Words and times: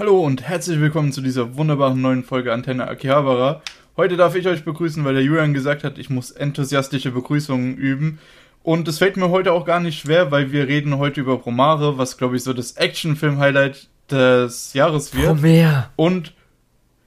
Hallo 0.00 0.18
und 0.24 0.40
herzlich 0.40 0.80
willkommen 0.80 1.12
zu 1.12 1.20
dieser 1.20 1.56
wunderbaren 1.56 2.00
neuen 2.00 2.24
Folge 2.24 2.54
Antenne 2.54 2.88
Akihabara. 2.88 3.60
Heute 3.98 4.16
darf 4.16 4.34
ich 4.34 4.48
euch 4.48 4.64
begrüßen, 4.64 5.04
weil 5.04 5.12
der 5.12 5.22
Julian 5.22 5.52
gesagt 5.52 5.84
hat, 5.84 5.98
ich 5.98 6.08
muss 6.08 6.30
enthusiastische 6.30 7.10
Begrüßungen 7.10 7.76
üben. 7.76 8.18
Und 8.62 8.88
es 8.88 8.96
fällt 8.96 9.18
mir 9.18 9.28
heute 9.28 9.52
auch 9.52 9.66
gar 9.66 9.78
nicht 9.78 10.00
schwer, 10.00 10.30
weil 10.30 10.52
wir 10.52 10.68
reden 10.68 10.96
heute 10.96 11.20
über 11.20 11.38
Promare, 11.38 11.98
was 11.98 12.16
glaube 12.16 12.36
ich 12.36 12.44
so 12.44 12.54
das 12.54 12.78
Actionfilm-Highlight 12.78 13.88
des 14.10 14.72
Jahres 14.72 15.14
wird. 15.14 15.26
Promare. 15.26 15.90
Und 15.96 16.32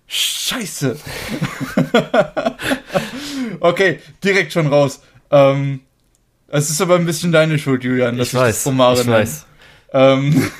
Scheiße. 0.05 0.96
okay, 3.60 4.02
direkt 4.23 4.54
schon 4.54 4.68
raus. 4.68 5.02
Ähm, 5.32 5.80
es 6.48 6.70
ist 6.70 6.80
aber 6.80 6.98
ein 6.98 7.07
bisschen 7.07 7.32
deine 7.32 7.57
Schuld, 7.57 7.84
Julian, 7.84 8.20
dass 8.20 8.28
ich, 8.28 8.34
ich 8.36 8.39
weiß, 8.39 8.55
das 8.55 8.64
Promare 8.66 9.02
ich 9.02 9.07
weiß. 9.07 9.46
Ähm, 9.94 10.52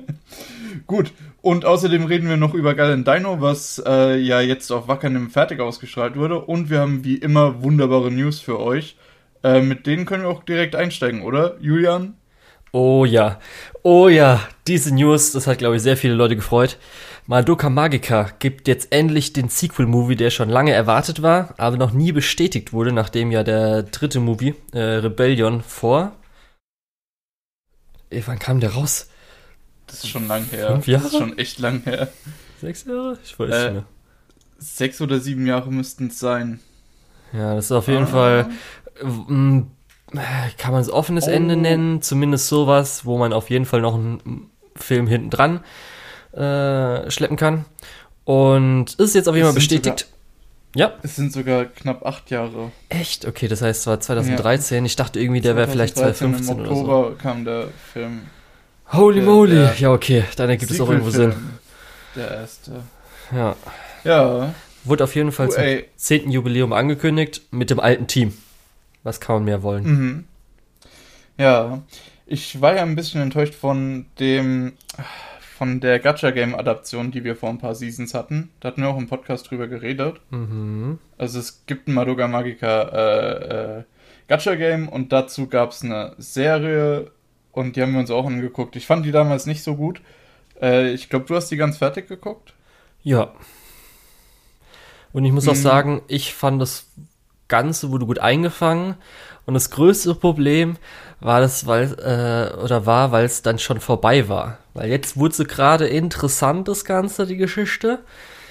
gut, 0.86 1.12
und 1.40 1.64
außerdem 1.64 2.04
reden 2.04 2.28
wir 2.28 2.36
noch 2.36 2.54
über 2.54 2.74
Galen 2.74 3.04
Dino, 3.04 3.40
was 3.40 3.82
äh, 3.86 4.16
ja 4.16 4.40
jetzt 4.40 4.70
auf 4.70 4.88
Wackernem 4.88 5.30
fertig 5.30 5.60
ausgestrahlt 5.60 6.16
wurde. 6.16 6.40
Und 6.40 6.70
wir 6.70 6.80
haben 6.80 7.04
wie 7.04 7.16
immer 7.16 7.62
wunderbare 7.62 8.10
News 8.10 8.40
für 8.40 8.60
euch. 8.60 8.96
Äh, 9.44 9.60
mit 9.60 9.86
denen 9.86 10.04
können 10.04 10.24
wir 10.24 10.30
auch 10.30 10.42
direkt 10.42 10.74
einsteigen, 10.74 11.22
oder, 11.22 11.56
Julian? 11.60 12.14
Oh 12.72 13.04
ja, 13.04 13.40
oh 13.82 14.08
ja, 14.08 14.40
diese 14.66 14.94
News, 14.94 15.32
das 15.32 15.46
hat, 15.46 15.58
glaube 15.58 15.76
ich, 15.76 15.82
sehr 15.82 15.96
viele 15.96 16.14
Leute 16.14 16.36
gefreut. 16.36 16.76
Madoka 17.26 17.70
Magica 17.70 18.30
gibt 18.38 18.68
jetzt 18.68 18.92
endlich 18.92 19.32
den 19.32 19.48
Sequel-Movie, 19.48 20.16
der 20.16 20.30
schon 20.30 20.48
lange 20.48 20.72
erwartet 20.72 21.22
war, 21.22 21.54
aber 21.56 21.76
noch 21.76 21.92
nie 21.92 22.12
bestätigt 22.12 22.72
wurde, 22.72 22.92
nachdem 22.92 23.30
ja 23.30 23.42
der 23.44 23.84
dritte 23.84 24.20
Movie, 24.20 24.54
äh, 24.72 24.78
Rebellion, 24.78 25.62
vor. 25.62 26.12
Ey, 28.10 28.22
wann 28.26 28.38
kam 28.38 28.60
der 28.60 28.74
raus? 28.74 29.08
Das 29.88 30.04
ist 30.04 30.08
schon 30.08 30.28
lang 30.28 30.44
her. 30.50 30.68
Fünf 30.72 30.86
Jahre? 30.86 31.02
Das 31.04 31.12
ist 31.12 31.18
schon 31.18 31.36
echt 31.38 31.58
lang 31.58 31.82
her. 31.84 32.08
Sechs 32.60 32.84
Jahre? 32.84 33.18
Ich 33.24 33.38
weiß 33.38 33.50
Äh, 33.50 33.64
nicht 33.64 33.72
mehr. 33.74 33.84
Sechs 34.58 35.00
oder 35.00 35.18
sieben 35.20 35.46
Jahre 35.46 35.70
müssten 35.72 36.08
es 36.08 36.18
sein. 36.18 36.60
Ja, 37.32 37.54
das 37.54 37.66
ist 37.66 37.72
auf 37.72 37.88
jeden 37.88 38.04
Ah. 38.04 38.06
Fall. 38.06 38.46
mm, 39.04 39.60
Kann 40.56 40.72
man 40.72 40.80
es 40.80 40.90
offenes 40.90 41.26
Oh. 41.26 41.30
Ende 41.30 41.56
nennen? 41.56 42.00
Zumindest 42.02 42.48
sowas, 42.48 43.04
wo 43.04 43.18
man 43.18 43.32
auf 43.34 43.50
jeden 43.50 43.66
Fall 43.66 43.80
noch 43.82 43.94
einen 43.94 44.50
Film 44.74 45.06
hinten 45.06 45.28
dran 45.30 45.60
äh, 46.32 47.10
schleppen 47.10 47.36
kann. 47.36 47.64
Und 48.24 48.94
ist 48.94 49.14
jetzt 49.14 49.28
auf 49.28 49.34
jeden 49.34 49.46
Fall 49.46 49.54
bestätigt. 49.54 50.06
Ja, 50.74 50.92
Es 51.02 51.16
sind 51.16 51.32
sogar 51.32 51.64
knapp 51.64 52.04
acht 52.04 52.30
Jahre. 52.30 52.70
echt? 52.90 53.26
Okay, 53.26 53.48
das 53.48 53.62
heißt, 53.62 53.80
es 53.80 53.86
war 53.86 54.00
2013. 54.00 54.84
Ich 54.84 54.96
dachte 54.96 55.18
irgendwie, 55.20 55.40
der 55.40 55.56
wäre 55.56 55.68
vielleicht 55.68 55.96
2013 55.96 56.44
2015 56.44 56.56
Im 56.56 56.60
oder 56.60 56.74
so. 56.74 56.80
Oktober 56.82 57.16
kam 57.18 57.44
der 57.44 57.68
Film. 57.92 58.20
Holy 58.92 59.20
moly. 59.20 59.54
der 59.54 59.74
ja, 59.78 59.92
okay, 59.92 60.24
dann 60.36 60.48
ergibt 60.48 60.70
es 60.70 60.80
auch 60.80 60.88
irgendwo 60.88 61.10
Sinn. 61.10 61.34
Der 62.16 62.30
erste. 62.30 62.82
Ja. 63.32 63.56
Ja. 64.04 64.54
Wurde 64.84 65.04
auf 65.04 65.14
jeden 65.14 65.32
Fall 65.32 65.50
zum 65.50 65.62
ey. 65.62 65.88
10. 65.96 66.30
Jubiläum 66.30 66.72
angekündigt 66.72 67.42
mit 67.50 67.70
dem 67.70 67.80
alten 67.80 68.06
Team. 68.06 68.32
Was 69.02 69.20
kann 69.20 69.36
man 69.36 69.44
mehr 69.44 69.62
wollen? 69.62 69.84
Mhm. 69.84 70.24
Ja. 71.36 71.82
Ich 72.26 72.60
war 72.60 72.74
ja 72.76 72.82
ein 72.82 72.96
bisschen 72.96 73.22
enttäuscht 73.22 73.54
von 73.54 74.06
dem 74.18 74.72
von 75.56 75.80
der 75.80 75.98
Gacha 75.98 76.30
Game 76.30 76.54
Adaption, 76.54 77.10
die 77.10 77.24
wir 77.24 77.34
vor 77.34 77.48
ein 77.48 77.58
paar 77.58 77.74
Seasons 77.74 78.14
hatten. 78.14 78.50
Da 78.60 78.68
hatten 78.68 78.82
wir 78.82 78.88
auch 78.88 78.98
im 78.98 79.08
Podcast 79.08 79.50
drüber 79.50 79.66
geredet. 79.66 80.20
Mhm. 80.30 80.98
Also 81.16 81.40
es 81.40 81.64
gibt 81.66 81.88
ein 81.88 81.94
Madoka 81.94 82.28
Magica 82.28 82.82
äh, 82.82 83.78
äh, 83.78 83.82
Gacha 84.28 84.54
Game 84.54 84.88
und 84.88 85.12
dazu 85.12 85.48
gab 85.48 85.70
es 85.72 85.82
eine 85.82 86.14
Serie 86.18 87.10
und 87.52 87.76
die 87.76 87.82
haben 87.82 87.92
wir 87.92 88.00
uns 88.00 88.10
auch 88.10 88.26
angeguckt. 88.26 88.76
Ich 88.76 88.86
fand 88.86 89.04
die 89.06 89.12
damals 89.12 89.46
nicht 89.46 89.62
so 89.62 89.74
gut. 89.76 90.00
Äh, 90.60 90.90
ich 90.92 91.08
glaube, 91.08 91.24
du 91.26 91.34
hast 91.36 91.48
die 91.50 91.56
ganz 91.56 91.78
fertig 91.78 92.08
geguckt. 92.08 92.54
Ja. 93.02 93.32
Und 95.12 95.24
ich 95.24 95.32
muss 95.32 95.48
auch 95.48 95.54
Mhm. 95.54 95.58
sagen, 95.62 96.02
ich 96.08 96.34
fand 96.34 96.60
das 96.60 96.86
Ganze 97.48 97.90
wurde 97.90 98.04
gut 98.06 98.18
eingefangen. 98.18 98.96
Und 99.46 99.54
das 99.54 99.70
größte 99.70 100.14
Problem 100.14 100.76
war 101.20 101.40
das, 101.40 101.66
weil, 101.66 101.94
äh, 101.98 102.54
oder 102.62 102.84
war, 102.84 103.10
weil 103.10 103.24
es 103.24 103.40
dann 103.40 103.58
schon 103.58 103.80
vorbei 103.80 104.28
war. 104.28 104.58
Weil 104.74 104.90
jetzt 104.90 105.16
wurde 105.16 105.34
sie 105.34 105.44
gerade 105.46 105.86
interessant, 105.88 106.68
das 106.68 106.84
Ganze, 106.84 107.26
die 107.26 107.38
Geschichte. 107.38 108.00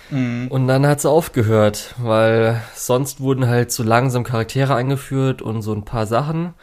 Mhm. 0.09 0.47
Und 0.49 0.67
dann 0.67 0.87
hat 0.87 1.01
sie 1.01 1.09
aufgehört, 1.09 1.93
weil 1.99 2.59
sonst 2.73 3.19
wurden 3.19 3.47
halt 3.47 3.71
so 3.71 3.83
langsam 3.83 4.23
Charaktere 4.23 4.73
eingeführt 4.73 5.43
und 5.43 5.61
so 5.61 5.73
ein 5.73 5.85
paar 5.85 6.07
Sachen. 6.07 6.55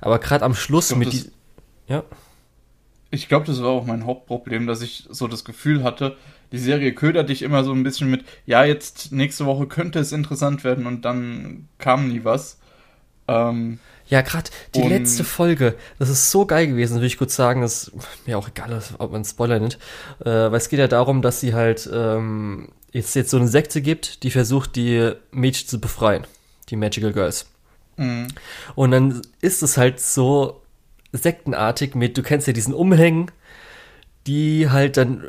Aber 0.00 0.18
gerade 0.18 0.44
am 0.46 0.54
Schluss 0.54 0.88
glaub, 0.88 1.00
mit 1.00 1.08
das- 1.08 1.24
die. 1.24 1.31
Ja. 1.92 2.04
Ich 3.10 3.28
glaube, 3.28 3.44
das 3.44 3.62
war 3.62 3.68
auch 3.68 3.84
mein 3.84 4.06
Hauptproblem, 4.06 4.66
dass 4.66 4.80
ich 4.80 5.06
so 5.10 5.28
das 5.28 5.44
Gefühl 5.44 5.84
hatte, 5.84 6.16
die 6.52 6.58
Serie 6.58 6.94
ködert 6.94 7.28
dich 7.28 7.42
immer 7.42 7.64
so 7.64 7.72
ein 7.72 7.82
bisschen 7.82 8.10
mit, 8.10 8.24
ja, 8.46 8.64
jetzt 8.64 9.12
nächste 9.12 9.44
Woche 9.44 9.66
könnte 9.66 9.98
es 9.98 10.12
interessant 10.12 10.64
werden 10.64 10.86
und 10.86 11.04
dann 11.04 11.68
kam 11.76 12.08
nie 12.08 12.24
was. 12.24 12.58
Ähm, 13.28 13.78
Ja, 14.08 14.22
gerade 14.22 14.50
die 14.74 14.82
letzte 14.82 15.24
Folge, 15.24 15.76
das 15.98 16.08
ist 16.08 16.30
so 16.30 16.46
geil 16.46 16.66
gewesen, 16.66 16.98
will 17.00 17.06
ich 17.06 17.18
kurz 17.18 17.36
sagen, 17.36 17.60
das 17.60 17.88
ist 17.88 18.26
mir 18.26 18.38
auch 18.38 18.48
egal, 18.48 18.82
ob 18.98 19.12
man 19.12 19.24
Spoiler 19.26 19.60
nennt, 19.60 19.78
äh, 20.20 20.30
weil 20.30 20.54
es 20.54 20.70
geht 20.70 20.78
ja 20.78 20.88
darum, 20.88 21.20
dass 21.20 21.40
sie 21.40 21.52
halt 21.52 21.88
ähm, 21.92 22.70
jetzt, 22.90 23.14
jetzt 23.14 23.30
so 23.30 23.36
eine 23.36 23.48
Sekte 23.48 23.82
gibt, 23.82 24.22
die 24.22 24.30
versucht, 24.30 24.76
die 24.76 25.12
Mädchen 25.30 25.68
zu 25.68 25.80
befreien, 25.80 26.26
die 26.70 26.76
Magical 26.76 27.12
Girls. 27.12 27.46
mh. 27.96 28.28
Und 28.74 28.90
dann 28.90 29.20
ist 29.42 29.62
es 29.62 29.76
halt 29.76 30.00
so 30.00 30.61
sektenartig 31.12 31.94
mit, 31.94 32.16
du 32.16 32.22
kennst 32.22 32.46
ja 32.46 32.52
diesen 32.52 32.74
Umhängen, 32.74 33.30
die 34.26 34.70
halt 34.70 34.96
dann 34.96 35.24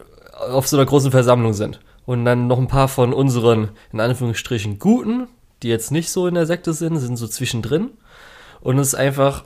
auf 0.49 0.67
so 0.67 0.77
einer 0.77 0.85
großen 0.85 1.11
Versammlung 1.11 1.53
sind. 1.53 1.79
Und 2.05 2.25
dann 2.25 2.47
noch 2.47 2.57
ein 2.59 2.67
paar 2.67 2.88
von 2.88 3.13
unseren, 3.13 3.69
in 3.91 3.99
Anführungsstrichen, 3.99 4.79
Guten, 4.79 5.27
die 5.61 5.69
jetzt 5.69 5.91
nicht 5.91 6.09
so 6.09 6.27
in 6.27 6.35
der 6.35 6.45
Sekte 6.45 6.73
sind, 6.73 6.97
sind 6.97 7.16
so 7.16 7.27
zwischendrin. 7.27 7.91
Und 8.59 8.77
es 8.77 8.89
ist 8.89 8.95
einfach, 8.95 9.45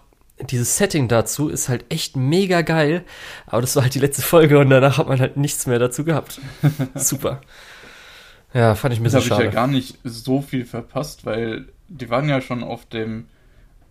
dieses 0.49 0.77
Setting 0.77 1.07
dazu 1.07 1.49
ist 1.49 1.69
halt 1.69 1.85
echt 1.89 2.15
mega 2.15 2.61
geil. 2.61 3.03
Aber 3.45 3.61
das 3.61 3.75
war 3.75 3.83
halt 3.83 3.95
die 3.95 3.99
letzte 3.99 4.21
Folge 4.23 4.59
und 4.59 4.69
danach 4.69 4.97
hat 4.97 5.07
man 5.07 5.19
halt 5.19 5.37
nichts 5.37 5.67
mehr 5.67 5.79
dazu 5.79 6.03
gehabt. 6.03 6.39
Super. 6.95 7.41
Ja, 8.53 8.75
fand 8.75 8.93
ich 8.93 8.99
ein 8.99 9.03
Das 9.03 9.13
bisschen 9.13 9.31
habe 9.31 9.43
ich 9.43 9.47
ja 9.47 9.53
gar 9.53 9.67
nicht 9.67 9.99
so 10.03 10.41
viel 10.41 10.65
verpasst, 10.65 11.25
weil 11.25 11.67
die 11.89 12.09
waren 12.09 12.27
ja 12.29 12.41
schon 12.41 12.63
auf 12.63 12.85
dem 12.85 13.27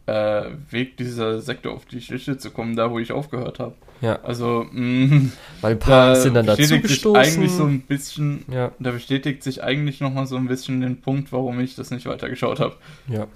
äh, 0.07 0.45
Weg 0.71 0.97
dieser 0.97 1.41
Sekte 1.41 1.71
auf 1.71 1.85
die 1.85 2.01
Schliche 2.01 2.39
zu 2.39 2.51
kommen, 2.51 2.77
da 2.77 2.91
wo 2.91 2.99
ich 2.99 3.13
aufgehört 3.13 3.59
habe. 3.59 3.75
Ja, 4.03 4.21
Also, 4.23 4.67
mh, 4.71 5.31
weil 5.63 5.73
ein 5.73 5.79
paar 5.79 6.09
da 6.09 6.15
sind 6.17 6.35
dann 6.35 6.47
dazu 6.47 6.81
gestoßen. 6.81 7.17
eigentlich 7.17 7.51
so 7.53 7.65
ein 7.65 7.81
bisschen, 7.81 8.45
ja. 8.53 8.71
da 8.79 8.91
bestätigt 8.91 9.43
sich 9.43 9.65
eigentlich 9.65 10.01
nochmal 10.01 10.27
so 10.27 10.37
ein 10.37 10.47
bisschen 10.49 10.81
den 10.81 11.01
Punkt, 11.01 11.33
warum 11.33 11.59
ich 11.61 11.75
das 11.77 11.91
nicht 11.91 12.07
weitergeschaut 12.07 12.61
habe. 12.61 12.77
Ja. 13.09 13.27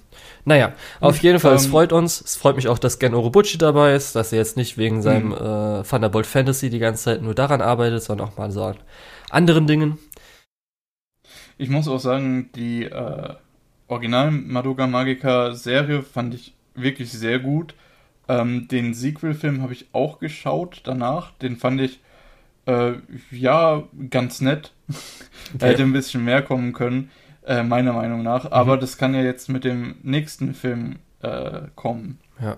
Naja, 0.45 0.73
auf 0.99 1.17
jeden 1.17 1.39
Fall, 1.39 1.55
es 1.55 1.65
ähm, 1.65 1.71
freut 1.71 1.91
uns. 1.93 2.21
Es 2.21 2.35
freut 2.35 2.55
mich 2.55 2.67
auch, 2.67 2.79
dass 2.79 2.99
Gen 2.99 3.15
Orobuchi 3.15 3.57
dabei 3.57 3.93
ist, 3.95 4.15
dass 4.15 4.31
er 4.31 4.37
jetzt 4.39 4.55
nicht 4.55 4.77
wegen 4.77 5.01
seinem 5.01 5.29
Mhm. 5.29 5.33
äh, 5.33 5.83
Thunderbolt 5.83 6.25
Fantasy 6.27 6.69
die 6.69 6.79
ganze 6.79 7.03
Zeit 7.05 7.21
nur 7.21 7.35
daran 7.35 7.61
arbeitet, 7.61 8.03
sondern 8.03 8.27
auch 8.29 8.37
mal 8.37 8.51
so 8.51 8.63
an 8.63 8.77
anderen 9.29 9.65
Dingen. 9.67 9.97
Ich 11.57 11.69
muss 11.69 11.87
auch 11.87 11.99
sagen, 11.99 12.49
die 12.55 12.83
äh, 12.85 13.33
Original 13.87 14.31
Madoka 14.31 14.87
Magica 14.87 15.53
Serie 15.53 16.01
fand 16.01 16.33
ich 16.33 16.53
wirklich 16.75 17.11
sehr 17.11 17.39
gut. 17.39 17.73
Ähm, 18.27 18.67
den 18.67 18.93
Sequel-Film 18.93 19.61
habe 19.61 19.73
ich 19.73 19.87
auch 19.93 20.19
geschaut 20.19 20.81
danach. 20.85 21.31
Den 21.33 21.57
fand 21.57 21.81
ich 21.81 21.99
äh, 22.65 22.93
ja 23.31 23.83
ganz 24.09 24.41
nett. 24.41 24.73
Er 25.59 25.69
hätte 25.69 25.83
ein 25.83 25.91
bisschen 25.93 26.23
mehr 26.23 26.41
kommen 26.41 26.71
können, 26.73 27.09
äh, 27.45 27.63
meiner 27.63 27.93
Meinung 27.93 28.23
nach. 28.23 28.51
Aber 28.51 28.77
das 28.77 28.97
kann 28.97 29.13
ja 29.13 29.21
jetzt 29.21 29.49
mit 29.49 29.63
dem 29.65 29.95
nächsten 30.03 30.53
Film 30.53 30.99
äh, 31.21 31.61
kommen. 31.75 32.19
Ja. 32.41 32.57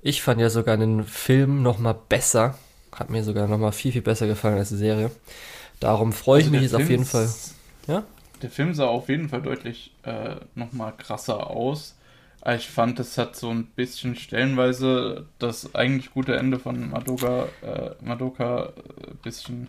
Ich 0.00 0.20
fand 0.22 0.40
ja 0.40 0.50
sogar 0.50 0.76
den 0.76 1.04
Film 1.04 1.62
noch 1.62 1.78
mal 1.78 1.94
besser. 2.08 2.58
Hat 2.92 3.08
mir 3.10 3.22
sogar 3.22 3.46
noch 3.46 3.58
mal 3.58 3.70
viel, 3.72 3.92
viel 3.92 4.02
besser 4.02 4.26
gefallen 4.26 4.58
als 4.58 4.70
die 4.70 4.76
Serie. 4.76 5.10
Darum 5.78 6.12
freue 6.12 6.40
ich 6.40 6.46
Also 6.46 6.50
mich 6.52 6.60
der 6.60 6.64
jetzt 6.64 6.74
auf 6.74 6.80
Film 6.80 6.90
jeden 6.90 7.02
ist- 7.02 7.10
Fall. 7.86 7.94
Ja? 7.94 8.02
Der 8.42 8.50
Film 8.50 8.74
sah 8.74 8.86
auf 8.86 9.08
jeden 9.08 9.28
Fall 9.28 9.42
deutlich 9.42 9.92
äh, 10.02 10.36
nochmal 10.56 10.92
krasser 10.96 11.48
aus. 11.48 11.96
Aber 12.42 12.56
Ich 12.56 12.68
fand, 12.68 12.98
es 12.98 13.16
hat 13.18 13.36
so 13.36 13.50
ein 13.50 13.66
bisschen 13.66 14.16
stellenweise 14.16 15.26
das 15.38 15.74
eigentlich 15.76 16.10
gute 16.12 16.34
Ende 16.36 16.58
von 16.58 16.90
Madoka, 16.90 17.48
äh, 17.62 18.04
Madoka 18.04 18.72
ein 19.08 19.16
bisschen 19.22 19.68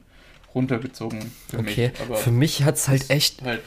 runtergezogen 0.56 1.20
für 1.50 1.60
Okay. 1.60 1.92
mich. 1.92 2.02
Aber 2.02 2.16
Für 2.16 2.32
mich 2.32 2.64
hat 2.64 2.76
es 2.76 2.88
halt 2.88 3.10
echt 3.12 3.44
halt, 3.44 3.62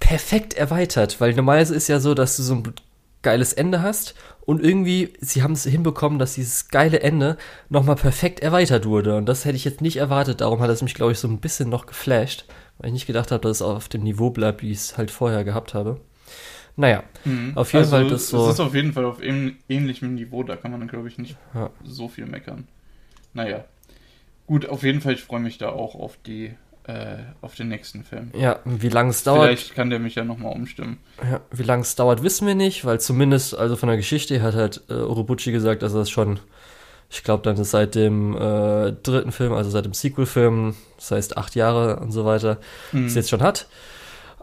perfekt 0.00 0.54
erweitert, 0.54 1.20
weil 1.20 1.34
normalerweise 1.34 1.74
ist 1.74 1.88
ja 1.88 2.00
so, 2.00 2.14
dass 2.14 2.36
du 2.38 2.42
so 2.42 2.54
ein 2.54 2.74
geiles 3.22 3.52
Ende 3.52 3.82
hast 3.82 4.14
und 4.46 4.64
irgendwie, 4.64 5.12
sie 5.20 5.42
haben 5.42 5.52
es 5.52 5.64
hinbekommen, 5.64 6.18
dass 6.18 6.34
dieses 6.34 6.68
geile 6.68 7.00
Ende 7.00 7.36
nochmal 7.68 7.96
perfekt 7.96 8.40
erweitert 8.40 8.86
wurde 8.86 9.16
und 9.18 9.26
das 9.26 9.44
hätte 9.44 9.56
ich 9.56 9.66
jetzt 9.66 9.82
nicht 9.82 9.98
erwartet, 9.98 10.40
darum 10.40 10.60
hat 10.60 10.70
es 10.70 10.80
mich, 10.80 10.94
glaube 10.94 11.12
ich, 11.12 11.18
so 11.18 11.28
ein 11.28 11.40
bisschen 11.40 11.68
noch 11.68 11.84
geflasht, 11.84 12.46
weil 12.78 12.88
ich 12.88 12.94
nicht 12.94 13.06
gedacht 13.06 13.30
habe, 13.30 13.42
dass 13.42 13.58
es 13.58 13.62
auf 13.62 13.90
dem 13.90 14.02
Niveau 14.02 14.30
bleibt, 14.30 14.62
wie 14.62 14.70
ich 14.70 14.78
es 14.78 14.96
halt 14.96 15.10
vorher 15.10 15.44
gehabt 15.44 15.74
habe. 15.74 16.00
Naja, 16.80 17.02
mhm. 17.26 17.52
auf 17.56 17.72
jeden 17.72 17.84
also, 17.84 17.96
Fall 17.96 18.08
das 18.08 18.28
so- 18.28 18.46
Es 18.46 18.54
ist 18.54 18.60
auf 18.60 18.74
jeden 18.74 18.92
Fall 18.94 19.04
auf 19.04 19.22
ähn 19.22 19.56
ähnlichem 19.68 20.14
Niveau, 20.14 20.42
da 20.42 20.56
kann 20.56 20.70
man, 20.70 20.88
glaube 20.88 21.08
ich, 21.08 21.18
nicht 21.18 21.36
Ja. 21.54 21.70
so 21.84 22.08
viel 22.08 22.24
meckern. 22.26 22.66
Naja. 23.34 23.64
gut, 24.46 24.66
auf 24.68 24.82
jeden 24.82 25.00
Fall, 25.00 25.12
ich 25.12 25.22
freue 25.22 25.38
mich 25.40 25.58
da 25.58 25.68
auch 25.68 25.94
auf 25.94 26.16
die 26.26 26.52
äh, 26.86 27.18
auf 27.42 27.54
den 27.54 27.68
nächsten 27.68 28.02
Film. 28.02 28.30
Ja, 28.34 28.58
wie 28.64 28.88
lange 28.88 29.10
es 29.10 29.22
dauert. 29.22 29.44
Vielleicht 29.46 29.74
kann 29.76 29.90
der 29.90 29.98
mich 30.00 30.14
ja 30.16 30.24
nochmal 30.24 30.52
umstimmen. 30.52 30.96
Ja, 31.22 31.40
wie 31.52 31.62
lange 31.62 31.82
es 31.82 31.94
dauert, 31.94 32.22
wissen 32.24 32.46
wir 32.48 32.54
nicht, 32.56 32.84
weil 32.86 32.98
zumindest, 32.98 33.54
also 33.54 33.76
von 33.76 33.88
der 33.88 33.96
Geschichte 33.98 34.40
hat 34.42 34.54
halt 34.54 34.80
äh, 34.88 34.94
Urobuchi 34.94 35.52
gesagt, 35.52 35.82
dass 35.82 35.92
er 35.94 36.00
es 36.00 36.10
schon, 36.10 36.40
ich 37.10 37.22
glaube, 37.22 37.42
dann 37.44 37.56
ist 37.58 37.70
seit 37.70 37.94
dem 37.94 38.34
äh, 38.34 38.92
dritten 39.02 39.30
Film, 39.30 39.52
also 39.52 39.68
seit 39.70 39.84
dem 39.84 39.92
Sequel-Film, 39.94 40.74
das 40.96 41.10
heißt 41.12 41.36
acht 41.36 41.54
Jahre 41.54 41.96
und 42.00 42.10
so 42.12 42.24
weiter, 42.24 42.56
Hm. 42.92 43.04
es 43.06 43.14
jetzt 43.14 43.28
schon 43.30 43.42
hat. 43.42 43.68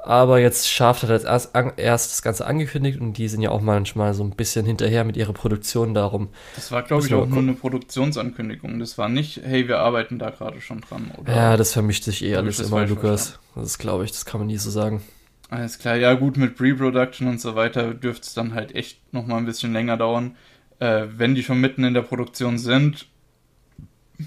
Aber 0.07 0.39
jetzt 0.39 0.69
Shaft 0.69 1.04
hat 1.04 1.25
erst, 1.25 1.51
erst 1.75 2.12
das 2.12 2.21
Ganze 2.21 2.48
angekündigt 2.48 3.01
und 3.01 3.18
die 3.18 3.27
sind 3.27 3.42
ja 3.42 3.50
auch 3.50 3.59
manchmal 3.59 4.13
so 4.13 4.24
ein 4.24 4.30
bisschen 4.30 4.65
hinterher 4.65 5.04
mit 5.04 5.18
ihrer 5.18 5.33
Produktion 5.33 5.94
darum. 5.94 6.30
Das 6.56 6.71
war, 6.71 6.81
glaube 6.83 7.06
ich, 7.06 7.13
auch 7.13 7.27
nur 7.27 7.39
eine 7.39 7.51
Produktionsankündigung. 7.51 8.80
Das 8.80 8.98
war 8.98 9.09
nicht, 9.09 9.42
hey, 9.44 9.68
wir 9.68 9.80
arbeiten 9.80 10.18
da 10.18 10.30
gerade 10.30 10.62
schon 10.62 10.80
dran. 10.80 11.12
Oder? 11.18 11.36
Ja, 11.36 11.57
das 11.57 11.74
vermischt 11.74 12.06
sich 12.06 12.24
eh 12.24 12.38
alles 12.38 12.56
das 12.56 12.68
immer, 12.68 12.88
Lukas. 12.88 13.38
Das 13.54 13.65
ist, 13.65 13.80
glaube 13.80 14.06
ich, 14.06 14.12
das 14.13 14.24
kann 14.24 14.39
man 14.39 14.48
nie 14.48 14.56
so 14.56 14.69
sagen. 14.69 15.04
Alles 15.50 15.77
klar, 15.77 15.98
ja 15.98 16.13
gut, 16.13 16.38
mit 16.38 16.56
Pre-Production 16.56 17.27
und 17.27 17.42
so 17.42 17.56
weiter 17.56 17.94
dürfte 17.94 18.27
es 18.27 18.33
dann 18.33 18.54
halt 18.54 18.74
echt 18.75 19.13
nochmal 19.13 19.39
ein 19.39 19.45
bisschen 19.45 19.74
länger 19.74 19.98
dauern. 19.98 20.38
Äh, 20.80 21.07
wenn 21.18 21.36
die 21.36 21.44
schon 21.44 21.59
mitten 21.59 21.83
in 21.83 21.94
der 21.94 22.04
Produktion 22.04 22.57
sind, 22.57 23.09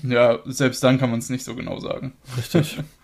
ja, 0.03 0.41
selbst 0.45 0.85
dann 0.85 0.99
kann 0.99 1.09
man 1.09 1.21
es 1.21 1.31
nicht 1.31 1.45
so 1.45 1.55
genau 1.55 1.81
sagen. 1.81 2.13
Richtig. 2.37 2.81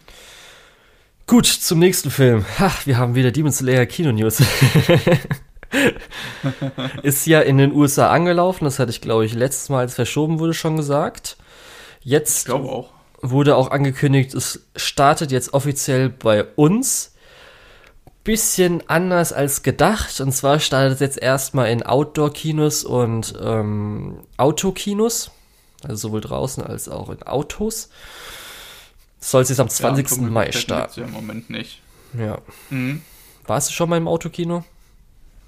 Gut, 1.29 1.47
zum 1.47 1.81
nächsten 1.81 2.13
Film. 2.13 2.47
Ha, 2.61 2.71
wir 2.85 2.99
haben 2.99 3.17
wieder 3.17 3.33
Demon 3.33 3.51
Slayer 3.51 3.85
Kino 3.87 4.13
News. 4.13 4.41
ist 7.03 7.27
ja 7.27 7.41
in 7.41 7.59
den 7.59 7.73
USA 7.73 8.11
angelaufen, 8.11 8.65
das 8.65 8.79
hatte 8.79 8.93
ich, 8.93 9.01
glaube 9.01 9.27
ich, 9.27 9.35
letztes 9.35 9.69
Mal, 9.69 9.81
als 9.81 9.95
verschoben 9.95 10.39
wurde, 10.39 10.55
schon 10.55 10.77
gesagt. 10.77 11.37
Jetzt 12.01 12.49
auch. 12.49 12.91
wurde 13.23 13.57
auch 13.57 13.73
angekündigt, 13.73 14.35
es 14.35 14.69
startet 14.77 15.33
jetzt 15.33 15.53
offiziell 15.53 16.11
bei 16.11 16.45
uns. 16.45 17.17
Bisschen 18.23 18.89
anders 18.89 19.33
als 19.33 19.65
gedacht. 19.65 20.21
Und 20.21 20.31
zwar 20.31 20.61
startet 20.61 20.95
es 20.95 21.01
jetzt 21.01 21.19
erstmal 21.19 21.71
in 21.71 21.83
Outdoor-Kinos 21.83 22.85
und 22.85 23.35
ähm, 23.43 24.21
Autokinos. 24.37 25.33
Also 25.83 26.09
sowohl 26.09 26.21
draußen 26.21 26.63
als 26.63 26.89
auch 26.89 27.11
in 27.11 27.25
Autos. 27.25 27.91
Soll 29.19 29.43
es 29.43 29.49
jetzt 29.49 29.61
am 29.61 29.69
20. 29.69 30.11
Ja, 30.11 30.17
Mai 30.29 30.53
starten. 30.53 31.01
Ja, 31.01 31.07
im 31.07 31.13
Moment 31.13 31.51
nicht. 31.51 31.81
Ja. 32.19 32.39
Mhm. 32.71 33.03
Warst 33.47 33.71
du 33.71 33.73
schon 33.75 33.89
mal 33.89 33.97
im 33.97 34.09
Autokino? 34.09 34.65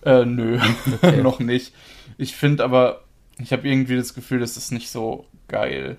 Äh, 0.05 0.25
nö, 0.25 0.59
Okay. 1.03 1.23
noch 1.23 1.39
nicht. 1.41 1.73
Ich 2.17 2.35
finde 2.37 2.65
aber, 2.65 3.03
ich 3.39 3.53
habe 3.53 3.69
irgendwie 3.69 3.97
das 3.97 4.15
Gefühl, 4.15 4.41
das 4.41 4.57
ist 4.57 4.73
nicht 4.73 4.91
so 4.91 5.27
geil. 5.49 5.97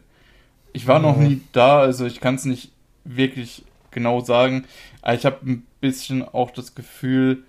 Ich 0.74 0.88
war 0.88 1.00
noch 1.00 1.18
Mhm. 1.18 1.24
nie 1.28 1.42
da, 1.52 1.80
also 1.80 2.06
ich 2.06 2.20
kann 2.22 2.36
es 2.36 2.46
nicht 2.46 2.72
wirklich 3.04 3.64
genau 3.92 4.22
sagen. 4.22 4.66
Aber 5.02 5.16
ich 5.16 5.26
habe 5.26 5.46
ein 5.46 5.66
bisschen 5.82 6.24
auch 6.28 6.52
das 6.52 6.76
Gefühl, 6.76 7.44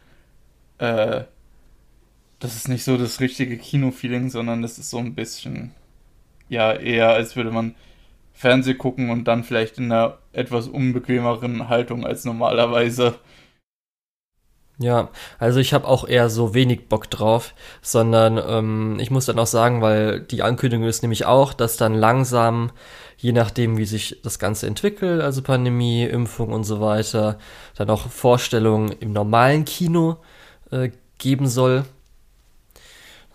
äh, 0.78 1.22
das 2.38 2.56
ist 2.56 2.68
nicht 2.68 2.84
so 2.84 2.96
das 2.96 3.20
richtige 3.20 3.58
Kino-Feeling, 3.58 4.30
sondern 4.30 4.62
das 4.62 4.78
ist 4.78 4.90
so 4.90 4.98
ein 4.98 5.14
bisschen, 5.14 5.72
ja, 6.48 6.72
eher 6.72 7.10
als 7.10 7.36
würde 7.36 7.50
man 7.50 7.74
Fernseh 8.40 8.72
gucken 8.74 9.10
und 9.10 9.24
dann 9.28 9.44
vielleicht 9.44 9.76
in 9.76 9.92
einer 9.92 10.16
etwas 10.32 10.66
unbequemeren 10.66 11.68
Haltung 11.68 12.06
als 12.06 12.24
normalerweise. 12.24 13.16
Ja, 14.78 15.10
also 15.38 15.60
ich 15.60 15.74
habe 15.74 15.86
auch 15.86 16.08
eher 16.08 16.30
so 16.30 16.54
wenig 16.54 16.88
Bock 16.88 17.10
drauf, 17.10 17.54
sondern 17.82 18.38
ähm, 18.38 18.96
ich 18.98 19.10
muss 19.10 19.26
dann 19.26 19.38
auch 19.38 19.46
sagen, 19.46 19.82
weil 19.82 20.20
die 20.20 20.42
Ankündigung 20.42 20.86
ist 20.86 21.02
nämlich 21.02 21.26
auch, 21.26 21.52
dass 21.52 21.76
dann 21.76 21.92
langsam, 21.92 22.72
je 23.18 23.32
nachdem 23.32 23.76
wie 23.76 23.84
sich 23.84 24.20
das 24.22 24.38
Ganze 24.38 24.66
entwickelt, 24.66 25.20
also 25.20 25.42
Pandemie, 25.42 26.04
Impfung 26.04 26.50
und 26.54 26.64
so 26.64 26.80
weiter, 26.80 27.36
dann 27.76 27.90
auch 27.90 28.08
Vorstellungen 28.08 28.90
im 29.00 29.12
normalen 29.12 29.66
Kino 29.66 30.16
äh, 30.70 30.88
geben 31.18 31.46
soll. 31.46 31.84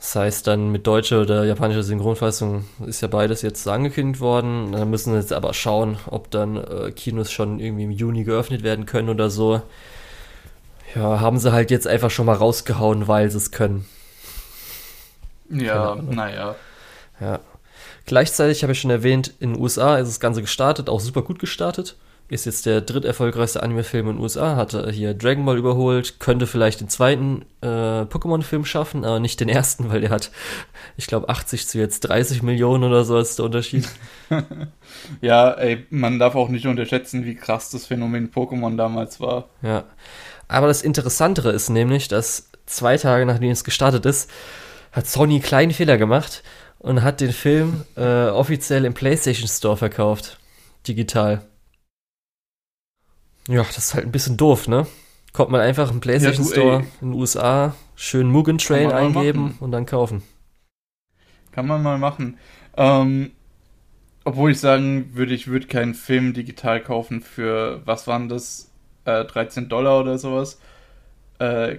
Das 0.05 0.15
heißt 0.15 0.45
dann 0.45 0.71
mit 0.71 0.85
deutscher 0.85 1.19
oder 1.19 1.45
japanischer 1.45 1.81
Synchronfassung 1.81 2.65
ist 2.85 3.01
ja 3.01 3.07
beides 3.07 3.41
jetzt 3.41 3.67
angekündigt 3.67 4.21
worden. 4.21 4.71
Dann 4.71 4.87
müssen 4.91 5.11
wir 5.11 5.19
jetzt 5.19 5.33
aber 5.33 5.51
schauen, 5.55 5.97
ob 6.05 6.29
dann 6.29 6.57
äh, 6.57 6.91
Kinos 6.91 7.31
schon 7.31 7.59
irgendwie 7.59 7.85
im 7.85 7.91
Juni 7.91 8.23
geöffnet 8.23 8.61
werden 8.61 8.85
können 8.85 9.09
oder 9.09 9.31
so. 9.31 9.63
Ja, 10.93 11.21
haben 11.21 11.39
sie 11.39 11.51
halt 11.51 11.71
jetzt 11.71 11.87
einfach 11.87 12.11
schon 12.11 12.27
mal 12.27 12.35
rausgehauen, 12.35 13.07
weil 13.07 13.31
sie 13.31 13.37
es 13.37 13.49
können. 13.49 13.87
Ja, 15.49 15.95
naja. 15.95 16.53
Ja. 17.19 17.39
Gleichzeitig 18.05 18.61
habe 18.61 18.73
ich 18.73 18.79
schon 18.81 18.91
erwähnt, 18.91 19.33
in 19.39 19.53
den 19.53 19.61
USA 19.61 19.97
ist 19.97 20.07
das 20.09 20.19
Ganze 20.19 20.41
gestartet, 20.41 20.87
auch 20.87 20.99
super 20.99 21.23
gut 21.23 21.39
gestartet. 21.39 21.95
Ist 22.27 22.47
jetzt 22.47 22.65
der 22.65 22.81
dritterfolgreichste 22.81 23.61
Anime-Film 23.61 24.07
in 24.07 24.15
den 24.15 24.21
USA, 24.21 24.55
hatte 24.55 24.89
hier 24.91 25.13
Dragon 25.13 25.45
Ball 25.45 25.59
überholt, 25.59 26.19
könnte 26.19 26.47
vielleicht 26.47 26.81
den 26.81 26.89
zweiten 26.89 27.45
äh, 27.61 27.67
Pokémon-Film 27.67 28.65
schaffen, 28.65 29.05
aber 29.05 29.19
nicht 29.19 29.39
den 29.39 29.49
ersten, 29.49 29.89
weil 29.91 30.01
der 30.01 30.09
hat, 30.09 30.31
ich 30.97 31.05
glaube, 31.05 31.29
80 31.29 31.67
zu 31.67 31.77
jetzt 31.77 31.99
30 32.01 32.41
Millionen 32.41 32.83
oder 32.83 33.03
so 33.03 33.19
ist 33.19 33.37
der 33.37 33.45
Unterschied. 33.45 33.87
Ja, 35.21 35.51
ey, 35.51 35.85
man 35.89 36.19
darf 36.19 36.35
auch 36.35 36.49
nicht 36.49 36.65
unterschätzen, 36.67 37.25
wie 37.25 37.35
krass 37.35 37.69
das 37.69 37.85
Phänomen 37.85 38.31
Pokémon 38.31 38.77
damals 38.77 39.19
war. 39.19 39.49
Ja. 39.61 39.83
Aber 40.47 40.67
das 40.67 40.81
Interessantere 40.81 41.51
ist 41.51 41.69
nämlich, 41.69 42.07
dass 42.07 42.49
zwei 42.65 42.97
Tage 42.97 43.25
nachdem 43.25 43.51
es 43.51 43.63
gestartet 43.63 44.05
ist, 44.05 44.29
hat 44.91 45.07
Sony 45.07 45.35
einen 45.35 45.43
kleinen 45.43 45.73
Fehler 45.73 45.97
gemacht 45.97 46.43
und 46.79 47.03
hat 47.03 47.21
den 47.21 47.33
Film 47.33 47.83
äh, 47.97 48.27
offiziell 48.27 48.85
im 48.85 48.93
PlayStation 48.93 49.47
Store 49.47 49.77
verkauft. 49.77 50.39
Digital. 50.87 51.41
Ja, 53.47 53.63
das 53.63 53.77
ist 53.77 53.93
halt 53.93 54.05
ein 54.05 54.11
bisschen 54.11 54.37
doof, 54.37 54.67
ne? 54.67 54.87
Kommt 55.33 55.51
man 55.51 55.61
einfach 55.61 55.91
im 55.91 55.99
PlayStation 55.99 56.45
Ja, 56.45 56.49
du, 56.49 56.59
Store 56.59 56.83
in 57.01 57.11
den 57.11 57.19
USA, 57.19 57.75
schön 57.95 58.27
Mugen 58.27 58.57
mal 58.69 58.93
eingeben 58.93 59.57
und 59.59 59.71
dann 59.71 59.85
kaufen. 59.85 60.23
Kann 61.51 61.67
man 61.67 61.83
mal 61.83 61.97
machen. 61.97 62.37
Ähm, 62.77 63.31
obwohl 64.23 64.51
ich 64.51 64.59
sagen 64.59 65.11
würde, 65.13 65.33
ich 65.33 65.47
würde 65.47 65.67
keinen 65.67 65.93
Film 65.93 66.33
digital 66.33 66.81
kaufen 66.81 67.21
für, 67.21 67.81
was 67.85 68.07
waren 68.07 68.27
das, 68.29 68.71
äh, 69.05 69.23
13 69.25 69.69
Dollar 69.69 69.99
oder 70.01 70.17
sowas. 70.17 70.59
Äh, 71.39 71.77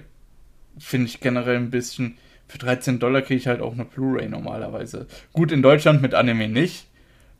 Finde 0.79 1.07
ich 1.07 1.19
generell 1.19 1.57
ein 1.57 1.71
bisschen, 1.71 2.17
für 2.47 2.59
13 2.59 2.99
Dollar 2.99 3.21
kriege 3.21 3.39
ich 3.39 3.47
halt 3.47 3.61
auch 3.61 3.73
eine 3.73 3.85
Blu-ray 3.85 4.29
normalerweise. 4.29 5.07
Gut, 5.33 5.51
in 5.51 5.61
Deutschland 5.61 6.01
mit 6.01 6.13
Anime 6.13 6.47
nicht. 6.47 6.87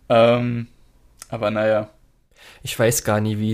Ähm, 0.09 0.67
aber 1.29 1.51
naja. 1.51 1.89
Ich 2.67 2.77
weiß 2.77 3.05
gar 3.05 3.21
nicht, 3.21 3.39
wie, 3.39 3.53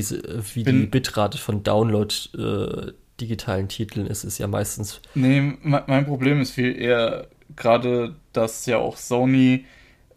wie 0.56 0.64
die 0.64 0.88
Bitrate 0.88 1.38
von 1.38 1.62
Download 1.62 2.12
äh, 2.36 2.94
digitalen 3.22 3.68
Titeln 3.70 4.08
ist. 4.08 4.24
Ist 4.24 4.40
ja 4.40 4.48
meistens 4.48 5.02
Nee, 5.14 5.40
me- 5.62 5.84
mein 5.86 6.06
Problem 6.06 6.42
ist 6.42 6.50
viel 6.52 6.76
eher 6.76 7.28
gerade, 7.56 8.16
dass 8.34 8.66
ja 8.66 8.78
auch 8.80 8.98
Sony 8.98 9.66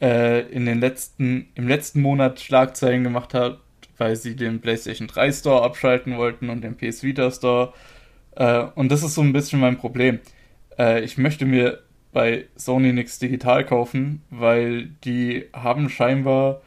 äh, 0.00 0.48
in 0.50 0.64
den 0.64 0.80
letzten, 0.80 1.48
im 1.54 1.68
letzten 1.68 2.00
Monat 2.00 2.40
Schlagzeilen 2.40 3.04
gemacht 3.04 3.34
hat, 3.34 3.58
weil 3.98 4.16
sie 4.16 4.34
den 4.34 4.62
PlayStation 4.62 5.08
3 5.08 5.30
Store 5.30 5.62
abschalten 5.62 6.16
wollten 6.16 6.48
und 6.48 6.62
den 6.62 6.76
PS 6.78 7.02
Vita 7.02 7.30
Store. 7.30 7.74
Äh, 8.36 8.64
und 8.74 8.90
das 8.90 9.02
ist 9.02 9.14
so 9.14 9.22
ein 9.22 9.32
bisschen 9.34 9.60
mein 9.60 9.78
Problem. 9.78 10.20
Äh, 10.78 11.02
ich 11.04 11.18
möchte 11.18 11.46
mir 11.46 11.82
bei 12.12 12.46
Sony 12.56 12.92
nichts 12.94 13.18
digital 13.18 13.64
kaufen, 13.66 14.22
weil 14.30 14.86
die 15.04 15.44
haben 15.52 15.90
scheinbar 15.90 16.62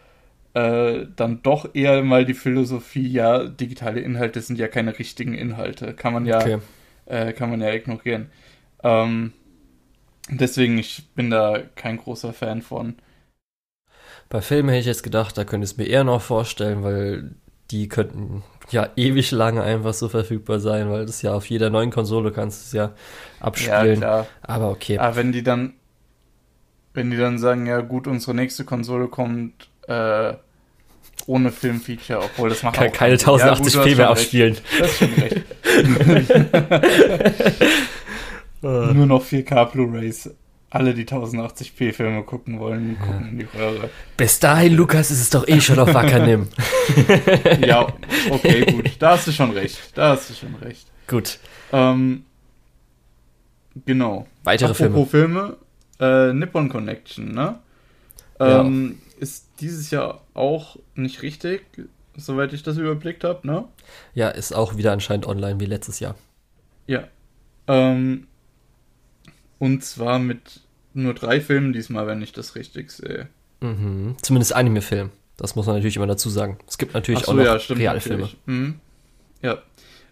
äh, 0.53 1.06
dann 1.15 1.41
doch 1.44 1.74
eher 1.75 2.03
mal 2.03 2.25
die 2.25 2.34
Philosophie, 2.34 3.08
ja, 3.08 3.46
digitale 3.48 4.01
Inhalte 4.01 4.41
sind 4.41 4.60
ja 4.60 4.68
keine 4.68 4.98
richtigen 5.00 5.34
Inhalte. 5.36 5.94
Kann 5.94 6.13
man 6.13 6.25
ja 6.25 6.51
okay. 6.51 6.60
äh, 7.06 7.34
kann 7.34 7.50
man 7.51 7.62
ja 7.62 7.74
ignorieren. 7.74 8.29
Ähm, 8.84 9.34
deswegen, 10.29 10.77
ich 10.79 11.08
bin 11.15 11.29
da 11.32 11.60
kein 11.75 11.98
großer 11.98 12.34
Fan 12.34 12.62
von. 12.63 12.98
Bei 14.29 14.41
Filmen 14.41 14.70
hätte 14.70 14.82
ich 14.82 14.86
jetzt 14.86 15.03
gedacht, 15.03 15.38
da 15.38 15.46
könnte 15.46 15.65
ich 15.65 15.72
es 15.72 15.77
mir 15.77 15.86
eher 15.86 16.03
noch 16.03 16.22
vorstellen, 16.22 16.84
weil 16.84 17.32
die 17.72 17.88
könnten 17.88 18.44
ja 18.72 18.89
ewig 18.96 19.32
lange 19.32 19.63
einfach 19.63 19.94
so 19.94 20.10
verfügbar 20.10 20.60
sein, 20.60 20.89
weil 20.89 21.06
das 21.06 21.22
ja 21.22 21.34
auf 21.34 21.50
jeder 21.50 21.70
neuen 21.70 21.91
Konsole 21.91 22.32
kannst 22.32 22.62
du 22.62 22.65
es 22.68 22.72
ja 22.74 22.94
Ja, 23.53 23.86
abspielen. 23.86 23.88
klar. 23.88 24.36
Aber 24.41 24.70
okay. 24.70 25.01
Aber 25.01 25.15
wenn 25.15 25.32
die 25.32 25.44
dann, 25.44 25.75
wenn 26.94 27.12
die 27.12 27.18
dann 27.18 27.39
sagen, 27.39 27.65
ja 27.65 27.82
gut, 27.82 28.08
unsere 28.08 28.36
nächste 28.36 28.65
Konsole 28.65 29.08
kommt 29.08 29.70
äh, 29.89 30.34
ohne 31.25 31.51
Filmfeature, 31.51 32.19
obwohl 32.24 32.50
das 32.50 32.63
macht 32.63 32.75
Kann 32.75 32.88
auch 32.88 32.93
keine 32.93 33.17
keinen 33.17 33.38
Sinn. 33.39 33.48
Ja, 33.48 33.55
gut, 33.55 33.67
1080p 33.67 33.72
du 33.72 33.79
hast 33.79 33.98
mehr 33.98 34.10
abspielen. 34.10 34.58
Das 34.79 34.91
ist 34.91 34.98
schon 34.98 35.13
recht. 35.13 35.41
Nur 38.93 39.05
noch 39.05 39.24
4K 39.24 39.65
Blu-rays. 39.72 40.29
Alle, 40.72 40.93
die 40.93 41.05
1080p 41.05 41.93
Filme 41.93 42.24
gucken 42.24 42.60
wollen, 42.60 42.98
gucken 43.00 43.29
in 43.29 43.39
die 43.39 43.48
Röhre. 43.58 43.89
Bis 44.17 44.39
dahin, 44.39 44.75
Lukas, 44.75 45.10
ist 45.10 45.22
es 45.22 45.29
doch 45.31 45.48
eh 45.48 45.60
schon 45.62 45.79
auf 45.79 45.93
Wackernimm. 45.93 46.48
Ja, 47.65 47.88
okay, 48.29 48.65
gut. 48.65 48.91
Da 49.00 49.12
hast 49.12 49.27
du 49.27 49.31
schon 49.31 49.51
recht. 49.51 49.79
Da 49.96 50.10
hast 50.10 50.29
du 50.29 50.34
schon 50.34 50.53
recht. 50.55 50.88
Gut. 51.08 51.39
Ähm, 51.72 52.24
genau. 53.86 54.27
Weitere 54.43 54.74
Filme. 54.74 54.96
Apropos 54.96 55.12
Filme, 55.12 55.58
äh, 56.00 56.34
Nippon 56.34 56.69
Connection, 56.69 57.34
ne? 57.34 57.60
Ja. 58.39 58.63
Ist 59.19 59.49
dieses 59.59 59.91
Jahr 59.91 60.21
auch 60.33 60.77
nicht 60.95 61.21
richtig, 61.21 61.65
soweit 62.15 62.53
ich 62.53 62.63
das 62.63 62.77
überblickt 62.77 63.23
habe, 63.23 63.45
ne? 63.45 63.65
Ja, 64.13 64.29
ist 64.29 64.53
auch 64.53 64.77
wieder 64.77 64.91
anscheinend 64.91 65.27
online 65.27 65.59
wie 65.59 65.65
letztes 65.65 65.99
Jahr. 65.99 66.15
Ja. 66.88 67.07
Ähm, 67.67 68.27
und 69.59 69.83
zwar 69.83 70.19
mit 70.19 70.61
nur 70.93 71.13
drei 71.13 71.41
Filmen 71.41 71.73
diesmal, 71.73 72.07
wenn 72.07 72.21
ich 72.21 72.31
das 72.31 72.55
richtig 72.55 72.91
sehe. 72.91 73.27
Mhm. 73.61 74.15
Zumindest 74.21 74.55
Anime-Film. 74.55 75.11
Das 75.38 75.55
muss 75.55 75.67
man 75.67 75.75
natürlich 75.75 75.97
immer 75.97 76.07
dazu 76.07 76.29
sagen. 76.29 76.57
Es 76.67 76.77
gibt 76.77 76.93
natürlich 76.93 77.21
so, 77.21 77.31
auch 77.31 77.35
noch 77.35 77.43
ja, 77.43 77.59
stimmt, 77.59 77.79
Realfilme. 77.79 78.29
Mhm. 78.45 78.79
Ja. 79.41 79.59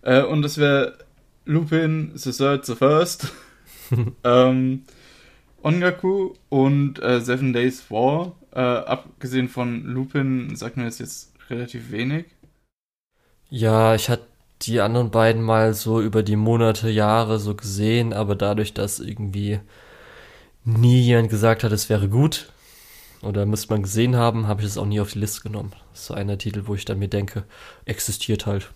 Äh, 0.02 0.24
und 0.24 0.42
das 0.42 0.58
wäre 0.58 0.98
Lupin, 1.46 2.12
The 2.16 2.32
Third, 2.32 2.66
The 2.66 2.76
First, 2.76 3.32
ähm, 4.24 4.84
Ongaku 5.68 6.34
und 6.50 7.02
äh, 7.04 7.20
Seven 7.20 7.52
Days 7.52 7.92
War. 7.92 8.36
Äh, 8.54 8.60
abgesehen 8.60 9.50
von 9.50 9.84
Lupin 9.84 10.56
sagt 10.56 10.78
mir 10.78 10.86
das 10.86 11.00
jetzt 11.00 11.34
relativ 11.50 11.92
wenig. 11.92 12.26
Ja, 13.50 13.94
ich 13.94 14.10
hatte 14.10 14.26
die 14.62 14.80
anderen 14.80 15.12
beiden 15.12 15.42
mal 15.42 15.74
so 15.74 16.02
über 16.02 16.24
die 16.24 16.38
Monate, 16.38 16.90
Jahre 16.90 17.40
so 17.40 17.54
gesehen, 17.54 18.14
aber 18.14 18.36
dadurch, 18.36 18.74
dass 18.74 19.00
irgendwie 19.00 19.60
nie 20.64 21.02
jemand 21.02 21.30
gesagt 21.30 21.64
hat, 21.64 21.72
es 21.72 21.90
wäre 21.90 22.10
gut 22.10 22.52
oder 23.22 23.46
müsste 23.46 23.74
man 23.74 23.84
gesehen 23.84 24.16
haben, 24.16 24.48
habe 24.48 24.62
ich 24.62 24.68
es 24.68 24.78
auch 24.78 24.86
nie 24.86 25.00
auf 25.00 25.12
die 25.12 25.20
Liste 25.20 25.42
genommen. 25.42 25.74
Das 25.92 26.02
ist 26.02 26.06
so 26.08 26.14
einer 26.14 26.38
Titel, 26.38 26.64
wo 26.66 26.76
ich 26.76 26.86
dann 26.86 27.00
mir 27.00 27.10
denke, 27.10 27.44
existiert 27.86 28.46
halt. 28.46 28.72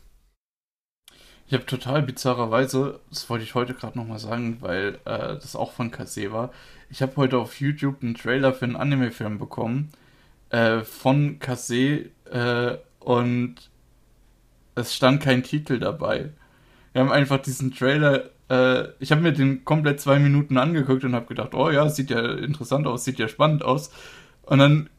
Ich 1.48 1.54
habe 1.54 1.66
total 1.66 2.02
bizarrerweise, 2.02 3.02
das 3.10 3.30
wollte 3.30 3.44
ich 3.44 3.56
heute 3.56 3.74
gerade 3.74 3.98
nochmal 3.98 4.20
sagen, 4.20 4.58
weil 4.62 5.00
äh, 5.04 5.36
das 5.36 5.56
auch 5.56 5.74
von 5.74 5.92
Kase 5.92 6.32
war. 6.32 6.52
Ich 6.92 7.02
habe 7.02 7.16
heute 7.16 7.38
auf 7.38 7.62
YouTube 7.62 8.04
einen 8.04 8.16
Trailer 8.16 8.54
für 8.54 8.66
einen 8.66 8.76
Anime-Film 8.76 9.40
bekommen 9.40 9.94
äh, 10.50 10.82
von 10.82 11.40
Kase 11.40 12.10
äh, 12.30 12.78
und 13.00 13.56
es 14.76 14.94
stand 14.94 15.24
kein 15.24 15.42
Titel 15.42 15.80
dabei. 15.80 16.32
Wir 16.92 17.02
haben 17.02 17.12
einfach 17.14 17.42
diesen 17.42 17.74
Trailer, 17.74 18.26
äh, 18.50 18.90
ich 19.00 19.12
habe 19.12 19.22
mir 19.22 19.32
den 19.32 19.64
komplett 19.64 20.02
zwei 20.02 20.20
Minuten 20.20 20.58
angeguckt 20.58 21.06
und 21.06 21.16
habe 21.16 21.28
gedacht, 21.28 21.54
oh 21.54 21.70
ja, 21.70 21.88
sieht 21.88 22.10
ja 22.10 22.34
interessant 22.34 22.86
aus, 22.86 23.06
sieht 23.06 23.20
ja 23.20 23.30
spannend 23.30 23.64
aus. 23.64 23.90
Und 24.42 24.60
dann 24.60 24.90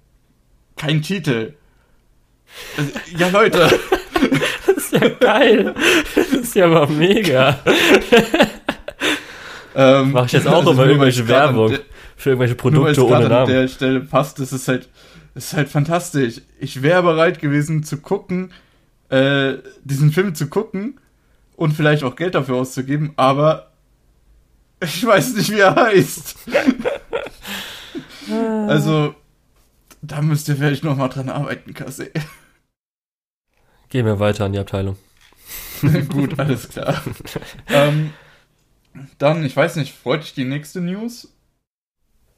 kein 0.77 1.03
Titel. 1.03 1.53
Also, 2.79 2.93
ja, 3.19 3.29
Leute. 3.29 3.71
Das 4.65 4.77
ist 4.77 4.93
ja 4.93 5.09
geil. 5.09 5.75
Das 6.15 6.29
ist 6.29 6.55
ja 6.55 6.69
mal 6.69 6.87
mega. 6.87 7.59
Ähm, 9.75 10.13
Mache 10.13 10.27
ich 10.27 10.33
jetzt 10.33 10.47
auch 10.47 10.59
also 10.59 10.73
immer 10.73 10.87
irgendwelche 10.87 11.27
Werbung 11.29 11.79
für 12.17 12.31
irgendwelche 12.31 12.55
Produkte 12.55 13.05
ohne 13.05 13.11
gerade 13.11 13.25
an 13.25 13.31
Namen. 13.31 13.49
der 13.49 13.69
Stelle 13.69 14.01
passt, 14.01 14.39
das 14.39 14.53
ist 14.53 14.69
halt, 14.69 14.89
das 15.35 15.47
ist 15.47 15.55
halt 15.55 15.69
fantastisch. 15.69 16.43
Ich 16.61 16.83
wäre 16.83 17.03
bereit 17.03 17.41
gewesen 17.41 17.83
zu 17.83 17.99
gucken, 17.99 18.53
äh, 19.09 19.55
diesen 19.85 20.13
Film 20.13 20.35
zu 20.35 20.49
gucken 20.49 21.01
und 21.57 21.73
vielleicht 21.73 22.05
auch 22.05 22.17
Geld 22.17 22.35
dafür 22.35 22.57
auszugeben, 22.57 23.13
aber 23.17 23.73
ich 24.81 25.05
weiß 25.05 25.35
nicht, 25.37 25.51
wie 25.51 25.61
er 25.61 25.75
heißt. 25.75 26.37
also, 28.69 29.15
da 30.03 30.21
müsst 30.23 30.49
ihr 30.49 30.57
vielleicht 30.57 30.85
noch 30.85 30.97
mal 30.97 31.09
dran 31.09 31.29
arbeiten, 31.29 31.75
Kasse. 31.75 32.11
Gehen 33.89 34.07
wir 34.07 34.19
weiter 34.19 34.47
an 34.47 34.53
die 34.53 34.59
Abteilung. 34.59 34.97
Gut, 36.09 36.39
alles 36.39 36.69
klar. 36.69 37.03
ähm, 37.69 38.13
dann, 39.19 39.45
ich 39.45 39.57
weiß 39.57 39.77
nicht, 39.77 39.95
freut 39.95 40.23
dich 40.23 40.35
die 40.35 40.45
nächste 40.45 40.81
News? 40.81 41.29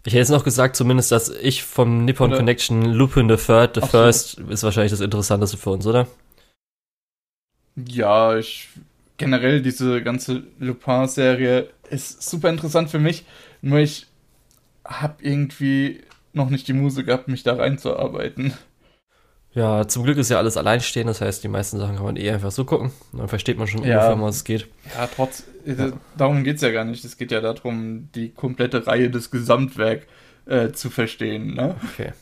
Ich 0.06 0.12
hätte 0.12 0.18
jetzt 0.18 0.30
noch 0.30 0.44
gesagt, 0.44 0.76
zumindest, 0.76 1.10
dass 1.12 1.30
ich 1.30 1.62
vom 1.64 2.04
Nippon 2.04 2.28
Oder- 2.28 2.38
Connection 2.38 2.82
Lupin 2.82 3.28
the 3.28 3.36
Third, 3.36 3.76
the 3.76 3.80
Ach 3.82 3.90
so. 3.90 3.98
First 3.98 4.38
ist 4.38 4.62
wahrscheinlich 4.62 4.92
das 4.92 5.00
Interessanteste 5.00 5.56
für 5.56 5.70
uns, 5.70 5.86
oder? 5.86 6.06
Ja, 7.76 8.36
ich 8.36 8.68
generell 9.16 9.62
diese 9.62 10.02
ganze 10.02 10.44
Lupin-Serie 10.58 11.70
ist 11.90 12.22
super 12.22 12.50
interessant 12.50 12.90
für 12.90 12.98
mich, 12.98 13.24
nur 13.62 13.78
ich 13.78 14.06
habe 14.84 15.22
irgendwie 15.22 16.02
noch 16.32 16.50
nicht 16.50 16.68
die 16.68 16.72
Muse 16.72 17.04
gehabt, 17.04 17.28
mich 17.28 17.42
da 17.42 17.54
reinzuarbeiten. 17.54 18.52
Ja, 19.54 19.86
zum 19.86 20.02
Glück 20.02 20.18
ist 20.18 20.30
ja 20.30 20.38
alles 20.38 20.56
alleinstehend, 20.56 21.08
das 21.08 21.20
heißt, 21.20 21.44
die 21.44 21.48
meisten 21.48 21.78
Sachen 21.78 21.94
kann 21.94 22.04
man 22.04 22.16
eh 22.16 22.30
einfach 22.30 22.50
so 22.50 22.64
gucken. 22.64 22.90
Dann 23.12 23.28
versteht 23.28 23.56
man 23.56 23.68
schon 23.68 23.84
Ja. 23.84 23.94
ungefähr, 23.94 24.14
um 24.14 24.22
was 24.22 24.36
es 24.36 24.44
geht. 24.44 24.66
Ja, 24.92 25.06
trotz, 25.06 25.44
äh, 25.64 25.92
darum 26.18 26.42
geht's 26.42 26.62
ja 26.62 26.70
gar 26.72 26.84
nicht. 26.84 27.04
Es 27.04 27.16
geht 27.16 27.30
ja 27.30 27.40
darum, 27.40 28.08
die 28.14 28.30
komplette 28.30 28.86
Reihe 28.86 29.10
des 29.10 29.30
Gesamtwerk 29.30 30.06
äh, 30.46 30.72
zu 30.72 30.90
verstehen, 30.90 31.54
ne? 31.54 31.76
Okay. 31.92 32.12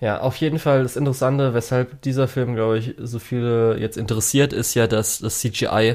Ja, 0.00 0.20
auf 0.20 0.36
jeden 0.36 0.58
Fall 0.58 0.82
das 0.82 0.96
Interessante, 0.96 1.54
weshalb 1.54 2.02
dieser 2.02 2.26
Film, 2.28 2.54
glaube 2.56 2.78
ich, 2.78 2.94
so 2.98 3.18
viele 3.20 3.78
jetzt 3.78 3.96
interessiert, 3.96 4.52
ist 4.52 4.74
ja, 4.74 4.86
dass 4.86 5.20
das 5.20 5.38
CGI 5.40 5.94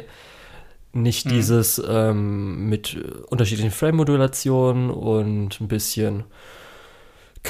nicht 0.93 1.25
Mhm. 1.25 1.29
dieses 1.29 1.81
ähm, 1.87 2.69
mit 2.69 2.97
unterschiedlichen 3.27 3.71
Frame-Modulationen 3.71 4.89
und 4.89 5.59
ein 5.59 5.67
bisschen 5.67 6.23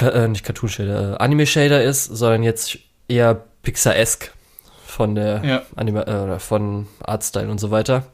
äh, 0.00 0.28
nicht 0.28 0.44
Cartoon-Shader, 0.44 1.12
äh, 1.14 1.16
Anime-Shader 1.16 1.82
ist, 1.84 2.04
sondern 2.04 2.42
jetzt 2.42 2.78
eher 3.08 3.42
Pixar-esque 3.62 4.32
von 4.86 5.14
der 5.14 5.44
Ja. 5.44 5.62
Anima 5.74 6.02
äh, 6.02 6.24
oder 6.24 6.40
von 6.40 6.86
Artstyle 7.00 7.50
und 7.50 7.58
so 7.58 7.70
weiter. 7.70 8.04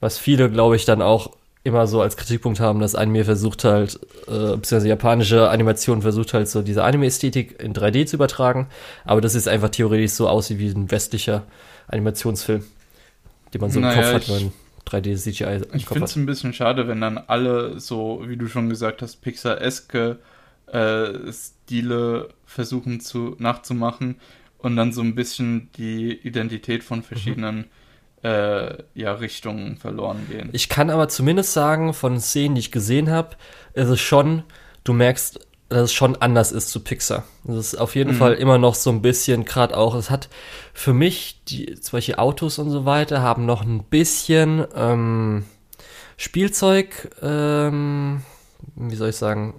Was 0.00 0.18
viele, 0.18 0.50
glaube 0.50 0.76
ich, 0.76 0.84
dann 0.84 1.02
auch 1.02 1.30
immer 1.64 1.86
so 1.86 2.02
als 2.02 2.16
Kritikpunkt 2.16 2.58
haben, 2.58 2.80
dass 2.80 2.94
Anime 2.96 3.24
versucht 3.24 3.62
halt, 3.64 3.94
äh, 4.26 4.56
beziehungsweise 4.56 4.88
japanische 4.88 5.48
Animation 5.48 6.02
versucht 6.02 6.34
halt 6.34 6.48
so 6.48 6.60
diese 6.62 6.82
Anime-Ästhetik 6.82 7.62
in 7.62 7.72
3D 7.72 8.06
zu 8.06 8.16
übertragen, 8.16 8.66
aber 9.04 9.20
das 9.20 9.36
ist 9.36 9.46
einfach 9.46 9.68
theoretisch 9.68 10.10
so 10.12 10.28
aussieht 10.28 10.58
wie 10.58 10.70
ein 10.70 10.90
westlicher 10.90 11.44
Animationsfilm, 11.86 12.64
den 13.54 13.60
man 13.60 13.70
so 13.70 13.78
im 13.78 13.84
Naja, 13.84 14.02
Kopf 14.02 14.12
hat, 14.12 14.28
wenn 14.28 14.34
man 14.42 14.52
3D-CGI 14.88 15.62
im 15.70 15.76
Ich 15.76 15.86
finde 15.86 16.04
es 16.04 16.16
ein 16.16 16.26
bisschen 16.26 16.52
schade, 16.52 16.88
wenn 16.88 17.00
dann 17.00 17.16
alle 17.18 17.78
so, 17.78 18.24
wie 18.26 18.36
du 18.36 18.48
schon 18.48 18.68
gesagt 18.68 19.00
hast, 19.00 19.22
Pixar-eske 19.22 20.18
äh, 20.72 21.32
Stile 21.32 22.28
versuchen 22.46 23.00
zu 23.00 23.36
nachzumachen 23.38 24.16
und 24.58 24.76
dann 24.76 24.92
so 24.92 25.02
ein 25.02 25.14
bisschen 25.14 25.70
die 25.76 26.12
Identität 26.12 26.82
von 26.84 27.02
verschiedenen 27.02 27.66
äh, 28.22 28.82
ja, 28.94 29.12
Richtungen 29.14 29.76
verloren 29.76 30.26
gehen. 30.30 30.50
Ich 30.52 30.68
kann 30.68 30.90
aber 30.90 31.08
zumindest 31.08 31.52
sagen, 31.52 31.92
von 31.92 32.20
Szenen, 32.20 32.54
die 32.54 32.60
ich 32.60 32.72
gesehen 32.72 33.10
habe, 33.10 33.36
ist 33.74 33.88
es 33.88 34.00
schon, 34.00 34.44
du 34.84 34.92
merkst, 34.92 35.40
dass 35.68 35.82
es 35.84 35.92
schon 35.92 36.16
anders 36.16 36.52
ist 36.52 36.68
zu 36.68 36.80
Pixar. 36.80 37.24
Es 37.48 37.56
ist 37.56 37.74
auf 37.76 37.94
jeden 37.96 38.12
Mhm. 38.12 38.16
Fall 38.16 38.34
immer 38.34 38.58
noch 38.58 38.74
so 38.74 38.90
ein 38.90 39.02
bisschen, 39.02 39.44
gerade 39.44 39.76
auch, 39.76 39.94
es 39.94 40.10
hat 40.10 40.28
für 40.74 40.92
mich, 40.92 41.40
die, 41.48 41.74
Beispiel 41.90 42.16
Autos 42.16 42.58
und 42.58 42.70
so 42.70 42.84
weiter, 42.84 43.22
haben 43.22 43.46
noch 43.46 43.62
ein 43.62 43.82
bisschen 43.84 44.64
ähm, 44.76 45.44
Spielzeug, 46.16 47.10
ähm, 47.22 48.22
wie 48.76 48.94
soll 48.96 49.08
ich 49.08 49.16
sagen, 49.16 49.54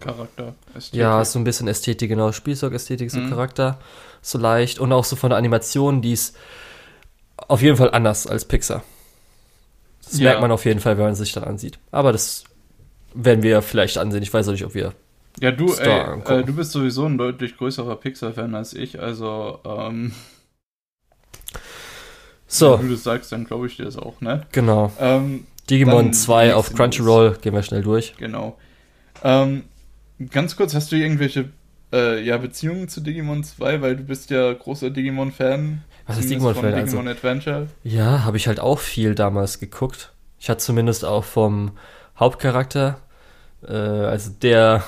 Charakter. 0.00 0.54
Ästhetik. 0.74 1.00
ja, 1.00 1.24
so 1.24 1.38
ein 1.38 1.44
bisschen 1.44 1.68
Ästhetik, 1.68 2.08
genau, 2.08 2.32
Spielzeugästhetik, 2.32 3.10
so 3.10 3.20
Mhm. 3.20 3.30
Charakter, 3.30 3.78
so 4.22 4.38
leicht 4.38 4.78
und 4.78 4.92
auch 4.92 5.04
so 5.04 5.16
von 5.16 5.30
der 5.30 5.38
Animation, 5.38 6.02
die 6.02 6.12
ist 6.12 6.36
auf 7.36 7.62
jeden 7.62 7.76
Fall 7.76 7.90
anders 7.92 8.26
als 8.26 8.44
Pixar. 8.44 8.82
Das 10.04 10.18
Ja. 10.18 10.24
merkt 10.30 10.40
man 10.40 10.50
auf 10.52 10.64
jeden 10.64 10.80
Fall, 10.80 10.96
wenn 10.98 11.04
man 11.04 11.14
sich 11.14 11.32
dann 11.32 11.44
ansieht. 11.44 11.78
Aber 11.90 12.12
das 12.12 12.44
werden 13.14 13.42
wir 13.42 13.62
vielleicht 13.62 13.98
ansehen. 13.98 14.22
Ich 14.22 14.32
weiß 14.32 14.48
auch 14.48 14.52
nicht, 14.52 14.64
ob 14.64 14.74
wir. 14.74 14.92
Ja, 15.40 15.52
du, 15.52 15.72
ey, 15.74 16.20
äh, 16.26 16.44
du 16.44 16.52
bist 16.54 16.72
sowieso 16.72 17.06
ein 17.06 17.16
deutlich 17.16 17.56
größerer 17.56 17.96
Pixar-Fan 17.96 18.54
als 18.54 18.74
ich, 18.74 19.00
also 19.00 19.60
ähm, 19.64 20.12
So, 22.46 22.78
wenn 22.78 22.88
du 22.88 22.94
das 22.94 23.04
sagst, 23.04 23.30
dann 23.32 23.44
glaube 23.44 23.68
ich 23.68 23.76
dir 23.76 23.84
das 23.84 23.96
auch, 23.96 24.20
ne? 24.20 24.46
genau. 24.52 24.92
Ähm, 24.98 25.46
Digimon 25.68 26.06
Dann 26.06 26.14
2 26.14 26.44
nächste 26.46 26.56
auf 26.56 26.74
Crunchyroll. 26.74 27.38
Gehen 27.40 27.54
wir 27.54 27.62
schnell 27.62 27.82
durch. 27.82 28.14
Genau. 28.18 28.58
Ähm, 29.22 29.64
ganz 30.30 30.56
kurz, 30.56 30.74
hast 30.74 30.92
du 30.92 30.96
irgendwelche 30.96 31.50
äh, 31.92 32.22
ja, 32.22 32.36
Beziehungen 32.38 32.88
zu 32.88 33.00
Digimon 33.00 33.42
2? 33.44 33.80
Weil 33.80 33.96
du 33.96 34.02
bist 34.04 34.30
ja 34.30 34.52
großer 34.52 34.90
Digimon-Fan. 34.90 35.82
Was 36.06 36.18
ist 36.18 36.30
Digimon-Fan? 36.30 36.62
von 36.62 36.74
Also, 36.74 36.84
Digimon 36.84 37.08
Adventure. 37.08 37.66
ja, 37.84 38.24
habe 38.24 38.36
ich 38.36 38.46
halt 38.46 38.60
auch 38.60 38.78
viel 38.78 39.14
damals 39.14 39.58
geguckt. 39.60 40.12
Ich 40.38 40.48
hatte 40.48 40.58
zumindest 40.60 41.04
auch 41.04 41.24
vom 41.24 41.72
Hauptcharakter, 42.18 42.98
äh, 43.66 43.72
also 43.72 44.30
der, 44.42 44.84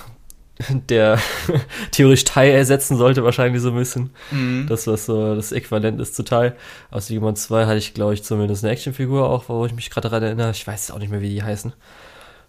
der 0.89 1.19
theoretisch 1.93 2.25
Tai 2.25 2.51
ersetzen 2.51 2.97
sollte, 2.97 3.25
wahrscheinlich 3.25 3.63
so 3.63 3.71
ein 3.71 3.77
bisschen. 3.77 4.11
Mhm. 4.31 4.67
Das, 4.69 4.87
was 4.87 5.07
so 5.07 5.35
das 5.35 5.53
Äquivalent 5.53 6.01
ist 6.01 6.15
zu 6.15 6.23
Tai. 6.25 6.53
Aus 6.91 7.07
Digimon 7.07 7.37
2 7.37 7.67
hatte 7.67 7.79
ich, 7.79 7.95
glaube 7.95 8.15
ich, 8.15 8.23
zumindest 8.23 8.65
eine 8.65 8.73
Actionfigur 8.73 9.29
auch, 9.29 9.49
wo 9.49 9.65
ich 9.67 9.75
mich 9.75 9.91
gerade 9.91 10.09
daran 10.09 10.23
erinnere. 10.23 10.51
Ich 10.51 10.67
weiß 10.67 10.91
auch 10.91 10.99
nicht 10.99 11.11
mehr, 11.11 11.21
wie 11.21 11.31
die 11.31 11.43
heißen. 11.43 11.73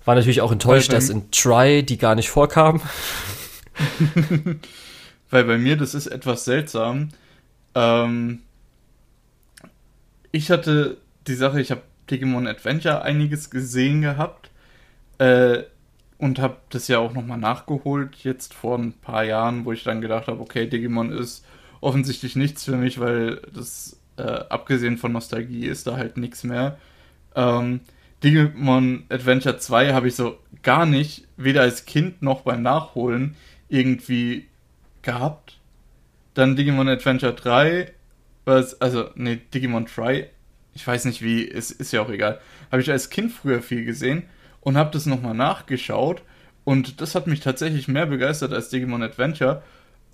War 0.06 0.16
natürlich 0.16 0.42
auch 0.42 0.52
enttäuscht, 0.52 0.92
dass 0.92 1.10
in 1.10 1.32
Try 1.32 1.84
die 1.84 1.98
gar 1.98 2.16
nicht 2.16 2.30
vorkam. 2.30 2.82
Weil 5.30 5.44
bei 5.46 5.58
mir, 5.58 5.78
das 5.78 5.94
ist 5.94 6.08
etwas 6.08 6.46
seltsam. 6.46 7.10
Ähm, 7.74 8.42
ich 10.32 10.52
hatte 10.52 10.98
die 11.28 11.36
Sache, 11.36 11.62
ich 11.62 11.72
habe 11.72 11.82
Digimon 12.12 12.48
Adventure 12.48 13.02
einiges 13.02 13.50
gesehen 13.50 14.02
gehabt. 14.02 14.52
Äh, 15.20 15.64
und 16.24 16.40
habe 16.40 16.58
das 16.70 16.88
ja 16.88 17.00
auch 17.00 17.14
nochmal 17.14 17.38
nachgeholt, 17.38 18.16
jetzt 18.24 18.54
vor 18.54 18.78
ein 18.78 18.94
paar 18.94 19.26
Jahren, 19.26 19.66
wo 19.66 19.74
ich 19.74 19.84
dann 19.84 20.00
gedacht 20.00 20.28
habe, 20.28 20.40
okay, 20.40 20.68
Digimon 20.68 21.12
ist 21.12 21.46
offensichtlich 21.82 22.38
nichts 22.38 22.64
für 22.64 22.78
mich, 22.78 22.98
weil 23.00 23.42
das, 23.54 24.00
äh, 24.16 24.22
abgesehen 24.22 24.98
von 24.98 25.12
Nostalgie, 25.12 25.66
ist 25.66 25.86
da 25.86 25.98
halt 25.98 26.16
nichts 26.16 26.46
mehr. 26.46 26.78
Ähm, 27.36 27.82
Digimon 28.24 29.04
Adventure 29.10 29.58
2 29.58 29.94
habe 29.94 30.08
ich 30.08 30.16
so 30.16 30.38
gar 30.62 30.86
nicht, 30.86 31.28
weder 31.36 31.62
als 31.62 31.86
Kind 31.86 32.22
noch 32.22 32.42
beim 32.42 32.62
Nachholen, 32.62 33.36
irgendwie 33.68 34.48
gehabt. 35.02 35.60
Dann 36.34 36.56
Digimon 36.56 36.88
Adventure 36.88 37.34
3, 37.34 37.92
was, 38.46 38.80
also, 38.82 39.10
nee, 39.16 39.40
Digimon 39.54 39.86
Try, 39.86 40.28
ich 40.74 40.86
weiß 40.86 41.06
nicht 41.06 41.22
wie, 41.22 41.50
es 41.50 41.72
ist 41.72 41.92
ja 41.92 42.02
auch 42.02 42.10
egal. 42.10 42.40
Habe 42.72 42.82
ich 42.82 42.92
als 42.92 43.10
Kind 43.10 43.32
früher 43.32 43.62
viel 43.62 43.86
gesehen 43.86 44.24
und 44.62 44.78
habe 44.78 44.92
das 44.92 45.06
nochmal 45.06 45.36
nachgeschaut 45.36 46.24
und 46.64 47.02
das 47.02 47.16
hat 47.16 47.28
mich 47.28 47.42
tatsächlich 47.42 47.88
mehr 47.88 48.06
begeistert 48.06 48.54
als 48.54 48.70
Digimon 48.70 49.04
Adventure. 49.04 49.62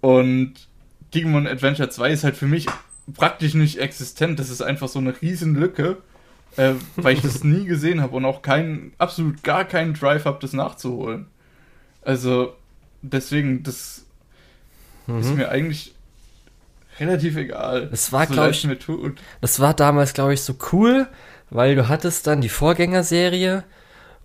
Und 0.02 0.54
Digimon 1.14 1.48
Adventure 1.48 1.90
2 1.90 2.12
ist 2.12 2.24
halt 2.24 2.36
für 2.36 2.48
mich 2.48 2.66
praktisch 3.14 3.54
nicht 3.54 3.80
existent. 3.80 4.40
Das 4.40 4.50
ist 4.50 4.62
einfach 4.62 4.88
so 4.88 5.00
eine 5.00 5.20
riesen 5.22 5.56
Lücke, 5.56 5.98
äh, 6.58 6.74
weil 6.96 7.16
ich 7.16 7.22
das 7.22 7.44
nie 7.44 7.66
gesehen 7.66 8.02
habe 8.02 8.16
und 8.16 8.26
auch 8.26 8.42
keinen, 8.42 8.94
absolut 8.98 9.44
gar 9.44 9.66
keinen 9.66 9.94
Drive 9.94 10.26
habe, 10.26 10.40
das 10.42 10.54
nachzuholen. 10.54 11.28
Also 12.02 12.54
deswegen, 13.02 13.64
das 13.64 14.06
mhm. 15.08 15.20
ist 15.20 15.36
mir 15.36 15.50
eigentlich 15.50 15.94
relativ 17.00 17.38
egal. 17.38 17.88
Das 17.88 18.12
war, 18.12 18.28
so 18.28 18.34
glaube 18.34 18.52
ich, 18.52 18.68
das 19.42 19.60
war 19.60 19.74
damals, 19.74 20.14
glaube 20.14 20.34
ich, 20.34 20.42
so 20.42 20.56
cool, 20.72 21.08
weil 21.50 21.76
du 21.76 21.88
hattest 21.88 22.28
dann 22.28 22.42
die 22.42 22.50
Vorgängerserie 22.50 23.64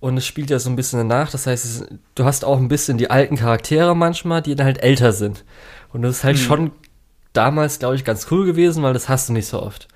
und 0.00 0.16
es 0.18 0.26
spielt 0.26 0.50
ja 0.50 0.58
so 0.58 0.68
ein 0.68 0.76
bisschen 0.76 0.98
danach. 0.98 1.30
Das 1.30 1.46
heißt, 1.46 1.64
es, 1.64 1.86
du 2.14 2.24
hast 2.24 2.44
auch 2.44 2.58
ein 2.58 2.68
bisschen 2.68 2.98
die 2.98 3.10
alten 3.10 3.36
Charaktere 3.36 3.96
manchmal, 3.96 4.42
die 4.42 4.54
dann 4.54 4.66
halt 4.66 4.82
älter 4.82 5.12
sind. 5.12 5.44
Und 5.92 6.02
das 6.02 6.18
ist 6.18 6.24
halt 6.24 6.36
hm. 6.36 6.44
schon 6.44 6.70
damals, 7.32 7.78
glaube 7.78 7.94
ich, 7.94 8.04
ganz 8.04 8.26
cool 8.30 8.44
gewesen, 8.44 8.82
weil 8.82 8.92
das 8.92 9.08
hast 9.08 9.28
du 9.28 9.32
nicht 9.32 9.46
so 9.46 9.62
oft. 9.62 9.88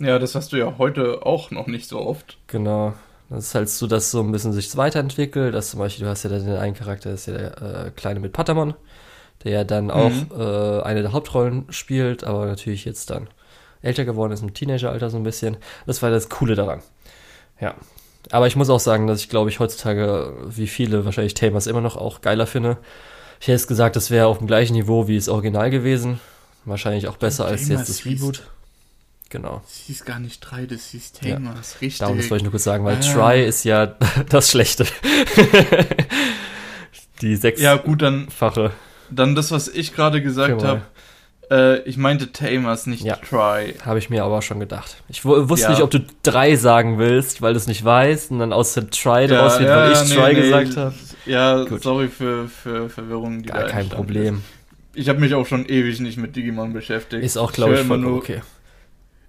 Ja, 0.00 0.18
das 0.18 0.34
hast 0.34 0.52
du 0.52 0.56
ja 0.56 0.78
heute 0.78 1.26
auch 1.26 1.50
noch 1.50 1.66
nicht 1.66 1.88
so 1.88 2.00
oft. 2.00 2.38
Genau. 2.46 2.94
Das 3.30 3.46
ist 3.46 3.54
halt 3.54 3.68
so, 3.68 3.86
dass 3.86 4.10
so 4.10 4.20
ein 4.20 4.32
bisschen 4.32 4.52
sich 4.52 4.74
weiterentwickelt. 4.76 5.54
Dass 5.54 5.70
zum 5.70 5.80
Beispiel, 5.80 6.04
du 6.04 6.10
hast 6.10 6.22
ja 6.22 6.30
den 6.30 6.48
einen 6.56 6.74
Charakter, 6.74 7.10
das 7.10 7.26
ist 7.26 7.26
ja 7.26 7.34
der 7.34 7.86
äh, 7.86 7.90
Kleine 7.90 8.20
mit 8.20 8.32
Patamon, 8.32 8.74
der 9.44 9.52
ja 9.52 9.64
dann 9.64 9.90
auch 9.90 10.10
mhm. 10.10 10.28
äh, 10.36 10.82
eine 10.82 11.02
der 11.02 11.12
Hauptrollen 11.12 11.66
spielt, 11.70 12.24
aber 12.24 12.46
natürlich 12.46 12.84
jetzt 12.84 13.10
dann 13.10 13.28
älter 13.82 14.04
geworden 14.04 14.32
ist, 14.32 14.42
im 14.42 14.54
Teenageralter 14.54 15.10
so 15.10 15.16
ein 15.16 15.24
bisschen. 15.24 15.56
Das 15.86 16.02
war 16.02 16.10
das 16.10 16.28
Coole 16.28 16.54
daran. 16.54 16.80
Ja, 17.60 17.74
aber 18.30 18.46
ich 18.46 18.56
muss 18.56 18.70
auch 18.70 18.80
sagen, 18.80 19.06
dass 19.06 19.20
ich 19.20 19.28
glaube 19.28 19.50
ich 19.50 19.60
heutzutage, 19.60 20.32
wie 20.48 20.66
viele 20.66 21.04
wahrscheinlich 21.04 21.34
Tamers 21.34 21.66
immer 21.66 21.80
noch 21.80 21.96
auch 21.96 22.20
geiler 22.20 22.46
finde. 22.46 22.78
Ich 23.40 23.46
hätte 23.46 23.52
jetzt 23.52 23.68
gesagt, 23.68 23.94
das 23.94 24.10
wäre 24.10 24.26
auf 24.26 24.38
dem 24.38 24.46
gleichen 24.46 24.72
Niveau 24.74 25.06
wie 25.06 25.16
das 25.16 25.28
Original 25.28 25.70
gewesen. 25.70 26.20
Wahrscheinlich 26.64 27.08
auch 27.08 27.16
besser 27.16 27.46
als 27.46 27.68
jetzt 27.68 27.88
das 27.88 28.04
Reboot. 28.04 28.42
Genau. 29.30 29.60
Das 29.64 29.76
hieß 29.86 30.04
gar 30.04 30.18
nicht 30.20 30.40
3, 30.40 30.66
das 30.66 30.86
hieß 30.86 31.12
Tamers, 31.12 31.74
ja. 31.74 31.78
richtig. 31.80 31.98
Darum 31.98 32.16
das 32.16 32.30
wollte 32.30 32.36
ich 32.36 32.44
nur 32.44 32.52
kurz 32.52 32.64
sagen, 32.64 32.84
weil 32.84 32.96
ah. 32.96 33.00
Try 33.00 33.44
ist 33.46 33.64
ja 33.64 33.86
das 34.28 34.50
Schlechte. 34.50 34.86
Die 37.20 37.36
sechs 37.36 37.60
Ja, 37.60 37.76
gut, 37.76 38.00
dann. 38.02 38.28
Fache. 38.30 38.70
Dann 39.10 39.34
das, 39.34 39.50
was 39.50 39.68
ich 39.68 39.94
gerade 39.94 40.22
gesagt 40.22 40.62
habe. 40.62 40.82
Äh, 41.50 41.80
ich 41.82 41.96
meinte 41.96 42.32
Tamers, 42.32 42.86
nicht 42.86 43.02
ja, 43.02 43.16
Try. 43.16 43.74
Habe 43.84 43.98
ich 43.98 44.10
mir 44.10 44.22
aber 44.22 44.42
schon 44.42 44.60
gedacht. 44.60 45.02
Ich 45.08 45.24
wusste 45.24 45.64
ja. 45.64 45.70
nicht, 45.70 45.82
ob 45.82 45.90
du 45.90 46.04
drei 46.22 46.56
sagen 46.56 46.98
willst, 46.98 47.40
weil 47.40 47.54
du 47.54 47.58
es 47.58 47.66
nicht 47.66 47.84
weißt 47.84 48.30
und 48.30 48.38
dann 48.38 48.52
aus 48.52 48.74
der 48.74 48.90
Try 48.90 49.26
draus 49.26 49.58
wird, 49.58 49.70
weil 49.70 49.92
ich 49.92 50.08
nee, 50.08 50.14
Try 50.14 50.34
nee, 50.34 50.40
gesagt 50.42 50.76
habe. 50.76 50.94
Ja, 51.26 51.64
Gut. 51.64 51.82
sorry 51.82 52.08
für, 52.08 52.48
für 52.48 52.88
Verwirrung. 52.88 53.42
Die 53.42 53.48
Gar 53.48 53.64
kein 53.64 53.88
Problem. 53.88 54.36
Ist. 54.36 54.42
Ich 54.94 55.08
habe 55.08 55.20
mich 55.20 55.34
auch 55.34 55.46
schon 55.46 55.66
ewig 55.66 56.00
nicht 56.00 56.18
mit 56.18 56.36
Digimon 56.36 56.72
beschäftigt. 56.72 57.22
Ist 57.22 57.36
auch, 57.36 57.52
glaube 57.52 57.74
ich, 57.74 57.80
voll 57.86 57.98
nur, 57.98 58.16
okay. 58.16 58.42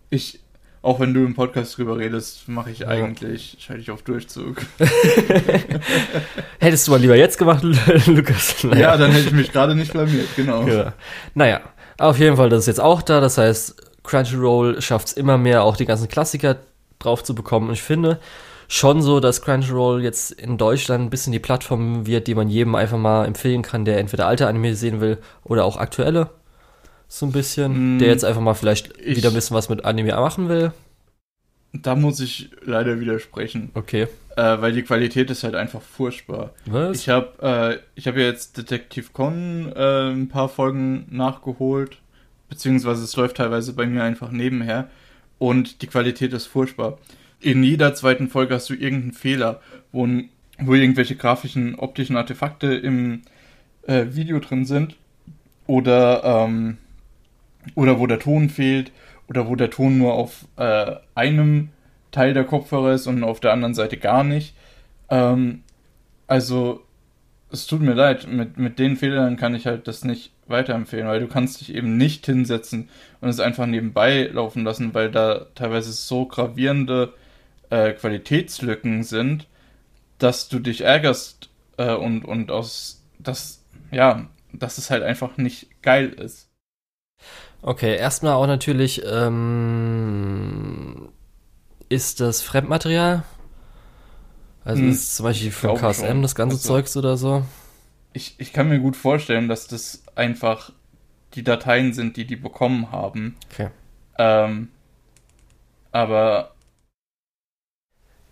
Ich, 0.09 0.39
auch 0.81 0.99
wenn 0.99 1.13
du 1.13 1.23
im 1.23 1.35
Podcast 1.35 1.77
drüber 1.77 1.97
redest, 1.97 2.47
mache 2.47 2.71
ich 2.71 2.87
eigentlich, 2.87 3.57
schalte 3.59 3.81
ich 3.81 3.91
auf 3.91 4.01
Durchzug. 4.01 4.57
Hättest 6.59 6.87
du 6.87 6.91
mal 6.91 7.00
lieber 7.00 7.15
jetzt 7.15 7.37
gemacht, 7.37 7.63
Lukas? 8.05 8.63
Naja. 8.63 8.79
Ja, 8.79 8.98
dann 8.98 9.11
hätte 9.11 9.27
ich 9.27 9.33
mich 9.33 9.51
gerade 9.51 9.75
nicht 9.75 9.91
blamiert, 9.91 10.27
genau. 10.35 10.65
Ja. 10.67 10.93
Naja, 11.35 11.61
auf 11.98 12.17
jeden 12.17 12.37
Fall, 12.37 12.50
das 12.50 12.61
ist 12.61 12.67
jetzt 12.67 12.81
auch 12.81 13.01
da. 13.01 13.19
Das 13.19 13.37
heißt, 13.37 13.75
Crunchyroll 14.03 14.81
schafft 14.81 15.09
es 15.09 15.13
immer 15.13 15.37
mehr, 15.37 15.63
auch 15.63 15.77
die 15.77 15.85
ganzen 15.85 16.07
Klassiker 16.07 16.57
drauf 16.98 17.24
zu 17.24 17.35
bekommen. 17.35 17.67
Und 17.67 17.74
ich 17.74 17.83
finde 17.83 18.19
schon 18.67 19.01
so, 19.01 19.19
dass 19.19 19.41
Crunchyroll 19.41 20.03
jetzt 20.03 20.31
in 20.31 20.57
Deutschland 20.57 21.05
ein 21.05 21.09
bisschen 21.09 21.33
die 21.33 21.39
Plattform 21.39 22.05
wird, 22.07 22.27
die 22.27 22.35
man 22.35 22.50
jedem 22.50 22.75
einfach 22.75 22.98
mal 22.98 23.25
empfehlen 23.25 23.61
kann, 23.61 23.85
der 23.85 24.00
entweder 24.00 24.27
alte 24.27 24.48
Anime 24.48 24.75
sehen 24.75 25.01
will 25.01 25.17
oder 25.43 25.65
auch 25.65 25.77
aktuelle. 25.77 26.29
So 27.11 27.25
ein 27.25 27.31
bisschen. 27.31 27.98
Mm, 27.98 28.00
der 28.00 28.07
jetzt 28.07 28.24
einfach 28.24 28.39
mal 28.39 28.53
vielleicht 28.53 29.03
wieder 29.03 29.29
ein 29.29 29.33
bisschen 29.33 29.57
was 29.57 29.67
mit 29.67 29.83
Anime 29.83 30.13
machen 30.13 30.48
will. 30.48 30.72
Da 31.74 31.95
muss 31.95 32.19
ich 32.19 32.50
leider 32.63 33.00
widersprechen. 33.00 33.72
Okay. 33.74 34.07
Äh, 34.37 34.61
weil 34.61 34.74
die 34.74 34.83
Qualität 34.83 35.29
ist 35.29 35.43
halt 35.43 35.55
einfach 35.55 35.81
furchtbar. 35.81 36.53
Was? 36.65 36.98
Ich 36.98 37.09
habe 37.09 37.81
äh, 37.98 38.01
hab 38.01 38.15
ja 38.15 38.24
jetzt 38.24 38.57
Detective 38.57 39.07
Con 39.11 39.72
äh, 39.75 40.11
ein 40.11 40.29
paar 40.29 40.50
Folgen 40.50 41.07
nachgeholt, 41.09 41.98
beziehungsweise 42.48 43.03
es 43.03 43.15
läuft 43.15 43.37
teilweise 43.37 43.74
bei 43.74 43.85
mir 43.85 44.03
einfach 44.03 44.31
nebenher 44.31 44.89
und 45.39 45.81
die 45.81 45.87
Qualität 45.87 46.31
ist 46.33 46.45
furchtbar. 46.45 47.00
In 47.39 47.63
jeder 47.63 47.95
zweiten 47.95 48.29
Folge 48.29 48.53
hast 48.53 48.69
du 48.69 48.74
irgendeinen 48.74 49.13
Fehler, 49.13 49.61
wo, 49.91 50.07
wo 50.59 50.74
irgendwelche 50.74 51.15
grafischen, 51.15 51.75
optischen 51.75 52.17
Artefakte 52.17 52.74
im 52.74 53.22
äh, 53.87 54.05
Video 54.11 54.39
drin 54.39 54.65
sind 54.65 54.95
oder, 55.65 56.24
ähm, 56.24 56.77
oder 57.75 58.00
wo 58.00 58.07
der 58.07 58.19
Ton 58.19 58.50
fehlt 58.50 58.91
oder 59.27 59.48
wo 59.48 59.55
der 59.55 59.69
Ton 59.69 59.98
nur 59.98 60.13
auf 60.13 60.48
äh, 60.57 60.95
einem 61.15 61.69
Teil 62.11 62.33
der 62.33 62.43
Kopfhörer 62.43 62.93
ist 62.93 63.07
und 63.07 63.24
auf 63.24 63.39
der 63.39 63.53
anderen 63.53 63.75
Seite 63.75 63.98
gar 63.98 64.24
nicht. 64.24 64.55
Ähm, 65.09 65.63
also, 66.27 66.83
es 67.51 67.67
tut 67.67 67.81
mir 67.81 67.93
leid, 67.93 68.27
mit, 68.27 68.57
mit 68.57 68.79
den 68.79 68.95
Fehlern 68.95 69.37
kann 69.37 69.55
ich 69.55 69.65
halt 69.65 69.87
das 69.87 70.03
nicht 70.03 70.31
weiterempfehlen, 70.48 71.07
weil 71.07 71.19
du 71.19 71.27
kannst 71.27 71.61
dich 71.61 71.74
eben 71.74 71.98
nicht 71.98 72.25
hinsetzen 72.25 72.89
und 73.22 73.29
es 73.29 73.39
einfach 73.39 73.65
nebenbei 73.65 74.29
laufen 74.31 74.63
lassen, 74.63 74.93
weil 74.93 75.11
da 75.11 75.48
teilweise 75.55 75.91
so 75.91 76.25
gravierende 76.25 77.13
äh, 77.69 77.93
Qualitätslücken 77.93 79.03
sind, 79.03 79.48
dass 80.17 80.50
du 80.50 80.59
dich 80.59 80.81
ärgerst 80.81 81.50
äh, 81.77 81.93
und, 81.93 82.25
und 82.25 82.51
aus 82.51 83.03
das, 83.19 83.63
ja, 83.91 84.27
dass 84.53 84.77
es 84.77 84.89
halt 84.89 85.03
einfach 85.03 85.37
nicht 85.37 85.81
geil 85.81 86.09
ist. 86.09 86.50
Okay, 87.61 87.98
erstmal 87.98 88.33
auch 88.33 88.48
natürlich 88.48 89.03
ähm, 89.05 91.09
ist 91.89 92.22
das 92.22 92.41
Fremdmaterial. 92.41 93.24
Also 94.63 94.81
hm, 94.81 94.91
ist 94.91 95.15
zum 95.15 95.25
Beispiel 95.25 95.51
von 95.51 95.75
KSM 95.75 96.05
schon. 96.05 96.22
das 96.22 96.35
ganze 96.35 96.55
also, 96.55 96.67
Zeugs 96.67 96.95
oder 96.95 97.17
so. 97.17 97.43
Ich, 98.13 98.35
ich 98.37 98.53
kann 98.53 98.69
mir 98.69 98.79
gut 98.79 98.95
vorstellen, 98.95 99.48
dass 99.48 99.67
das 99.67 100.03
einfach 100.15 100.72
die 101.33 101.43
Dateien 101.43 101.93
sind, 101.93 102.17
die 102.17 102.25
die 102.25 102.35
bekommen 102.35 102.91
haben. 102.91 103.35
Okay. 103.51 103.69
Ähm, 104.17 104.69
aber. 105.91 106.55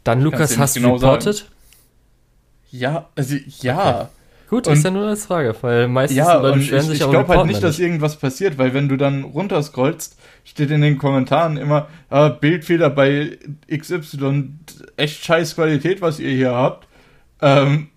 Dann, 0.04 0.22
Lukas, 0.22 0.58
hast 0.58 0.76
du 0.76 0.82
genau 0.82 0.96
reported? 0.96 1.36
Sagen. 1.36 1.52
Ja, 2.70 3.10
also 3.16 3.36
ja. 3.62 4.02
Okay. 4.02 4.10
Gut, 4.50 4.68
und, 4.68 4.74
ist 4.74 4.84
ja 4.84 4.92
nur 4.92 5.06
eine 5.06 5.18
Frage, 5.18 5.54
weil 5.62 5.88
meistens 5.90 6.18
ja, 6.18 6.36
Leute 6.36 6.60
beschweren 6.60 6.84
ich, 6.84 6.92
sich 6.92 7.02
Ich 7.02 7.10
glaube 7.10 7.36
halt 7.36 7.48
nicht, 7.48 7.62
dass 7.62 7.80
irgendwas 7.80 8.16
passiert, 8.16 8.58
weil 8.58 8.74
wenn 8.74 8.88
du 8.88 8.96
dann 8.96 9.24
runterscrollst, 9.24 10.18
steht 10.46 10.72
in 10.72 10.82
den 10.82 10.98
Kommentaren 10.98 11.58
immer, 11.58 11.88
ah, 12.10 12.30
Bildfehler 12.30 12.90
bei 12.90 13.38
XY, 13.70 14.54
echt 14.96 15.26
scheiß 15.26 15.56
Qualität, 15.56 16.02
was 16.02 16.20
ihr 16.20 16.32
hier 16.32 16.54
habt. 16.54 16.88
Ähm, 17.42 17.90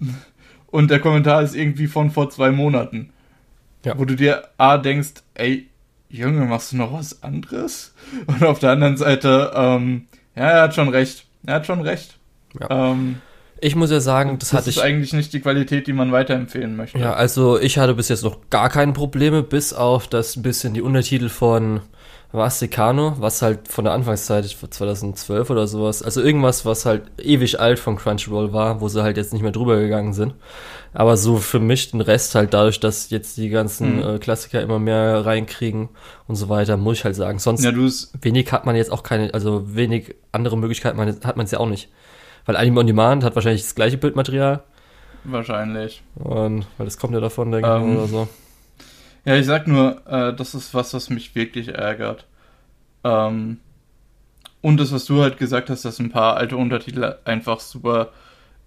und 0.66 0.90
der 0.90 0.98
Kommentar 0.98 1.42
ist 1.42 1.54
irgendwie 1.54 1.86
von 1.86 2.10
vor 2.10 2.30
zwei 2.30 2.50
Monaten. 2.50 3.12
Ja. 3.84 3.96
Wo 3.96 4.04
du 4.04 4.16
dir 4.16 4.48
A 4.58 4.76
denkst, 4.76 5.22
ey, 5.34 5.68
Junge, 6.08 6.44
machst 6.46 6.72
du 6.72 6.76
noch 6.76 6.92
was 6.92 7.22
anderes? 7.22 7.94
Und 8.26 8.42
auf 8.42 8.58
der 8.58 8.72
anderen 8.72 8.96
Seite, 8.96 9.52
ähm, 9.54 10.06
ja, 10.34 10.50
er 10.50 10.62
hat 10.62 10.74
schon 10.74 10.88
recht. 10.88 11.26
Er 11.46 11.54
hat 11.54 11.66
schon 11.66 11.80
recht. 11.80 12.18
Ja. 12.58 12.90
Ähm, 12.90 13.20
ich 13.60 13.76
muss 13.76 13.90
ja 13.90 14.00
sagen, 14.00 14.38
das, 14.38 14.50
das 14.50 14.58
hatte 14.58 14.70
ich. 14.70 14.76
Das 14.76 14.84
ist 14.84 14.90
eigentlich 14.90 15.12
nicht 15.12 15.32
die 15.32 15.40
Qualität, 15.40 15.86
die 15.86 15.92
man 15.92 16.12
weiterempfehlen 16.12 16.76
möchte. 16.76 16.98
Ja, 16.98 17.12
also 17.12 17.58
ich 17.58 17.78
hatte 17.78 17.94
bis 17.94 18.08
jetzt 18.08 18.24
noch 18.24 18.38
gar 18.50 18.70
keine 18.70 18.92
Probleme, 18.92 19.42
bis 19.42 19.72
auf 19.72 20.08
das 20.08 20.36
ein 20.36 20.42
bisschen 20.42 20.74
die 20.74 20.82
Untertitel 20.82 21.28
von 21.28 21.80
was 22.32 22.60
Secano, 22.60 23.16
was 23.18 23.42
halt 23.42 23.66
von 23.66 23.84
der 23.84 23.92
Anfangszeit 23.92 24.44
2012 24.46 25.50
oder 25.50 25.66
sowas, 25.66 26.02
also 26.02 26.22
irgendwas, 26.22 26.64
was 26.64 26.86
halt 26.86 27.02
ewig 27.20 27.58
alt 27.58 27.80
von 27.80 27.96
Crunchyroll 27.96 28.52
war, 28.52 28.80
wo 28.80 28.88
sie 28.88 29.02
halt 29.02 29.16
jetzt 29.16 29.32
nicht 29.32 29.42
mehr 29.42 29.50
drüber 29.50 29.80
gegangen 29.80 30.12
sind. 30.12 30.34
Aber 30.92 31.16
so 31.16 31.38
für 31.38 31.58
mich 31.58 31.90
den 31.90 32.00
Rest 32.00 32.34
halt 32.36 32.54
dadurch, 32.54 32.78
dass 32.78 33.10
jetzt 33.10 33.36
die 33.36 33.48
ganzen 33.48 33.96
mhm. 33.96 34.02
äh, 34.02 34.18
Klassiker 34.18 34.60
immer 34.60 34.78
mehr 34.78 35.24
reinkriegen 35.26 35.88
und 36.28 36.36
so 36.36 36.48
weiter, 36.48 36.76
muss 36.76 36.98
ich 36.98 37.04
halt 37.04 37.16
sagen. 37.16 37.38
Sonst 37.40 37.64
ja, 37.64 37.72
wenig 38.22 38.52
hat 38.52 38.64
man 38.64 38.76
jetzt 38.76 38.92
auch 38.92 39.02
keine, 39.02 39.34
also 39.34 39.74
wenig 39.74 40.14
andere 40.32 40.56
Möglichkeiten 40.56 40.98
hat 41.24 41.36
man 41.36 41.44
es 41.44 41.50
ja 41.50 41.58
auch 41.58 41.68
nicht. 41.68 41.88
Weil 42.46 42.57
Anime 42.57 42.81
on 42.81 42.87
Demand 42.87 43.24
hat 43.24 43.35
wahrscheinlich 43.35 43.62
das 43.62 43.74
gleiche 43.74 43.98
Bildmaterial. 43.98 44.62
Wahrscheinlich. 45.24 46.03
Und, 46.14 46.66
weil 46.79 46.87
das 46.87 46.98
kommt 46.98 47.14
ja 47.14 47.20
davon, 47.20 47.53
denke 47.53 47.68
ich 47.68 47.83
Ähm, 47.83 47.96
oder 47.96 48.07
so. 48.07 48.29
Ja, 49.24 49.37
ich 49.37 49.46
sag 49.46 49.66
nur, 49.66 50.00
äh, 50.07 50.35
das 50.35 50.55
ist 50.55 50.72
was, 50.72 50.94
was 50.94 51.11
mich 51.11 51.35
wirklich 51.35 51.68
ärgert. 51.68 52.26
Ähm, 53.05 53.59
und 54.62 54.79
das, 54.79 54.92
was 54.92 55.05
du 55.05 55.22
halt 55.22 55.38
gesagt 55.38 55.70
hast, 55.70 55.85
dass 55.85 55.98
ein 55.98 56.11
paar 56.11 56.37
alte 56.37 56.57
Untertitel 56.57 57.16
einfach 57.24 57.61
super 57.61 58.11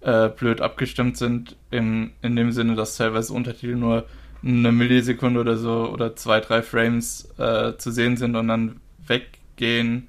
äh, 0.00 0.28
blöd 0.28 0.60
abgestimmt 0.60 1.16
sind, 1.16 1.56
im, 1.70 2.12
in 2.22 2.36
dem 2.36 2.52
Sinne, 2.52 2.74
dass 2.74 2.96
teilweise 2.96 3.32
Untertitel 3.32 3.76
nur 3.76 4.04
eine 4.44 4.72
Millisekunde 4.72 5.40
oder 5.40 5.56
so 5.56 5.88
oder 5.90 6.16
zwei, 6.16 6.40
drei 6.40 6.62
Frames 6.62 7.28
äh, 7.38 7.76
zu 7.78 7.90
sehen 7.90 8.16
sind 8.16 8.36
und 8.36 8.48
dann 8.48 8.80
weggehen. 9.06 10.08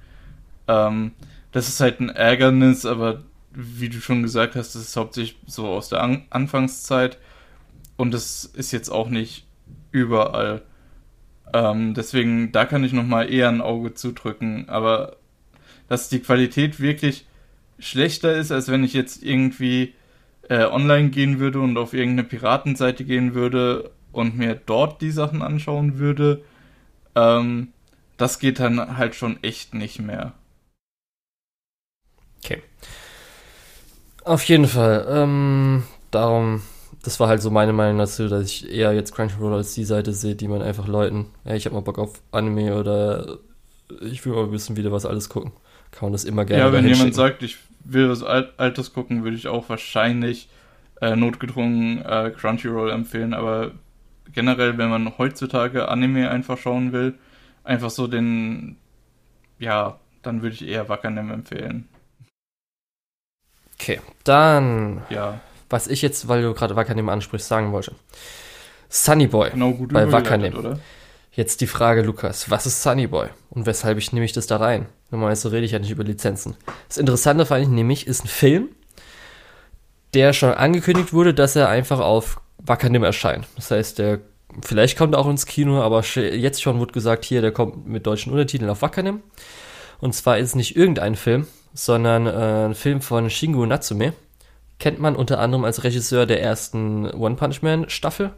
Ähm, 0.68 1.12
das 1.52 1.70
ist 1.70 1.80
halt 1.80 2.02
ein 2.02 2.10
Ärgernis, 2.10 2.86
aber 2.86 3.22
wie 3.56 3.90
du 3.90 4.00
schon 4.00 4.22
gesagt 4.22 4.56
hast, 4.56 4.76
das 4.76 4.82
ist 4.82 4.98
hauptsächlich 4.98 5.38
so 5.48 5.68
aus 5.68 5.90
der 5.90 6.02
An 6.02 6.26
Anfangszeit 6.30 7.18
und 7.98 8.14
das 8.14 8.46
ist 8.46 8.72
jetzt 8.72 8.90
auch 8.90 9.10
nicht 9.10 9.46
überall. 9.92 10.62
Ähm, 11.54 11.94
deswegen, 11.94 12.52
da 12.52 12.66
kann 12.66 12.84
ich 12.84 12.94
nochmal 12.94 13.32
eher 13.32 13.50
ein 13.50 13.62
Auge 13.62 13.94
zudrücken, 13.94 14.68
aber 14.68 15.18
dass 15.88 16.10
die 16.10 16.20
Qualität 16.20 16.80
wirklich 16.80 17.26
schlechter 17.80 18.34
ist, 18.34 18.52
als 18.52 18.70
wenn 18.70 18.84
ich 18.84 18.94
jetzt 18.94 19.24
irgendwie 19.24 19.94
äh, 20.50 20.66
online 20.66 21.10
gehen 21.10 21.40
würde 21.40 21.60
und 21.60 21.78
auf 21.78 21.94
irgendeine 21.94 22.28
Piratenseite 22.28 23.06
gehen 23.06 23.34
würde 23.34 23.92
und 24.12 24.38
mir 24.38 24.56
dort 24.56 25.02
die 25.02 25.12
Sachen 25.12 25.42
anschauen 25.42 25.98
würde, 25.98 26.44
ähm, 27.16 27.70
das 28.18 28.40
geht 28.40 28.60
dann 28.60 28.98
halt 28.98 29.16
schon 29.16 29.42
echt 29.44 29.74
nicht 29.74 30.00
mehr. 30.00 30.34
Okay. 32.44 32.62
Auf 34.26 34.44
jeden 34.46 34.66
Fall. 34.66 35.06
Ähm, 35.08 35.84
darum, 36.10 36.64
das 37.04 37.20
war 37.20 37.28
halt 37.28 37.44
so 37.44 37.52
meine 37.52 37.74
Meinung 37.74 38.00
dazu, 38.00 38.28
dass 38.28 38.46
ich 38.46 38.72
eher 38.72 38.92
jetzt 38.94 39.14
Crunchyroll 39.14 39.54
als 39.54 39.76
die 39.76 39.84
Seite 39.84 40.14
sehe, 40.14 40.36
die 40.36 40.48
man 40.48 40.64
einfach 40.64 40.88
Leuten, 40.88 41.28
ey, 41.44 41.56
ich 41.56 41.66
hab 41.68 41.74
mal 41.74 41.82
Bock 41.82 42.00
auf 42.00 42.22
Anime 42.32 42.76
oder 42.76 43.38
ich 44.02 44.26
will 44.26 44.34
mal 44.34 44.52
wissen, 44.52 44.78
wieder 44.78 44.92
was 44.92 45.06
alles 45.06 45.30
gucken. 45.30 45.52
Kann 45.92 46.08
man 46.08 46.12
das 46.12 46.26
immer 46.26 46.44
gerne 46.44 46.64
Ja, 46.64 46.74
wenn 46.74 46.88
jemand 46.88 47.14
sagt, 47.14 47.44
ich 47.44 47.58
will 47.84 48.10
was 48.10 48.24
Al 48.24 48.52
Altes 48.58 48.94
gucken, 48.94 49.24
würde 49.24 49.38
ich 49.38 49.48
auch 49.48 49.70
wahrscheinlich 49.70 50.50
äh, 51.02 51.16
notgedrungen 51.16 52.04
äh, 52.04 52.32
Crunchyroll 52.36 52.90
empfehlen, 52.90 53.36
aber 53.36 53.72
generell, 54.34 54.80
wenn 54.80 54.90
man 54.90 55.20
heutzutage 55.20 55.88
Anime 55.88 56.32
einfach 56.32 56.58
schauen 56.58 56.94
will, 56.94 57.14
einfach 57.64 57.92
so 57.92 58.08
den, 58.08 58.78
ja, 59.60 60.00
dann 60.24 60.42
würde 60.42 60.56
ich 60.56 60.68
eher 60.68 60.90
Wakanim 60.90 61.32
empfehlen. 61.32 61.88
Okay, 63.80 64.00
dann, 64.24 65.04
Ja, 65.10 65.40
was 65.70 65.88
ich 65.88 66.02
jetzt, 66.02 66.28
weil 66.28 66.42
du 66.42 66.54
gerade 66.54 66.76
Wakanim 66.76 67.10
ansprichst, 67.10 67.48
sagen 67.48 67.72
wollte. 67.72 67.94
Sunny 68.90 69.28
Boy. 69.28 69.50
genau 69.52 69.72
gut 69.72 69.92
Bei 69.94 70.12
Wakanim. 70.12 70.56
oder? 70.56 70.80
Jetzt 71.32 71.60
die 71.60 71.68
Frage, 71.68 72.02
Lukas, 72.02 72.50
was 72.50 72.66
ist 72.66 72.82
Sunny 72.82 73.08
Boy? 73.08 73.28
Und 73.50 73.66
weshalb 73.66 73.98
ich 73.98 74.14
nehme 74.14 74.26
ich 74.26 74.32
das 74.32 74.48
da 74.48 74.58
rein? 74.58 74.86
Normalerweise 75.12 75.52
rede 75.52 75.66
ich 75.66 75.72
ja 75.72 75.80
nicht 75.80 75.92
über 75.92 76.04
Lizenzen. 76.04 76.56
Das 76.88 76.98
Interessante 76.98 77.46
fand 77.46 77.64
ich 77.64 77.70
nämlich, 77.70 78.08
ist 78.08 78.24
ein 78.24 78.30
Film, 78.30 78.70
der 80.14 80.32
schon 80.34 80.54
angekündigt 80.54 81.12
wurde, 81.12 81.34
dass 81.34 81.56
er 81.58 81.68
einfach 81.68 82.00
auf 82.00 82.40
Wakanim 82.60 83.04
erscheint. 83.04 83.48
Das 83.58 83.70
heißt, 83.72 84.00
der 84.00 84.20
vielleicht 84.64 84.98
kommt 84.98 85.14
er 85.16 85.20
auch 85.20 85.28
ins 85.30 85.46
Kino, 85.46 85.82
aber 85.82 86.04
jetzt 86.04 86.62
schon 86.62 86.80
wurde 86.80 86.94
gesagt, 86.94 87.26
hier, 87.26 87.42
der 87.42 87.52
kommt 87.52 87.86
mit 87.86 88.08
deutschen 88.08 88.32
Untertiteln 88.32 88.70
auf 88.70 88.82
Wakanim. 88.82 89.22
Und 90.00 90.14
zwar 90.16 90.38
ist 90.38 90.50
es 90.50 90.56
nicht 90.56 90.78
irgendein 90.78 91.16
Film, 91.16 91.48
sondern 91.76 92.26
äh, 92.26 92.66
ein 92.70 92.74
Film 92.74 93.02
von 93.02 93.30
Shingo 93.30 93.66
Natsume. 93.66 94.14
Kennt 94.80 95.00
man 95.00 95.16
unter 95.16 95.40
anderem 95.40 95.66
als 95.66 95.84
Regisseur 95.84 96.26
der 96.26 96.42
ersten 96.42 97.06
One 97.12 97.36
Punch 97.36 97.62
Man 97.62 97.90
Staffel, 97.90 98.34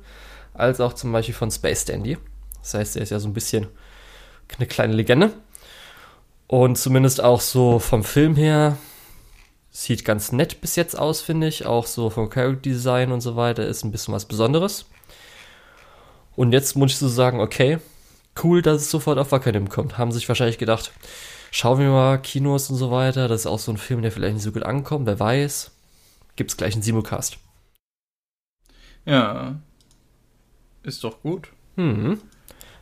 als 0.53 0.81
auch 0.81 0.93
zum 0.93 1.11
Beispiel 1.11 1.35
von 1.35 1.49
Space 1.51 1.85
Dandy. 1.85 2.17
Das 2.61 2.73
heißt, 2.73 2.95
er 2.97 3.03
ist 3.03 3.11
ja 3.11 3.19
so 3.19 3.27
ein 3.27 3.33
bisschen 3.33 3.67
eine 4.57 4.67
kleine 4.67 4.93
Legende. 4.93 5.31
Und 6.47 6.77
zumindest 6.77 7.23
auch 7.23 7.41
so 7.41 7.79
vom 7.79 8.03
Film 8.03 8.35
her 8.35 8.77
sieht 9.71 10.03
ganz 10.03 10.31
nett 10.31 10.59
bis 10.59 10.75
jetzt 10.75 10.97
aus, 10.97 11.21
finde 11.21 11.47
ich. 11.47 11.65
Auch 11.65 11.85
so 11.85 12.09
vom 12.09 12.29
Character 12.29 12.61
Design 12.61 13.11
und 13.11 13.21
so 13.21 13.35
weiter 13.35 13.65
ist 13.67 13.83
ein 13.83 13.91
bisschen 13.91 14.13
was 14.13 14.25
Besonderes. 14.25 14.85
Und 16.35 16.53
jetzt 16.53 16.75
muss 16.75 16.91
ich 16.91 16.97
so 16.97 17.07
sagen, 17.07 17.39
okay, 17.39 17.79
cool, 18.43 18.61
dass 18.61 18.83
es 18.83 18.91
sofort 18.91 19.19
auf 19.19 19.31
Wakanim 19.31 19.69
kommt. 19.69 19.97
Haben 19.97 20.11
sich 20.11 20.27
wahrscheinlich 20.27 20.57
gedacht, 20.57 20.91
schauen 21.57 21.79
wir 21.79 21.89
mal 21.89 22.19
Kinos 22.19 22.69
und 22.69 22.75
so 22.75 22.91
weiter. 22.91 23.27
Das 23.27 23.41
ist 23.41 23.47
auch 23.47 23.57
so 23.57 23.71
ein 23.71 23.77
Film, 23.77 24.03
der 24.03 24.11
vielleicht 24.11 24.35
nicht 24.35 24.43
so 24.43 24.51
gut 24.51 24.63
ankommt, 24.63 25.07
wer 25.07 25.19
weiß. 25.19 25.71
Gibt's 26.35 26.55
gleich 26.55 26.73
einen 26.73 26.83
Simulcast. 26.83 27.39
Ja, 29.05 29.55
ist 30.83 31.03
doch 31.03 31.21
gut. 31.21 31.49
Hm. 31.75 32.21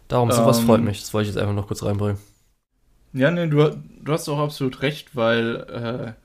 Darum, 0.09 0.29
sowas 0.29 0.59
Ähm, 0.59 0.65
freut 0.65 0.81
mich. 0.81 0.99
Das 0.99 1.13
wollte 1.13 1.29
ich 1.29 1.35
jetzt 1.35 1.41
einfach 1.41 1.55
noch 1.55 1.67
kurz 1.67 1.83
reinbringen. 1.83 2.17
Ja, 3.13 3.31
nee, 3.31 3.47
du, 3.47 3.77
du 4.01 4.11
hast 4.11 4.27
auch 4.27 4.39
absolut 4.39 4.81
recht, 4.81 5.15
weil, 5.15 6.15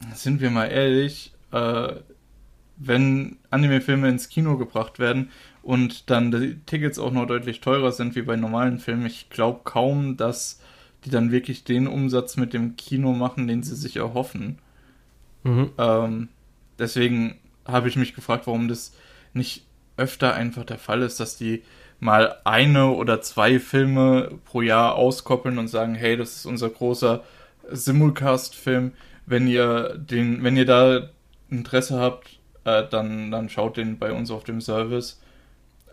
äh, 0.00 0.14
sind 0.14 0.40
wir 0.40 0.50
mal 0.50 0.66
ehrlich, 0.66 1.32
äh, 1.50 1.94
wenn 2.76 3.38
Anime-Filme 3.50 4.08
ins 4.08 4.28
Kino 4.28 4.56
gebracht 4.56 5.00
werden 5.00 5.30
und 5.62 6.08
dann 6.08 6.30
die 6.30 6.60
Tickets 6.66 7.00
auch 7.00 7.10
noch 7.10 7.26
deutlich 7.26 7.60
teurer 7.60 7.90
sind 7.90 8.14
wie 8.14 8.22
bei 8.22 8.36
normalen 8.36 8.78
Filmen, 8.78 9.06
ich 9.06 9.28
glaube 9.28 9.62
kaum, 9.64 10.16
dass 10.16 10.60
die 11.04 11.10
dann 11.10 11.32
wirklich 11.32 11.64
den 11.64 11.86
Umsatz 11.86 12.36
mit 12.36 12.52
dem 12.52 12.76
Kino 12.76 13.12
machen, 13.12 13.48
den 13.48 13.62
sie 13.62 13.74
sich 13.74 13.96
erhoffen. 13.96 14.58
Mhm. 15.42 15.70
Ähm, 15.78 16.28
deswegen 16.78 17.36
habe 17.66 17.88
ich 17.88 17.96
mich 17.96 18.14
gefragt, 18.14 18.46
warum 18.46 18.68
das 18.68 18.94
nicht 19.32 19.64
öfter 19.96 20.34
einfach 20.34 20.64
der 20.64 20.78
Fall 20.78 21.02
ist, 21.02 21.20
dass 21.20 21.36
die 21.36 21.62
mal 22.00 22.36
eine 22.44 22.88
oder 22.88 23.20
zwei 23.20 23.60
Filme 23.60 24.38
pro 24.44 24.62
Jahr 24.62 24.96
auskoppeln 24.96 25.58
und 25.58 25.68
sagen, 25.68 25.94
hey, 25.94 26.16
das 26.16 26.36
ist 26.36 26.46
unser 26.46 26.68
großer 26.68 27.22
Simulcast-Film. 27.70 28.92
Wenn 29.26 29.46
ihr 29.46 29.96
den, 29.96 30.42
wenn 30.42 30.56
ihr 30.56 30.66
da 30.66 31.10
Interesse 31.48 32.00
habt, 32.00 32.40
äh, 32.64 32.82
dann, 32.90 33.30
dann 33.30 33.48
schaut 33.48 33.76
den 33.76 33.98
bei 33.98 34.12
uns 34.12 34.30
auf 34.30 34.42
dem 34.42 34.60
Service. 34.60 35.21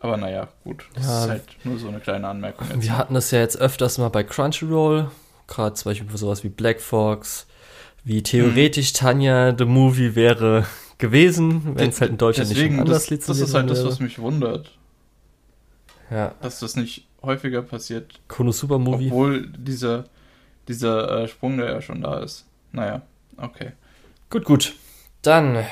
Aber 0.02 0.18
naja, 0.18 0.48
gut. 0.64 0.86
Das 0.96 1.06
Ja. 1.06 1.24
ist 1.24 1.30
halt 1.30 1.44
nur 1.66 1.78
so 1.78 1.88
eine 1.90 2.00
kleine 2.00 2.28
Anmerkung 2.28 2.68
jetzt. 2.70 2.82
Wir 2.84 2.98
hatten 2.98 3.14
das 3.14 3.32
ja 3.32 3.40
jetzt 3.40 3.58
öfters 3.60 3.98
mal 3.98 4.10
bei 4.10 4.24
Crunchyroll, 4.24 5.12
gerade 5.48 5.74
zum 5.76 5.92
Beispiel 5.92 6.10
für 6.10 6.18
sowas 6.18 6.44
wie 6.44 6.50
Black 6.50 6.80
Fox, 6.80 7.48
wie 8.06 8.24
theoretisch 8.24 8.94
Tanya 8.94 9.54
The 9.58 9.66
Movie 9.66 10.16
wäre 10.16 10.66
gewesen, 10.98 11.76
wenn 11.76 11.90
es 11.90 12.00
halt 12.02 12.12
in 12.12 12.18
Deutschland 12.18 12.50
Deswegen, 12.50 12.76
nicht 12.76 12.82
anders 12.82 12.98
das, 12.98 13.04
das 13.04 13.10
lizenziert 13.10 13.48
ist 13.50 13.54
halt 13.56 13.70
das, 13.70 13.78
wäre. 13.80 13.90
was 13.90 14.00
mich 14.00 14.20
wundert, 14.20 14.72
Ja, 16.10 16.34
dass 16.42 16.60
das 16.60 16.76
nicht 16.76 17.08
häufiger 17.22 17.62
passiert. 17.62 18.20
Konosuba 18.30 18.78
Movie. 18.78 19.08
Obwohl 19.08 19.48
dieser, 19.48 20.06
dieser 20.68 21.24
äh, 21.24 21.28
Sprung 21.28 21.58
da 21.58 21.66
ja 21.66 21.82
schon 21.82 22.02
da 22.02 22.20
ist. 22.20 22.46
Naja, 22.72 23.02
okay. 23.38 23.74
Gut, 24.30 24.46
gut. 24.46 24.74
Dann, 25.22 25.66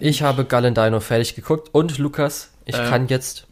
ich 0.00 0.22
habe 0.22 0.44
Galendino 0.44 1.00
fertig 1.00 1.34
geguckt 1.34 1.70
und 1.72 1.98
Lukas, 1.98 2.52
ich 2.64 2.76
Äh. 2.76 2.88
kann 2.88 3.08
jetzt 3.08 3.46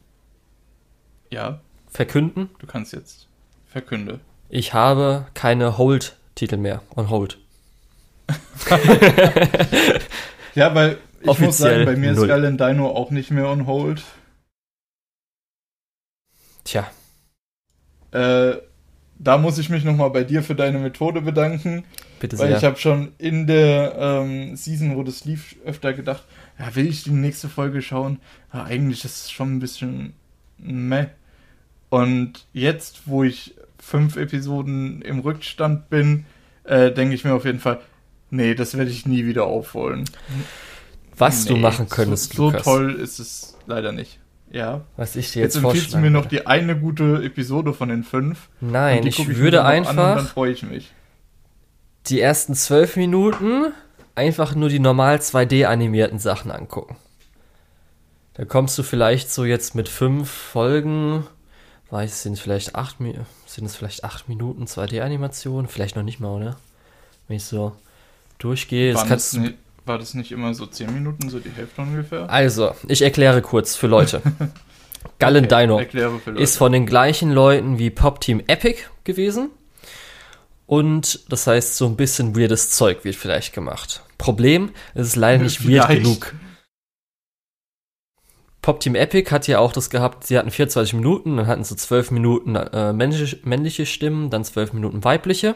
Ja, 1.31 1.61
verkünden, 1.89 2.51
du 2.59 2.67
kannst 2.67 2.93
jetzt 2.93 3.29
verkünde. 3.67 4.21
ich 4.49 4.73
habe 4.75 5.27
keine 5.35 5.79
Hold-Titel 5.79 6.57
mehr 6.57 6.83
on 6.97 7.11
Hold. 7.11 7.39
Ja, 10.55 10.73
weil 10.75 10.99
ich 11.21 11.27
muss 11.41 11.61
Offiziell 11.61 11.85
sagen, 11.85 11.85
bei 11.87 11.97
mir 11.97 12.13
null. 12.13 12.25
ist 12.25 12.29
Galen 12.29 12.57
Dino 12.57 12.89
auch 12.89 13.11
nicht 13.11 13.31
mehr 13.33 13.49
on 13.49 13.67
hold. 13.67 14.05
Tja, 16.65 16.91
Äh, 18.13 18.55
da 19.19 19.39
muss 19.39 19.59
ich 19.59 19.69
mich 19.71 19.85
nochmal 19.85 20.11
bei 20.11 20.23
dir 20.25 20.43
für 20.43 20.55
deine 20.55 20.79
Methode 20.79 21.21
bedanken, 21.23 21.85
bitte 22.21 22.39
weil 22.39 22.49
sehr. 22.49 22.59
ich 22.59 22.65
habe 22.65 22.77
schon 22.77 23.13
in 23.19 23.47
der 23.47 23.95
ähm, 23.99 24.57
Season, 24.57 24.97
wo 24.97 25.03
das 25.03 25.25
lief, 25.25 25.57
öfter 25.65 25.93
gedacht, 25.93 26.25
ja, 26.59 26.75
will 26.77 26.87
ich 26.89 27.03
die 27.05 27.11
nächste 27.11 27.49
Folge 27.49 27.83
schauen? 27.83 28.21
Ja, 28.53 28.65
eigentlich 28.65 29.05
ist 29.05 29.25
es 29.25 29.31
schon 29.31 29.57
ein 29.57 29.61
bisschen 29.61 30.15
meh. 30.65 31.07
Und 31.91 32.47
jetzt, 32.53 33.03
wo 33.07 33.23
ich 33.23 33.55
fünf 33.79 34.17
Episoden 34.17 35.03
im 35.03 35.21
Rückstand 35.21 35.89
bin, 35.91 36.25
äh, 36.65 36.91
denke 36.91 37.15
ich 37.15 37.25
mir 37.25 37.35
auf 37.35 37.45
jeden 37.45 37.61
Fall, 37.61 37.81
nee, 38.31 38.55
das 38.55 38.77
werde 38.77 38.91
ich 38.91 39.07
nie 39.07 39.27
wieder 39.27 39.45
aufholen. 39.45 40.05
Was 41.17 41.45
du 41.45 41.55
Nee, 41.55 41.61
machen 41.61 41.89
könntest, 41.89 42.33
so, 42.33 42.37
so 42.37 42.47
Lukas. 42.51 42.63
toll 42.65 42.95
ist 42.95 43.19
es 43.21 43.57
leider 43.67 43.93
nicht. 43.93 44.19
Ja. 44.51 44.83
Was 44.97 45.17
ich 45.17 45.33
dir 45.33 45.43
Jetzt, 45.43 45.55
jetzt, 45.57 45.65
empfiehlst 45.65 45.95
du 45.95 45.99
mir 45.99 46.11
noch 46.11 46.27
die 46.27 46.47
eine 46.47 46.79
gute 46.79 47.23
Episode 47.25 47.73
von 47.75 47.89
den 47.89 48.03
fünf. 48.05 48.49
Nein, 48.61 49.07
ich 49.07 49.19
mir 49.27 49.37
würde 49.37 49.59
Und 49.61 49.65
dann 49.65 49.73
einfach 49.75 50.29
freue 50.29 50.53
ich 50.53 50.63
mich. 50.63 50.93
die 52.07 52.21
ersten 52.21 52.55
zwölf 52.55 52.97
Minuten 52.97 53.73
einfach 54.15 54.55
nur 54.55 54.69
die 54.69 54.79
normal 54.79 55.17
2D 55.17 55.65
animierten 55.67 56.19
Sachen 56.19 56.51
angucken. 56.51 56.97
Da 58.35 58.45
kommst 58.45 58.77
du 58.79 58.83
vielleicht 58.83 59.31
so 59.31 59.45
jetzt 59.45 59.75
mit 59.75 59.89
fünf 59.89 60.29
Folgen, 60.29 61.25
weiß 61.91 62.23
sind 62.25 62.33
es 62.33 62.41
vielleicht 62.41 62.75
acht, 62.75 62.97
sind 63.47 63.65
es 63.65 63.77
vielleicht 63.77 64.03
acht 64.03 64.29
Minuten 64.29 64.65
2D-Animation, 64.65 65.69
vielleicht 65.69 65.95
noch 65.95 66.03
nicht 66.03 66.19
mal, 66.19 66.31
oder? 66.31 66.57
Wenn 67.29 67.37
ich 67.37 67.45
so 67.45 67.73
durchgehe, 68.39 68.93
das 68.93 69.07
kannst 69.07 69.35
du, 69.35 69.55
war 69.87 69.99
das 69.99 70.15
nicht 70.15 70.33
immer 70.33 70.53
so 70.55 70.67
10 70.67 70.93
Minuten, 70.93 71.29
so 71.31 71.39
die 71.39 71.51
Hälfte 71.51 71.83
ungefähr? 71.83 72.29
Also, 72.29 72.75
ich 72.89 73.03
erkläre 73.03 73.41
kurz 73.41 73.77
für 73.77 73.87
Leute. 73.87 74.21
Gallen 75.19 75.45
Okay, 75.45 75.63
Dino 75.63 75.79
erkläre 75.79 76.19
für 76.19 76.31
Leute. 76.31 76.43
ist 76.43 76.57
von 76.57 76.73
den 76.73 76.87
gleichen 76.87 77.31
Leuten 77.31 77.79
wie 77.79 77.91
Pop 77.91 78.21
Team 78.21 78.43
Epic 78.47 78.83
gewesen. 79.05 79.51
Und 80.67 81.21
das 81.31 81.47
heißt, 81.47 81.77
so 81.77 81.87
ein 81.87 81.97
bisschen 81.97 82.37
weirdes 82.37 82.71
Zeug 82.71 83.05
wird 83.05 83.15
vielleicht 83.17 83.53
gemacht. 83.53 84.03
Problem, 84.17 84.71
es 84.95 85.09
ist 85.09 85.17
leider 85.17 85.43
nicht 85.43 85.63
weird 85.69 85.87
Vielleicht. 85.87 86.03
genug. 86.03 86.35
Pop 88.65 88.81
Team 88.81 88.95
Epic 88.95 89.31
hat 89.31 89.47
ja 89.47 89.59
auch 89.59 89.73
das 89.73 89.91
gehabt, 89.91 90.27
sie 90.27 90.39
hatten 90.39 90.51
24 90.51 90.95
Minuten, 90.95 91.37
dann 91.37 91.47
hatten 91.47 91.65
sie 91.65 91.77
12 91.77 92.13
Minuten 92.13 92.57
äh, 92.57 92.95
männliche, 92.95 93.39
männliche 93.45 93.85
Stimmen, 93.85 94.31
dann 94.31 94.43
12 94.43 94.73
Minuten 94.73 95.05
weibliche. 95.05 95.55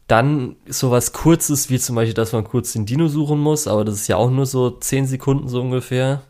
Dann 0.06 0.56
sowas 0.66 1.12
Kurzes, 1.12 1.70
wie 1.70 1.78
zum 1.78 1.96
Beispiel, 1.96 2.14
dass 2.14 2.32
man 2.32 2.44
kurz 2.44 2.72
den 2.72 2.86
Dino 2.86 3.08
suchen 3.08 3.38
muss, 3.38 3.68
aber 3.68 3.84
das 3.84 3.96
ist 3.96 4.08
ja 4.08 4.16
auch 4.16 4.30
nur 4.30 4.46
so 4.46 4.70
10 4.70 5.06
Sekunden 5.06 5.48
so 5.48 5.60
ungefähr. 5.60 6.22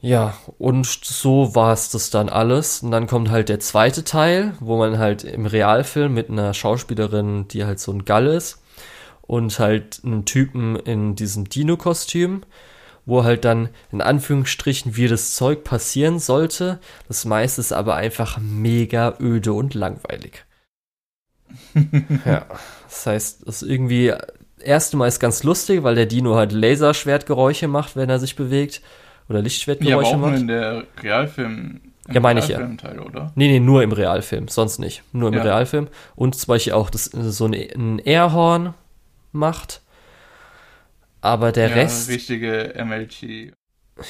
Ja, 0.00 0.34
und 0.58 0.86
so 0.86 1.54
war 1.54 1.72
es 1.72 1.90
das 1.90 2.10
dann 2.10 2.28
alles. 2.28 2.82
Und 2.82 2.90
dann 2.90 3.06
kommt 3.06 3.30
halt 3.30 3.48
der 3.48 3.60
zweite 3.60 4.04
Teil, 4.04 4.54
wo 4.60 4.76
man 4.76 4.98
halt 4.98 5.24
im 5.24 5.46
Realfilm 5.46 6.12
mit 6.12 6.28
einer 6.30 6.52
Schauspielerin, 6.52 7.48
die 7.48 7.64
halt 7.64 7.80
so 7.80 7.90
ein 7.90 8.04
Gall 8.04 8.26
ist, 8.26 8.62
und 9.26 9.58
halt 9.58 10.00
einen 10.04 10.24
Typen 10.24 10.76
in 10.76 11.14
diesem 11.16 11.48
Dino-Kostüm, 11.48 12.42
wo 13.06 13.24
halt 13.24 13.44
dann 13.44 13.68
in 13.92 14.00
Anführungsstrichen 14.00 14.96
wie 14.96 15.08
das 15.08 15.34
Zeug 15.34 15.64
passieren 15.64 16.18
sollte. 16.18 16.78
Das 17.08 17.24
meiste 17.24 17.60
ist 17.60 17.72
aber 17.72 17.96
einfach 17.96 18.38
mega 18.38 19.14
öde 19.20 19.52
und 19.52 19.74
langweilig. 19.74 20.44
ja, 22.24 22.46
das 22.88 23.06
heißt, 23.06 23.46
das 23.46 23.62
ist 23.62 23.68
irgendwie 23.68 24.12
erste 24.58 24.96
Mal 24.96 25.08
ist 25.08 25.20
ganz 25.20 25.42
lustig, 25.42 25.82
weil 25.82 25.94
der 25.94 26.06
Dino 26.06 26.34
halt 26.36 26.52
Laserschwertgeräusche 26.52 27.68
macht, 27.68 27.96
wenn 27.96 28.08
er 28.10 28.18
sich 28.18 28.34
bewegt 28.36 28.80
oder 29.28 29.36
ja, 29.36 29.38
aber 29.38 29.42
Lichtschwertgeräusche 29.44 30.16
auch 30.16 30.18
nur 30.18 30.30
macht. 30.30 30.40
in 30.40 30.48
der 30.48 30.84
Realfilm. 31.02 31.80
im 32.08 32.14
Ja, 32.14 32.20
meine 32.20 32.40
ich 32.40 32.48
ja. 32.48 32.56
Realfilmteil, 32.56 32.98
oder? 32.98 33.32
Nee, 33.34 33.48
nee, 33.48 33.60
nur 33.60 33.82
im 33.82 33.92
Realfilm, 33.92 34.48
sonst 34.48 34.78
nicht. 34.78 35.02
Nur 35.12 35.28
im 35.28 35.34
Ja. 35.34 35.42
Realfilm. 35.42 35.88
Und 36.16 36.34
zum 36.34 36.46
Beispiel 36.48 36.72
auch 36.72 36.90
das, 36.90 37.04
so 37.04 37.46
ein, 37.46 37.54
ein 37.54 37.98
Airhorn 38.00 38.74
macht. 39.34 39.80
Aber 41.20 41.52
der 41.52 41.68
ja, 41.68 41.74
Rest, 41.74 42.08
richtige 42.08 42.74
MLG. 42.76 43.52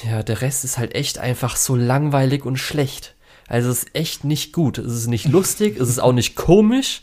ja, 0.03 0.23
der 0.23 0.41
Rest 0.41 0.65
ist 0.65 0.77
halt 0.77 0.95
echt 0.95 1.17
einfach 1.17 1.55
so 1.55 1.75
langweilig 1.75 2.45
und 2.45 2.57
schlecht. 2.57 3.15
Also 3.47 3.69
es 3.69 3.83
ist 3.83 3.95
echt 3.95 4.23
nicht 4.23 4.53
gut. 4.53 4.77
Es 4.79 4.93
ist 4.93 5.07
nicht 5.07 5.27
lustig, 5.27 5.77
es 5.79 5.87
ist 5.89 5.99
auch 5.99 6.13
nicht 6.13 6.35
komisch. 6.35 7.01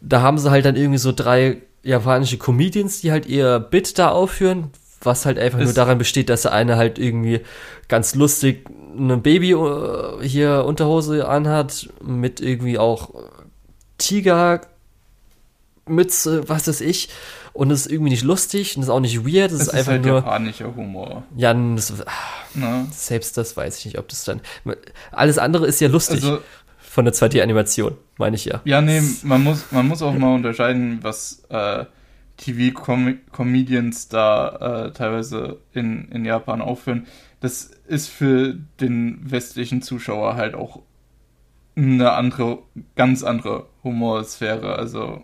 Da 0.00 0.20
haben 0.22 0.38
sie 0.38 0.50
halt 0.50 0.64
dann 0.64 0.76
irgendwie 0.76 0.98
so 0.98 1.12
drei 1.12 1.58
japanische 1.82 2.38
Comedians, 2.38 3.00
die 3.00 3.10
halt 3.12 3.26
ihr 3.26 3.58
Bit 3.60 3.98
da 3.98 4.10
aufführen, 4.10 4.70
was 5.02 5.26
halt 5.26 5.38
einfach 5.38 5.58
nur 5.58 5.68
Es- 5.68 5.74
daran 5.74 5.98
besteht, 5.98 6.28
dass 6.30 6.42
der 6.42 6.52
eine 6.52 6.76
halt 6.76 6.98
irgendwie 6.98 7.40
ganz 7.88 8.14
lustig 8.14 8.66
eine 8.96 9.16
Baby 9.18 9.52
äh, 9.52 10.26
hier 10.26 10.64
Unterhose 10.64 11.28
anhat, 11.28 11.88
mit 12.02 12.40
irgendwie 12.40 12.78
auch 12.78 13.10
Tiger 13.98 14.60
Mütze, 15.88 16.48
was 16.48 16.66
weiß 16.68 16.80
ich. 16.82 17.08
Und 17.52 17.70
es 17.70 17.86
ist 17.86 17.92
irgendwie 17.92 18.10
nicht 18.10 18.24
lustig 18.24 18.76
und 18.76 18.82
es 18.82 18.88
ist 18.88 18.92
auch 18.92 19.00
nicht 19.00 19.24
weird, 19.24 19.50
es 19.50 19.58
Das 19.58 19.68
ist 19.68 19.72
ist 19.72 19.74
einfach 19.78 19.92
halt 19.92 20.04
nur. 20.04 20.16
japanischer 20.16 20.74
Humor. 20.76 21.22
Ja, 21.36 21.54
das, 21.54 21.92
Ne? 22.54 22.86
selbst 22.90 23.36
das 23.36 23.56
weiß 23.56 23.78
ich 23.78 23.84
nicht, 23.86 23.98
ob 23.98 24.08
das 24.08 24.24
dann. 24.24 24.40
Alles 25.12 25.38
andere 25.38 25.66
ist 25.66 25.80
ja 25.80 25.88
lustig 25.88 26.16
Also, 26.22 26.40
von 26.78 27.04
der 27.04 27.14
2D-Animation, 27.14 27.96
meine 28.18 28.36
ich 28.36 28.46
ja. 28.46 28.60
ja, 28.64 28.80
nee, 28.80 29.02
man 29.22 29.42
muss, 29.44 29.70
man 29.70 29.86
muss 29.88 30.00
auch 30.02 30.14
mal 30.14 30.34
unterscheiden, 30.34 30.98
was 31.02 31.42
äh, 31.50 31.84
TV-Comedians 32.38 34.08
da 34.08 34.86
äh, 34.86 34.92
teilweise 34.92 35.58
in, 35.72 36.08
in 36.10 36.24
Japan 36.24 36.60
aufführen. 36.60 37.06
Das 37.40 37.70
ist 37.86 38.08
für 38.08 38.54
den 38.80 39.20
westlichen 39.30 39.82
Zuschauer 39.82 40.36
halt 40.36 40.54
auch 40.54 40.80
eine 41.76 42.12
andere, 42.12 42.58
ganz 42.94 43.22
andere 43.22 43.66
Humorsphäre. 43.84 44.76
Also, 44.76 45.22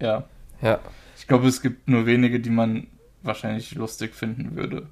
ja. 0.00 0.24
Ja. 0.62 0.78
Ich 1.18 1.26
glaube, 1.26 1.48
es 1.48 1.62
gibt 1.62 1.88
nur 1.88 2.06
wenige, 2.06 2.40
die 2.40 2.50
man 2.50 2.86
wahrscheinlich 3.22 3.74
lustig 3.74 4.14
finden 4.14 4.56
würde. 4.56 4.86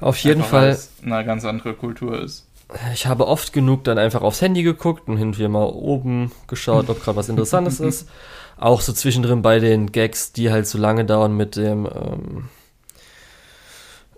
Auf 0.00 0.16
jeden 0.18 0.42
Einfach, 0.42 0.52
weil 0.52 0.60
Fall, 0.62 0.70
es 0.70 0.92
eine 1.04 1.24
ganz 1.24 1.44
andere 1.44 1.74
Kultur 1.74 2.20
ist. 2.22 2.46
ich 2.92 3.06
habe 3.06 3.26
oft 3.26 3.52
genug 3.52 3.84
dann 3.84 3.98
einfach 3.98 4.22
aufs 4.22 4.40
Handy 4.40 4.62
geguckt 4.62 5.08
und 5.08 5.16
hin 5.16 5.28
und 5.28 5.38
wieder 5.38 5.48
mal 5.48 5.64
oben 5.66 6.32
geschaut, 6.46 6.88
ob 6.88 7.02
gerade 7.02 7.16
was 7.16 7.28
Interessantes 7.28 7.80
ist. 7.80 8.08
Auch 8.56 8.80
so 8.80 8.92
zwischendrin 8.92 9.42
bei 9.42 9.58
den 9.58 9.90
Gags, 9.92 10.32
die 10.32 10.50
halt 10.50 10.66
so 10.66 10.78
lange 10.78 11.04
dauern 11.04 11.36
mit 11.36 11.56
dem, 11.56 11.86
ähm, 11.86 12.48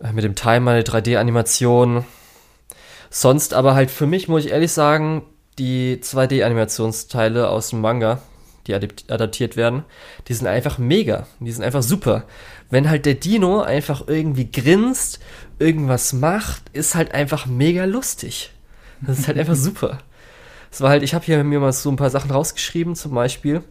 äh, 0.02 0.12
mit 0.12 0.24
dem 0.24 0.34
Timer, 0.34 0.74
der 0.74 0.84
3D-Animation. 0.84 2.04
Sonst 3.10 3.54
aber 3.54 3.74
halt 3.74 3.90
für 3.90 4.06
mich, 4.06 4.28
muss 4.28 4.44
ich 4.44 4.50
ehrlich 4.50 4.72
sagen, 4.72 5.22
die 5.58 5.98
2D-Animationsteile 6.02 7.48
aus 7.48 7.70
dem 7.70 7.80
Manga, 7.82 8.20
die 8.66 8.74
adap- 8.74 9.10
adaptiert 9.12 9.56
werden, 9.56 9.84
die 10.28 10.34
sind 10.34 10.46
einfach 10.46 10.78
mega. 10.78 11.26
Die 11.40 11.52
sind 11.52 11.64
einfach 11.64 11.82
super. 11.82 12.24
Wenn 12.70 12.88
halt 12.88 13.06
der 13.06 13.14
Dino 13.14 13.60
einfach 13.60 14.06
irgendwie 14.06 14.50
grinst, 14.50 15.20
irgendwas 15.58 16.12
macht, 16.12 16.62
ist 16.72 16.94
halt 16.94 17.12
einfach 17.14 17.46
mega 17.46 17.84
lustig. 17.84 18.52
Das 19.00 19.18
ist 19.18 19.28
halt 19.28 19.38
einfach 19.38 19.56
super. 19.56 19.98
Es 20.70 20.80
war 20.80 20.90
halt, 20.90 21.02
ich 21.02 21.12
habe 21.14 21.24
hier 21.24 21.42
mir 21.44 21.60
mal 21.60 21.72
so 21.72 21.90
ein 21.90 21.96
paar 21.96 22.10
Sachen 22.10 22.30
rausgeschrieben, 22.30 22.94
zum 22.94 23.14
Beispiel. 23.14 23.62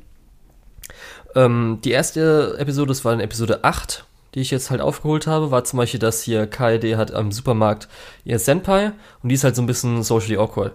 Ähm, 1.36 1.80
die 1.84 1.92
erste 1.92 2.56
Episode, 2.60 2.90
das 2.90 3.06
war 3.06 3.14
in 3.14 3.20
Episode 3.22 3.64
8, 3.64 4.06
die 4.36 4.42
ich 4.42 4.52
jetzt 4.52 4.70
halt 4.70 4.82
aufgeholt 4.82 5.28
habe, 5.28 5.52
war 5.52 5.64
zum 5.64 5.78
Beispiel, 5.78 6.00
dass 6.00 6.22
hier 6.22 6.48
KD 6.48 6.98
hat 6.98 7.14
am 7.14 7.32
Supermarkt 7.32 7.88
ihr 8.24 8.40
Senpai 8.40 8.92
und 9.24 9.30
die 9.30 9.36
ist 9.36 9.44
halt 9.44 9.56
so 9.56 9.62
ein 9.62 9.68
bisschen 9.68 10.04
socially 10.04 10.38
awkward. 10.38 10.74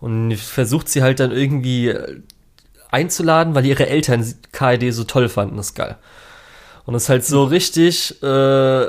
Und 0.00 0.36
versucht 0.36 0.88
sie 0.88 1.02
halt 1.02 1.18
dann 1.20 1.32
irgendwie 1.32 1.92
einzuladen, 2.90 3.54
weil 3.54 3.66
ihre 3.66 3.88
Eltern 3.88 4.24
KD 4.52 4.90
so 4.90 5.04
toll 5.04 5.28
fanden, 5.28 5.56
das 5.56 5.68
ist 5.68 5.74
geil. 5.74 5.96
Und 6.84 6.94
das 6.94 7.04
ist 7.04 7.08
halt 7.08 7.24
so 7.24 7.44
richtig 7.44 8.22
äh, 8.22 8.86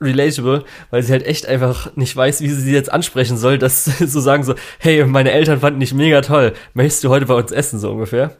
relatable, 0.00 0.64
weil 0.90 1.02
sie 1.02 1.12
halt 1.12 1.26
echt 1.26 1.46
einfach 1.46 1.96
nicht 1.96 2.14
weiß, 2.14 2.40
wie 2.40 2.48
sie 2.48 2.60
sie 2.60 2.72
jetzt 2.72 2.92
ansprechen 2.92 3.36
soll, 3.36 3.58
dass 3.58 3.84
sie 3.84 4.06
so 4.06 4.20
sagen 4.20 4.44
so, 4.44 4.54
hey, 4.78 5.04
meine 5.04 5.32
Eltern 5.32 5.60
fanden 5.60 5.80
dich 5.80 5.94
mega 5.94 6.20
toll, 6.20 6.52
möchtest 6.74 7.04
du 7.04 7.08
heute 7.08 7.26
bei 7.26 7.34
uns 7.34 7.50
essen, 7.50 7.78
so 7.78 7.90
ungefähr. 7.90 8.32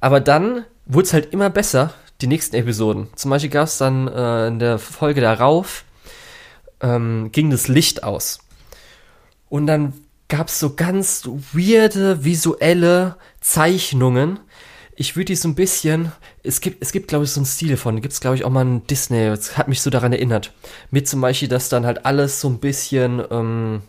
Aber 0.00 0.20
dann 0.20 0.64
wurde 0.86 1.06
es 1.06 1.12
halt 1.12 1.32
immer 1.32 1.50
besser, 1.50 1.92
die 2.20 2.26
nächsten 2.26 2.56
Episoden. 2.56 3.08
Zum 3.16 3.30
Beispiel 3.30 3.50
gab 3.50 3.64
es 3.64 3.78
dann 3.78 4.08
äh, 4.08 4.48
in 4.48 4.58
der 4.58 4.78
Folge 4.78 5.20
darauf, 5.20 5.84
ähm, 6.80 7.30
ging 7.32 7.50
das 7.50 7.68
Licht 7.68 8.04
aus. 8.04 8.40
Und 9.48 9.66
dann 9.66 9.94
gab 10.30 10.48
es 10.48 10.58
so 10.58 10.74
ganz 10.74 11.28
weirde 11.52 12.24
visuelle 12.24 13.16
Zeichnungen. 13.40 14.40
Ich 14.96 15.16
würde 15.16 15.26
die 15.26 15.36
so 15.36 15.48
ein 15.48 15.54
bisschen, 15.54 16.12
es 16.42 16.60
gibt, 16.60 16.82
es 16.82 16.92
gibt 16.92 17.08
glaube 17.08 17.24
ich 17.24 17.32
so 17.32 17.40
einen 17.40 17.46
Stil 17.46 17.76
von, 17.76 18.00
gibt 18.00 18.14
es 18.14 18.20
glaube 18.20 18.36
ich 18.36 18.44
auch 18.44 18.50
mal 18.50 18.64
ein 18.64 18.86
Disney, 18.86 19.26
das 19.26 19.58
hat 19.58 19.68
mich 19.68 19.82
so 19.82 19.90
daran 19.90 20.12
erinnert. 20.12 20.52
Mit 20.90 21.08
zum 21.08 21.20
Beispiel, 21.20 21.48
dass 21.48 21.68
dann 21.68 21.84
halt 21.84 22.06
alles 22.06 22.40
so 22.40 22.48
ein 22.48 22.58
bisschen 22.58 23.22
ähm, 23.30 23.82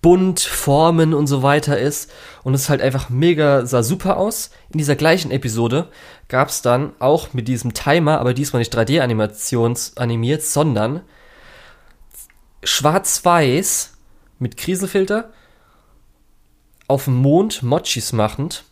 bunt, 0.00 0.40
Formen 0.40 1.14
und 1.14 1.26
so 1.26 1.42
weiter 1.42 1.78
ist. 1.78 2.10
Und 2.42 2.54
es 2.54 2.68
halt 2.68 2.82
einfach 2.82 3.08
mega, 3.08 3.64
sah 3.66 3.82
super 3.82 4.16
aus. 4.18 4.50
In 4.70 4.78
dieser 4.78 4.96
gleichen 4.96 5.30
Episode 5.30 5.88
gab 6.28 6.48
es 6.48 6.62
dann 6.62 6.92
auch 6.98 7.32
mit 7.32 7.48
diesem 7.48 7.72
Timer, 7.72 8.20
aber 8.20 8.34
diesmal 8.34 8.58
nicht 8.60 8.76
3D-Animations 8.76 9.96
animiert, 9.96 10.42
sondern 10.42 11.02
schwarz-weiß 12.64 13.92
mit 14.42 14.56
Kriselfilter 14.56 15.32
auf 16.88 17.04
dem 17.04 17.14
Mond 17.14 17.62
Mochis 17.62 18.12
machend. 18.12 18.64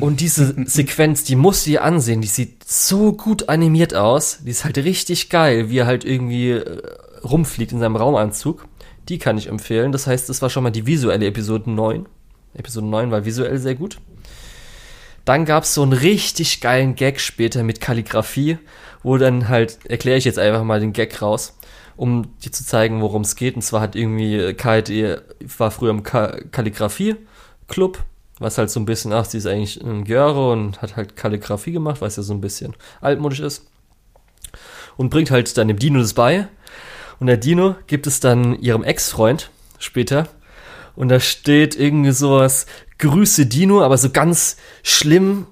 Und 0.00 0.20
diese 0.20 0.54
Sequenz, 0.66 1.22
die 1.22 1.36
musst 1.36 1.66
du 1.66 1.70
dir 1.70 1.84
ansehen, 1.84 2.20
die 2.20 2.28
sieht 2.28 2.64
so 2.64 3.12
gut 3.12 3.48
animiert 3.48 3.94
aus. 3.94 4.40
Die 4.44 4.50
ist 4.50 4.64
halt 4.64 4.78
richtig 4.78 5.30
geil, 5.30 5.70
wie 5.70 5.78
er 5.78 5.86
halt 5.86 6.04
irgendwie 6.04 6.50
äh, 6.50 6.82
rumfliegt 7.22 7.72
in 7.72 7.78
seinem 7.78 7.96
Raumanzug. 7.96 8.66
Die 9.08 9.18
kann 9.18 9.38
ich 9.38 9.46
empfehlen. 9.46 9.92
Das 9.92 10.08
heißt, 10.08 10.28
das 10.28 10.42
war 10.42 10.50
schon 10.50 10.64
mal 10.64 10.70
die 10.70 10.86
visuelle 10.86 11.26
Episode 11.26 11.70
9. 11.70 12.06
Episode 12.54 12.86
9 12.86 13.10
war 13.12 13.24
visuell 13.24 13.58
sehr 13.58 13.76
gut. 13.76 13.98
Dann 15.24 15.44
gab 15.44 15.64
es 15.64 15.74
so 15.74 15.82
einen 15.82 15.92
richtig 15.92 16.60
geilen 16.60 16.94
Gag 16.94 17.20
später 17.20 17.62
mit 17.62 17.80
Kalligrafie, 17.80 18.58
wo 19.02 19.18
dann 19.18 19.48
halt, 19.48 19.78
erkläre 19.84 20.18
ich 20.18 20.24
jetzt 20.24 20.38
einfach 20.38 20.64
mal 20.64 20.80
den 20.80 20.92
Gag 20.92 21.20
raus, 21.20 21.55
um 21.96 22.36
dir 22.44 22.52
zu 22.52 22.64
zeigen, 22.64 23.00
worum 23.00 23.22
es 23.22 23.36
geht. 23.36 23.56
Und 23.56 23.62
zwar 23.62 23.80
hat 23.80 23.96
irgendwie 23.96 24.52
KIT, 24.54 25.22
war 25.58 25.70
früher 25.70 25.90
im 25.90 26.02
Kalligrafie-Club, 26.02 27.98
was 28.38 28.58
halt 28.58 28.70
so 28.70 28.80
ein 28.80 28.86
bisschen, 28.86 29.12
ach, 29.12 29.24
sie 29.24 29.38
ist 29.38 29.46
eigentlich 29.46 29.80
ein 29.82 30.04
Göre 30.04 30.50
und 30.52 30.82
hat 30.82 30.96
halt 30.96 31.16
Kalligrafie 31.16 31.72
gemacht, 31.72 32.00
was 32.00 32.16
ja 32.16 32.22
so 32.22 32.34
ein 32.34 32.40
bisschen 32.40 32.74
altmodisch 33.00 33.40
ist. 33.40 33.66
Und 34.96 35.10
bringt 35.10 35.30
halt 35.30 35.56
dann 35.58 35.68
dem 35.68 35.78
Dino 35.78 36.00
das 36.00 36.14
bei. 36.14 36.48
Und 37.18 37.26
der 37.28 37.36
Dino 37.36 37.76
gibt 37.86 38.06
es 38.06 38.20
dann 38.20 38.58
ihrem 38.60 38.84
Ex-Freund 38.84 39.50
später. 39.78 40.28
Und 40.94 41.08
da 41.08 41.20
steht 41.20 41.78
irgendwie 41.78 42.12
sowas, 42.12 42.66
Grüße 42.98 43.46
Dino, 43.46 43.82
aber 43.82 43.98
so 43.98 44.08
ganz 44.08 44.56
schlimm, 44.82 45.46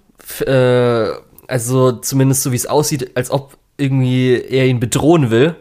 äh, 0.46 1.08
also 1.46 1.92
zumindest 1.92 2.42
so 2.42 2.52
wie 2.52 2.56
es 2.56 2.66
aussieht, 2.66 3.16
als 3.16 3.30
ob 3.30 3.58
irgendwie 3.76 4.34
er 4.34 4.66
ihn 4.66 4.80
bedrohen 4.80 5.30
will. 5.30 5.56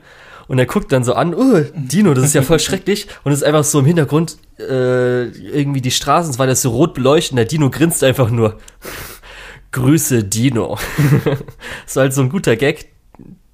Und 0.47 0.60
er 0.60 0.65
guckt 0.65 0.91
dann 0.91 1.03
so 1.03 1.13
an, 1.13 1.34
oh, 1.34 1.62
Dino, 1.73 2.13
das 2.13 2.25
ist 2.25 2.36
ja 2.36 2.41
voll 2.41 2.60
schrecklich. 2.60 3.08
Und 3.23 3.32
es 3.32 3.39
ist 3.39 3.45
einfach 3.45 3.63
so 3.63 3.79
im 3.79 3.86
Hintergrund 3.86 4.38
äh, 4.60 5.25
irgendwie 5.25 5.82
die 5.82 5.91
Straßen, 5.91 6.38
weil 6.38 6.47
das 6.47 6.62
so 6.62 6.71
rot 6.71 6.93
beleuchten. 6.93 7.38
Der 7.38 7.45
Dino 7.45 7.69
grinst 7.69 8.03
einfach 8.03 8.29
nur. 8.29 8.58
Grüße 9.71 10.23
Dino. 10.23 10.77
war 11.93 12.01
halt 12.01 12.13
so 12.13 12.21
ein 12.21 12.29
guter 12.29 12.56
Gag, 12.56 12.89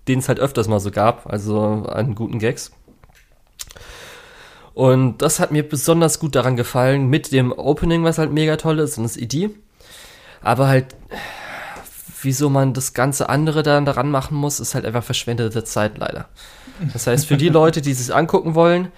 den 0.07 0.19
es 0.19 0.27
halt 0.27 0.39
öfters 0.39 0.67
mal 0.67 0.79
so 0.79 0.91
gab, 0.91 1.27
also 1.27 1.61
an 1.61 2.15
guten 2.15 2.39
Gags. 2.39 2.71
Und 4.73 5.21
das 5.21 5.39
hat 5.39 5.51
mir 5.51 5.67
besonders 5.67 6.19
gut 6.19 6.35
daran 6.35 6.55
gefallen, 6.55 7.07
mit 7.09 7.31
dem 7.31 7.51
Opening, 7.51 8.03
was 8.03 8.17
halt 8.17 8.31
mega 8.31 8.55
toll 8.55 8.79
ist, 8.79 8.97
und 8.97 9.03
das 9.03 9.17
ID. 9.17 9.51
Aber 10.41 10.67
halt, 10.67 10.95
wieso 12.21 12.49
man 12.49 12.73
das 12.73 12.93
ganze 12.93 13.29
andere 13.29 13.61
dann 13.61 13.85
daran 13.85 14.09
machen 14.09 14.37
muss, 14.37 14.59
ist 14.59 14.75
halt 14.75 14.85
einfach 14.85 15.03
verschwendete 15.03 15.63
Zeit 15.63 15.97
leider. 15.97 16.29
Das 16.93 17.07
heißt, 17.07 17.25
für 17.25 17.37
die 17.37 17.49
Leute, 17.49 17.81
die 17.81 17.93
sich 17.93 18.13
angucken 18.13 18.55
wollen, 18.55 18.89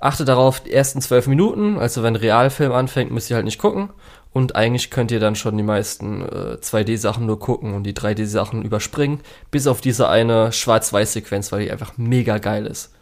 achte 0.00 0.24
darauf, 0.24 0.60
die 0.60 0.72
ersten 0.72 1.00
zwölf 1.00 1.26
Minuten, 1.26 1.78
also 1.78 2.02
wenn 2.02 2.16
Realfilm 2.16 2.72
anfängt, 2.72 3.10
müsst 3.10 3.30
ihr 3.30 3.36
halt 3.36 3.44
nicht 3.44 3.58
gucken. 3.58 3.90
Und 4.32 4.56
eigentlich 4.56 4.90
könnt 4.90 5.10
ihr 5.10 5.20
dann 5.20 5.34
schon 5.34 5.56
die 5.56 5.62
meisten 5.62 6.22
äh, 6.22 6.58
2D-Sachen 6.60 7.26
nur 7.26 7.40
gucken 7.40 7.74
und 7.74 7.84
die 7.84 7.94
3D-Sachen 7.94 8.62
überspringen, 8.62 9.20
bis 9.50 9.66
auf 9.66 9.80
diese 9.80 10.08
eine 10.08 10.52
Schwarz-Weiß-Sequenz, 10.52 11.50
weil 11.50 11.64
die 11.64 11.70
einfach 11.70 11.96
mega 11.96 12.38
geil 12.38 12.66
ist. 12.66 12.94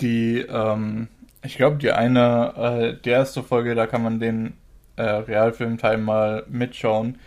Die, 0.00 0.40
ähm, 0.40 1.08
ich 1.42 1.56
glaube, 1.56 1.78
die 1.78 1.92
eine, 1.92 2.54
äh, 2.56 3.02
die 3.02 3.10
erste 3.10 3.42
Folge, 3.42 3.74
da 3.74 3.86
kann 3.86 4.02
man 4.02 4.20
den 4.20 4.52
äh, 4.96 5.02
Realfilm-Teil 5.02 5.98
mal 5.98 6.44
mitschauen. 6.48 7.18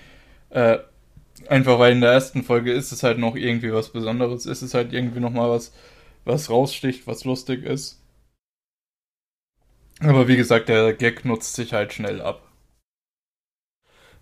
Äh, 0.51 0.77
einfach 1.49 1.79
weil 1.79 1.93
in 1.93 2.01
der 2.01 2.11
ersten 2.11 2.43
Folge 2.43 2.71
ist 2.71 2.91
es 2.91 3.03
halt 3.03 3.17
noch 3.17 3.35
irgendwie 3.35 3.73
was 3.73 3.89
Besonderes, 3.89 4.45
ist 4.45 4.61
es 4.61 4.73
halt 4.73 4.93
irgendwie 4.93 5.19
nochmal 5.19 5.49
was, 5.49 5.73
was 6.27 6.49
raussticht, 6.49 7.07
was 7.07 7.23
lustig 7.23 7.63
ist. 7.63 8.01
Aber 9.99 10.27
wie 10.27 10.37
gesagt, 10.37 10.69
der 10.69 10.93
Gag 10.93 11.25
nutzt 11.25 11.55
sich 11.55 11.73
halt 11.73 11.93
schnell 11.93 12.21
ab. 12.21 12.43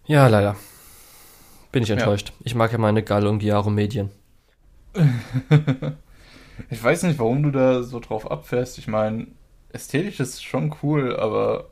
Ja, 0.05 0.27
leider. 0.27 0.55
Bin 1.71 1.83
ich 1.83 1.89
enttäuscht. 1.89 2.29
Ja. 2.29 2.35
Ich 2.45 2.55
mag 2.55 2.71
ja 2.71 2.77
meine 2.77 3.03
Gallo 3.03 3.29
und 3.29 3.39
Giaro 3.39 3.69
Medien. 3.69 4.09
ich 6.69 6.81
weiß 6.81 7.03
nicht, 7.03 7.19
warum 7.19 7.43
du 7.43 7.51
da 7.51 7.83
so 7.83 7.99
drauf 7.99 8.31
abfährst. 8.31 8.77
Ich 8.77 8.87
meine, 8.87 9.27
ästhetisch 9.73 10.21
ist 10.21 10.43
schon 10.43 10.73
cool, 10.81 11.17
aber. 11.17 11.69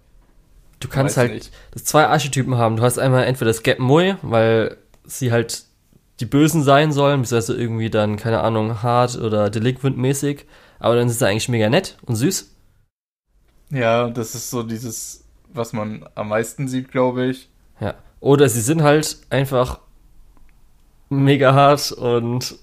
Du 0.82 0.90
kannst 0.90 1.16
halt 1.16 1.52
zwei 1.76 2.08
Archetypen 2.08 2.58
haben. 2.58 2.76
Du 2.76 2.84
hast 2.84 2.98
einmal 2.98 3.24
entweder 3.24 3.50
das 3.50 3.64
Gap 3.64 3.80
Mui, 3.80 4.16
weil 4.22 4.76
sie 5.06 5.32
halt 5.32 5.64
die 6.24 6.30
Bösen 6.30 6.64
sein 6.64 6.94
sollen, 6.94 7.22
beziehungsweise 7.22 7.60
irgendwie 7.60 7.90
dann, 7.90 8.16
keine 8.16 8.40
Ahnung, 8.40 8.82
hart 8.82 9.18
oder 9.18 9.50
delinquent-mäßig. 9.50 10.46
Aber 10.80 10.96
dann 10.96 11.10
sind 11.10 11.20
sie 11.20 11.28
eigentlich 11.28 11.50
mega 11.50 11.70
nett 11.70 11.98
und 12.06 12.16
süß. 12.16 12.50
Ja, 13.72 14.08
das 14.10 14.34
ist 14.34 14.50
so 14.50 14.64
dieses, 14.64 15.26
was 15.54 15.74
man 15.74 16.08
am 16.16 16.30
meisten 16.30 16.70
sieht, 16.70 16.92
glaube 16.92 17.26
ich. 17.26 17.50
Ja. 17.82 17.96
Oder 18.22 18.48
sie 18.48 18.62
sind 18.62 18.84
halt 18.84 19.18
einfach 19.32 19.82
mega 21.10 21.54
hart 21.54 21.92
und 21.92 22.56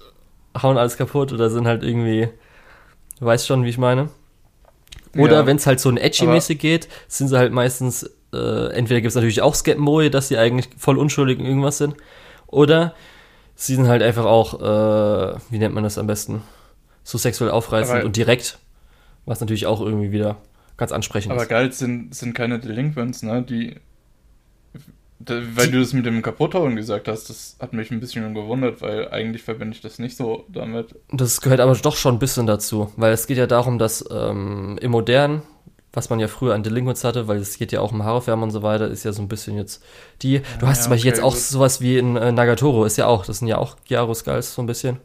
hauen 0.59 0.79
alles 0.79 0.97
kaputt 0.97 1.31
oder 1.31 1.51
sind 1.51 1.67
halt 1.67 1.83
irgendwie, 1.83 2.29
du 3.19 3.25
weißt 3.27 3.45
schon, 3.45 3.63
wie 3.63 3.69
ich 3.69 3.77
meine. 3.77 4.09
Oder 5.15 5.41
ja, 5.41 5.45
wenn 5.45 5.57
es 5.57 5.67
halt 5.67 5.79
so 5.79 5.89
ein 5.89 5.97
Edgy-mäßig 5.97 6.57
geht, 6.57 6.87
sind 7.07 7.27
sie 7.27 7.37
halt 7.37 7.53
meistens, 7.53 8.09
äh, 8.33 8.73
entweder 8.73 9.01
gibt 9.01 9.09
es 9.09 9.15
natürlich 9.15 9.43
auch 9.43 9.53
Skepmoe, 9.53 10.09
dass 10.09 10.29
sie 10.29 10.37
eigentlich 10.39 10.69
voll 10.77 10.97
unschuldig 10.97 11.37
in 11.37 11.45
irgendwas 11.45 11.77
sind. 11.77 11.95
Oder 12.47 12.95
sie 13.61 13.75
sind 13.75 13.87
halt 13.87 14.01
einfach 14.01 14.25
auch, 14.25 14.59
äh, 14.59 15.39
wie 15.49 15.59
nennt 15.59 15.75
man 15.75 15.83
das 15.83 15.97
am 15.97 16.07
besten? 16.07 16.41
So 17.03 17.17
sexuell 17.17 17.51
aufreizend 17.51 17.97
aber, 17.97 18.05
und 18.05 18.15
direkt, 18.15 18.57
was 19.25 19.39
natürlich 19.39 19.67
auch 19.67 19.81
irgendwie 19.81 20.11
wieder 20.11 20.37
ganz 20.77 20.91
ansprechend 20.91 21.31
aber 21.31 21.43
ist. 21.43 21.47
Aber 21.47 21.59
geil 21.59 21.71
sind, 21.71 22.13
sind 22.15 22.33
keine 22.33 22.59
Delinquents, 22.59 23.23
ne? 23.23 23.43
Die 23.43 23.75
weil 25.27 25.69
du 25.69 25.79
das 25.79 25.93
mit 25.93 26.07
dem 26.07 26.23
Kaputthauen 26.23 26.75
gesagt 26.75 27.07
hast, 27.07 27.29
das 27.29 27.55
hat 27.59 27.73
mich 27.73 27.91
ein 27.91 27.99
bisschen 27.99 28.33
gewundert, 28.33 28.81
weil 28.81 29.09
eigentlich 29.09 29.43
verbinde 29.43 29.75
ich 29.75 29.81
das 29.81 29.99
nicht 29.99 30.17
so 30.17 30.45
damit. 30.47 30.95
Das 31.11 31.41
gehört 31.41 31.59
aber 31.59 31.75
doch 31.75 31.95
schon 31.95 32.15
ein 32.15 32.19
bisschen 32.19 32.47
dazu, 32.47 32.91
weil 32.97 33.13
es 33.13 33.27
geht 33.27 33.37
ja 33.37 33.45
darum, 33.45 33.77
dass 33.77 34.03
ähm, 34.09 34.79
im 34.81 34.89
Modernen, 34.89 35.43
was 35.93 36.09
man 36.09 36.19
ja 36.19 36.27
früher 36.27 36.53
an 36.53 36.63
Delinquents 36.63 37.03
hatte, 37.03 37.27
weil 37.27 37.37
es 37.37 37.57
geht 37.57 37.71
ja 37.71 37.81
auch 37.81 37.91
um 37.91 38.03
Haarefärben 38.03 38.43
und 38.43 38.51
so 38.51 38.63
weiter, 38.63 38.87
ist 38.87 39.03
ja 39.03 39.11
so 39.11 39.21
ein 39.21 39.27
bisschen 39.27 39.57
jetzt 39.57 39.83
die. 40.21 40.35
Ja, 40.35 40.41
du 40.59 40.67
hast 40.67 40.79
ja, 40.79 40.83
zum 40.83 40.89
Beispiel 40.91 41.11
okay, 41.11 41.17
jetzt 41.17 41.25
auch 41.25 41.33
gut. 41.33 41.41
sowas 41.41 41.81
wie 41.81 41.97
in 41.97 42.15
äh, 42.15 42.31
Nagatoro, 42.31 42.85
ist 42.85 42.97
ja 42.97 43.07
auch, 43.07 43.25
das 43.25 43.39
sind 43.39 43.47
ja 43.47 43.57
auch 43.57 43.75
Gyaro-Skulls 43.87 44.53
so 44.53 44.61
ein 44.61 44.67
bisschen. 44.67 44.97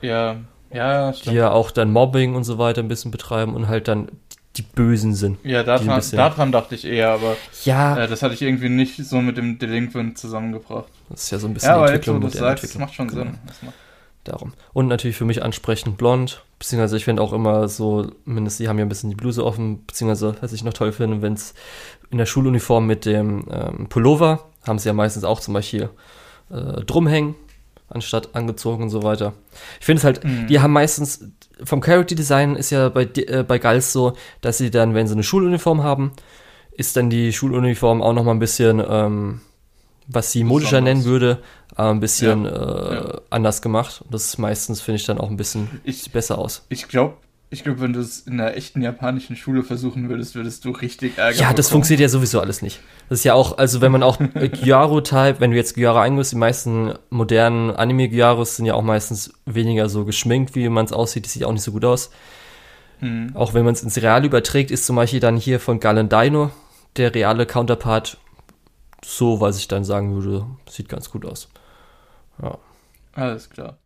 Ja, 0.00 0.36
ja, 0.72 1.12
stimmt. 1.12 1.34
Die 1.34 1.38
ja 1.38 1.50
auch 1.50 1.70
dann 1.70 1.90
Mobbing 1.92 2.34
und 2.34 2.44
so 2.44 2.58
weiter 2.58 2.82
ein 2.82 2.88
bisschen 2.88 3.10
betreiben 3.10 3.54
und 3.54 3.68
halt 3.68 3.88
dann 3.88 4.08
die 4.56 4.62
Bösen 4.62 5.14
sind. 5.14 5.38
Ja, 5.44 5.62
daran, 5.62 6.02
daran 6.12 6.52
dachte 6.52 6.74
ich 6.74 6.84
eher, 6.84 7.10
aber 7.10 7.36
ja. 7.64 7.98
Äh, 7.98 8.08
das 8.08 8.22
hatte 8.22 8.34
ich 8.34 8.42
irgendwie 8.42 8.68
nicht 8.68 8.96
so 8.96 9.20
mit 9.20 9.36
dem 9.36 9.58
Delinquent 9.58 10.18
zusammengebracht. 10.18 10.88
Das 11.08 11.24
ist 11.24 11.30
ja 11.30 11.38
so 11.38 11.46
ein 11.46 11.54
bisschen 11.54 11.70
ja, 11.70 11.76
aber 11.76 11.86
Entwicklung. 11.86 12.22
Jetzt, 12.22 12.34
wo 12.34 12.38
du 12.38 12.38
sagst, 12.38 12.64
das 12.64 12.78
macht 12.78 12.94
schon 12.94 13.08
genau. 13.08 13.22
Sinn. 13.22 13.38
Macht 13.62 13.74
Darum. 14.24 14.52
Und 14.72 14.86
natürlich 14.86 15.16
für 15.16 15.24
mich 15.24 15.42
ansprechend 15.42 15.98
blond, 15.98 16.44
beziehungsweise 16.60 16.96
ich 16.96 17.04
finde 17.04 17.22
auch 17.22 17.32
immer 17.32 17.68
so, 17.68 18.06
mindestens 18.24 18.58
die 18.58 18.68
haben 18.68 18.78
ja 18.78 18.84
ein 18.84 18.88
bisschen 18.88 19.10
die 19.10 19.16
Bluse 19.16 19.44
offen, 19.44 19.84
beziehungsweise 19.84 20.36
was 20.40 20.52
ich 20.52 20.62
noch 20.62 20.74
toll 20.74 20.92
finde, 20.92 21.22
wenn 21.22 21.32
es 21.32 21.54
in 22.10 22.18
der 22.18 22.26
Schuluniform 22.26 22.86
mit 22.86 23.04
dem 23.04 23.46
ähm, 23.50 23.88
Pullover, 23.88 24.48
haben 24.64 24.78
sie 24.78 24.88
ja 24.88 24.92
meistens 24.92 25.24
auch 25.24 25.40
zum 25.40 25.54
Beispiel 25.54 25.90
äh, 26.50 26.82
drumhängen, 26.84 27.34
anstatt 27.88 28.36
angezogen 28.36 28.84
und 28.84 28.90
so 28.90 29.02
weiter. 29.02 29.32
Ich 29.80 29.86
finde 29.86 29.98
es 29.98 30.04
halt, 30.04 30.22
mhm. 30.22 30.46
die 30.46 30.60
haben 30.60 30.72
meistens, 30.72 31.24
vom 31.64 31.80
Character 31.80 32.14
Design 32.14 32.54
ist 32.54 32.70
ja 32.70 32.90
bei, 32.90 33.08
äh, 33.16 33.42
bei 33.42 33.58
Gals 33.58 33.92
so, 33.92 34.12
dass 34.40 34.56
sie 34.56 34.70
dann, 34.70 34.94
wenn 34.94 35.08
sie 35.08 35.14
eine 35.14 35.24
Schuluniform 35.24 35.82
haben, 35.82 36.12
ist 36.70 36.96
dann 36.96 37.10
die 37.10 37.32
Schuluniform 37.32 38.00
auch 38.02 38.12
noch 38.12 38.22
mal 38.22 38.30
ein 38.30 38.38
bisschen, 38.38 38.80
ähm, 38.88 39.40
was 40.06 40.32
sie 40.32 40.44
modischer 40.44 40.80
nennen 40.80 41.04
würde, 41.04 41.42
äh, 41.76 41.82
ein 41.82 42.00
bisschen 42.00 42.44
ja. 42.44 42.50
Äh, 42.50 42.94
ja. 42.94 43.20
anders 43.30 43.62
gemacht. 43.62 44.02
Und 44.02 44.14
das 44.14 44.26
ist 44.26 44.38
meistens, 44.38 44.80
finde 44.80 44.96
ich, 45.00 45.06
dann 45.06 45.18
auch 45.18 45.30
ein 45.30 45.36
bisschen 45.36 45.80
ich, 45.84 46.10
besser 46.10 46.38
aus. 46.38 46.64
Ich 46.68 46.88
glaube, 46.88 47.14
ich 47.52 47.64
glaube, 47.64 47.80
wenn 47.82 47.92
du 47.92 48.00
es 48.00 48.20
in 48.20 48.40
einer 48.40 48.56
echten 48.56 48.80
japanischen 48.80 49.36
Schule 49.36 49.62
versuchen 49.62 50.08
würdest, 50.08 50.34
würdest 50.34 50.64
du 50.64 50.70
richtig 50.70 51.18
Ärger 51.18 51.36
Ja, 51.36 51.52
das 51.52 51.68
funktioniert 51.68 52.00
ja 52.00 52.08
sowieso 52.08 52.40
alles 52.40 52.62
nicht. 52.62 52.80
Das 53.10 53.18
ist 53.18 53.24
ja 53.24 53.34
auch, 53.34 53.58
also 53.58 53.82
wenn 53.82 53.92
man 53.92 54.02
auch 54.02 54.18
Gyaro-Type, 54.34 55.36
wenn 55.38 55.50
du 55.50 55.56
jetzt 55.58 55.74
Gyaro 55.74 55.98
eingibst, 55.98 56.32
die 56.32 56.36
meisten 56.36 56.94
modernen 57.10 57.70
Anime-Gyaros 57.70 58.56
sind 58.56 58.64
ja 58.64 58.72
auch 58.72 58.82
meistens 58.82 59.34
weniger 59.44 59.90
so 59.90 60.06
geschminkt, 60.06 60.54
wie 60.54 60.66
man 60.70 60.86
es 60.86 60.92
aussieht. 60.92 61.26
Das 61.26 61.34
sieht 61.34 61.44
auch 61.44 61.52
nicht 61.52 61.62
so 61.62 61.72
gut 61.72 61.84
aus. 61.84 62.10
Hm. 63.00 63.32
Auch 63.34 63.52
wenn 63.52 63.66
man 63.66 63.74
es 63.74 63.82
ins 63.82 64.00
Real 64.00 64.24
überträgt, 64.24 64.70
ist 64.70 64.86
zum 64.86 64.96
Beispiel 64.96 65.20
dann 65.20 65.36
hier 65.36 65.60
von 65.60 65.78
Galen 65.78 66.08
Dino 66.08 66.50
der 66.96 67.14
reale 67.14 67.44
Counterpart 67.44 68.16
so, 69.04 69.40
was 69.40 69.58
ich 69.58 69.68
dann 69.68 69.84
sagen 69.84 70.14
würde, 70.14 70.46
sieht 70.68 70.88
ganz 70.88 71.10
gut 71.10 71.24
aus. 71.24 71.48
Ja. 72.42 72.58
Alles 73.14 73.50
klar. 73.50 73.78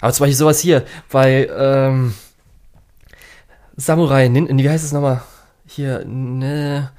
Aber 0.00 0.12
zum 0.12 0.24
Beispiel 0.24 0.36
sowas 0.36 0.60
hier, 0.60 0.84
weil 1.10 1.50
ähm, 1.54 2.14
Samurai, 3.76 4.28
Nin 4.28 4.58
wie 4.58 4.68
heißt 4.68 4.84
es 4.84 4.92
nochmal? 4.92 5.22
Hier, 5.66 6.04
ne, 6.04 6.90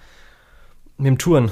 mit 0.98 1.08
dem 1.08 1.18
Touren. 1.18 1.52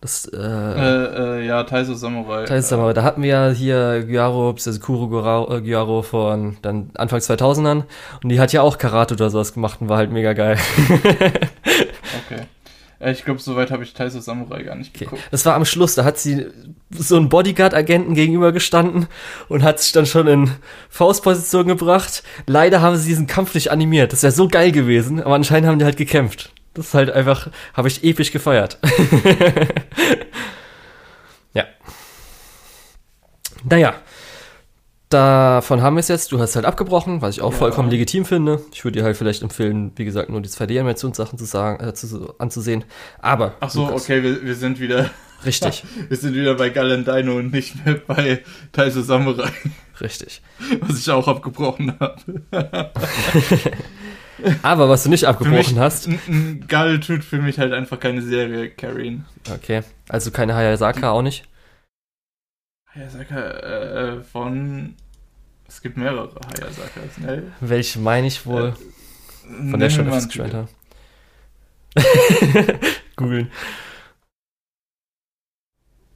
Das, 0.00 0.26
äh, 0.26 0.36
äh, 0.36 1.40
äh, 1.40 1.46
ja, 1.46 1.64
Taiso 1.64 1.94
Samurai. 1.94 2.44
Taiso 2.44 2.68
Samurai. 2.68 2.92
Da 2.92 3.02
hatten 3.02 3.22
wir 3.22 3.28
ja 3.28 3.48
hier 3.48 4.04
Gyaro, 4.04 4.50
also 4.50 4.80
Kuro 4.80 5.60
Gyaro 5.60 6.02
von 6.02 6.56
dann 6.62 6.90
Anfang 6.94 7.18
2000ern. 7.18 7.82
Und 8.22 8.28
die 8.28 8.38
hat 8.38 8.52
ja 8.52 8.62
auch 8.62 8.78
Karate 8.78 9.14
oder 9.14 9.30
sowas 9.30 9.52
gemacht 9.52 9.80
und 9.80 9.88
war 9.88 9.96
halt 9.96 10.12
mega 10.12 10.34
geil. 10.34 10.56
okay. 12.26 12.46
Ich 13.00 13.24
glaube, 13.24 13.40
soweit 13.40 13.70
habe 13.70 13.84
ich 13.84 13.94
Taiso 13.94 14.18
Samurai 14.18 14.64
gar 14.64 14.74
nicht 14.74 14.92
geguckt. 14.92 15.20
Okay. 15.20 15.28
Das 15.30 15.46
war 15.46 15.54
am 15.54 15.64
Schluss, 15.64 15.94
da 15.94 16.04
hat 16.04 16.18
sie 16.18 16.48
so 16.90 17.16
einen 17.16 17.28
Bodyguard-Agenten 17.28 18.14
gegenübergestanden 18.14 19.06
und 19.48 19.62
hat 19.62 19.78
sich 19.78 19.92
dann 19.92 20.04
schon 20.04 20.26
in 20.26 20.50
Faustposition 20.90 21.68
gebracht. 21.68 22.24
Leider 22.46 22.80
haben 22.80 22.96
sie 22.96 23.08
diesen 23.08 23.28
Kampf 23.28 23.54
nicht 23.54 23.70
animiert. 23.70 24.12
Das 24.12 24.24
wäre 24.24 24.32
so 24.32 24.48
geil 24.48 24.72
gewesen, 24.72 25.22
aber 25.22 25.36
anscheinend 25.36 25.68
haben 25.68 25.78
die 25.78 25.84
halt 25.84 25.96
gekämpft. 25.96 26.50
Das 26.74 26.88
ist 26.88 26.94
halt 26.94 27.10
einfach, 27.10 27.50
habe 27.72 27.86
ich 27.86 28.02
episch 28.02 28.32
gefeiert. 28.32 28.78
ja. 31.54 31.66
Naja. 33.62 33.94
Davon 35.08 35.80
haben 35.80 35.96
wir 35.96 36.00
es 36.00 36.08
jetzt. 36.08 36.32
Du 36.32 36.38
hast 36.38 36.54
halt 36.54 36.66
abgebrochen, 36.66 37.22
was 37.22 37.36
ich 37.36 37.42
auch 37.42 37.52
ja. 37.52 37.58
vollkommen 37.58 37.90
legitim 37.90 38.26
finde. 38.26 38.60
Ich 38.72 38.84
würde 38.84 38.98
dir 38.98 39.04
halt 39.04 39.16
vielleicht 39.16 39.42
empfehlen, 39.42 39.92
wie 39.96 40.04
gesagt, 40.04 40.28
nur 40.28 40.42
die 40.42 40.50
2D-Animationssachen 40.50 41.38
zu 41.38 41.46
sagen, 41.46 41.82
äh, 41.82 41.94
zu, 41.94 42.34
anzusehen. 42.38 42.84
Aber. 43.18 43.54
Ach 43.60 43.70
so, 43.70 43.86
Lukas, 43.86 44.02
okay, 44.02 44.22
wir, 44.22 44.42
wir 44.44 44.54
sind 44.54 44.80
wieder. 44.80 45.10
Richtig. 45.46 45.84
wir 46.08 46.16
sind 46.16 46.34
wieder 46.34 46.54
bei 46.54 46.68
Galen 46.68 47.04
Dino 47.04 47.36
und 47.36 47.52
nicht 47.52 47.86
mehr 47.86 47.94
bei 48.06 48.42
Taise 48.72 49.02
Samurai. 49.02 49.50
Richtig. 50.00 50.42
Was 50.80 50.98
ich 50.98 51.10
auch 51.10 51.26
abgebrochen 51.26 51.94
habe. 51.98 52.42
Aber 54.62 54.88
was 54.88 55.02
du 55.04 55.08
nicht 55.08 55.24
abgebrochen 55.24 55.56
mich, 55.56 55.78
hast. 55.78 56.08
Gall 56.68 57.00
tut 57.00 57.24
für 57.24 57.38
mich 57.38 57.58
halt 57.58 57.72
einfach 57.72 57.98
keine 57.98 58.22
Serie 58.22 58.70
carryen. 58.70 59.24
Okay. 59.52 59.82
Also 60.08 60.30
keine 60.30 60.54
Hayasaka 60.54 61.10
auch 61.10 61.22
nicht? 61.22 61.47
Hayasaka 62.98 63.50
äh, 63.50 64.22
von. 64.22 64.94
Es 65.68 65.82
gibt 65.82 65.96
mehrere 65.96 66.30
Hayasakas, 66.46 67.18
ne? 67.18 67.52
Welche 67.60 67.98
meine 67.98 68.26
ich 68.26 68.44
wohl? 68.46 68.74
Äh, 69.48 69.70
von 69.70 69.80
der 69.80 69.88
öfters 69.88 70.26
geschwärmt 70.28 70.54
habe. 70.54 70.68
Googeln. 73.16 73.50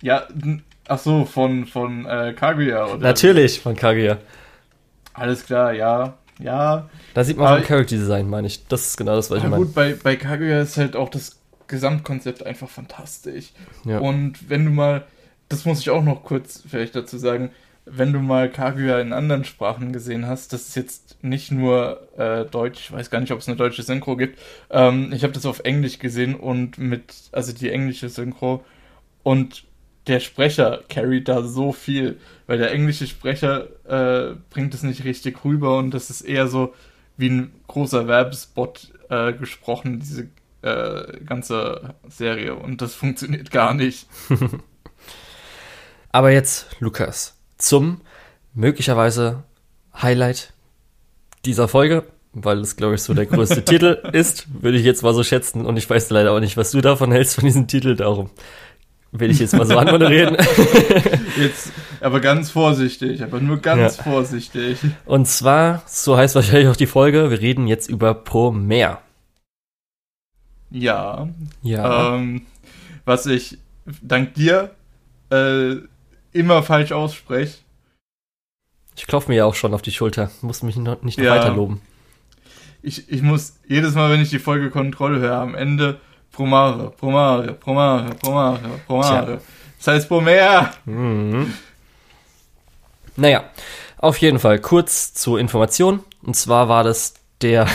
Ja, 0.03 0.26
ach 0.89 0.99
so, 0.99 1.24
von, 1.24 1.66
von 1.66 2.07
äh, 2.07 2.35
Kaguya, 2.35 2.87
oder? 2.87 2.99
Natürlich, 2.99 3.61
von 3.61 3.76
Kaguya. 3.76 4.18
Alles 5.12 5.45
klar, 5.45 5.72
ja. 5.72 6.14
Ja. 6.39 6.89
Da 7.14 7.24
sieht 7.24 7.37
man 7.37 7.47
auch 7.47 7.57
ein 7.59 7.64
Character 7.64 7.97
Design, 7.97 8.28
meine 8.28 8.47
ich. 8.47 8.66
Das 8.66 8.87
ist 8.87 8.97
genau 8.97 9.14
das, 9.14 9.30
was 9.30 9.39
ich 9.39 9.45
meine. 9.45 9.64
gut, 9.64 9.74
bei, 9.74 9.95
bei 9.95 10.16
Kaguya 10.16 10.62
ist 10.62 10.76
halt 10.76 10.97
auch 10.97 11.09
das 11.09 11.39
Gesamtkonzept 11.68 12.45
einfach 12.45 12.68
fantastisch. 12.68 13.53
Ja. 13.85 13.99
Und 13.99 14.49
wenn 14.51 14.64
du 14.64 14.70
mal, 14.70 15.05
das 15.53 15.64
muss 15.64 15.80
ich 15.80 15.90
auch 15.90 16.03
noch 16.03 16.24
kurz 16.24 16.62
vielleicht 16.66 16.96
dazu 16.96 17.18
sagen, 17.18 17.50
wenn 17.84 18.12
du 18.12 18.20
mal 18.20 18.50
Kaguya 18.50 19.00
in 19.00 19.12
anderen 19.12 19.44
Sprachen 19.44 19.92
gesehen 19.92 20.26
hast, 20.26 20.53
das 20.53 20.68
ist 20.68 20.76
jetzt 20.76 21.22
nicht 21.22 21.50
nur 21.50 22.09
äh, 22.16 22.44
Deutsch, 22.44 22.80
ich 22.80 22.92
weiß 22.92 23.11
gar 23.11 23.20
nicht, 23.20 23.32
ob 23.32 23.40
es 23.40 23.48
eine 23.48 23.57
deutsche 23.57 23.82
Synchro 23.82 24.16
gibt. 24.16 24.38
Ähm, 24.70 25.12
ich 25.12 25.24
habe 25.24 25.32
das 25.32 25.46
auf 25.46 25.61
Englisch 25.61 25.98
gesehen 25.98 26.34
und 26.34 26.78
mit, 26.78 27.14
also 27.32 27.53
die 27.53 27.70
englische 27.70 28.09
Synchro 28.09 28.64
und 29.22 29.64
der 30.07 30.20
Sprecher 30.20 30.82
carryt 30.88 31.28
da 31.28 31.42
so 31.42 31.72
viel, 31.72 32.18
weil 32.46 32.59
der 32.59 32.72
englische 32.72 33.07
Sprecher 33.07 33.68
äh, 33.84 34.34
bringt 34.50 34.74
es 34.74 34.82
nicht 34.82 35.05
richtig 35.05 35.44
rüber 35.44 35.78
und 35.78 35.92
das 35.92 36.11
ist 36.11 36.22
eher 36.22 36.48
so 36.48 36.74
wie 37.16 37.30
ein 37.30 37.53
großer 37.66 38.09
Werbespot 38.09 38.92
äh, 39.11 39.32
gesprochen, 39.32 40.00
diese 40.00 40.28
äh, 40.62 41.20
ganze 41.24 41.94
Serie 42.09 42.55
und 42.55 42.80
das 42.80 42.94
funktioniert 42.94 43.50
gar 43.50 43.74
nicht. 43.74 44.07
Aber 46.12 46.30
jetzt, 46.30 46.76
Lukas, 46.78 47.38
zum 47.56 48.02
möglicherweise 48.52 49.44
Highlight 49.94 50.52
dieser 51.46 51.68
Folge, 51.68 52.04
weil 52.34 52.58
es, 52.58 52.76
glaube 52.76 52.94
ich, 52.94 53.02
so 53.02 53.14
der 53.14 53.24
größte 53.24 53.64
Titel 53.64 53.98
ist, 54.12 54.46
würde 54.62 54.76
ich 54.76 54.84
jetzt 54.84 55.02
mal 55.02 55.14
so 55.14 55.24
schätzen. 55.24 55.64
Und 55.64 55.78
ich 55.78 55.88
weiß 55.88 56.10
leider 56.10 56.32
auch 56.32 56.40
nicht, 56.40 56.58
was 56.58 56.70
du 56.70 56.82
davon 56.82 57.12
hältst, 57.12 57.36
von 57.36 57.44
diesem 57.44 57.66
Titel. 57.66 57.96
Darum 57.96 58.28
will 59.10 59.30
ich 59.30 59.38
jetzt 59.38 59.54
mal 59.54 59.66
so 59.66 59.78
anmoderieren. 59.78 60.36
jetzt, 61.38 61.72
aber 62.00 62.20
ganz 62.20 62.50
vorsichtig, 62.50 63.22
aber 63.22 63.40
nur 63.40 63.58
ganz 63.58 63.96
ja. 63.96 64.02
vorsichtig. 64.02 64.78
Und 65.06 65.26
zwar, 65.26 65.82
so 65.86 66.16
heißt 66.16 66.34
wahrscheinlich 66.34 66.68
auch 66.68 66.76
die 66.76 66.86
Folge, 66.86 67.30
wir 67.30 67.40
reden 67.40 67.66
jetzt 67.66 67.88
über 67.88 68.12
Pro 68.14 68.50
Mehr. 68.50 69.00
Ja. 70.70 71.28
Ja. 71.62 72.16
Ähm, 72.16 72.42
was 73.06 73.24
ich 73.24 73.58
dank 74.02 74.34
dir 74.34 74.70
äh, 75.30 75.76
immer 76.33 76.62
falsch 76.62 76.93
ausspreche. 76.93 77.59
Ich 78.97 79.07
klopfe 79.07 79.30
mir 79.30 79.37
ja 79.39 79.45
auch 79.45 79.55
schon 79.55 79.74
auf 79.74 79.83
die 79.83 79.93
Schulter. 79.93 80.30
Muss 80.43 80.62
mich 80.62 80.76
noch, 80.76 81.03
nicht 81.03 81.18
noch 81.18 81.24
ja. 81.24 81.37
weiter 81.37 81.55
loben. 81.55 81.80
Ich, 82.83 83.11
ich 83.11 83.22
muss 83.22 83.55
jedes 83.68 83.95
Mal, 83.95 84.11
wenn 84.11 84.20
ich 84.20 84.30
die 84.30 84.39
Folge 84.39 84.70
Kontrolle 84.70 85.20
höre, 85.20 85.39
am 85.39 85.55
Ende 85.55 86.01
Promare, 86.33 86.91
Promare, 86.91 87.53
Promare, 87.55 88.14
Promare, 88.16 88.80
Promare. 88.87 89.41
Das 89.78 89.87
heißt 89.87 90.09
Promer. 90.09 90.72
Mhm. 90.85 91.53
Naja, 93.16 93.45
auf 93.99 94.16
jeden 94.18 94.39
Fall 94.39 94.59
kurz 94.59 95.14
zur 95.14 95.39
Information. 95.39 96.01
Und 96.22 96.35
zwar 96.35 96.68
war 96.68 96.85
das 96.85 97.14
der, 97.41 97.66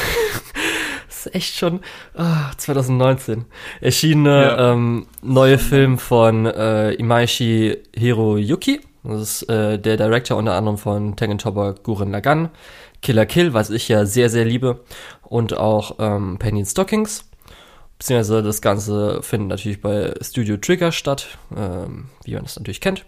ist 1.26 1.36
echt 1.36 1.55
schon 1.55 1.82
oh, 2.18 2.24
2019 2.57 3.45
erschienene 3.82 4.41
ja. 4.41 4.74
ähm, 4.74 5.07
neue 5.22 5.57
Film 5.57 5.97
von 5.97 6.45
äh, 6.45 6.91
Imaishi 6.93 7.78
Hiroyuki. 7.95 8.82
Das 9.03 9.22
ist 9.22 9.49
äh, 9.49 9.80
der 9.80 9.97
Director 9.97 10.38
unter 10.38 10.53
anderem 10.53 10.78
von 10.78 11.15
Tengen 11.15 11.38
Topper 11.38 11.76
Gurren 11.82 12.11
Lagann, 12.11 12.49
Killer 13.01 13.26
Kill, 13.26 13.53
was 13.53 13.70
ich 13.70 13.88
ja 13.88 14.05
sehr, 14.05 14.30
sehr 14.30 14.45
liebe. 14.45 14.82
Und 15.22 15.55
auch 15.55 15.95
ähm, 15.99 16.38
Penny 16.39 16.65
Stockings. 16.65 17.26
Beziehungsweise 17.97 18.43
das 18.43 18.61
Ganze 18.61 19.24
findet 19.24 19.49
natürlich 19.49 19.82
bei 19.82 20.13
Studio 20.22 20.57
Trigger 20.57 20.91
statt, 20.91 21.28
ähm, 21.55 22.09
wie 22.26 22.34
man 22.36 22.43
das 22.43 22.57
natürlich 22.57 22.82
kennt. 22.82 23.05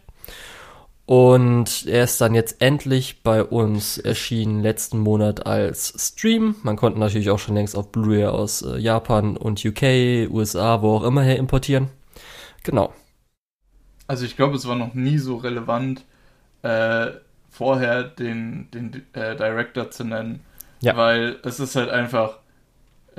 Und 1.10 1.88
er 1.88 2.04
ist 2.04 2.22
dann 2.22 2.36
jetzt 2.36 2.62
endlich 2.62 3.24
bei 3.24 3.44
uns 3.44 3.98
erschienen 3.98 4.62
letzten 4.62 5.00
Monat 5.00 5.48
als 5.48 5.92
Stream. 5.98 6.58
Man 6.62 6.76
konnte 6.76 7.00
natürlich 7.00 7.32
auch 7.32 7.40
schon 7.40 7.56
längst 7.56 7.76
auf 7.76 7.92
Blu-ray 7.92 8.26
aus 8.26 8.62
äh, 8.62 8.78
Japan 8.78 9.36
und 9.36 9.66
UK, 9.66 10.30
USA, 10.30 10.84
wo 10.84 10.98
auch 10.98 11.04
immer 11.04 11.24
her 11.24 11.38
importieren. 11.38 11.88
Genau. 12.62 12.94
Also 14.06 14.24
ich 14.24 14.36
glaube, 14.36 14.56
es 14.56 14.68
war 14.68 14.76
noch 14.76 14.94
nie 14.94 15.18
so 15.18 15.38
relevant, 15.38 16.06
äh, 16.62 17.08
vorher 17.50 18.04
den, 18.04 18.70
den 18.72 19.04
äh, 19.14 19.36
Director 19.36 19.90
zu 19.90 20.04
nennen. 20.04 20.42
Ja. 20.82 20.96
Weil 20.96 21.38
es 21.44 21.60
ist 21.60 21.76
halt 21.76 21.90
einfach 21.90 22.38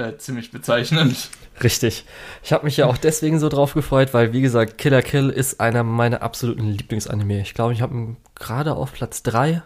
äh, 0.01 0.19
ziemlich 0.19 0.51
bezeichnend. 0.51 1.31
Richtig. 1.63 2.05
Ich 2.43 2.53
habe 2.53 2.65
mich 2.65 2.77
ja 2.77 2.87
auch 2.87 2.97
deswegen 2.97 3.39
so 3.39 3.49
drauf 3.49 3.75
gefreut, 3.75 4.15
weil, 4.15 4.33
wie 4.33 4.41
gesagt, 4.41 4.79
Killer 4.79 5.03
Kill 5.03 5.29
ist 5.29 5.61
einer 5.61 5.83
meiner 5.83 6.23
absoluten 6.23 6.67
Lieblingsanime. 6.67 7.41
Ich 7.41 7.55
glaube, 7.55 7.73
ich 7.75 7.83
habe 7.83 7.95
ihn 7.95 8.17
gerade 8.35 8.75
auf 8.75 8.93
Platz 8.95 9.23
3, 9.23 9.63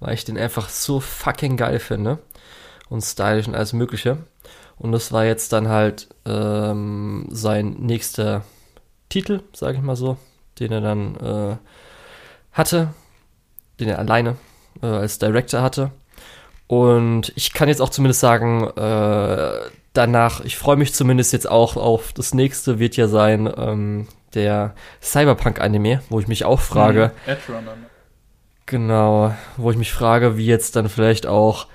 weil 0.00 0.14
ich 0.14 0.24
den 0.24 0.38
einfach 0.38 0.68
so 0.68 1.00
fucking 1.00 1.56
geil 1.56 1.78
finde. 1.78 2.18
Und 2.88 3.02
stylisch 3.02 3.46
und 3.46 3.54
alles 3.54 3.74
Mögliche. 3.74 4.18
Und 4.78 4.92
das 4.92 5.12
war 5.12 5.24
jetzt 5.24 5.52
dann 5.52 5.68
halt 5.68 6.08
ähm, 6.24 7.26
sein 7.30 7.76
nächster 7.80 8.44
Titel, 9.08 9.42
sage 9.52 9.76
ich 9.76 9.82
mal 9.82 9.96
so, 9.96 10.16
den 10.58 10.72
er 10.72 10.80
dann 10.80 11.16
äh, 11.16 11.56
hatte, 12.52 12.94
den 13.80 13.88
er 13.88 13.98
alleine 13.98 14.36
äh, 14.82 14.86
als 14.86 15.18
Director 15.18 15.62
hatte. 15.62 15.90
Und 16.68 17.32
ich 17.34 17.52
kann 17.54 17.68
jetzt 17.68 17.80
auch 17.80 17.88
zumindest 17.88 18.20
sagen, 18.20 18.68
äh, 18.76 19.70
danach, 19.94 20.44
ich 20.44 20.56
freue 20.56 20.76
mich 20.76 20.94
zumindest 20.94 21.32
jetzt 21.32 21.50
auch 21.50 21.76
auf 21.76 22.12
das 22.12 22.34
nächste, 22.34 22.78
wird 22.78 22.96
ja 22.96 23.08
sein, 23.08 23.52
ähm, 23.56 24.06
der 24.34 24.74
Cyberpunk-Anime, 25.02 26.02
wo 26.10 26.20
ich 26.20 26.28
mich 26.28 26.44
auch 26.44 26.60
frage. 26.60 27.12
Mhm, 27.26 27.30
genau, 28.66 29.34
wo 29.56 29.70
ich 29.70 29.78
mich 29.78 29.92
frage, 29.92 30.36
wie 30.36 30.46
jetzt 30.46 30.76
dann 30.76 30.88
vielleicht 30.88 31.26
auch 31.26 31.66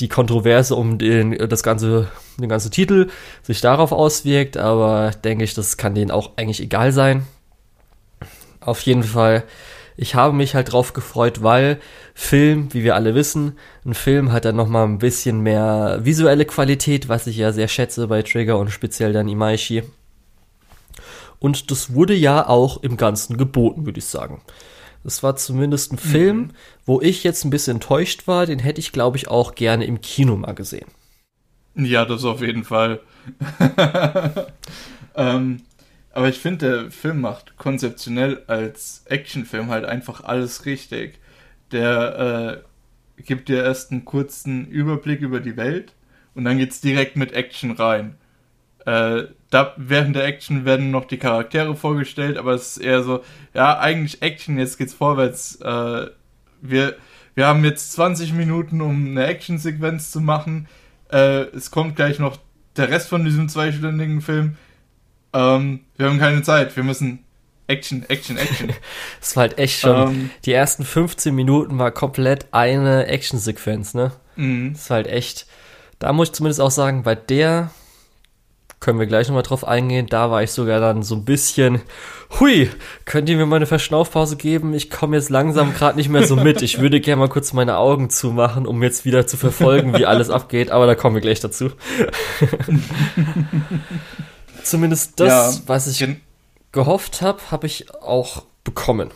die 0.00 0.08
Kontroverse 0.08 0.74
um 0.74 0.96
den, 0.98 1.36
das 1.48 1.62
ganze, 1.62 2.08
den 2.38 2.48
ganzen 2.48 2.70
Titel 2.70 3.08
sich 3.42 3.60
darauf 3.60 3.92
auswirkt, 3.92 4.56
aber 4.56 5.10
denke 5.24 5.44
ich, 5.44 5.54
das 5.54 5.76
kann 5.76 5.94
denen 5.94 6.10
auch 6.10 6.32
eigentlich 6.36 6.60
egal 6.62 6.92
sein. 6.92 7.26
Auf 8.60 8.80
jeden 8.80 9.02
Fall 9.02 9.44
ich 10.00 10.14
habe 10.14 10.32
mich 10.32 10.54
halt 10.54 10.72
drauf 10.72 10.92
gefreut, 10.92 11.42
weil 11.42 11.80
Film, 12.14 12.72
wie 12.72 12.84
wir 12.84 12.94
alle 12.94 13.16
wissen, 13.16 13.58
ein 13.84 13.94
Film 13.94 14.30
hat 14.30 14.44
dann 14.44 14.54
nochmal 14.54 14.84
ein 14.84 14.98
bisschen 14.98 15.40
mehr 15.40 15.98
visuelle 16.02 16.44
Qualität, 16.44 17.08
was 17.08 17.26
ich 17.26 17.36
ja 17.36 17.50
sehr 17.50 17.66
schätze 17.66 18.06
bei 18.06 18.22
Trigger 18.22 18.58
und 18.58 18.70
speziell 18.70 19.12
dann 19.12 19.28
Imaishi. 19.28 19.82
Und 21.40 21.72
das 21.72 21.94
wurde 21.94 22.14
ja 22.14 22.46
auch 22.46 22.80
im 22.84 22.96
Ganzen 22.96 23.36
geboten, 23.36 23.86
würde 23.86 23.98
ich 23.98 24.04
sagen. 24.04 24.40
Das 25.02 25.24
war 25.24 25.34
zumindest 25.34 25.92
ein 25.92 25.98
Film, 25.98 26.36
mhm. 26.36 26.50
wo 26.86 27.00
ich 27.00 27.24
jetzt 27.24 27.44
ein 27.44 27.50
bisschen 27.50 27.78
enttäuscht 27.78 28.28
war. 28.28 28.46
Den 28.46 28.60
hätte 28.60 28.80
ich, 28.80 28.92
glaube 28.92 29.16
ich, 29.16 29.26
auch 29.26 29.56
gerne 29.56 29.84
im 29.84 30.00
Kino 30.00 30.36
mal 30.36 30.54
gesehen. 30.54 30.86
Ja, 31.74 32.04
das 32.04 32.24
auf 32.24 32.40
jeden 32.40 32.62
Fall. 32.62 33.00
ähm, 35.16 35.62
aber 36.18 36.30
ich 36.30 36.40
finde, 36.40 36.82
der 36.82 36.90
Film 36.90 37.20
macht 37.20 37.56
konzeptionell 37.58 38.42
als 38.48 39.04
Actionfilm 39.04 39.70
halt 39.70 39.84
einfach 39.84 40.24
alles 40.24 40.66
richtig. 40.66 41.20
Der 41.70 42.64
äh, 43.16 43.22
gibt 43.22 43.48
dir 43.48 43.62
erst 43.62 43.92
einen 43.92 44.04
kurzen 44.04 44.66
Überblick 44.66 45.20
über 45.20 45.38
die 45.38 45.56
Welt 45.56 45.94
und 46.34 46.42
dann 46.42 46.58
geht's 46.58 46.80
direkt 46.80 47.14
mit 47.14 47.34
Action 47.34 47.70
rein. 47.70 48.16
Äh, 48.84 49.26
da, 49.50 49.74
während 49.76 50.16
der 50.16 50.24
Action 50.24 50.64
werden 50.64 50.90
noch 50.90 51.04
die 51.04 51.18
Charaktere 51.18 51.76
vorgestellt, 51.76 52.36
aber 52.36 52.50
es 52.54 52.78
ist 52.78 52.82
eher 52.82 53.04
so, 53.04 53.22
ja, 53.54 53.78
eigentlich 53.78 54.20
Action, 54.20 54.58
jetzt 54.58 54.76
geht's 54.76 54.94
vorwärts. 54.94 55.60
Äh, 55.60 56.08
wir, 56.60 56.96
wir 57.36 57.46
haben 57.46 57.64
jetzt 57.64 57.92
20 57.92 58.32
Minuten, 58.32 58.80
um 58.80 59.06
eine 59.06 59.24
Action-Sequenz 59.24 60.10
zu 60.10 60.20
machen. 60.20 60.66
Äh, 61.12 61.42
es 61.54 61.70
kommt 61.70 61.94
gleich 61.94 62.18
noch 62.18 62.38
der 62.76 62.88
Rest 62.88 63.08
von 63.08 63.24
diesem 63.24 63.48
zweistündigen 63.48 64.20
Film. 64.20 64.56
Ähm, 65.32 65.80
wir 65.96 66.06
haben 66.06 66.18
keine 66.18 66.42
Zeit, 66.42 66.76
wir 66.76 66.84
müssen 66.84 67.24
Action, 67.68 68.04
Action, 68.08 68.36
Action. 68.38 68.72
Es 69.20 69.36
war 69.36 69.42
halt 69.42 69.58
echt 69.58 69.80
schon, 69.80 70.10
ähm, 70.10 70.30
die 70.44 70.52
ersten 70.52 70.84
15 70.84 71.34
Minuten 71.34 71.78
war 71.78 71.90
komplett 71.90 72.46
eine 72.50 73.06
Action-Sequenz, 73.06 73.94
ne? 73.94 74.12
Mhm. 74.36 74.72
Das 74.72 74.88
war 74.88 74.96
halt 74.96 75.06
echt, 75.06 75.46
da 75.98 76.12
muss 76.12 76.28
ich 76.28 76.34
zumindest 76.34 76.60
auch 76.60 76.70
sagen, 76.70 77.02
bei 77.02 77.14
der 77.14 77.70
können 78.80 79.00
wir 79.00 79.06
gleich 79.06 79.26
nochmal 79.26 79.42
drauf 79.42 79.66
eingehen. 79.66 80.06
Da 80.06 80.30
war 80.30 80.42
ich 80.42 80.52
sogar 80.52 80.80
dann 80.80 81.02
so 81.02 81.16
ein 81.16 81.24
bisschen, 81.24 81.80
hui, 82.38 82.70
könnt 83.04 83.28
ihr 83.28 83.36
mir 83.36 83.44
mal 83.44 83.56
eine 83.56 83.66
Verschnaufpause 83.66 84.36
geben? 84.36 84.72
Ich 84.72 84.88
komme 84.88 85.16
jetzt 85.16 85.30
langsam 85.30 85.74
gerade 85.74 85.96
nicht 85.96 86.08
mehr 86.08 86.24
so 86.24 86.36
mit. 86.36 86.62
Ich 86.62 86.80
würde 86.80 87.00
gerne 87.00 87.18
mal 87.18 87.28
kurz 87.28 87.52
meine 87.52 87.76
Augen 87.76 88.08
zumachen, 88.08 88.66
um 88.66 88.82
jetzt 88.82 89.04
wieder 89.04 89.26
zu 89.26 89.36
verfolgen, 89.36 89.98
wie 89.98 90.06
alles 90.06 90.30
abgeht, 90.30 90.70
aber 90.70 90.86
da 90.86 90.94
kommen 90.94 91.16
wir 91.16 91.22
gleich 91.22 91.40
dazu. 91.40 91.72
Zumindest 94.68 95.20
das, 95.20 95.56
ja, 95.56 95.62
was 95.66 95.86
ich 95.86 96.04
gehofft 96.72 97.22
habe, 97.22 97.40
habe 97.50 97.66
ich 97.66 97.94
auch 97.94 98.44
bekommen. 98.64 99.10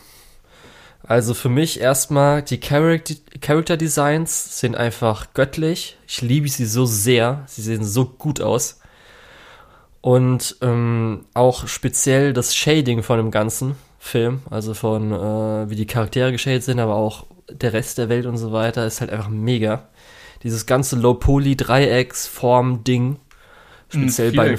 Also 1.05 1.35
für 1.35 1.49
mich 1.49 1.81
erstmal 1.81 2.43
die 2.43 2.61
Character, 2.61 3.15
Character 3.41 3.77
Designs 3.77 4.61
sind 4.61 4.77
einfach 4.77 5.35
göttlich. 5.35 5.97
Ich 6.07 6.23
liebe 6.23 6.49
sie 6.49 6.65
so 6.65 6.87
sehr. 6.87 7.43
Sie 7.47 7.61
sehen 7.61 7.85
so 7.85 8.05
gut 8.07 8.41
aus. 8.41 8.79
Und 10.01 10.57
ähm, 10.63 11.27
auch 11.35 11.67
speziell 11.69 12.33
das 12.33 12.57
Shading 12.57 13.03
von 13.03 13.19
dem 13.19 13.31
ganzen 13.31 13.77
Film, 13.99 14.41
also 14.51 14.73
von 14.75 15.13
äh, 15.13 15.71
wie 15.71 15.77
die 15.77 15.87
Charaktere 15.87 16.33
geschadet 16.33 16.65
sind, 16.65 16.81
aber 16.81 16.97
auch 16.97 17.27
der 17.51 17.73
Rest 17.73 17.99
der 17.99 18.09
Welt 18.09 18.27
und 18.27 18.37
so 18.37 18.53
weiter, 18.53 18.87
ist 18.87 19.01
halt 19.01 19.11
einfach 19.11 19.29
mega. 19.29 19.89
Dieses 20.43 20.67
ganze 20.67 20.97
Low-Poly-Dreiecksform-Ding. 20.97 23.19
Speziell 23.93 24.33
bei 24.33 24.53
äh, 24.53 24.57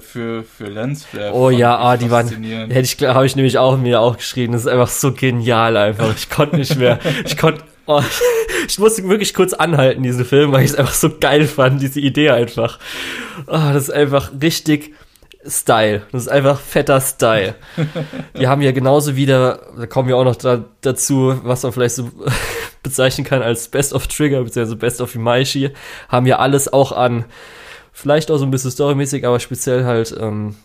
für, 0.00 0.42
für 0.42 0.66
Lensflare. 0.66 1.32
Oh 1.32 1.50
ja, 1.50 1.78
ah, 1.78 1.96
die 1.96 2.10
waren. 2.10 2.28
Hätte 2.28 2.80
ich, 2.80 3.00
habe 3.06 3.26
ich 3.26 3.36
nämlich 3.36 3.58
auch 3.58 3.76
mir 3.76 4.00
auch 4.00 4.16
geschrieben. 4.16 4.52
Das 4.52 4.62
ist 4.62 4.68
einfach 4.68 4.88
so 4.88 5.12
genial 5.12 5.76
einfach. 5.76 6.14
Ich 6.16 6.28
konnte 6.30 6.56
nicht 6.56 6.76
mehr. 6.76 6.98
Ich 7.24 7.36
konnte 7.36 7.62
Oh, 7.86 8.02
ich 8.68 8.78
musste 8.78 9.08
wirklich 9.08 9.34
kurz 9.34 9.52
anhalten, 9.52 10.04
diesen 10.04 10.24
Film, 10.24 10.52
weil 10.52 10.62
ich 10.62 10.70
es 10.70 10.76
einfach 10.76 10.94
so 10.94 11.10
geil 11.18 11.46
fand, 11.48 11.82
diese 11.82 11.98
Idee 11.98 12.30
einfach. 12.30 12.78
Oh, 13.48 13.70
das 13.72 13.84
ist 13.84 13.90
einfach 13.90 14.30
richtig 14.40 14.94
Style. 15.44 16.02
Das 16.12 16.22
ist 16.22 16.28
einfach 16.28 16.60
fetter 16.60 17.00
Style. 17.00 17.56
Wir 18.34 18.48
haben 18.48 18.62
ja 18.62 18.70
genauso 18.70 19.16
wieder, 19.16 19.60
da 19.76 19.86
kommen 19.86 20.08
wir 20.08 20.16
auch 20.16 20.24
noch 20.24 20.36
da, 20.36 20.64
dazu, 20.82 21.40
was 21.42 21.64
man 21.64 21.72
vielleicht 21.72 21.96
so 21.96 22.10
bezeichnen 22.84 23.26
kann 23.26 23.42
als 23.42 23.66
Best 23.68 23.92
of 23.92 24.06
Trigger, 24.06 24.44
beziehungsweise 24.44 24.76
Best 24.76 25.00
of 25.00 25.14
Imaishi, 25.16 25.70
haben 26.08 26.26
ja 26.26 26.38
alles 26.38 26.72
auch 26.72 26.92
an, 26.92 27.24
vielleicht 27.92 28.30
auch 28.30 28.38
so 28.38 28.44
ein 28.44 28.50
bisschen 28.50 28.70
storymäßig, 28.70 29.26
aber 29.26 29.40
speziell 29.40 29.84
halt 29.84 30.14
ähm, 30.18 30.56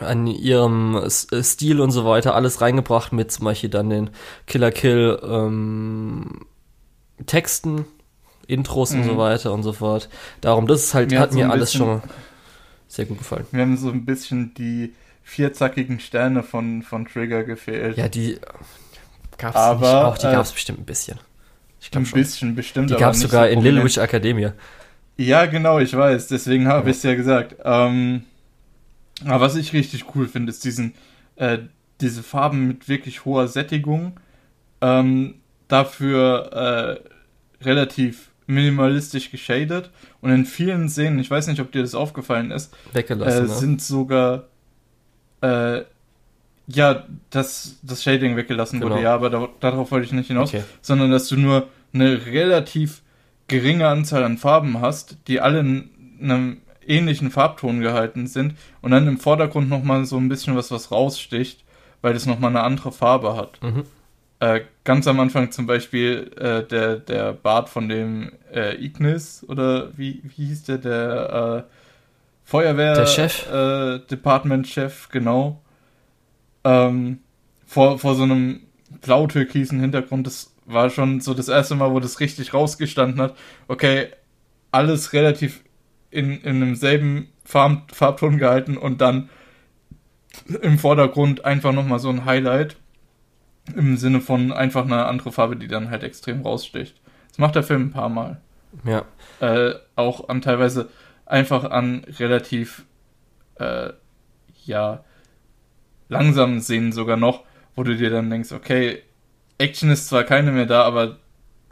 an 0.00 0.26
ihrem 0.26 0.96
äh, 0.96 1.42
Stil 1.42 1.80
und 1.80 1.90
so 1.90 2.04
weiter 2.04 2.34
alles 2.34 2.60
reingebracht 2.60 3.12
mit 3.12 3.30
zum 3.30 3.44
Beispiel 3.44 3.70
dann 3.70 3.90
den 3.90 4.10
Killer 4.46 4.70
Kill 4.70 5.18
ähm, 5.22 6.46
Texten, 7.26 7.84
Intros 8.46 8.92
mhm. 8.92 9.00
und 9.00 9.06
so 9.06 9.12
mhm. 9.14 9.18
weiter 9.18 9.52
und 9.52 9.62
so 9.62 9.72
fort. 9.72 10.08
Darum, 10.40 10.66
das 10.66 10.84
ist 10.84 10.94
halt, 10.94 11.10
mir 11.10 11.20
hat, 11.20 11.30
hat 11.30 11.34
mir 11.34 11.46
so 11.46 11.50
alles 11.50 11.72
bisschen, 11.72 11.86
schon 11.86 12.02
sehr 12.88 13.04
gut 13.06 13.18
gefallen. 13.18 13.46
Mir 13.52 13.62
haben 13.62 13.76
so 13.76 13.90
ein 13.90 14.04
bisschen 14.04 14.54
die 14.54 14.92
vierzackigen 15.22 16.00
Sterne 16.00 16.42
von, 16.42 16.82
von 16.82 17.06
Trigger 17.06 17.42
gefehlt. 17.42 17.96
Ja, 17.96 18.08
die 18.08 18.38
gab's 19.38 19.56
aber, 19.56 19.80
nicht 19.80 20.04
auch, 20.04 20.18
die 20.18 20.26
äh, 20.26 20.32
gab's 20.32 20.52
bestimmt 20.52 20.80
ein 20.80 20.84
bisschen. 20.84 21.18
Ich 21.80 21.94
ein 21.94 22.06
schon. 22.06 22.20
bisschen 22.20 22.54
bestimmt. 22.54 22.90
Die 22.90 22.94
gab's 22.94 23.20
sogar 23.20 23.46
so 23.46 23.52
in 23.52 23.60
Little 23.60 23.84
Witch 23.84 23.98
Academia. 23.98 24.54
Ja, 25.16 25.46
genau, 25.46 25.78
ich 25.78 25.96
weiß, 25.96 26.28
deswegen 26.28 26.68
habe 26.68 26.86
ja. 26.86 26.90
ich 26.90 26.96
es 26.98 27.02
ja 27.02 27.14
gesagt. 27.14 27.56
Ähm, 27.64 28.24
aber 29.24 29.40
was 29.40 29.56
ich 29.56 29.72
richtig 29.72 30.04
cool 30.14 30.28
finde, 30.28 30.50
ist 30.50 30.64
diesen, 30.64 30.94
äh, 31.36 31.58
diese 32.00 32.22
Farben 32.22 32.68
mit 32.68 32.88
wirklich 32.88 33.24
hoher 33.24 33.48
Sättigung. 33.48 34.20
Ähm, 34.80 35.36
dafür 35.68 37.00
äh, 37.60 37.64
relativ 37.64 38.30
minimalistisch 38.46 39.30
geschadet. 39.30 39.90
Und 40.20 40.30
in 40.30 40.44
vielen 40.44 40.88
Szenen, 40.88 41.18
ich 41.18 41.30
weiß 41.30 41.46
nicht, 41.48 41.60
ob 41.60 41.72
dir 41.72 41.82
das 41.82 41.94
aufgefallen 41.94 42.50
ist, 42.50 42.74
Weggelassen, 42.92 43.44
äh, 43.44 43.48
ne? 43.48 43.54
sind 43.54 43.82
sogar 43.82 44.44
äh, 45.40 45.82
ja, 46.68 47.04
dass 47.30 47.76
das 47.82 48.02
Shading 48.02 48.36
weggelassen 48.36 48.80
genau. 48.80 48.92
wurde, 48.92 49.02
ja, 49.02 49.14
aber 49.14 49.30
da, 49.30 49.48
darauf 49.60 49.90
wollte 49.90 50.06
ich 50.06 50.12
nicht 50.12 50.26
hinaus, 50.28 50.48
okay. 50.52 50.64
sondern 50.82 51.10
dass 51.10 51.28
du 51.28 51.36
nur 51.36 51.68
eine 51.92 52.26
relativ 52.26 53.02
geringe 53.48 53.86
Anzahl 53.86 54.24
an 54.24 54.38
Farben 54.38 54.80
hast, 54.80 55.18
die 55.28 55.40
alle 55.40 55.60
in 55.60 55.90
einem 56.20 56.58
ähnlichen 56.86 57.30
Farbton 57.30 57.80
gehalten 57.80 58.26
sind 58.26 58.54
und 58.80 58.90
dann 58.90 59.08
im 59.08 59.18
Vordergrund 59.18 59.68
nochmal 59.68 60.04
so 60.04 60.16
ein 60.16 60.28
bisschen 60.28 60.56
was, 60.56 60.70
was 60.70 60.90
raussticht, 60.90 61.64
weil 62.02 62.14
das 62.14 62.26
nochmal 62.26 62.50
eine 62.50 62.62
andere 62.62 62.92
Farbe 62.92 63.36
hat. 63.36 63.60
Mhm. 63.62 63.84
Äh, 64.38 64.60
ganz 64.84 65.06
am 65.06 65.18
Anfang 65.18 65.50
zum 65.50 65.66
Beispiel 65.66 66.30
äh, 66.36 66.62
der, 66.62 66.96
der 66.96 67.32
Bart 67.32 67.68
von 67.68 67.88
dem 67.88 68.32
äh, 68.52 68.74
Ignis 68.84 69.44
oder 69.48 69.96
wie, 69.96 70.20
wie 70.24 70.46
hieß 70.46 70.64
der, 70.64 70.78
der 70.78 71.64
äh, 71.66 71.72
Feuerwehr 72.44 72.94
der 72.94 73.06
Chef. 73.06 73.50
Äh, 73.50 73.98
Department-Chef, 74.10 75.08
genau. 75.08 75.62
Ähm, 76.64 77.20
vor, 77.66 77.98
vor 77.98 78.14
so 78.14 78.22
einem 78.22 78.60
blau-türkisen 79.00 79.80
Hintergrund, 79.80 80.26
das 80.26 80.54
war 80.66 80.90
schon 80.90 81.20
so 81.20 81.32
das 81.32 81.48
erste 81.48 81.74
Mal, 81.74 81.92
wo 81.92 82.00
das 82.00 82.20
richtig 82.20 82.52
rausgestanden 82.52 83.20
hat. 83.20 83.36
Okay, 83.68 84.08
alles 84.72 85.12
relativ 85.12 85.62
in, 86.10 86.40
in 86.40 86.60
demselben 86.60 87.28
Farb, 87.44 87.94
Farbton 87.94 88.38
gehalten 88.38 88.76
und 88.76 89.00
dann 89.00 89.30
im 90.60 90.78
Vordergrund 90.78 91.44
einfach 91.44 91.72
nochmal 91.72 91.98
so 91.98 92.10
ein 92.10 92.24
Highlight. 92.24 92.76
Im 93.74 93.96
Sinne 93.96 94.20
von 94.20 94.52
einfach 94.52 94.84
eine 94.84 95.06
andere 95.06 95.32
Farbe, 95.32 95.56
die 95.56 95.66
dann 95.66 95.90
halt 95.90 96.04
extrem 96.04 96.42
raussticht. 96.42 97.00
Das 97.28 97.38
macht 97.38 97.56
der 97.56 97.64
Film 97.64 97.86
ein 97.86 97.92
paar 97.92 98.08
Mal. 98.08 98.40
Ja. 98.84 99.04
Äh, 99.40 99.74
auch 99.96 100.28
an 100.28 100.40
teilweise 100.40 100.88
einfach 101.24 101.64
an 101.64 102.04
relativ, 102.18 102.84
äh, 103.56 103.90
ja, 104.64 105.04
langsamen 106.08 106.60
Szenen 106.60 106.92
sogar 106.92 107.16
noch, 107.16 107.42
wo 107.74 107.82
du 107.82 107.96
dir 107.96 108.10
dann 108.10 108.30
denkst, 108.30 108.52
okay, 108.52 109.02
Action 109.58 109.90
ist 109.90 110.08
zwar 110.08 110.24
keine 110.24 110.52
mehr 110.52 110.66
da, 110.66 110.82
aber 110.82 111.16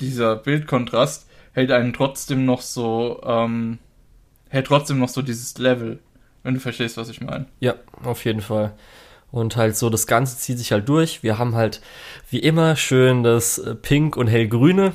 dieser 0.00 0.36
Bildkontrast 0.36 1.28
hält 1.52 1.70
einen 1.70 1.92
trotzdem 1.92 2.44
noch 2.44 2.60
so, 2.60 3.22
ähm, 3.24 3.78
hält 4.48 4.66
trotzdem 4.66 4.98
noch 4.98 5.08
so 5.08 5.22
dieses 5.22 5.56
Level, 5.58 5.98
wenn 6.42 6.54
du 6.54 6.60
verstehst, 6.60 6.96
was 6.96 7.08
ich 7.08 7.20
meine. 7.20 7.46
Ja, 7.60 7.74
auf 8.02 8.24
jeden 8.24 8.40
Fall. 8.40 8.72
Und 9.30 9.56
halt 9.56 9.76
so, 9.76 9.90
das 9.90 10.06
Ganze 10.06 10.38
zieht 10.38 10.58
sich 10.58 10.70
halt 10.70 10.88
durch. 10.88 11.24
Wir 11.24 11.38
haben 11.38 11.56
halt 11.56 11.80
wie 12.30 12.38
immer 12.38 12.76
schön 12.76 13.24
das 13.24 13.58
äh, 13.58 13.74
Pink 13.74 14.16
und 14.16 14.28
Hellgrüne, 14.28 14.92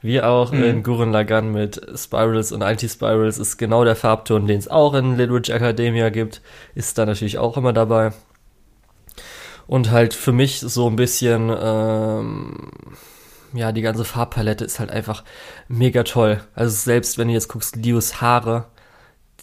wie 0.00 0.22
auch 0.22 0.52
mhm. 0.52 0.62
in 0.62 0.82
Gurren 0.84 1.10
Lagann 1.10 1.52
mit 1.52 1.80
Spirals 1.96 2.52
und 2.52 2.62
Anti-Spirals 2.62 3.38
ist 3.38 3.56
genau 3.56 3.84
der 3.84 3.96
Farbton, 3.96 4.46
den 4.46 4.58
es 4.58 4.68
auch 4.68 4.94
in 4.94 5.16
Little 5.16 5.38
Academia 5.54 6.10
gibt, 6.10 6.40
ist 6.74 6.98
da 6.98 7.06
natürlich 7.06 7.38
auch 7.38 7.56
immer 7.56 7.72
dabei. 7.72 8.12
Und 9.70 9.92
halt 9.92 10.14
für 10.14 10.32
mich 10.32 10.58
so 10.58 10.88
ein 10.88 10.96
bisschen, 10.96 11.48
ähm, 11.56 12.72
ja, 13.52 13.70
die 13.70 13.82
ganze 13.82 14.04
Farbpalette 14.04 14.64
ist 14.64 14.80
halt 14.80 14.90
einfach 14.90 15.22
mega 15.68 16.02
toll. 16.02 16.40
Also 16.56 16.74
selbst 16.74 17.18
wenn 17.18 17.28
du 17.28 17.34
jetzt 17.34 17.46
guckst, 17.46 17.76
Lios 17.76 18.20
Haare, 18.20 18.64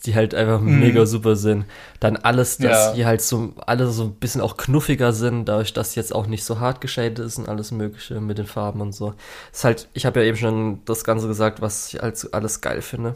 die 0.05 0.15
halt 0.15 0.36
einfach 0.36 0.59
mhm. 0.59 0.82
mega 0.82 1.05
super 1.05 1.38
sind. 1.38 1.63
Dann 2.01 2.17
alles, 2.17 2.57
dass 2.57 2.88
ja. 2.88 2.93
die 2.93 3.05
halt 3.05 3.21
so, 3.21 3.53
alle 3.65 3.88
so 3.88 4.03
ein 4.03 4.15
bisschen 4.15 4.41
auch 4.41 4.57
knuffiger 4.57 5.13
sind, 5.13 5.45
dadurch, 5.45 5.71
dass 5.71 5.95
jetzt 5.95 6.13
auch 6.13 6.28
nicht 6.28 6.43
so 6.43 6.59
hart 6.59 6.82
geschedet 6.82 7.19
ist 7.19 7.38
und 7.38 7.47
alles 7.47 7.71
Mögliche 7.71 8.19
mit 8.19 8.38
den 8.38 8.47
Farben 8.47 8.82
und 8.82 8.91
so. 8.91 9.13
Ist 9.53 9.63
halt, 9.63 9.88
ich 9.93 10.05
habe 10.05 10.19
ja 10.19 10.25
eben 10.25 10.38
schon 10.38 10.82
das 10.84 11.05
Ganze 11.05 11.30
gesagt, 11.30 11.61
was 11.61 11.88
ich 11.88 12.03
als 12.03 12.34
alles 12.34 12.59
geil 12.59 12.82
finde. 12.82 13.15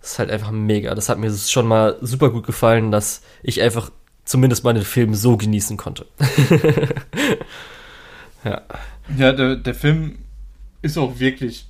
Das 0.00 0.12
ist 0.12 0.18
halt 0.20 0.30
einfach 0.30 0.52
mega. 0.52 0.94
Das 0.94 1.08
hat 1.08 1.18
mir 1.18 1.32
schon 1.32 1.66
mal 1.66 1.96
super 2.00 2.30
gut 2.30 2.46
gefallen, 2.46 2.92
dass 2.92 3.20
ich 3.42 3.60
einfach 3.60 3.90
zumindest 4.30 4.62
mal 4.62 4.72
den 4.72 4.84
Film 4.84 5.12
so 5.14 5.36
genießen 5.36 5.76
konnte. 5.76 6.06
ja. 8.44 8.62
Ja, 9.18 9.32
der, 9.32 9.56
der 9.56 9.74
Film 9.74 10.18
ist 10.82 10.96
auch 10.96 11.18
wirklich 11.18 11.66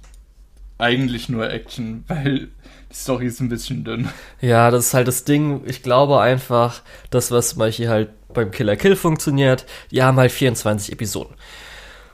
eigentlich 0.76 1.30
nur 1.30 1.50
Action, 1.50 2.04
weil 2.06 2.48
die 2.90 2.94
Story 2.94 3.26
ist 3.26 3.40
ein 3.40 3.48
bisschen 3.48 3.82
dünn. 3.84 4.11
Ja, 4.42 4.70
das 4.70 4.88
ist 4.88 4.94
halt 4.94 5.08
das 5.08 5.24
Ding. 5.24 5.62
Ich 5.64 5.82
glaube 5.82 6.20
einfach, 6.20 6.82
das, 7.08 7.30
was 7.30 7.50
zum 7.50 7.61
Beispiel 7.61 7.88
halt 7.88 8.11
beim 8.34 8.50
Killer 8.50 8.76
Kill 8.76 8.94
funktioniert, 8.94 9.64
die 9.90 10.02
haben 10.02 10.18
halt 10.18 10.30
24 10.30 10.92
Episoden. 10.92 11.34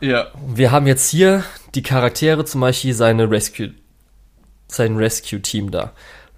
Ja. 0.00 0.28
Wir 0.46 0.70
haben 0.70 0.86
jetzt 0.86 1.10
hier 1.10 1.42
die 1.74 1.82
Charaktere, 1.82 2.44
zum 2.44 2.60
Beispiel 2.60 2.94
seine 2.94 3.28
Rescue, 3.28 3.74
sein 4.68 4.96
Rescue-Team 4.96 5.72
da. 5.72 5.92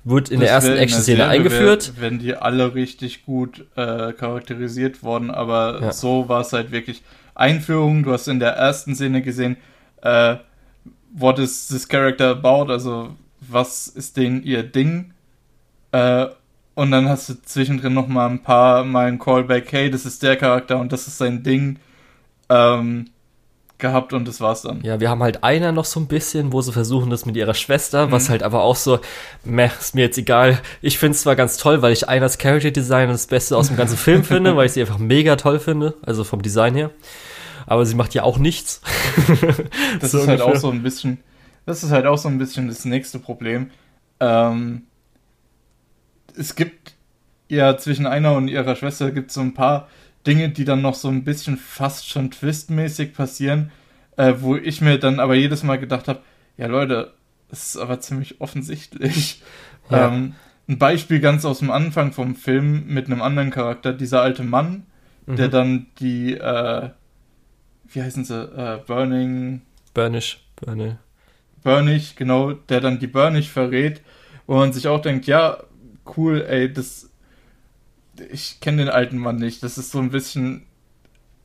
Wird 0.09 0.31
in 0.31 0.41
Das 0.41 0.47
der 0.47 0.55
ersten 0.55 0.77
Action-Szene 0.77 1.27
eingeführt. 1.27 1.93
Wär, 1.97 2.03
wenn 2.11 2.19
die 2.19 2.35
alle 2.35 2.75
richtig 2.75 3.25
gut 3.25 3.67
äh, 3.77 4.13
charakterisiert 4.13 5.03
worden, 5.03 5.31
aber 5.31 5.81
Ja. 5.83 5.93
so 5.93 6.29
war 6.29 6.41
es 6.43 6.53
halt 6.53 6.71
wirklich 6.71 7.03
Einführung. 7.35 8.03
Du 8.03 8.13
hast 8.13 8.27
in 8.29 8.41
der 8.41 8.53
ersten 8.53 8.95
Szene 8.95 9.23
gesehen, 9.23 9.57
äh, 10.03 10.37
what 11.13 11.39
is 11.39 11.69
this 11.69 11.89
character 11.89 12.31
about? 12.31 12.73
Also, 12.73 13.17
was 13.41 13.87
ist 13.89 14.17
denn 14.17 14.43
ihr 14.43 14.63
Ding? 14.63 15.13
Äh, 15.93 16.27
und 16.75 16.91
dann 16.93 17.09
hast 17.09 17.29
du 17.29 17.35
zwischendrin 17.43 17.93
noch 17.95 18.07
mal 18.09 18.29
ein 18.29 18.43
paar 18.43 18.85
Mal 18.85 19.07
ein 19.09 19.19
Callback, 19.19 19.73
hey, 19.73 19.91
das 19.91 20.07
ist 20.07 20.23
der 20.23 20.37
Charakter 20.37 20.79
und 20.79 20.93
das 20.93 21.09
ist 21.09 21.19
sein 21.19 21.43
Ding 21.43 21.79
ähm, 22.49 23.11
gehabt 23.79 24.13
und 24.13 24.27
das 24.27 24.41
war's 24.41 24.63
dann. 24.63 24.81
Ja, 24.83 24.99
wir 25.01 25.09
haben 25.09 25.23
halt 25.23 25.45
einer 25.45 25.71
noch 25.73 25.85
so 25.85 26.01
ein 26.01 26.07
bisschen, 26.09 26.53
wo 26.53 26.61
sie 26.61 26.73
versuchen 26.73 27.11
das 27.11 27.27
mit 27.27 27.37
ihrer 27.37 27.55
Schwester, 27.55 28.07
Mhm. 28.07 28.13
was 28.13 28.29
halt 28.29 28.43
aber 28.43 28.63
auch 28.63 28.77
so, 28.77 28.99
meh, 29.45 29.71
ist 29.79 29.95
mir 29.95 30.03
jetzt 30.03 30.19
egal. 30.19 30.59
Ich 30.83 30.99
finde 30.99 31.15
es 31.15 31.23
zwar 31.23 31.37
ganz 31.37 31.57
toll, 31.59 31.81
weil 31.83 31.93
ich 31.93 32.09
Einers 32.09 32.39
Character 32.39 32.71
Design 32.73 33.09
das 33.09 33.27
Beste 33.27 33.57
aus 33.57 33.69
dem 33.69 33.77
ganzen 33.77 33.97
Film 33.97 34.25
finde, 34.25 34.57
weil 34.57 34.67
ich 34.67 34.73
sie 34.73 34.81
einfach 34.81 34.99
mega 34.99 35.37
toll 35.37 35.59
finde, 35.61 35.95
also 36.05 36.25
vom 36.25 36.43
Design 36.43 36.75
her. 36.75 36.91
Aber 37.67 37.85
sie 37.87 37.95
macht 37.95 38.15
ja 38.15 38.23
auch 38.23 38.39
nichts. 38.39 38.81
Das 40.01 40.11
So 40.13 40.19
ist 40.21 40.29
halt 40.29 40.41
auch 40.41 40.47
ungefähr. 40.47 40.61
so 40.61 40.71
ein 40.71 40.83
bisschen, 40.83 41.19
das 41.67 41.83
ist 41.85 41.91
halt 41.91 42.07
auch 42.07 42.19
so 42.19 42.29
ein 42.29 42.39
bisschen 42.39 42.69
das 42.69 42.85
nächste 42.85 43.19
Problem. 43.19 43.71
Ähm, 44.21 44.83
es 46.37 46.55
gibt 46.55 46.95
ja 47.49 47.77
zwischen 47.77 48.07
einer 48.07 48.35
und 48.35 48.49
ihrer 48.49 48.77
Schwester 48.77 49.11
gibt 49.11 49.33
so 49.33 49.41
ein 49.41 49.55
paar 49.55 49.89
Dinge, 50.27 50.51
die 50.51 50.65
dann 50.65 50.83
noch 50.83 50.95
so 50.95 51.09
ein 51.09 51.25
bisschen 51.25 51.57
fast 51.57 52.09
schon 52.09 52.31
twistmäßig 52.31 53.15
passieren, 53.15 53.71
äh, 54.17 54.35
wo 54.39 54.57
ich 54.57 54.81
mir 54.81 54.99
dann 54.99 55.21
aber 55.21 55.35
jedes 55.35 55.63
Mal 55.63 55.79
gedacht 55.79 56.09
habe, 56.09 56.21
ja 56.57 56.67
Leute, 56.67 57.15
das 57.49 57.69
ist 57.69 57.77
aber 57.77 58.01
ziemlich 58.01 58.41
offensichtlich. 58.41 59.43
Ja. 59.91 60.09
Ähm, 60.09 60.35
ein 60.69 60.79
Beispiel 60.79 61.21
ganz 61.21 61.47
aus 61.47 61.61
dem 61.61 61.71
Anfang 61.71 62.13
vom 62.13 62.35
Film 62.35 62.87
mit 62.89 63.07
einem 63.07 63.23
anderen 63.23 63.51
Charakter, 63.51 63.95
dieser 63.95 64.21
alte 64.21 64.43
Mann, 64.43 64.85
der 65.27 65.47
Mhm. 65.49 65.51
dann 65.51 65.87
die, 65.99 66.35
äh, 66.35 66.91
wie 67.91 68.03
heißen 68.03 68.25
sie, 68.25 68.35
äh, 68.35 68.79
Burning, 68.87 69.63
Burnish, 69.95 70.41
Burnish. 70.57 70.95
Burnig, 71.63 72.17
genau, 72.17 72.53
der 72.53 72.81
dann 72.81 72.99
die 72.99 73.07
Burnig 73.07 73.51
verrät, 73.51 74.03
wo 74.47 74.57
man 74.57 74.73
sich 74.73 74.89
auch 74.89 75.01
denkt, 75.01 75.27
ja, 75.27 75.59
cool, 76.17 76.45
ey, 76.47 76.73
das, 76.73 77.11
ich 78.31 78.61
kenne 78.61 78.79
den 78.79 78.89
alten 78.89 79.19
Mann 79.19 79.37
nicht, 79.37 79.63
das 79.63 79.79
ist 79.79 79.91
so 79.91 79.99
ein 79.99 80.11
bisschen, 80.11 80.63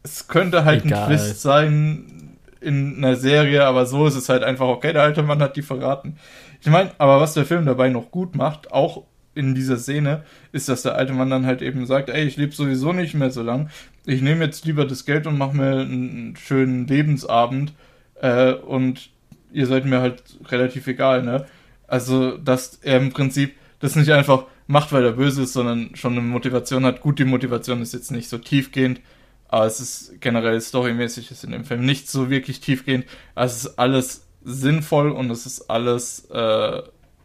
es 0.03 0.28
könnte 0.28 0.65
halt 0.65 0.86
Egal. 0.86 1.03
ein 1.03 1.07
Twist 1.07 1.41
sein 1.41 2.38
in 2.61 2.97
einer 2.97 3.15
Serie, 3.15 3.65
aber 3.65 3.86
so 3.86 4.07
ist 4.07 4.15
es 4.15 4.30
halt 4.30 4.43
einfach, 4.43 4.67
okay, 4.67 4.93
der 4.93 5.03
alte 5.03 5.24
Mann 5.24 5.41
hat 5.41 5.55
die 5.55 5.61
verraten. 5.61 6.17
Ich 6.61 6.67
meine, 6.67 6.91
aber 6.97 7.19
was 7.19 7.34
der 7.34 7.45
Film 7.45 7.65
dabei 7.65 7.89
noch 7.89 8.09
gut 8.09 8.36
macht, 8.36 8.71
auch 8.71 9.03
in 9.36 9.55
dieser 9.55 9.78
Szene, 9.78 10.24
ist, 10.51 10.69
dass 10.69 10.84
der 10.84 10.95
alte 10.95 11.13
Mann 11.13 11.30
dann 11.30 11.45
halt 11.45 11.61
eben 11.61 11.86
sagt, 11.86 12.09
ey, 12.09 12.24
ich 12.24 12.38
lebe 12.38 12.53
sowieso 12.53 12.93
nicht 12.93 13.15
mehr 13.15 13.32
so 13.32 13.41
lang, 13.41 13.69
ich 14.05 14.21
nehme 14.21 14.45
jetzt 14.45 14.65
lieber 14.65 14.86
das 14.86 15.05
Geld 15.05 15.28
und 15.28 15.38
mache 15.38 15.55
mir 15.55 15.82
einen 15.82 16.36
schönen 16.36 16.88
Lebensabend 16.88 17.74
äh, 18.21 18.53
und 18.53 19.09
ihr 19.51 19.67
seid 19.67 19.86
mir 19.86 20.01
halt 20.01 20.24
relativ 20.49 20.88
egal, 20.88 21.24
ne? 21.24 21.45
Also, 21.88 22.38
dass 22.38 22.80
er 22.82 22.97
im 22.97 23.11
Prinzip 23.11 23.55
das 23.80 23.95
nicht 23.95 24.11
einfach 24.11 24.45
macht, 24.74 24.91
weil 24.91 25.05
er 25.05 25.13
böse 25.13 25.43
ist, 25.43 25.53
sondern 25.53 25.95
schon 25.95 26.13
eine 26.13 26.21
Motivation 26.21 26.86
hat. 26.86 26.99
Gut, 27.01 27.19
die 27.19 27.26
Motivation 27.26 27.82
ist 27.82 27.93
jetzt 27.93 28.11
nicht 28.11 28.28
so 28.28 28.38
tiefgehend, 28.38 28.99
aber 29.47 29.65
es 29.65 29.80
ist 29.80 30.19
generell 30.19 30.59
storymäßig 30.59 31.32
ist 31.32 31.43
in 31.45 31.51
dem 31.51 31.63
Film 31.63 31.86
nicht 31.86 32.09
so 32.09 32.30
wirklich 32.30 32.59
tiefgehend. 32.59 33.05
Also 33.36 33.53
es 33.55 33.65
ist 33.65 33.80
alles 33.80 34.26
sinnvoll 34.43 35.11
und 35.11 35.30
es 35.32 35.45
ist 35.45 35.69
alles 35.69 36.26
äh, 36.32 36.82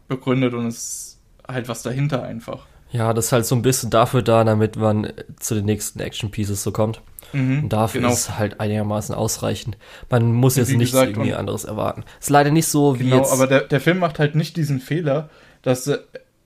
begründet 0.07 0.53
und 0.53 0.67
es 0.67 0.77
ist 0.77 1.19
halt 1.47 1.67
was 1.67 1.81
dahinter 1.83 2.23
einfach. 2.23 2.65
Ja, 2.91 3.13
das 3.13 3.25
ist 3.27 3.31
halt 3.33 3.45
so 3.45 3.55
ein 3.55 3.61
bisschen 3.61 3.89
dafür 3.89 4.21
da, 4.21 4.43
damit 4.43 4.75
man 4.77 5.11
zu 5.39 5.53
den 5.55 5.65
nächsten 5.65 5.99
Action 5.99 6.31
Pieces 6.31 6.63
so 6.63 6.71
kommt. 6.71 7.01
Mhm, 7.33 7.63
Und 7.63 7.69
dafür 7.69 8.01
genau. 8.01 8.13
ist 8.13 8.19
es 8.29 8.37
halt 8.39 8.59
einigermaßen 8.59 9.13
ausreichend. 9.13 9.77
Man 10.09 10.31
muss 10.33 10.55
jetzt 10.55 10.71
nichts 10.71 10.91
gesagt, 10.93 11.11
irgendwie 11.11 11.35
anderes 11.35 11.65
erwarten. 11.65 12.03
Ist 12.19 12.29
leider 12.31 12.49
nicht 12.49 12.67
so 12.67 12.99
wie 12.99 13.03
Genau, 13.03 13.17
jetzt. 13.17 13.31
aber 13.31 13.45
der, 13.45 13.61
der 13.61 13.79
Film 13.81 13.99
macht 13.99 14.17
halt 14.17 14.33
nicht 14.35 14.57
diesen 14.57 14.79
Fehler, 14.79 15.29
dass 15.61 15.85
äh, 15.85 15.99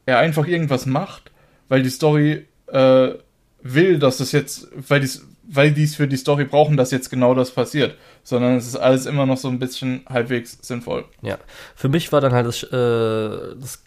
er 0.05 0.19
einfach 0.19 0.47
irgendwas 0.47 0.85
macht, 0.85 1.31
weil 1.69 1.83
die 1.83 1.89
Story 1.89 2.45
äh, 2.67 3.09
will, 3.61 3.99
dass 3.99 4.17
das 4.17 4.31
jetzt, 4.31 4.67
weil 4.75 4.99
dies, 4.99 5.25
weil 5.43 5.71
die 5.71 5.83
es 5.83 5.95
für 5.95 6.07
die 6.07 6.17
Story 6.17 6.45
brauchen, 6.45 6.77
dass 6.77 6.91
jetzt 6.91 7.09
genau 7.09 7.33
das 7.33 7.51
passiert, 7.51 7.95
sondern 8.23 8.55
es 8.55 8.67
ist 8.67 8.75
alles 8.75 9.05
immer 9.05 9.25
noch 9.25 9.37
so 9.37 9.49
ein 9.49 9.59
bisschen 9.59 10.03
halbwegs 10.07 10.57
sinnvoll. 10.61 11.05
Ja, 11.21 11.37
für 11.75 11.89
mich 11.89 12.11
war 12.11 12.21
dann 12.21 12.33
halt 12.33 12.47
das, 12.47 12.63
äh, 12.63 13.55
das 13.59 13.83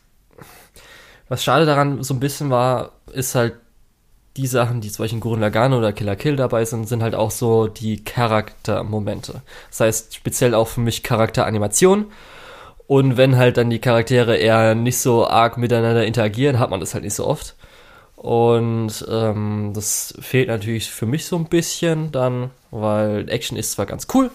was 1.29 1.43
schade 1.43 1.67
daran 1.67 2.03
so 2.03 2.15
ein 2.15 2.21
bisschen 2.21 2.51
war, 2.51 2.93
ist 3.13 3.35
halt 3.35 3.55
die 4.37 4.47
Sachen, 4.47 4.81
die 4.81 4.91
zum 4.91 5.03
Beispiel 5.03 5.17
in 5.17 5.21
Gurren 5.21 5.41
Lagann 5.41 5.73
oder 5.73 5.93
Killer 5.93 6.15
Kill 6.15 6.37
dabei 6.37 6.65
sind, 6.65 6.89
sind 6.89 7.03
halt 7.03 7.15
auch 7.15 7.31
so 7.31 7.69
die 7.69 8.05
Charaktermomente. 8.05 9.41
Das 9.71 9.81
heißt 9.81 10.15
speziell 10.15 10.55
auch 10.55 10.69
für 10.69 10.81
mich 10.81 11.03
Charakteranimation. 11.03 12.07
Und 12.87 13.17
wenn 13.17 13.37
halt 13.37 13.57
dann 13.57 13.71
die 13.71 13.81
Charaktere 13.81 14.37
eher 14.37 14.75
nicht 14.75 14.99
so 14.99 15.27
arg 15.27 15.57
miteinander 15.57 16.07
interagieren, 16.07 16.59
hat 16.59 16.71
man 16.71 16.81
das 16.81 16.95
halt 16.95 17.05
nicht 17.05 17.15
so 17.15 17.27
oft. 17.27 17.57
Und 18.17 19.05
ähm, 19.11 19.73
das 19.75 20.15
fehlt 20.21 20.49
natürlich 20.49 20.91
für 20.91 21.07
mich 21.07 21.27
so 21.27 21.37
ein 21.37 21.47
bisschen 21.47 22.13
dann, 22.13 22.51
weil 22.71 23.29
Action 23.29 23.59
ist 23.59 23.73
zwar 23.73 23.87
ganz 23.87 24.07
cool, 24.15 24.31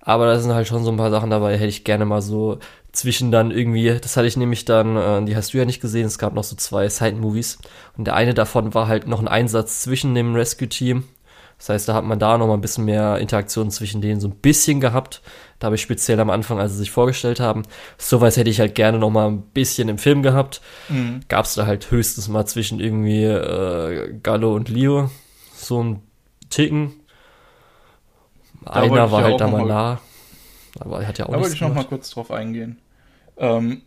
aber 0.00 0.26
da 0.26 0.38
sind 0.38 0.54
halt 0.54 0.68
schon 0.68 0.84
so 0.84 0.90
ein 0.90 0.96
paar 0.96 1.10
Sachen 1.10 1.30
dabei, 1.30 1.54
hätte 1.54 1.66
ich 1.66 1.84
gerne 1.84 2.04
mal 2.04 2.22
so 2.22 2.58
zwischen 2.92 3.32
dann 3.32 3.50
irgendwie, 3.50 3.98
das 4.00 4.16
hatte 4.16 4.26
ich 4.26 4.36
nämlich 4.36 4.64
dann, 4.64 4.96
äh, 4.96 5.24
die 5.24 5.36
hast 5.36 5.52
du 5.52 5.58
ja 5.58 5.64
nicht 5.64 5.80
gesehen, 5.80 6.06
es 6.06 6.18
gab 6.18 6.34
noch 6.34 6.44
so 6.44 6.56
zwei 6.56 6.88
Side-Movies 6.88 7.58
und 7.96 8.06
der 8.06 8.14
eine 8.14 8.34
davon 8.34 8.74
war 8.74 8.88
halt 8.88 9.06
noch 9.06 9.20
ein 9.20 9.28
Einsatz 9.28 9.82
zwischen 9.82 10.14
dem 10.14 10.34
Rescue-Team. 10.34 11.04
Das 11.60 11.68
heißt, 11.68 11.88
da 11.90 11.94
hat 11.94 12.04
man 12.04 12.18
da 12.18 12.38
noch 12.38 12.46
mal 12.46 12.54
ein 12.54 12.62
bisschen 12.62 12.86
mehr 12.86 13.18
Interaktion 13.18 13.70
zwischen 13.70 14.00
denen 14.00 14.18
so 14.18 14.28
ein 14.28 14.34
bisschen 14.34 14.80
gehabt. 14.80 15.20
Da 15.58 15.66
habe 15.66 15.74
ich 15.76 15.82
speziell 15.82 16.18
am 16.18 16.30
Anfang, 16.30 16.58
als 16.58 16.72
sie 16.72 16.78
sich 16.78 16.90
vorgestellt 16.90 17.38
haben, 17.38 17.64
sowas 17.98 18.38
hätte 18.38 18.48
ich 18.48 18.60
halt 18.60 18.74
gerne 18.74 18.98
noch 18.98 19.10
mal 19.10 19.28
ein 19.28 19.42
bisschen 19.42 19.90
im 19.90 19.98
Film 19.98 20.22
gehabt. 20.22 20.62
Mhm. 20.88 21.20
Gab 21.28 21.44
es 21.44 21.54
da 21.54 21.66
halt 21.66 21.90
höchstens 21.90 22.28
mal 22.28 22.46
zwischen 22.46 22.80
irgendwie 22.80 23.24
äh, 23.24 24.14
Gallo 24.22 24.54
und 24.54 24.70
Leo 24.70 25.10
so 25.54 25.82
ein 25.84 26.02
Ticken. 26.48 26.92
Da 28.64 28.72
Einer 28.72 28.96
ja 28.96 29.10
war 29.10 29.20
auch 29.20 29.24
halt 29.24 29.40
da 29.40 29.48
mal 29.48 29.66
nah, 29.66 30.00
aber 30.78 31.00
er 31.02 31.08
hat 31.08 31.18
ja 31.18 31.26
auch 31.26 31.32
Da 31.32 31.40
wollte 31.40 31.54
ich 31.54 31.60
noch 31.60 31.68
mal 31.68 31.74
gemacht. 31.74 31.88
kurz 31.90 32.10
drauf 32.10 32.30
eingehen. 32.30 32.78
Ähm, 33.36 33.82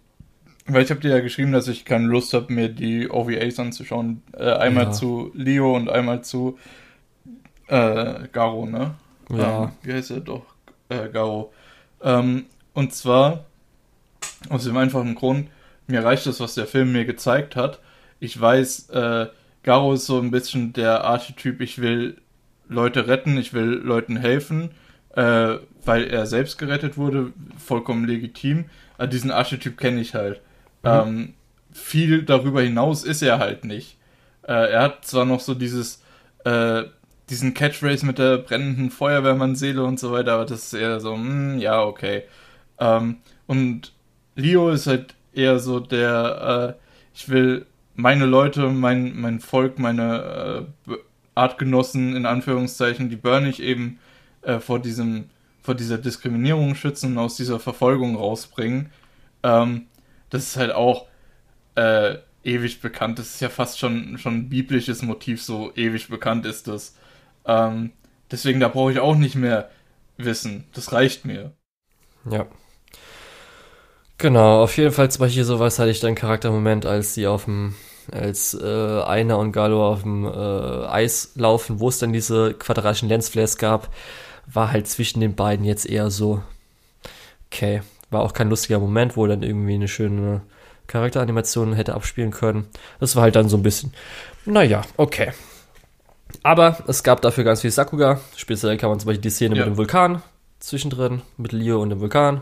weil 0.66 0.84
ich 0.84 0.90
habe 0.92 1.00
dir 1.02 1.10
ja 1.10 1.20
geschrieben, 1.22 1.52
dass 1.52 1.68
ich 1.68 1.86
keine 1.86 2.06
Lust 2.08 2.34
habe, 2.34 2.52
mir 2.54 2.70
die 2.70 3.10
OVAs 3.10 3.60
anzuschauen. 3.60 4.22
Äh, 4.38 4.52
einmal 4.54 4.86
Ja. 4.86 4.92
zu 4.92 5.32
Leo 5.34 5.76
und 5.76 5.90
einmal 5.90 6.24
zu 6.24 6.58
äh, 7.74 8.28
Garo, 8.32 8.66
ne? 8.66 8.94
Ja. 9.30 9.64
Ähm, 9.64 9.72
wie 9.82 9.94
heißt 9.94 10.12
er 10.12 10.20
doch? 10.20 10.46
Äh, 10.90 11.10
Garo. 11.10 11.52
Ähm, 12.02 12.46
und 12.74 12.94
zwar 12.94 13.46
aus 14.50 14.66
dem 14.66 14.78
einfachen 14.78 15.16
Grund, 15.16 15.50
mir 15.88 16.04
reicht 16.04 16.28
das, 16.28 16.40
was 16.40 16.54
der 16.54 16.68
Film 16.68 16.92
mir 16.92 17.06
gezeigt 17.06 17.56
hat. 17.56 17.80
Ich 18.20 18.40
weiß, 18.40 18.90
äh, 18.90 19.28
Garo 19.64 19.94
ist 19.94 20.06
so 20.06 20.20
ein 20.20 20.32
bisschen 20.32 20.74
der 20.74 21.04
Archetyp, 21.04 21.62
ich 21.62 21.82
will 21.82 22.18
Leute 22.68 23.08
retten, 23.08 23.38
ich 23.38 23.54
will 23.54 23.82
Leuten 23.84 24.18
helfen, 24.18 24.72
äh, 25.16 25.56
weil 25.84 26.06
er 26.06 26.26
selbst 26.26 26.58
gerettet 26.58 26.98
wurde, 26.98 27.34
vollkommen 27.58 28.06
legitim. 28.06 28.66
Aber 28.98 29.08
diesen 29.08 29.32
Archetyp 29.32 29.78
kenne 29.78 30.00
ich 30.00 30.14
halt. 30.14 30.42
Mhm. 30.84 30.90
Ähm, 30.90 31.34
viel 31.72 32.24
darüber 32.24 32.62
hinaus 32.62 33.04
ist 33.04 33.24
er 33.24 33.40
halt 33.40 33.66
nicht. 33.66 33.98
Äh, 34.44 34.72
er 34.72 34.84
hat 34.84 35.06
zwar 35.06 35.26
noch 35.26 35.40
so 35.40 35.56
dieses, 35.56 36.04
äh, 36.46 36.84
diesen 37.34 37.56
Catchphrase 37.56 38.06
mit 38.06 38.20
der 38.20 38.38
brennenden 38.38 38.92
Feuerwehrmann-Seele 38.92 39.84
und 39.84 40.00
so 40.00 40.12
weiter, 40.12 40.34
aber 40.34 40.46
das 40.46 40.66
ist 40.66 40.74
eher 40.74 41.00
so, 41.00 41.16
hm, 41.16 41.58
ja, 41.58 41.82
okay. 41.84 42.24
Ähm, 42.80 43.18
und 43.48 43.92
Leo 44.36 44.70
ist 44.70 44.86
halt 44.86 45.16
eher 45.34 45.58
so 45.58 45.80
der, 45.80 46.78
äh, 46.78 46.84
ich 47.16 47.30
will 47.30 47.66
meine 47.96 48.26
Leute, 48.28 48.70
mein, 48.70 49.20
mein 49.20 49.40
Volk, 49.40 49.80
meine 49.80 50.68
äh, 50.88 50.94
Artgenossen 51.34 52.16
in 52.16 52.28
Anführungszeichen, 52.28 53.10
die 53.10 53.16
Burnig 53.16 53.60
eben 53.62 54.00
äh, 54.44 54.60
vor 54.60 54.80
diesem, 54.80 55.30
vor 55.64 55.74
dieser 55.74 55.98
Diskriminierung 55.98 56.76
schützen 56.76 57.14
und 57.14 57.18
aus 57.18 57.36
dieser 57.36 57.60
Verfolgung 57.60 58.16
rausbringen. 58.16 58.92
Ähm, 59.42 59.88
das 60.30 60.44
ist 60.44 60.58
halt 60.58 60.72
auch 60.72 61.08
äh, 61.74 62.18
ewig 62.44 62.80
bekannt. 62.80 63.18
Das 63.18 63.30
ist 63.30 63.42
ja 63.42 63.50
fast 63.50 63.80
schon, 63.80 64.20
schon 64.20 64.36
ein 64.36 64.50
biblisches 64.50 65.02
Motiv, 65.02 65.42
so 65.42 65.72
ewig 65.76 66.10
bekannt 66.10 66.46
ist 66.46 66.68
das. 66.68 66.96
Ähm, 67.46 67.92
deswegen, 68.32 68.60
da 68.60 68.68
brauche 68.68 68.92
ich 68.92 69.00
auch 69.00 69.16
nicht 69.16 69.36
mehr 69.36 69.70
wissen. 70.18 70.66
Das 70.74 70.92
reicht 70.92 71.26
mir. 71.26 71.54
Ja. 72.30 72.46
Genau, 74.18 74.64
auf 74.64 74.78
jeden 74.78 74.92
Fall 74.92 75.12
zum 75.12 75.22
Beispiel 75.22 75.44
sowas 75.44 75.80
hatte 75.80 75.90
ich 75.90 76.00
dann 76.00 76.16
Charaktermoment, 76.16 76.86
als 76.86 77.14
sie 77.14 77.28
auf 77.28 77.46
dem, 77.46 77.76
als 78.12 78.54
äh, 78.54 79.02
Einer 79.02 79.38
und 79.38 79.52
Gallo 79.52 79.86
auf 79.86 80.04
dem 80.04 80.26
äh, 80.26 80.86
Eis 80.88 81.32
laufen, 81.36 81.80
wo 81.80 81.90
es 81.90 82.00
dann 82.00 82.14
diese 82.14 82.54
quadratischen 82.54 83.10
Lensflares 83.10 83.58
gab, 83.58 83.90
war 84.46 84.72
halt 84.72 84.88
zwischen 84.88 85.20
den 85.20 85.36
beiden 85.36 85.66
jetzt 85.66 85.86
eher 85.86 86.10
so, 86.10 86.42
okay, 87.52 87.82
war 88.12 88.22
auch 88.22 88.34
kein 88.34 88.50
lustiger 88.50 88.80
Moment, 88.80 89.18
wo 89.18 89.28
dann 89.28 89.44
irgendwie 89.44 89.74
eine 89.74 89.88
schöne 89.88 90.42
Charakteranimation 90.88 91.74
hätte 91.74 91.96
abspielen 91.96 92.32
können. 92.32 92.68
Das 93.00 93.16
war 93.16 93.24
halt 93.24 93.36
dann 93.36 93.50
so 93.50 93.58
ein 93.58 93.64
bisschen, 93.64 93.94
naja, 94.46 94.84
okay. 94.96 95.32
Aber 96.44 96.78
es 96.88 97.04
gab 97.04 97.22
dafür 97.22 97.46
ganz 97.46 97.62
viel 97.62 97.72
Sakuga. 97.72 98.20
Speziell 98.36 98.78
kann 98.78 98.90
man 98.90 99.00
zum 99.00 99.08
Beispiel 99.08 99.22
die 99.22 99.30
Szene 99.30 99.56
ja. 99.56 99.62
mit 99.62 99.74
dem 99.74 99.78
Vulkan 99.78 100.22
zwischendrin, 100.60 101.22
mit 101.38 101.52
Leo 101.52 101.82
und 101.82 101.90
dem 101.90 102.00
Vulkan, 102.00 102.42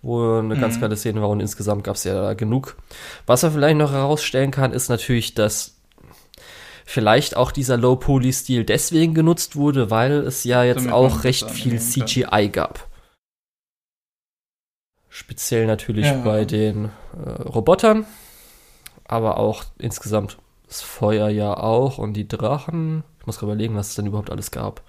wo 0.00 0.38
eine 0.38 0.54
mhm. 0.54 0.60
ganz 0.60 0.80
geile 0.80 0.96
Szene 0.96 1.20
war 1.22 1.28
und 1.28 1.40
insgesamt 1.40 1.84
gab 1.84 1.96
es 1.96 2.04
ja 2.04 2.34
genug. 2.34 2.76
Was 3.26 3.42
man 3.42 3.52
vielleicht 3.52 3.76
noch 3.76 3.92
herausstellen 3.92 4.50
kann, 4.50 4.72
ist 4.72 4.88
natürlich, 4.88 5.34
dass 5.34 5.76
vielleicht 6.84 7.36
auch 7.36 7.52
dieser 7.52 7.76
Low-Poly-Stil 7.76 8.64
deswegen 8.64 9.14
genutzt 9.14 9.56
wurde, 9.56 9.90
weil 9.90 10.12
es 10.12 10.44
ja 10.44 10.64
jetzt 10.64 10.86
Damit 10.86 10.92
auch 10.92 11.24
recht 11.24 11.50
viel 11.50 11.80
CGI 11.80 12.48
gab. 12.52 12.88
Speziell 15.08 15.66
natürlich 15.66 16.06
ja. 16.06 16.14
bei 16.22 16.44
den 16.44 16.86
äh, 16.86 17.30
Robotern, 17.42 18.06
aber 19.04 19.36
auch 19.36 19.64
insgesamt 19.78 20.38
das 20.66 20.80
Feuer 20.80 21.28
ja 21.28 21.54
auch 21.54 21.98
und 21.98 22.14
die 22.14 22.26
Drachen. 22.26 23.04
Ich 23.22 23.26
muss 23.26 23.38
gerade 23.38 23.52
überlegen, 23.52 23.76
was 23.76 23.90
es 23.90 23.94
denn 23.94 24.06
überhaupt 24.06 24.30
alles 24.30 24.50
gab. 24.50 24.82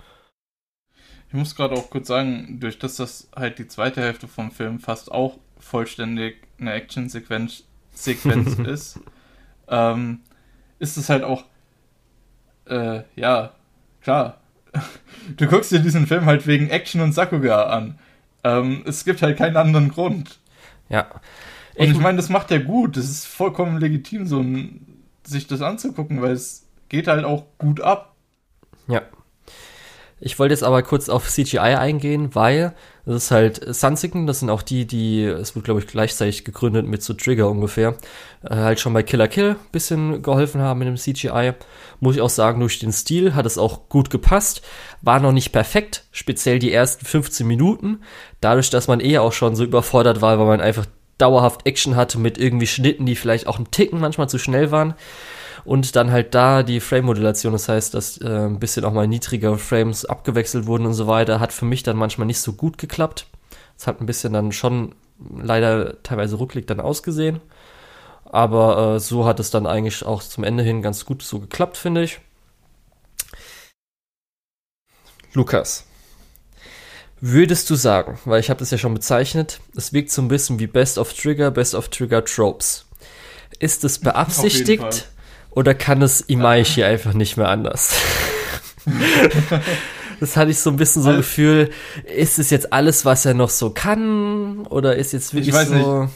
Ich 1.27 1.35
muss 1.35 1.55
gerade 1.55 1.75
auch 1.75 1.91
kurz 1.91 2.07
sagen, 2.07 2.59
durch 2.59 2.79
das 2.79 2.95
das 2.95 3.29
halt 3.35 3.59
die 3.59 3.67
zweite 3.67 4.01
Hälfte 4.01 4.27
vom 4.27 4.49
Film 4.49 4.79
fast 4.79 5.11
auch 5.11 5.37
vollständig 5.59 6.37
eine 6.59 6.73
Action-Sequenz 6.73 7.65
Sequenz 7.91 8.57
ist, 8.67 8.99
ähm, 9.67 10.21
ist 10.79 10.97
es 10.97 11.09
halt 11.09 11.23
auch, 11.23 11.43
äh, 12.65 13.03
ja, 13.15 13.53
klar. 14.01 14.41
Du 15.37 15.45
guckst 15.45 15.71
dir 15.71 15.79
diesen 15.79 16.07
Film 16.07 16.25
halt 16.25 16.47
wegen 16.47 16.69
Action 16.69 16.99
und 17.01 17.13
Sakuga 17.13 17.67
an. 17.67 17.99
Ähm, 18.43 18.81
es 18.87 19.05
gibt 19.05 19.21
halt 19.21 19.37
keinen 19.37 19.57
anderen 19.57 19.89
Grund. 19.89 20.39
Ja. 20.89 21.07
Und 21.75 21.85
ich, 21.85 21.91
ich 21.91 21.99
meine, 21.99 22.17
das 22.17 22.29
macht 22.29 22.49
er 22.49 22.59
gut. 22.59 22.97
Das 22.97 23.05
ist 23.05 23.27
vollkommen 23.27 23.77
legitim, 23.77 24.25
so 24.25 24.39
ein, 24.39 25.03
sich 25.23 25.45
das 25.45 25.61
anzugucken, 25.61 26.21
weil 26.23 26.31
es 26.31 26.65
geht 26.89 27.07
halt 27.07 27.25
auch 27.25 27.45
gut 27.59 27.79
ab. 27.79 28.12
Ja. 28.87 29.01
Ich 30.25 30.39
wollte 30.39 30.53
jetzt 30.53 30.63
aber 30.63 30.83
kurz 30.83 31.09
auf 31.09 31.27
CGI 31.27 31.57
eingehen, 31.57 32.33
weil 32.33 32.73
das 33.05 33.25
ist 33.25 33.31
halt 33.31 33.75
Sunsicken, 33.75 34.25
das 34.25 34.39
sind 34.39 34.49
auch 34.49 34.61
die, 34.61 34.87
die, 34.87 35.25
es 35.25 35.53
wird 35.53 35.65
glaube 35.65 35.81
ich 35.81 35.87
gleichzeitig 35.87 36.45
gegründet 36.45 36.87
mit 36.87 37.03
so 37.03 37.13
Trigger 37.13 37.49
ungefähr, 37.49 37.97
äh, 38.43 38.55
halt 38.55 38.79
schon 38.79 38.93
bei 38.93 39.03
Killer 39.03 39.27
Kill 39.27 39.57
bisschen 39.73 40.21
geholfen 40.21 40.61
haben 40.61 40.79
mit 40.79 40.87
dem 40.87 40.95
CGI. 40.95 41.55
Muss 41.99 42.15
ich 42.15 42.21
auch 42.21 42.29
sagen, 42.29 42.61
durch 42.61 42.79
den 42.79 42.93
Stil 42.93 43.35
hat 43.35 43.45
es 43.45 43.57
auch 43.57 43.89
gut 43.89 44.09
gepasst. 44.09 44.61
War 45.01 45.19
noch 45.19 45.33
nicht 45.33 45.51
perfekt, 45.51 46.05
speziell 46.13 46.57
die 46.57 46.71
ersten 46.71 47.05
15 47.05 47.45
Minuten. 47.45 47.99
Dadurch, 48.39 48.69
dass 48.69 48.87
man 48.87 49.01
eher 49.01 49.23
auch 49.23 49.33
schon 49.33 49.57
so 49.57 49.65
überfordert 49.65 50.21
war, 50.21 50.39
weil 50.39 50.47
man 50.47 50.61
einfach 50.61 50.85
dauerhaft 51.17 51.67
Action 51.67 51.97
hatte 51.97 52.17
mit 52.17 52.37
irgendwie 52.37 52.67
Schnitten, 52.67 53.05
die 53.05 53.17
vielleicht 53.17 53.47
auch 53.47 53.59
ein 53.59 53.71
Ticken 53.71 53.99
manchmal 53.99 54.29
zu 54.29 54.37
schnell 54.37 54.71
waren 54.71 54.93
und 55.65 55.95
dann 55.95 56.11
halt 56.11 56.33
da 56.35 56.63
die 56.63 56.79
Frame-Modulation, 56.79 57.53
das 57.53 57.69
heißt, 57.69 57.93
dass 57.93 58.17
äh, 58.19 58.27
ein 58.27 58.59
bisschen 58.59 58.85
auch 58.85 58.93
mal 58.93 59.07
niedrigere 59.07 59.57
Frames 59.57 60.05
abgewechselt 60.05 60.65
wurden 60.65 60.85
und 60.85 60.93
so 60.93 61.07
weiter, 61.07 61.39
hat 61.39 61.53
für 61.53 61.65
mich 61.65 61.83
dann 61.83 61.97
manchmal 61.97 62.27
nicht 62.27 62.39
so 62.39 62.53
gut 62.53 62.77
geklappt. 62.77 63.27
Es 63.77 63.87
hat 63.87 64.01
ein 64.01 64.05
bisschen 64.05 64.33
dann 64.33 64.51
schon 64.51 64.95
leider 65.35 66.01
teilweise 66.03 66.35
rucklig 66.35 66.67
dann 66.67 66.79
ausgesehen. 66.79 67.39
Aber 68.25 68.95
äh, 68.95 68.99
so 68.99 69.25
hat 69.25 69.39
es 69.39 69.51
dann 69.51 69.67
eigentlich 69.67 70.03
auch 70.05 70.23
zum 70.23 70.43
Ende 70.43 70.63
hin 70.63 70.81
ganz 70.81 71.05
gut 71.05 71.21
so 71.21 71.39
geklappt, 71.39 71.77
finde 71.77 72.03
ich. 72.03 72.19
Lukas, 75.33 75.85
würdest 77.21 77.69
du 77.69 77.75
sagen, 77.75 78.19
weil 78.25 78.39
ich 78.39 78.49
habe 78.49 78.59
das 78.59 78.71
ja 78.71 78.77
schon 78.77 78.93
bezeichnet, 78.93 79.59
es 79.75 79.93
wirkt 79.93 80.11
so 80.11 80.21
ein 80.21 80.27
bisschen 80.27 80.59
wie 80.59 80.67
Best 80.67 80.97
of 80.97 81.13
Trigger, 81.13 81.51
Best 81.51 81.75
of 81.75 81.89
Trigger 81.89 82.23
Tropes. 82.23 82.85
Ist 83.59 83.83
es 83.83 83.99
beabsichtigt 83.99 85.07
oder 85.55 85.73
kann 85.75 86.01
es 86.01 86.21
Imaishi 86.21 86.83
einfach 86.83 87.13
nicht 87.13 87.37
mehr 87.37 87.49
anders? 87.49 87.95
das 90.19 90.35
hatte 90.35 90.51
ich 90.51 90.59
so 90.59 90.71
ein 90.71 90.77
bisschen 90.77 91.03
so 91.03 91.09
ein 91.09 91.17
Gefühl, 91.17 91.69
ist 92.15 92.39
es 92.39 92.49
jetzt 92.49 92.73
alles, 92.73 93.05
was 93.05 93.25
er 93.25 93.33
noch 93.33 93.49
so 93.49 93.69
kann? 93.69 94.65
Oder 94.67 94.95
ist 94.95 95.13
jetzt 95.13 95.33
wirklich 95.33 95.49
ich 95.49 95.53
weiß 95.53 95.67
so. 95.69 96.03
Nicht. 96.03 96.13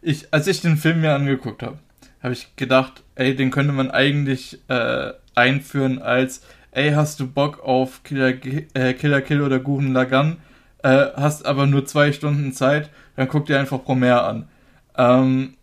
Ich, 0.00 0.32
als 0.32 0.46
ich 0.46 0.60
den 0.60 0.76
Film 0.76 1.00
mir 1.00 1.14
angeguckt 1.14 1.62
habe, 1.62 1.78
habe 2.22 2.32
ich 2.32 2.54
gedacht, 2.56 3.02
ey, 3.14 3.34
den 3.36 3.50
könnte 3.50 3.72
man 3.72 3.90
eigentlich 3.90 4.58
äh, 4.68 5.12
einführen 5.34 6.00
als, 6.00 6.42
ey, 6.72 6.92
hast 6.92 7.20
du 7.20 7.26
Bock 7.26 7.60
auf 7.60 8.02
Killer, 8.02 8.34
äh, 8.74 8.94
Killer 8.94 9.20
Kill 9.20 9.42
oder 9.42 9.58
Gurren 9.58 9.92
Lagann? 9.92 10.38
Äh, 10.82 11.06
hast 11.16 11.46
aber 11.46 11.66
nur 11.66 11.86
zwei 11.86 12.12
Stunden 12.12 12.52
Zeit, 12.52 12.90
dann 13.16 13.28
guck 13.28 13.46
dir 13.46 13.58
einfach 13.58 13.82
Promare 13.84 14.22
an. 14.22 14.48
Ähm, 14.96 15.54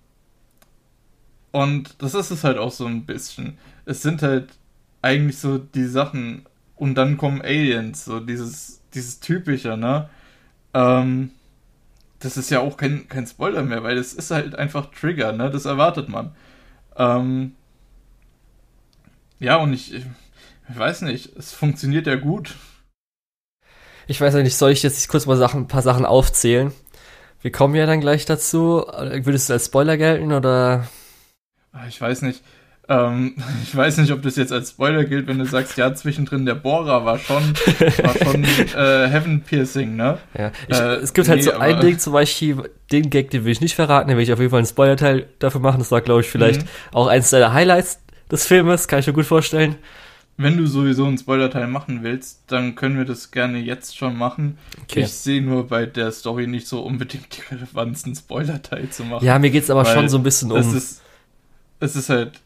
und 1.56 2.04
das 2.04 2.16
ist 2.16 2.32
es 2.32 2.44
halt 2.44 2.58
auch 2.58 2.74
so 2.74 2.86
ein 2.86 3.06
bisschen. 3.06 3.58
Es 3.86 4.02
sind 4.02 4.22
halt 4.22 4.50
eigentlich 5.02 5.38
so 5.38 5.58
die 5.58 5.86
Sachen. 5.86 6.46
Und 6.76 6.96
dann 6.96 7.16
kommen 7.16 7.42
Aliens, 7.42 8.04
so 8.04 8.20
dieses, 8.20 8.82
dieses 8.94 9.22
typische, 9.22 9.78
ne? 9.78 10.10
Ähm, 10.74 11.32
das 12.20 12.36
ist 12.36 12.50
ja 12.50 12.60
auch 12.60 12.76
kein, 12.76 13.08
kein 13.08 13.26
Spoiler 13.26 13.64
mehr, 13.64 13.84
weil 13.84 13.98
es 13.98 14.12
ist 14.12 14.32
halt 14.32 14.56
einfach 14.56 14.92
Trigger, 14.92 15.32
ne? 15.32 15.50
Das 15.50 15.64
erwartet 15.64 16.10
man. 16.10 16.36
Ähm, 16.98 17.54
ja, 19.40 19.56
und 19.56 19.72
ich, 19.72 19.94
ich 19.94 20.04
weiß 20.78 21.04
nicht, 21.04 21.38
es 21.38 21.54
funktioniert 21.54 22.06
ja 22.06 22.16
gut. 22.16 22.54
Ich 24.08 24.20
weiß 24.20 24.34
ja 24.34 24.44
nicht, 24.44 24.58
soll 24.58 24.72
ich 24.72 24.84
jetzt 24.84 25.08
kurz 25.08 25.26
mal 25.26 25.38
Sachen, 25.38 25.62
ein 25.62 25.68
paar 25.70 25.82
Sachen 25.82 26.06
aufzählen? 26.06 26.74
Wir 27.42 27.54
kommen 27.54 27.76
ja 27.76 27.86
dann 27.86 28.02
gleich 28.02 28.26
dazu. 28.26 28.86
Würdest 28.90 29.48
du 29.48 29.54
als 29.54 29.68
Spoiler 29.68 29.96
gelten 29.96 30.34
oder 30.34 30.90
ich 31.88 32.00
weiß 32.00 32.22
nicht. 32.24 32.42
Ähm, 32.88 33.36
ich 33.64 33.76
weiß 33.76 33.98
nicht, 33.98 34.12
ob 34.12 34.22
das 34.22 34.36
jetzt 34.36 34.52
als 34.52 34.70
Spoiler 34.72 35.06
gilt, 35.06 35.28
wenn 35.28 35.40
du 35.40 35.46
sagst, 35.46 35.78
ja, 35.78 35.94
zwischendrin 35.94 36.46
der 36.46 36.56
Bohrer 36.56 37.06
war 37.06 37.18
schon, 37.18 37.44
war 38.04 38.16
schon 38.24 38.44
äh, 38.76 39.08
Heaven 39.08 39.42
Piercing, 39.42 39.96
ne? 39.96 40.20
Ja, 40.38 40.52
ich, 40.68 40.78
äh, 40.78 40.96
es 40.96 41.14
gibt 41.14 41.28
halt 41.28 41.40
nee, 41.40 41.46
so 41.46 41.54
ein 41.54 41.80
Ding, 41.80 42.00
zum 42.00 42.14
Beispiel, 42.14 42.70
den 42.92 43.10
Gag, 43.10 43.32
den 43.32 43.46
will 43.46 43.52
ich 43.52 43.62
nicht 43.62 43.76
verraten, 43.76 44.10
den 44.10 44.18
will 44.18 44.24
ich 44.24 44.34
auf 44.34 44.40
jeden 44.40 44.52
Fall 44.52 44.60
einen 44.60 44.68
Spoiler-Teil 44.68 45.28
dafür 45.40 45.62
machen. 45.62 45.80
Das 45.80 45.92
war, 45.92 46.02
glaube 46.02 46.22
ich, 46.22 46.28
vielleicht 46.28 46.62
mhm. 46.62 46.68
auch 46.94 47.08
eins 47.08 47.30
deiner 47.30 47.54
Highlights 47.54 48.00
des 48.32 48.46
Filmes, 48.46 48.88
kann 48.88 49.00
ich 49.00 49.08
mir 49.08 49.14
gut 49.14 49.26
vorstellen. 49.26 49.76
Wenn 50.38 50.58
du 50.58 50.68
sowieso 50.68 51.06
einen 51.06 51.18
Spoiler-Teil 51.18 51.68
machen 51.68 52.04
willst, 52.04 52.42
dann 52.48 52.76
können 52.76 52.98
wir 52.98 53.06
das 53.06 53.32
gerne 53.32 53.58
jetzt 53.58 53.98
schon 53.98 54.18
machen. 54.18 54.58
Okay. 54.84 55.02
Ich 55.02 55.14
sehe 55.14 55.42
nur 55.42 55.68
bei 55.68 55.86
der 55.86 56.12
Story 56.12 56.46
nicht 56.46 56.68
so 56.68 56.82
unbedingt 56.82 57.38
die 57.38 57.56
Relevanz, 57.56 58.04
einen 58.04 58.16
Spoiler-Teil 58.16 58.90
zu 58.90 59.06
machen. 59.06 59.26
Ja, 59.26 59.40
mir 59.40 59.50
geht 59.50 59.64
es 59.64 59.70
aber 59.70 59.86
schon 59.86 60.10
so 60.10 60.18
ein 60.18 60.24
bisschen 60.24 60.52
um. 60.52 60.58
Ist, 60.76 61.02
es 61.80 61.96
ist 61.96 62.10
halt 62.10 62.40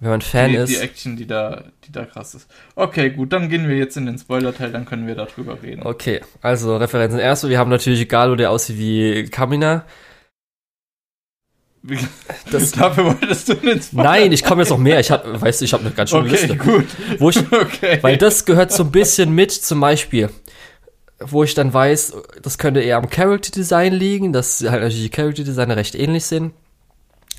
wenn 0.00 0.10
man 0.10 0.20
Fan 0.20 0.50
die, 0.50 0.56
ist. 0.56 0.68
Die 0.68 0.76
Action, 0.76 1.16
die 1.16 1.26
da, 1.26 1.64
die 1.86 1.92
da 1.92 2.04
krass 2.04 2.34
ist. 2.34 2.48
Okay, 2.74 3.10
gut, 3.10 3.32
dann 3.32 3.48
gehen 3.48 3.66
wir 3.66 3.76
jetzt 3.76 3.96
in 3.96 4.04
den 4.04 4.18
Spoiler-Teil, 4.18 4.70
dann 4.70 4.84
können 4.84 5.06
wir 5.06 5.14
darüber 5.14 5.62
reden. 5.62 5.82
Okay, 5.84 6.20
also 6.42 6.76
Referenzen. 6.76 7.18
Erste, 7.18 7.48
wir 7.48 7.58
haben 7.58 7.70
natürlich 7.70 8.06
Galo, 8.08 8.36
der 8.36 8.50
aussieht 8.50 8.78
wie 8.78 9.24
Kamina. 9.30 9.86
Das, 12.50 12.72
Dafür 12.72 13.06
wolltest 13.06 13.48
du 13.48 13.54
den 13.54 13.80
Spoiler 13.80 14.04
Nein, 14.04 14.32
ich 14.32 14.44
komme 14.44 14.62
jetzt 14.62 14.70
noch 14.70 14.78
mehr. 14.78 15.00
Ich 15.00 15.10
habe, 15.10 15.40
weißt 15.40 15.60
du, 15.62 15.64
ich 15.64 15.72
habe 15.72 15.84
eine 15.84 15.94
ganz 15.94 16.10
schöne 16.10 16.24
okay, 16.24 16.30
Liste. 16.32 16.56
Gut. 16.56 16.86
Wo 17.18 17.30
ich, 17.30 17.38
okay. 17.52 17.98
Weil 18.02 18.18
das 18.18 18.44
gehört 18.44 18.72
so 18.72 18.82
ein 18.82 18.90
bisschen 18.90 19.32
mit, 19.34 19.52
zum 19.52 19.80
Beispiel, 19.80 20.28
wo 21.20 21.42
ich 21.42 21.54
dann 21.54 21.72
weiß, 21.72 22.16
das 22.42 22.58
könnte 22.58 22.80
eher 22.80 22.98
am 22.98 23.08
Character 23.08 23.52
Design 23.52 23.94
liegen, 23.94 24.34
dass 24.34 24.60
halt 24.60 24.82
natürlich 24.82 25.04
die 25.04 25.10
Character 25.10 25.44
Designer 25.44 25.76
recht 25.76 25.94
ähnlich 25.94 26.26
sind. 26.26 26.52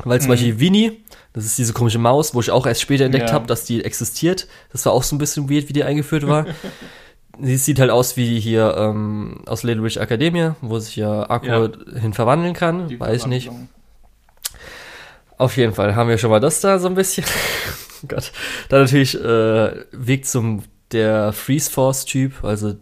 Weil 0.04 0.20
zum 0.20 0.28
mhm. 0.28 0.34
Beispiel 0.34 0.60
Winnie, 0.60 1.04
das 1.34 1.46
ist 1.46 1.58
diese 1.58 1.74
komische 1.74 2.00
Maus, 2.00 2.34
wo 2.34 2.40
ich 2.40 2.52
auch 2.52 2.66
erst 2.66 2.82
später 2.82 3.06
entdeckt 3.06 3.30
ja. 3.30 3.34
habe, 3.34 3.48
dass 3.48 3.66
die 3.66 3.84
existiert. 3.84 4.48
Das 4.72 4.86
war 4.86 4.94
auch 4.94 5.04
so 5.04 5.16
ein 5.16 5.20
bisschen 5.20 5.50
weird, 5.50 5.70
wie 5.70 5.74
die 5.74 5.84
eingeführt 5.84 6.28
war. 6.28 6.46
Sie 7.40 7.58
sieht 7.58 7.80
halt 7.80 7.92
aus 7.92 8.18
wie 8.18 8.40
hier 8.40 8.76
ähm, 8.78 9.44
aus 9.46 9.62
Little 9.62 9.84
Witch 9.84 9.98
Academia, 9.98 10.56
wo 10.62 10.80
sich 10.80 10.96
ja 10.96 11.30
Akku 11.30 11.46
ja. 11.46 11.70
hin 12.00 12.14
verwandeln 12.14 12.54
kann. 12.54 12.88
Die 12.88 13.00
Weiß 13.00 13.22
ich 13.22 13.28
nicht. 13.28 13.52
Auf 15.38 15.56
jeden 15.56 15.74
Fall 15.74 15.96
haben 15.96 16.10
wir 16.10 16.18
schon 16.18 16.32
mal 16.32 16.40
das 16.40 16.62
da 16.62 16.80
so 16.80 16.88
ein 16.88 16.96
bisschen. 16.96 17.26
oh 18.04 18.08
Gott. 18.08 18.32
Dann 18.70 18.82
natürlich 18.82 19.14
äh, 19.24 19.86
Weg 19.92 20.26
zum 20.26 20.64
der 20.92 21.32
Freeze 21.32 21.70
Force 21.70 22.06
Typ, 22.06 22.44
also 22.44 22.76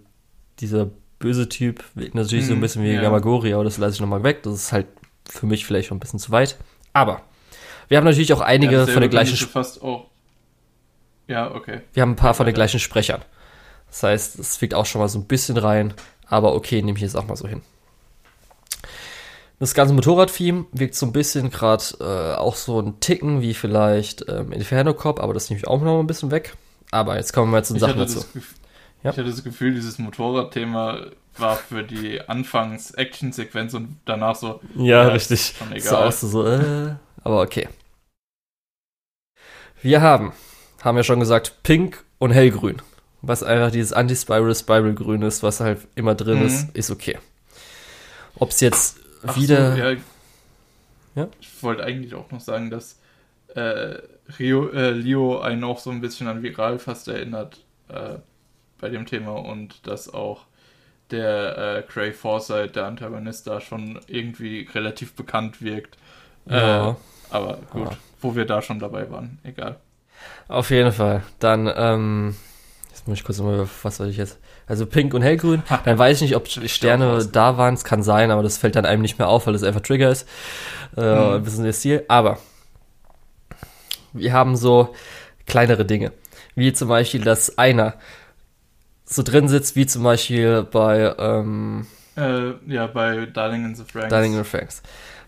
dieser 0.60 0.90
böse 1.20 1.50
Typ, 1.50 1.84
wirkt 1.96 2.16
natürlich 2.16 2.46
mm, 2.46 2.48
so 2.48 2.54
ein 2.54 2.58
mhm. 2.58 2.62
bisschen 2.62 2.84
wie 2.84 2.94
ja. 2.94 3.02
Gamagori, 3.02 3.54
aber 3.54 3.64
das 3.64 3.78
lasse 3.78 3.96
ich 3.96 4.00
nochmal 4.00 4.24
weg. 4.24 4.44
Das 4.44 4.54
ist 4.54 4.72
halt 4.72 4.88
für 5.28 5.48
mich 5.48 5.66
vielleicht 5.66 5.90
schon 5.90 5.98
ein 5.98 6.00
bisschen 6.00 6.20
zu 6.20 6.32
weit. 6.32 6.58
Aber 6.96 7.22
wir 7.90 7.98
haben 7.98 8.06
natürlich 8.06 8.32
auch 8.32 8.40
einige 8.42 8.74
ja, 8.74 8.88
von 8.88 9.02
den 9.02 9.12
gleichen. 9.12 9.36
Fast 9.36 9.82
auch. 9.84 10.06
Ja, 11.28 11.54
okay. 11.54 11.82
Wir 11.94 12.02
haben 12.02 12.12
ein 12.12 12.16
paar 12.16 12.34
von 12.34 12.46
den 12.46 12.56
gleichen 12.56 12.80
Sprechern. 12.80 13.22
Das 13.90 14.02
heißt, 14.04 14.40
es 14.40 14.56
fliegt 14.56 14.74
auch 14.74 14.86
schon 14.86 15.02
mal 15.02 15.10
so 15.10 15.20
ein 15.20 15.26
bisschen 15.26 15.58
rein. 15.58 15.94
Aber 16.28 16.56
okay, 16.56 16.82
nehme 16.82 16.98
ich 16.98 17.02
jetzt 17.02 17.18
auch 17.18 17.28
mal 17.28 17.36
so 17.36 17.48
hin. 17.48 17.62
Das 19.60 19.74
ganze 19.74 19.94
Motorrad-Theme 19.94 20.66
wirkt 20.72 20.96
so 20.96 21.06
ein 21.06 21.12
bisschen 21.12 21.50
gerade 21.50 21.84
äh, 22.00 22.38
auch 22.38 22.56
so 22.56 22.80
ein 22.80 23.00
Ticken 23.02 23.42
wie 23.42 23.54
vielleicht 23.54 24.26
ähm, 24.30 24.54
Inferno 24.54 24.94
Cop, 24.94 25.20
aber 25.20 25.34
das 25.34 25.50
nehme 25.50 25.60
ich 25.60 25.68
auch 25.68 25.82
noch 25.82 26.00
ein 26.00 26.08
bisschen 26.08 26.32
weg. 26.32 26.56
Aber 26.92 27.18
jetzt 27.18 27.34
kommen 27.34 27.52
wir 27.52 27.62
zu 27.64 27.74
den 27.74 27.78
Ich 27.78 27.82
Sachen 27.82 28.00
dazu. 28.00 28.26
das 28.34 28.44
Ja. 29.06 29.12
ich 29.12 29.18
hatte 29.18 29.30
das 29.30 29.44
Gefühl, 29.44 29.74
dieses 29.74 30.00
Motorradthema 30.00 31.06
war 31.38 31.56
für 31.58 31.84
die 31.84 32.22
Anfangs-Action-Sequenz 32.28 33.74
und 33.74 33.98
danach 34.06 34.36
so. 34.36 34.62
Ja, 34.76 35.04
Ja, 35.04 35.08
richtig. 35.10 35.54
schon 35.58 35.70
So 35.70 35.76
egal. 35.76 36.08
aus 36.08 36.22
so, 36.22 36.46
äh, 36.48 36.96
aber 37.24 37.42
okay. 37.42 37.68
Wir 39.82 40.02
haben, 40.02 40.34
haben 40.82 40.98
ja 40.98 41.04
schon 41.04 41.20
gesagt, 41.20 41.58
Pink 41.64 42.04
und 42.18 42.32
Hellgrün. 42.32 42.82
Was 43.22 43.44
einfach 43.44 43.72
dieses 43.72 43.92
Anti-Spiral-Spiral-Grün 43.94 45.22
ist, 45.24 45.44
was 45.44 45.60
halt 45.60 45.80
immer 45.96 46.16
drin 46.16 46.40
Mhm. 46.40 46.46
ist, 46.46 46.76
ist 46.76 46.92
okay. 46.92 47.18
Ob 48.36 48.50
es 48.52 48.60
jetzt 48.60 48.98
Ach 49.26 49.36
wieder. 49.36 49.72
So, 49.76 49.82
ja. 49.82 49.96
Ja? 51.16 51.28
Ich 51.40 51.64
wollte 51.64 51.84
eigentlich 51.84 52.14
auch 52.14 52.30
noch 52.32 52.42
sagen, 52.42 52.70
dass 52.70 53.00
äh, 53.56 54.00
Rio, 54.38 54.70
äh, 54.70 54.92
Leo 54.92 55.40
einen 55.40 55.64
auch 55.64 55.80
so 55.80 55.90
ein 55.90 56.02
bisschen 56.02 56.28
an 56.28 56.44
Viral 56.44 56.78
fast 56.80 57.08
erinnert 57.08 57.58
äh, 57.88 58.16
bei 58.80 58.90
dem 58.90 59.06
Thema 59.06 59.32
und 59.34 59.86
dass 59.88 60.14
auch 60.14 60.46
der 61.12 61.58
äh, 61.78 61.82
Cray 61.84 62.12
Forsyth, 62.14 62.76
der 62.76 62.86
Antagonist, 62.86 63.48
da 63.48 63.62
schon 63.62 64.00
irgendwie 64.08 64.68
relativ 64.74 65.14
bekannt 65.16 65.62
wirkt. 65.62 65.98
Ja. 66.48 66.92
Äh, 66.92 66.96
aber 67.30 67.58
gut, 67.72 67.92
Ja. 67.92 67.98
wo 68.22 68.36
wir 68.36 68.46
da 68.46 68.62
schon 68.62 68.80
dabei 68.80 69.10
waren, 69.12 69.40
egal. 69.44 69.78
Auf 70.48 70.70
jeden 70.72 70.92
Fall. 70.92 71.22
Dann, 71.40 71.72
ähm, 71.76 72.36
jetzt 72.90 73.08
muss 73.08 73.18
ich 73.20 73.24
kurz 73.24 73.40
mal, 73.40 73.68
was 73.84 73.98
soll 73.98 74.10
ich 74.10 74.18
jetzt? 74.18 74.40
Also 74.68 74.88
Pink 74.88 75.14
und 75.14 75.22
Hellgrün. 75.22 75.62
Dann 75.84 75.98
weiß 76.00 76.18
ich 76.18 76.22
nicht, 76.24 76.36
ob 76.36 76.48
Sterne 76.48 77.24
da 77.32 77.58
waren. 77.58 77.76
Es 77.76 77.84
kann 77.84 78.02
sein, 78.02 78.32
aber 78.32 78.42
das 78.42 78.58
fällt 78.58 78.76
dann 78.76 78.86
einem 78.86 79.04
nicht 79.04 79.20
mehr 79.20 79.28
auf, 79.28 79.46
weil 79.46 79.54
es 79.54 79.62
einfach 79.62 79.82
Trigger 79.82 80.10
ist. 80.10 80.28
Äh, 80.98 81.02
Mhm. 81.02 81.34
Ein 81.36 81.44
bisschen 81.44 81.64
der 81.66 81.74
Stil. 81.74 82.04
Aber 82.08 82.40
wir 84.14 84.34
haben 84.34 84.56
so 84.56 84.96
kleinere 85.46 85.86
Dinge. 85.86 86.12
Wie 86.56 86.74
zum 86.74 86.88
Beispiel, 86.88 87.22
dass 87.22 87.58
einer 87.58 87.96
so 89.06 89.24
drin 89.24 89.48
sitzt, 89.48 89.76
wie 89.76 89.86
zum 89.86 90.04
Beispiel 90.04 90.64
bei 90.64 91.14
ähm, 91.18 91.86
Äh, 92.18 92.54
ja, 92.68 92.88
bei 92.88 93.26
Darling 93.28 93.66
in 93.66 93.76
the 93.76 93.84
Franks. 93.84 94.10
Dining 94.10 94.38
with 94.38 94.48
Franks. 94.48 94.82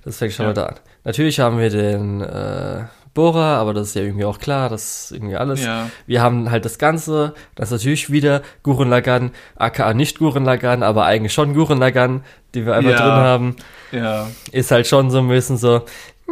Das 0.04 0.18
fängt 0.18 0.34
schon 0.34 0.44
Ja. 0.46 0.50
mal 0.50 0.54
da 0.54 0.66
an. 0.68 0.76
Natürlich 1.04 1.40
haben 1.40 1.60
wir 1.60 1.70
den 1.70 2.22
äh, 2.22 2.86
Bohrer, 3.14 3.58
aber 3.58 3.74
das 3.74 3.90
ist 3.90 3.96
ja 3.96 4.04
irgendwie 4.04 4.26
auch 4.26 4.40
klar, 4.40 4.70
das 4.70 5.06
ist 5.06 5.12
irgendwie 5.12 5.36
alles. 5.36 5.64
Ja, 5.64 5.90
Wir 6.06 6.22
haben 6.22 6.52
halt 6.52 6.66
das 6.66 6.78
Ganze, 6.78 7.34
das 7.56 7.70
ist 7.70 7.80
natürlich 7.80 8.12
wieder 8.12 8.42
Gurren 8.64 8.90
Lagann, 8.90 9.32
aka 9.56 9.94
nicht 9.94 10.20
Gurren 10.20 10.46
Lagann, 10.46 10.84
aber 10.84 11.06
eigentlich 11.06 11.34
schon 11.34 11.54
Gurren 11.54 11.80
Lagann, 11.80 12.24
die 12.54 12.66
wir 12.66 12.76
einfach 12.76 12.92
Ja. 12.92 12.98
drin 12.98 13.10
haben. 13.26 13.56
ja. 13.92 14.28
Ist 14.52 14.72
halt 14.72 14.86
schon 14.88 15.10
so 15.10 15.18
ein 15.20 15.28
bisschen 15.30 15.58
so, 15.58 15.84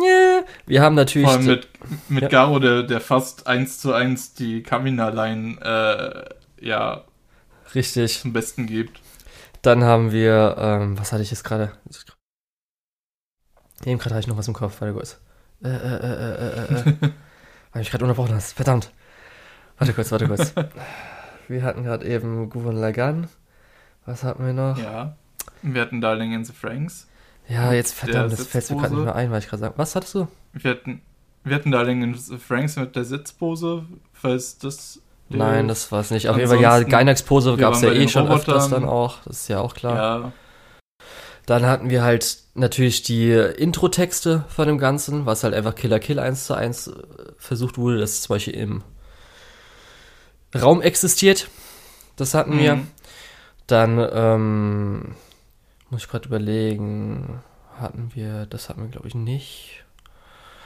yeah. 0.02 0.44
Wir 0.68 0.82
haben 0.84 0.96
natürlich, 0.96 1.28
Vor 1.28 1.38
allem 1.38 1.46
mit, 1.48 1.68
mit 2.08 2.24
Ja. 2.24 2.30
Garo, 2.30 2.60
der, 2.60 2.84
der 2.84 3.02
fast 3.02 3.48
eins 3.48 3.80
zu 3.80 3.92
eins 3.94 4.34
die 4.36 4.62
Kamina-Line 4.62 5.58
äh, 5.62 6.66
ja, 6.66 7.04
richtig, 7.76 8.20
zum 8.20 8.34
Besten 8.34 8.66
gibt. 8.68 9.02
dann 9.62 9.84
haben 9.84 10.12
wir, 10.12 10.56
ähm, 10.58 10.98
was 10.98 11.12
hatte 11.12 11.24
ich 11.24 11.32
jetzt 11.32 11.44
gerade? 11.44 11.72
Eben 13.86 14.00
gerade 14.00 14.16
hatte 14.16 14.22
ich 14.22 14.28
noch 14.28 14.38
was 14.38 14.48
im 14.48 14.54
Kopf, 14.54 14.80
warte 14.82 14.94
kurz. 14.94 15.20
Äh, 15.64 15.70
äh, 15.70 15.72
äh, 15.72 16.34
äh, 16.34 16.90
äh, 16.90 16.90
äh. 16.90 16.96
Weil 17.74 17.82
ich 17.82 17.92
gerade 17.92 18.06
unterbrochen 18.06 18.36
hast, 18.36 18.54
verdammt. 18.54 18.92
Warte 19.78 19.94
kurz, 19.94 20.12
warte 20.12 20.28
kurz. 20.28 20.54
wir 21.48 21.64
hatten 21.64 21.84
gerade 21.84 22.06
eben 22.08 22.50
Gurren 22.50 22.78
Lagann. 22.78 23.28
Was 24.06 24.24
hatten 24.24 24.46
wir 24.46 24.54
noch? 24.54 24.78
Ja. 24.78 25.18
Wir 25.62 25.82
hatten 25.82 26.00
Darling 26.00 26.34
in 26.34 26.46
the 26.46 26.54
Franks. 26.54 27.08
Ja, 27.48 27.74
jetzt 27.74 27.94
verdammt, 27.94 28.32
das 28.32 28.48
fällt 28.48 28.70
mir 28.72 28.78
gerade 28.78 28.96
nicht 28.96 29.04
mehr 29.04 29.16
ein, 29.16 29.32
weil 29.32 29.40
ich 29.40 29.48
gerade 29.48 29.62
sagen. 29.62 29.74
Was 29.78 29.96
hattest 29.96 30.16
du? 30.16 30.28
Wir 30.54 30.72
hatten, 30.72 31.02
wir 31.44 31.56
hatten 31.56 31.72
Darling 31.72 32.02
in 32.02 32.14
the 32.16 32.38
Franks 32.38 32.76
mit 32.76 32.96
der 32.96 33.04
Sitzpose, 33.04 33.86
falls 34.14 34.58
das. 34.58 35.02
Nein, 35.30 35.68
das 35.68 35.92
war 35.92 36.02
es 36.02 36.12
nicht. 36.12 36.30
Auf 36.30 36.38
jeden 36.38 36.50
Fall, 36.50 36.62
ja, 36.62 36.80
Gainax-Pose 36.82 37.52
wir 37.52 37.58
gab 37.58 37.74
es 37.74 37.82
ja 37.82 37.92
eh 37.92 38.08
schon 38.08 38.28
öfters 38.28 38.66
Robotern. 38.66 38.82
dann 38.84 38.90
auch. 38.90 39.18
Das 39.26 39.42
ist 39.42 39.48
ja 39.48 39.60
auch 39.60 39.74
klar. 39.74 39.96
Ja, 39.96 40.32
Dann 41.46 41.66
hatten 41.66 41.90
wir 41.90 42.04
halt 42.04 42.38
natürlich 42.54 43.02
die 43.04 43.32
Intro-Texte 43.32 44.46
von 44.50 44.68
dem 44.68 44.78
Ganzen, 44.78 45.26
was 45.26 45.44
halt 45.44 45.54
einfach 45.54 45.76
Killer 45.76 46.00
Kill 46.00 46.20
1 46.20 46.46
zu 46.46 46.54
1 46.54 46.88
äh, 46.88 46.94
versucht 47.38 47.78
wurde, 47.78 48.00
das 48.00 48.22
zum 48.22 48.36
Beispiel 48.36 48.54
im 48.54 48.84
Raum 50.54 50.82
existiert. 50.82 51.48
Das 52.16 52.34
hatten 52.34 52.58
wir. 52.60 52.76
Mhm. 52.76 52.88
Dann, 53.68 54.08
ähm, 54.14 55.16
muss 55.90 56.04
ich 56.04 56.10
gerade 56.10 56.28
überlegen, 56.28 57.42
hatten 57.80 58.12
wir, 58.14 58.46
das 58.46 58.70
hatten 58.70 58.84
wir 58.84 58.90
glaube 58.90 59.08
ich 59.08 59.16
nicht. 59.16 59.84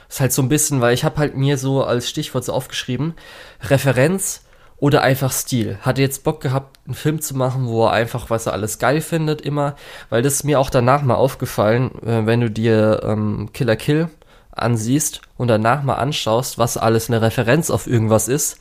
Ist 0.09 0.19
halt 0.19 0.33
so 0.33 0.41
ein 0.41 0.49
bisschen, 0.49 0.81
weil 0.81 0.93
ich 0.93 1.03
habe 1.03 1.17
halt 1.17 1.37
mir 1.37 1.57
so 1.57 1.83
als 1.83 2.09
Stichwort 2.09 2.43
so 2.43 2.53
aufgeschrieben, 2.53 3.13
Referenz 3.61 4.43
oder 4.79 5.01
einfach 5.01 5.31
Stil. 5.31 5.77
Hatte 5.81 6.01
jetzt 6.01 6.23
Bock 6.23 6.41
gehabt, 6.41 6.79
einen 6.85 6.95
Film 6.95 7.21
zu 7.21 7.35
machen, 7.35 7.67
wo 7.67 7.85
er 7.85 7.91
einfach, 7.91 8.29
was 8.29 8.45
er 8.45 8.53
alles 8.53 8.79
geil 8.79 9.01
findet, 9.01 9.41
immer, 9.41 9.75
weil 10.09 10.21
das 10.21 10.35
ist 10.35 10.43
mir 10.43 10.59
auch 10.59 10.69
danach 10.69 11.01
mal 11.01 11.15
aufgefallen, 11.15 11.91
äh, 12.05 12.25
wenn 12.25 12.41
du 12.41 12.49
dir 12.49 13.01
ähm, 13.03 13.49
Killer 13.53 13.75
Kill 13.75 14.09
ansiehst 14.51 15.21
und 15.37 15.47
danach 15.47 15.83
mal 15.83 15.95
anschaust, 15.95 16.57
was 16.57 16.77
alles 16.77 17.09
eine 17.09 17.21
Referenz 17.21 17.69
auf 17.69 17.87
irgendwas 17.87 18.27
ist, 18.27 18.57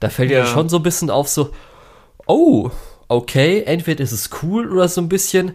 da 0.00 0.08
fällt 0.08 0.30
dir 0.30 0.38
Ja. 0.40 0.46
schon 0.46 0.68
so 0.68 0.78
ein 0.78 0.82
bisschen 0.82 1.10
auf, 1.10 1.28
so, 1.28 1.50
oh, 2.26 2.70
okay, 3.08 3.62
entweder 3.64 4.02
ist 4.02 4.12
es 4.12 4.30
cool 4.42 4.70
oder 4.72 4.88
so 4.88 5.00
ein 5.00 5.08
bisschen, 5.08 5.52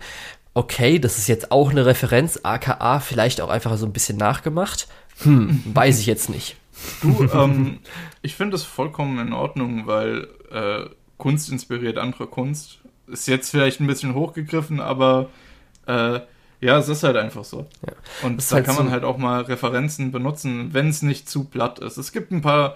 okay, 0.53 0.99
das 0.99 1.17
ist 1.17 1.27
jetzt 1.27 1.51
auch 1.51 1.69
eine 1.71 1.85
Referenz, 1.85 2.39
aka 2.43 2.99
vielleicht 2.99 3.41
auch 3.41 3.49
einfach 3.49 3.77
so 3.77 3.85
ein 3.85 3.93
bisschen 3.93 4.17
nachgemacht. 4.17 4.87
Hm, 5.23 5.63
weiß 5.73 5.99
ich 5.99 6.05
jetzt 6.05 6.29
nicht. 6.29 6.55
Du, 7.01 7.23
ähm, 7.33 7.79
ich 8.21 8.35
finde 8.35 8.51
das 8.53 8.63
vollkommen 8.63 9.19
in 9.19 9.33
Ordnung, 9.33 9.87
weil 9.87 10.27
äh, 10.51 10.89
Kunst 11.17 11.49
inspiriert 11.51 11.97
andere 11.97 12.27
Kunst. 12.27 12.79
Ist 13.07 13.27
jetzt 13.27 13.49
vielleicht 13.51 13.79
ein 13.79 13.87
bisschen 13.87 14.13
hochgegriffen, 14.15 14.79
aber 14.79 15.29
äh, 15.87 16.19
ja, 16.59 16.77
es 16.77 16.89
ist 16.89 17.03
halt 17.03 17.15
einfach 17.17 17.43
so. 17.43 17.67
Ja. 17.85 17.93
Und 18.23 18.41
da 18.51 18.55
halt 18.55 18.65
kann 18.65 18.75
man 18.75 18.87
so- 18.87 18.91
halt 18.91 19.03
auch 19.03 19.17
mal 19.17 19.41
Referenzen 19.43 20.11
benutzen, 20.11 20.73
wenn 20.73 20.89
es 20.89 21.01
nicht 21.03 21.29
zu 21.29 21.45
platt 21.45 21.79
ist. 21.79 21.97
Es 21.97 22.11
gibt 22.11 22.31
ein 22.31 22.41
paar, 22.41 22.75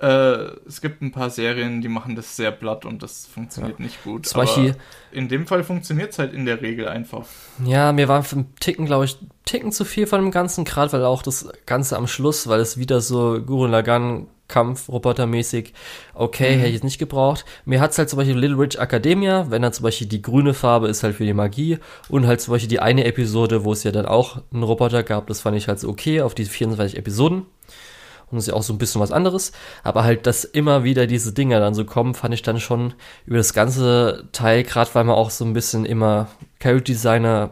äh, 0.00 0.50
es 0.66 0.80
gibt 0.80 1.02
ein 1.02 1.12
paar 1.12 1.30
Serien, 1.30 1.80
die 1.80 1.88
machen 1.88 2.16
das 2.16 2.36
sehr 2.36 2.50
platt 2.50 2.84
und 2.84 3.02
das 3.02 3.26
funktioniert 3.26 3.80
nicht 3.80 4.02
gut. 4.04 4.26
Zum 4.26 4.40
Beispiel, 4.40 4.76
in 5.12 5.28
dem 5.28 5.46
Fall 5.46 5.64
funktioniert 5.64 6.12
es 6.12 6.18
halt 6.18 6.32
in 6.32 6.44
der 6.46 6.60
Regel 6.62 6.88
einfach. 6.88 7.24
ja, 7.64 7.92
mir 7.92 8.08
war 8.08 8.24
einen 8.32 8.54
Ticken, 8.60 8.86
glaube 8.86 9.06
ich, 9.06 9.16
Ticken 9.44 9.72
zu 9.72 9.84
viel 9.84 10.06
von 10.06 10.20
dem 10.20 10.30
Ganzen, 10.30 10.64
gerade 10.64 10.92
weil 10.92 11.04
auch 11.04 11.22
das 11.22 11.48
Ganze 11.66 11.96
am 11.96 12.06
Schluss, 12.06 12.46
weil 12.48 12.60
es 12.60 12.78
wieder 12.78 13.00
so 13.00 13.40
Gurren 13.42 13.70
Lagann 13.70 14.26
Kampf, 14.46 14.88
robotermäßig, 14.88 15.74
okay, 16.14 16.54
Mhm. 16.54 16.58
hätte 16.60 16.68
ich 16.68 16.74
jetzt 16.74 16.84
nicht 16.84 16.98
gebraucht. 16.98 17.44
Mir 17.66 17.80
hat's 17.82 17.98
halt 17.98 18.08
zum 18.08 18.16
Beispiel 18.16 18.38
Little 18.38 18.58
Rich 18.58 18.78
Academia, 18.78 19.50
wenn 19.50 19.60
dann 19.60 19.74
zum 19.74 19.82
Beispiel 19.82 20.06
die 20.06 20.22
grüne 20.22 20.54
Farbe 20.54 20.88
ist 20.88 21.02
halt 21.02 21.16
für 21.16 21.24
die 21.26 21.34
Magie 21.34 21.78
und 22.08 22.26
halt 22.26 22.40
zum 22.40 22.52
Beispiel 22.52 22.68
die 22.70 22.80
eine 22.80 23.04
Episode, 23.04 23.64
wo 23.64 23.72
es 23.74 23.84
ja 23.84 23.90
dann 23.92 24.06
auch 24.06 24.40
einen 24.52 24.62
Roboter 24.62 25.02
gab, 25.02 25.26
das 25.26 25.42
fand 25.42 25.56
ich 25.58 25.68
halt 25.68 25.80
so 25.80 25.90
okay 25.90 26.22
auf 26.22 26.34
diese 26.34 26.50
24 26.50 26.96
Episoden. 26.98 27.44
Und 28.30 28.36
das 28.36 28.44
ist 28.44 28.48
ja 28.48 28.54
auch 28.54 28.62
so 28.62 28.72
ein 28.72 28.78
bisschen 28.78 29.00
was 29.00 29.12
anderes. 29.12 29.52
Aber 29.84 30.04
halt, 30.04 30.26
dass 30.26 30.44
immer 30.44 30.84
wieder 30.84 31.06
diese 31.06 31.32
Dinger 31.32 31.60
dann 31.60 31.74
so 31.74 31.84
kommen, 31.84 32.14
fand 32.14 32.34
ich 32.34 32.42
dann 32.42 32.60
schon 32.60 32.94
über 33.26 33.38
das 33.38 33.54
ganze 33.54 34.24
Teil, 34.32 34.62
gerade 34.64 34.90
weil 34.94 35.04
man 35.04 35.16
auch 35.16 35.30
so 35.30 35.44
ein 35.44 35.54
bisschen 35.54 35.84
immer 35.84 36.28
Character 36.58 36.84
Designer 36.84 37.50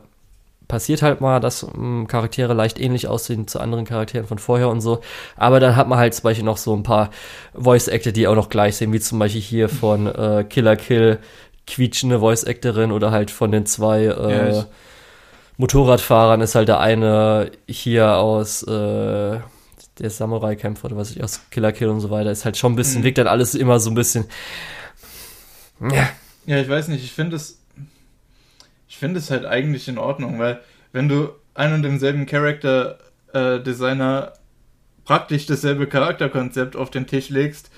passiert 0.69 1.01
halt 1.01 1.21
mal, 1.21 1.39
dass 1.39 1.63
ähm, 1.63 2.07
Charaktere 2.09 2.53
leicht 2.53 2.81
ähnlich 2.81 3.07
aussehen 3.07 3.47
zu 3.47 3.61
anderen 3.61 3.85
Charakteren 3.85 4.27
von 4.27 4.39
vorher 4.39 4.69
und 4.69 4.81
so. 4.81 4.99
Aber 5.37 5.61
dann 5.61 5.77
hat 5.77 5.87
man 5.89 5.99
halt 5.99 6.13
zum 6.13 6.25
Beispiel 6.25 6.45
noch 6.45 6.57
so 6.57 6.75
ein 6.75 6.83
paar 6.83 7.11
Voice-Actor, 7.55 8.13
die 8.13 8.27
auch 8.27 8.35
noch 8.35 8.49
gleich 8.49 8.77
sehen, 8.77 8.93
wie 8.93 8.99
zum 8.99 9.21
Beispiel 9.21 9.41
hier 9.41 9.69
von 9.69 10.09
äh, 10.09 10.45
Killer 10.49 10.75
Kill 10.75 11.21
quietschende 11.69 12.19
Voice-Actorin 12.19 12.91
oder 12.91 13.13
halt 13.13 13.31
von 13.31 13.53
den 13.53 13.65
zwei 13.65 14.07
äh, 14.07 14.51
ich- 14.59 14.67
Motorradfahrern 15.59 16.41
ist 16.43 16.55
halt 16.55 16.69
der 16.69 16.81
eine 16.81 17.51
hier 17.69 18.17
aus 18.19 18.63
äh, 18.65 19.39
der 19.99 20.11
Samurai-Kämpfer 20.11 20.87
oder 20.87 20.97
was 20.97 21.11
ich 21.11 21.23
aus 21.25 21.41
Killer 21.51 21.73
Kill 21.73 21.89
und 21.89 22.01
so 22.01 22.11
weiter, 22.11 22.31
ist 22.31 22.45
halt 22.45 22.57
schon 22.57 22.73
ein 22.73 22.77
bisschen, 22.77 23.01
Mhm. 23.01 23.05
wirkt 23.05 23.19
dann 23.19 23.27
alles 23.29 23.55
immer 23.55 23.81
so 23.81 23.91
ein 23.91 23.95
bisschen. 23.95 24.27
Ja, 25.81 26.09
Ja, 26.47 26.59
ich 26.61 26.69
weiß 26.69 26.89
nicht, 26.89 27.05
ich 27.05 27.13
finde 27.13 27.37
es. 27.37 27.61
Ich 28.89 28.99
finde 28.99 29.19
es 29.19 29.31
halt 29.31 29.45
eigentlich 29.45 29.89
in 29.89 29.99
Ordnung, 29.99 30.39
weil 30.39 30.61
wenn 30.93 31.09
du 31.09 31.31
ein 31.55 31.73
und 31.75 31.83
demselben 31.83 32.25
Character 32.27 32.99
äh, 33.35 33.61
Designer 33.61 34.33
praktisch 35.05 35.47
dasselbe 35.47 35.87
Charakterkonzept 35.87 36.77
auf 36.77 36.91
den 36.91 37.07
Tisch 37.07 37.29
legst, 37.29 37.71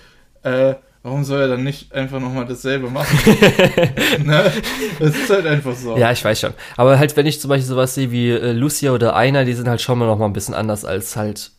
äh, 0.42 0.74
warum 1.02 1.24
soll 1.24 1.40
er 1.40 1.48
dann 1.48 1.64
nicht 1.64 1.92
einfach 1.92 2.20
nochmal 2.20 2.46
dasselbe 2.46 2.90
machen? 2.90 3.18
ne? 4.24 4.52
Das 4.98 5.16
ist 5.16 5.30
halt 5.30 5.46
einfach 5.46 5.74
so. 5.74 5.96
Ja, 5.96 6.12
ich 6.12 6.24
weiß 6.24 6.38
schon. 6.40 6.52
Aber 6.76 6.98
halt, 6.98 7.16
wenn 7.16 7.26
ich 7.26 7.40
zum 7.40 7.48
Beispiel 7.48 7.66
sowas 7.66 7.94
sehe 7.94 8.10
wie 8.10 8.30
äh, 8.30 8.52
Lucia 8.52 8.92
oder 8.92 9.16
Einer, 9.16 9.44
die 9.44 9.54
sind 9.54 9.66
halt 9.68 9.80
schon 9.80 9.98
mal 9.98 10.06
noch 10.06 10.18
mal 10.18 10.26
ein 10.26 10.32
bisschen 10.32 10.54
anders 10.54 10.84
als 10.84 11.16
halt 11.16 11.50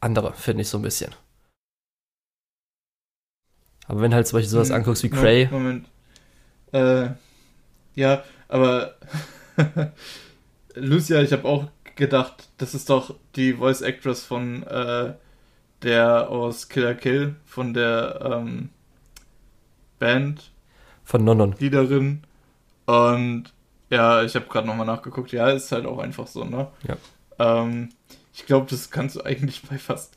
andere, 0.00 0.32
finde 0.34 0.62
ich 0.62 0.68
so 0.68 0.78
ein 0.78 0.82
bisschen. 0.82 1.14
Aber 3.88 4.00
wenn 4.00 4.14
halt 4.14 4.26
zum 4.26 4.38
Beispiel 4.38 4.50
sowas 4.50 4.70
Hm, 4.70 4.76
anguckst 4.76 5.02
wie 5.02 5.10
Cray, 5.10 5.50
Moment. 5.50 5.86
Äh, 6.72 7.10
ja, 7.96 8.24
aber 8.48 8.96
Lucia, 10.74 11.22
ich 11.22 11.32
habe 11.32 11.46
auch 11.46 11.68
gedacht, 11.96 12.48
das 12.58 12.74
ist 12.74 12.90
doch 12.90 13.16
die 13.36 13.54
Voice 13.54 13.82
Actress 13.82 14.24
von 14.24 14.64
äh, 14.64 15.14
der 15.82 16.30
aus 16.30 16.68
Killer 16.70 16.94
Kill, 16.94 17.36
von 17.46 17.74
der 17.74 18.20
ähm, 18.24 18.70
Band. 19.98 20.52
Von 21.04 21.24
Nonon. 21.24 21.56
Liederin. 21.58 22.22
Und 22.86 23.54
ja, 23.90 24.22
ich 24.24 24.34
habe 24.36 24.46
gerade 24.48 24.66
nochmal 24.66 24.86
nachgeguckt. 24.86 25.32
Ja, 25.32 25.50
ist 25.50 25.72
halt 25.72 25.86
auch 25.86 25.98
einfach 25.98 26.26
so, 26.26 26.44
ne? 26.44 26.68
Ja. 26.82 26.96
Ähm, 27.40 27.90
ich 28.36 28.44
glaube, 28.44 28.66
das 28.68 28.90
kannst 28.90 29.16
du 29.16 29.24
eigentlich 29.24 29.62
bei 29.62 29.78
fast, 29.78 30.12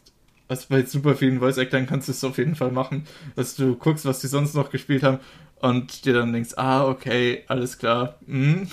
was 0.49 0.65
bei 0.65 0.83
super 0.83 1.15
vielen 1.15 1.39
Voice-Actern 1.39 1.87
kannst 1.87 2.09
du 2.09 2.11
es 2.11 2.23
auf 2.25 2.37
jeden 2.37 2.55
Fall 2.55 2.71
machen, 2.71 3.07
dass 3.37 3.55
du 3.55 3.75
guckst, 3.75 4.05
was 4.05 4.19
die 4.19 4.27
sonst 4.27 4.55
noch 4.55 4.71
gespielt 4.71 5.03
haben 5.03 5.19
und 5.61 6.03
dir 6.03 6.13
dann 6.13 6.33
denkst, 6.33 6.51
ah, 6.57 6.85
okay, 6.85 7.43
alles 7.47 7.77
klar. 7.77 8.15
Hm. 8.27 8.67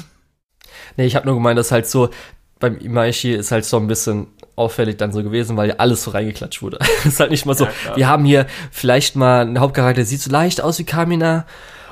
Nee, 0.96 1.06
ich 1.06 1.14
habe 1.14 1.26
nur 1.26 1.36
gemeint, 1.36 1.56
dass 1.58 1.70
halt 1.70 1.86
so, 1.86 2.10
beim 2.58 2.76
Imaishi 2.78 3.34
ist 3.34 3.52
halt 3.52 3.64
so 3.64 3.76
ein 3.76 3.86
bisschen 3.86 4.26
auffällig 4.56 4.96
dann 4.96 5.12
so 5.12 5.22
gewesen, 5.22 5.56
weil 5.56 5.68
ja 5.68 5.74
alles 5.76 6.02
so 6.02 6.10
reingeklatscht 6.10 6.62
wurde. 6.62 6.78
Ist 7.04 7.20
halt 7.20 7.30
nicht 7.30 7.46
mal 7.46 7.54
so, 7.54 7.66
Ja, 7.66 7.96
wir 7.96 8.08
haben 8.08 8.24
hier 8.24 8.46
vielleicht 8.72 9.14
mal 9.14 9.42
einen 9.42 9.60
Hauptcharakter, 9.60 9.96
der 9.96 10.06
sieht 10.06 10.22
so 10.22 10.30
leicht 10.30 10.60
aus 10.60 10.78
wie 10.78 10.84
Kamina, 10.84 11.46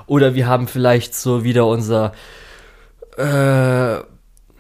oder 0.07 0.35
wir 0.35 0.49
haben 0.49 0.67
vielleicht 0.67 1.15
so 1.15 1.45
wieder 1.45 1.67
unser 1.67 2.13
äh, 3.17 4.03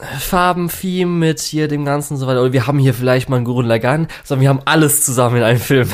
Farben-Theme 0.04 1.10
mit 1.10 1.40
hier 1.40 1.68
dem 1.68 1.84
Ganzen 1.84 2.14
und 2.14 2.20
so 2.20 2.26
weiter, 2.26 2.42
oder 2.42 2.52
wir 2.52 2.66
haben 2.66 2.78
hier 2.78 2.94
vielleicht 2.94 3.28
mal 3.28 3.36
einen 3.36 3.44
Gurren 3.44 3.66
Lagann, 3.66 4.08
sondern 4.22 4.42
wir 4.42 4.48
haben 4.48 4.62
alles 4.64 5.04
zusammen 5.04 5.36
in 5.36 5.42
einem 5.42 5.60
Film. 5.60 5.88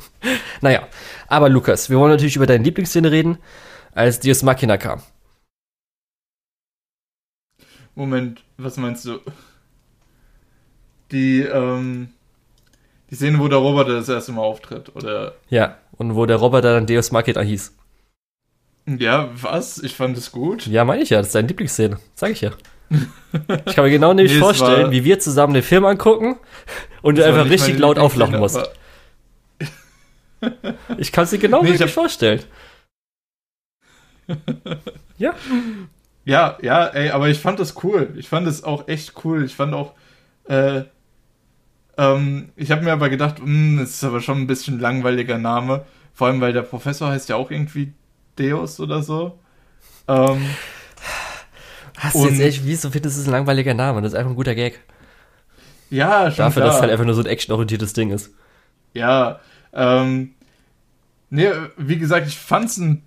naja, 0.60 0.86
aber 1.28 1.48
Lukas, 1.48 1.90
wir 1.90 1.98
wollen 1.98 2.12
natürlich 2.12 2.36
über 2.36 2.46
deine 2.46 2.64
Lieblingsszene 2.64 3.10
reden, 3.10 3.38
als 3.92 4.20
Deus 4.20 4.42
Machina 4.42 4.76
kam. 4.76 5.02
Moment, 7.94 8.42
was 8.56 8.76
meinst 8.76 9.04
du? 9.04 9.18
Die, 11.10 11.40
ähm, 11.40 12.10
die 13.10 13.16
Szene, 13.16 13.38
wo 13.38 13.48
der 13.48 13.58
Roboter 13.58 13.94
das 13.94 14.08
erste 14.08 14.32
Mal 14.32 14.42
auftritt, 14.42 14.94
oder? 14.94 15.34
Ja, 15.48 15.78
und 15.92 16.14
wo 16.14 16.24
der 16.26 16.36
Roboter 16.36 16.74
dann 16.74 16.86
Deus 16.86 17.12
Machina 17.12 17.40
hieß. 17.40 17.74
Ja, 18.86 19.30
was? 19.34 19.78
Ich 19.78 19.94
fand 19.94 20.16
es 20.16 20.32
gut. 20.32 20.66
Ja, 20.66 20.84
meine 20.84 21.02
ich 21.02 21.10
ja, 21.10 21.18
das 21.18 21.28
ist 21.28 21.34
deine 21.34 21.48
Lieblingsszene. 21.48 21.98
Sag 22.14 22.30
ich 22.30 22.40
ja. 22.40 22.52
Ich 23.66 23.76
kann 23.76 23.84
mir 23.84 23.90
genau 23.90 24.12
nämlich 24.12 24.34
Nee, 24.34 24.40
vorstellen, 24.40 24.90
wie 24.90 25.04
wir 25.04 25.20
zusammen 25.20 25.54
den 25.54 25.62
Film 25.62 25.84
angucken 25.84 26.36
und 27.02 27.16
du 27.16 27.24
einfach 27.24 27.48
richtig 27.48 27.78
laut 27.78 27.98
auflachen 27.98 28.38
musst. 28.38 28.58
Ich 30.98 31.12
kann 31.12 31.24
es 31.24 31.30
dir 31.30 31.38
genau 31.38 31.62
Nee, 31.62 31.70
ich 31.70 31.78
wirklich 31.78 31.94
vorstellen. 31.94 32.42
ja. 35.18 35.34
Ja, 36.24 36.58
ja, 36.62 36.86
ey, 36.86 37.10
aber 37.10 37.28
ich 37.28 37.38
fand 37.38 37.60
das 37.60 37.82
cool. 37.82 38.12
Ich 38.16 38.28
fand 38.28 38.46
es 38.46 38.64
auch 38.64 38.88
echt 38.88 39.14
cool. 39.24 39.44
Ich 39.44 39.54
fand 39.54 39.74
auch, 39.74 39.94
äh, 40.48 40.82
ähm, 41.96 42.50
ich 42.56 42.70
habe 42.70 42.82
mir 42.82 42.92
aber 42.92 43.08
gedacht, 43.08 43.38
hm, 43.38 43.78
es 43.78 43.94
ist 43.94 44.04
aber 44.04 44.20
schon 44.20 44.38
ein 44.38 44.46
bisschen 44.46 44.80
langweiliger 44.80 45.38
Name. 45.38 45.84
Vor 46.14 46.28
allem, 46.28 46.40
weil 46.40 46.52
der 46.52 46.62
Professor 46.62 47.08
heißt 47.08 47.28
ja 47.28 47.36
auch 47.36 47.50
irgendwie 47.50 47.92
Deus 48.36 48.80
oder 48.80 49.02
so. 49.02 49.38
Ähm, 50.08 50.44
Hast 52.00 52.14
du 52.14 52.26
jetzt 52.26 52.40
echt, 52.40 52.66
wieso 52.66 52.90
findest 52.90 53.16
du 53.16 53.20
es 53.20 53.28
ein 53.28 53.32
langweiliger 53.32 53.74
Name? 53.74 54.00
Das 54.00 54.12
ist 54.12 54.18
einfach 54.18 54.30
ein 54.30 54.36
guter 54.36 54.54
Gag. 54.54 54.80
ja, 55.90 56.30
schon 56.30 56.44
Dafür, 56.44 56.62
klar. 56.62 56.66
dass 56.66 56.76
es 56.76 56.80
halt 56.80 56.92
einfach 56.92 57.04
nur 57.04 57.14
so 57.14 57.20
ein 57.20 57.26
actionorientiertes 57.26 57.92
Ding 57.92 58.10
ist. 58.10 58.30
Ja, 58.94 59.40
ähm, 59.72 60.30
nee, 61.28 61.50
wie 61.76 61.98
gesagt, 61.98 62.26
ich 62.26 62.38
fand's 62.38 62.78
ein, 62.78 63.02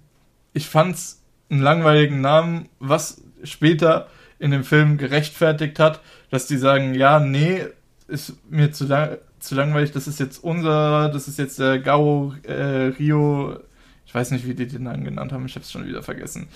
ich 0.54 0.68
fand's 0.68 1.22
einen 1.50 1.62
langweiligen 1.62 2.22
Namen, 2.22 2.70
was 2.80 3.22
später 3.44 4.08
in 4.40 4.52
dem 4.52 4.64
Film 4.64 4.98
gerechtfertigt 4.98 5.80
hat, 5.80 6.02
dass 6.30 6.48
die 6.48 6.58
sagen, 6.58 6.94
ja, 6.94 7.20
nee, 7.20 7.66
ist 8.08 8.34
mir 8.50 8.72
zu 8.72 8.86
lang, 8.86 9.18
zu 9.40 9.56
langweilig, 9.56 9.92
das 9.92 10.08
ist 10.08 10.20
jetzt 10.20 10.44
unser, 10.44 11.10
das 11.10 11.28
ist 11.28 11.40
jetzt 11.40 11.60
der 11.60 11.80
Gao 11.80 12.34
äh, 12.44 12.94
Rio, 12.98 13.58
ich 14.06 14.14
weiß 14.14 14.32
nicht, 14.32 14.48
wie 14.48 14.54
die 14.54 14.68
den 14.68 14.86
dann 14.86 15.04
genannt 15.04 15.32
haben, 15.32 15.46
ich 15.46 15.56
hab's 15.56 15.72
schon 15.72 15.88
wieder 15.88 16.04
vergessen. 16.04 16.48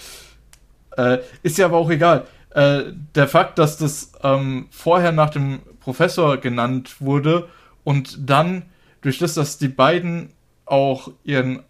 Äh, 0.98 1.20
ist 1.44 1.58
ja 1.58 1.66
aber 1.66 1.78
auch 1.78 1.90
egal. 1.90 2.26
Äh, 2.52 2.84
der 3.16 3.28
Fakt, 3.28 3.60
dass 3.60 3.78
das 3.78 4.12
ähm, 4.24 4.68
vorher 4.72 5.12
nach 5.12 5.30
dem 5.30 5.60
Professor 5.80 6.38
genannt 6.38 6.98
wurde 7.00 7.48
und 7.84 8.30
dann 8.30 8.64
durch 9.02 9.20
das, 9.20 9.36
dass 9.36 9.58
die 9.58 9.68
beiden 9.70 10.32
auch 10.66 11.12
ihren 11.24 11.62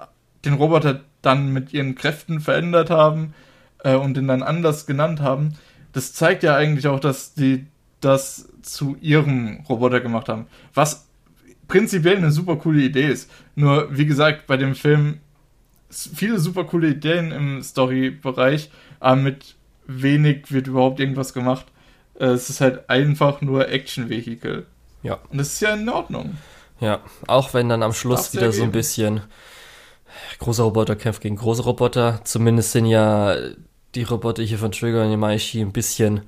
den 0.45 0.53
Roboter 0.53 1.01
dann 1.21 1.51
mit 1.51 1.73
ihren 1.73 1.95
Kräften 1.95 2.39
verändert 2.39 2.89
haben 2.89 3.33
äh, 3.83 3.95
und 3.95 4.15
den 4.15 4.27
dann 4.27 4.43
anders 4.43 4.85
genannt 4.85 5.19
haben, 5.19 5.53
das 5.93 6.13
zeigt 6.13 6.43
ja 6.43 6.55
eigentlich 6.55 6.87
auch, 6.87 6.99
dass 6.99 7.33
die 7.33 7.67
das 7.99 8.47
zu 8.61 8.95
ihrem 9.01 9.65
Roboter 9.67 9.99
gemacht 9.99 10.29
haben. 10.29 10.47
Was 10.73 11.07
prinzipiell 11.67 12.17
eine 12.17 12.31
super 12.31 12.55
coole 12.55 12.81
Idee 12.81 13.07
ist. 13.07 13.29
Nur, 13.55 13.95
wie 13.95 14.05
gesagt, 14.05 14.47
bei 14.47 14.57
dem 14.57 14.75
Film 14.75 15.19
viele 15.89 16.39
super 16.39 16.65
coole 16.65 16.89
Ideen 16.89 17.31
im 17.31 17.61
Story-Bereich, 17.61 18.69
aber 18.99 19.15
mit 19.17 19.55
wenig 19.87 20.51
wird 20.51 20.67
überhaupt 20.67 20.99
irgendwas 20.99 21.33
gemacht. 21.33 21.65
Äh, 22.19 22.25
Es 22.27 22.49
ist 22.49 22.61
halt 22.61 22.89
einfach 22.89 23.41
nur 23.41 23.69
Action-Vehikel. 23.69 24.65
Ja. 25.03 25.19
Und 25.29 25.37
das 25.37 25.53
ist 25.53 25.61
ja 25.61 25.73
in 25.73 25.87
Ordnung. 25.89 26.37
Ja, 26.79 26.99
auch 27.27 27.53
wenn 27.53 27.69
dann 27.69 27.83
am 27.83 27.93
Schluss 27.93 28.33
wieder 28.33 28.51
so 28.51 28.63
ein 28.63 28.71
bisschen 28.71 29.21
großer 30.39 30.63
Roboter 30.63 30.95
kämpft 30.95 31.21
gegen 31.21 31.35
große 31.35 31.63
Roboter. 31.63 32.21
Zumindest 32.23 32.71
sind 32.71 32.85
ja 32.85 33.35
die 33.95 34.03
Roboter 34.03 34.43
hier 34.43 34.59
von 34.59 34.71
Trigger 34.71 35.03
und 35.03 35.11
Yamaishi 35.11 35.61
ein 35.61 35.71
bisschen 35.71 36.21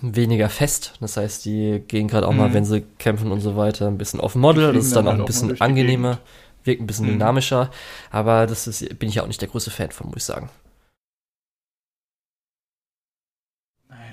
weniger 0.00 0.48
fest. 0.48 0.94
Das 1.00 1.16
heißt, 1.16 1.44
die 1.44 1.82
gehen 1.86 2.08
gerade 2.08 2.28
auch 2.28 2.32
mal, 2.32 2.48
Mhm. 2.50 2.54
wenn 2.54 2.64
sie 2.64 2.82
kämpfen 2.98 3.32
und 3.32 3.40
so 3.40 3.56
weiter, 3.56 3.86
ein 3.88 3.98
bisschen 3.98 4.20
dem 4.20 4.40
Model. 4.40 4.72
Das 4.72 4.84
ist 4.86 4.96
dann 4.96 5.06
dann 5.06 5.06
auch 5.06 5.10
halt 5.10 5.18
ein 5.18 5.22
mal 5.22 5.26
bisschen 5.26 5.60
angenehmer, 5.60 6.18
wirkt 6.64 6.82
ein 6.82 6.86
bisschen 6.86 7.06
Mhm. 7.06 7.12
dynamischer. 7.12 7.70
Aber 8.10 8.46
das 8.46 8.66
ist, 8.66 8.98
bin 8.98 9.08
ich 9.08 9.16
ja 9.16 9.22
auch 9.22 9.26
nicht 9.26 9.40
der 9.40 9.48
größte 9.48 9.70
Fan 9.70 9.90
von, 9.90 10.08
muss 10.08 10.16
ich 10.18 10.24
sagen. 10.24 10.50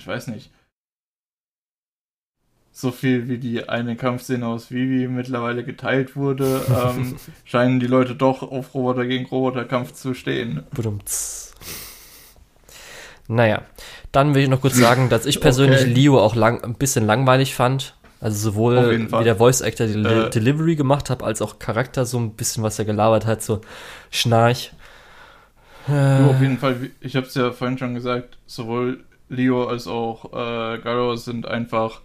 Ich 0.01 0.07
weiß 0.07 0.27
nicht. 0.27 0.49
So 2.71 2.91
viel 2.91 3.27
wie 3.27 3.37
die 3.37 3.69
eine 3.69 3.95
Kampfszene 3.95 4.47
aus 4.47 4.71
Vivi 4.71 5.07
mittlerweile 5.07 5.63
geteilt 5.63 6.15
wurde, 6.15 6.65
ähm, 6.71 7.19
scheinen 7.43 7.79
die 7.79 7.85
Leute 7.85 8.15
doch 8.15 8.41
auf 8.41 8.73
Roboter 8.73 9.05
gegen 9.05 9.25
Roboter 9.27 9.63
Kampf 9.65 9.91
zu 9.93 10.15
stehen. 10.15 10.63
Budumts. 10.73 11.53
Naja, 13.27 13.61
dann 14.11 14.33
will 14.33 14.41
ich 14.41 14.49
noch 14.49 14.61
kurz 14.61 14.75
sagen, 14.77 15.07
dass 15.09 15.27
ich 15.27 15.39
persönlich 15.39 15.81
Okay. 15.81 15.93
Leo 15.93 16.19
auch 16.19 16.33
lang, 16.35 16.63
ein 16.63 16.73
bisschen 16.75 17.05
langweilig 17.05 17.53
fand. 17.53 17.95
Also 18.19 18.51
sowohl 18.51 19.11
wie 19.11 19.23
der 19.23 19.35
Voice 19.35 19.61
Actor 19.61 19.85
die 19.87 19.99
Äh. 20.03 20.29
Delivery 20.31 20.75
gemacht 20.75 21.09
hat, 21.11 21.21
als 21.21 21.41
auch 21.43 21.59
Charakter 21.59 22.05
so 22.05 22.19
ein 22.19 22.31
bisschen, 22.35 22.63
was 22.63 22.79
er 22.79 22.85
gelabert 22.85 23.27
hat, 23.27 23.43
so 23.43 23.61
Schnarch. 24.09 24.73
Du, 25.87 25.93
auf 26.29 26.39
Äh, 26.39 26.43
jeden 26.43 26.57
Fall, 26.59 26.91
ich 26.99 27.15
habe 27.15 27.25
es 27.27 27.33
ja 27.33 27.51
vorhin 27.51 27.77
schon 27.77 27.95
gesagt, 27.95 28.37
sowohl 28.45 29.03
Leo 29.31 29.67
als 29.67 29.87
auch 29.87 30.25
äh, 30.33 30.77
Garo 30.79 31.15
sind 31.15 31.47
einfach 31.47 32.01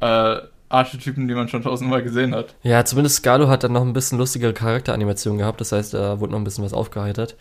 äh, 0.00 0.36
Archetypen, 0.68 1.26
die 1.28 1.34
man 1.34 1.48
schon 1.48 1.62
tausendmal 1.62 2.02
gesehen 2.02 2.34
hat. 2.34 2.54
ja, 2.62 2.84
zumindest 2.84 3.16
Scalo 3.16 3.48
hat 3.48 3.64
dann 3.64 3.72
noch 3.72 3.82
ein 3.82 3.94
bisschen 3.94 4.18
lustigere 4.18 4.52
Charakteranimation 4.52 5.38
gehabt, 5.38 5.60
das 5.60 5.72
heißt, 5.72 5.94
da 5.94 6.20
wurde 6.20 6.32
noch 6.32 6.38
ein 6.38 6.44
bisschen 6.44 6.64
was 6.64 6.72
aufgeheitert. 6.74 7.36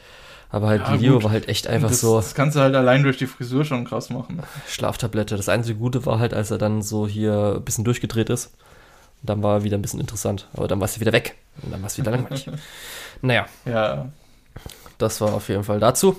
Aber 0.49 0.67
halt 0.67 0.82
Ja, 0.82 0.93
Leo 0.95 1.13
gut. 1.15 1.25
war 1.25 1.32
halt 1.32 1.49
echt 1.49 1.67
einfach 1.67 1.89
das, 1.89 1.99
so 1.99 2.15
das 2.15 2.34
kannst 2.34 2.55
du 2.55 2.61
halt 2.61 2.73
allein 2.73 3.03
durch 3.03 3.17
die 3.17 3.28
Frisur 3.28 3.65
schon 3.65 3.84
krass 3.84 4.09
machen. 4.09 4.41
Schlaftablette. 4.69 5.36
Das 5.36 5.49
einzige 5.49 5.78
Gute 5.78 6.05
war 6.05 6.19
halt, 6.19 6.34
als 6.34 6.51
er 6.51 6.57
dann 6.57 6.82
so 6.82 7.05
hier 7.05 7.55
ein 7.57 7.63
bisschen 7.65 7.84
durchgedreht 7.84 8.30
ist. 8.30 8.53
Und 9.21 9.30
dann 9.30 9.43
war 9.43 9.55
er 9.57 9.63
wieder 9.65 9.78
ein 9.78 9.82
bisschen 9.82 9.99
interessant. 9.99 10.47
Aber 10.53 10.69
dann 10.69 10.80
war 10.80 10.86
es 10.86 11.01
wieder 11.01 11.11
weg. 11.11 11.36
Und 11.61 11.73
dann 11.73 11.82
war 11.82 11.88
es 11.88 11.97
wieder 11.97 12.11
langweilig. 12.11 12.49
naja, 13.21 13.45
Ja, 13.65 14.07
das 14.99 15.19
war 15.19 15.34
auf 15.34 15.49
jeden 15.49 15.65
Fall 15.65 15.82
dazu. 15.82 16.15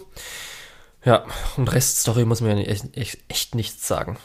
Ja, 1.08 1.24
und 1.56 1.72
Reststory 1.72 2.26
muss 2.26 2.42
man 2.42 2.50
ja 2.50 2.56
nicht, 2.56 2.68
echt, 2.68 2.96
echt, 2.96 3.18
echt 3.28 3.54
nichts 3.54 3.88
sagen. 3.88 4.18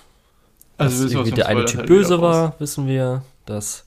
dass 0.78 0.92
also 0.94 1.06
aus 1.06 1.12
irgendwie 1.12 1.32
der 1.32 1.48
eine 1.48 1.64
Typ 1.66 1.78
halt 1.80 1.88
böse 1.88 2.18
wieder 2.18 2.28
raus? 2.28 2.36
war, 2.36 2.60
wissen 2.60 2.88
wir. 2.88 3.24
Dass 3.46 3.86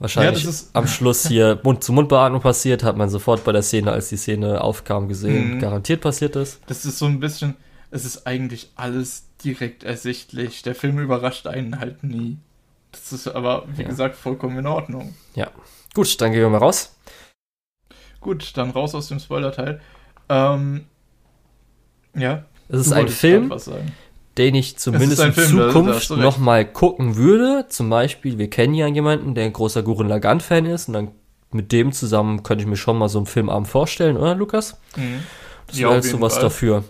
wahrscheinlich 0.00 0.42
Ja, 0.42 0.50
das 0.50 0.70
am 0.72 0.88
Schluss 0.88 1.28
hier 1.28 1.60
Mund-zu-Mund-Beatmung 1.64 2.40
passiert, 2.40 2.82
hat 2.82 2.96
man 2.96 3.08
sofort 3.08 3.44
bei 3.44 3.52
der 3.52 3.62
Szene, 3.62 3.92
als 3.92 4.08
die 4.08 4.16
Szene 4.16 4.60
aufkam, 4.62 5.06
gesehen, 5.06 5.50
Mhm. 5.50 5.58
garantiert 5.60 6.00
passiert 6.00 6.34
ist. 6.34 6.60
Das 6.66 6.84
ist 6.84 6.98
so 6.98 7.06
ein 7.06 7.20
bisschen, 7.20 7.56
es 7.92 8.04
ist 8.04 8.26
eigentlich 8.26 8.70
alles 8.74 9.24
direkt 9.44 9.84
ersichtlich. 9.84 10.62
Der 10.62 10.74
Film 10.74 10.98
überrascht 10.98 11.46
einen 11.46 11.78
halt 11.78 12.02
nie. 12.02 12.36
Das 12.90 13.12
ist 13.12 13.28
aber, 13.28 13.64
wie 13.68 13.82
Ja. 13.82 13.88
gesagt, 13.88 14.16
vollkommen 14.16 14.58
in 14.58 14.66
Ordnung. 14.66 15.14
Gut, 15.94 16.20
dann 16.20 16.32
gehen 16.32 16.40
wir 16.40 16.48
mal 16.50 16.58
raus. 16.58 16.96
Gut, 18.20 18.56
dann 18.56 18.70
raus 18.70 18.94
aus 18.94 19.08
dem 19.08 19.18
Spoiler-Teil. 19.20 19.80
Ähm, 20.28 20.86
ja. 22.16 22.44
Es 22.68 22.86
ist 22.86 22.92
ein 22.92 23.08
Film, 23.08 23.52
den 24.38 24.54
ich 24.54 24.78
zumindest 24.78 25.22
in 25.22 25.32
Film, 25.32 25.48
Zukunft 25.48 26.10
nochmal 26.10 26.64
gucken 26.64 27.16
würde. 27.16 27.66
Zum 27.68 27.90
Beispiel, 27.90 28.38
wir 28.38 28.48
kennen 28.48 28.74
ja 28.74 28.86
jemanden, 28.86 29.34
der 29.34 29.44
ein 29.44 29.52
großer 29.52 29.82
Gurren 29.82 30.08
Lagann-Fan 30.08 30.64
ist 30.66 30.88
und 30.88 30.94
dann 30.94 31.08
mit 31.50 31.70
dem 31.70 31.92
zusammen 31.92 32.42
könnte 32.42 32.62
ich 32.62 32.68
mir 32.68 32.76
schon 32.76 32.96
mal 32.96 33.08
so 33.10 33.18
einen 33.18 33.26
Filmabend 33.26 33.68
vorstellen, 33.68 34.16
oder 34.16 34.34
Lukas? 34.34 34.78
Mhm. 34.96 35.20
Das 35.66 35.78
Ja, 35.78 35.88
wäre 35.88 35.96
jeden 35.96 36.08
sowas 36.08 36.34
Fall. 36.34 36.42
dafür. 36.44 36.84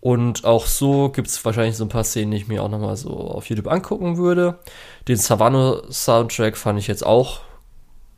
Und 0.00 0.44
auch 0.44 0.66
so 0.66 1.10
gibt 1.10 1.28
es 1.28 1.44
wahrscheinlich 1.44 1.76
so 1.76 1.84
ein 1.84 1.88
paar 1.90 2.04
Szenen, 2.04 2.30
die 2.32 2.38
ich 2.38 2.48
mir 2.48 2.62
auch 2.62 2.70
nochmal 2.70 2.96
so 2.96 3.10
auf 3.10 3.48
YouTube 3.48 3.68
angucken 3.68 4.16
würde. 4.16 4.58
Den 5.06 5.18
Savano-Soundtrack 5.18 6.56
fand 6.56 6.78
ich 6.78 6.86
jetzt 6.88 7.04
auch 7.04 7.40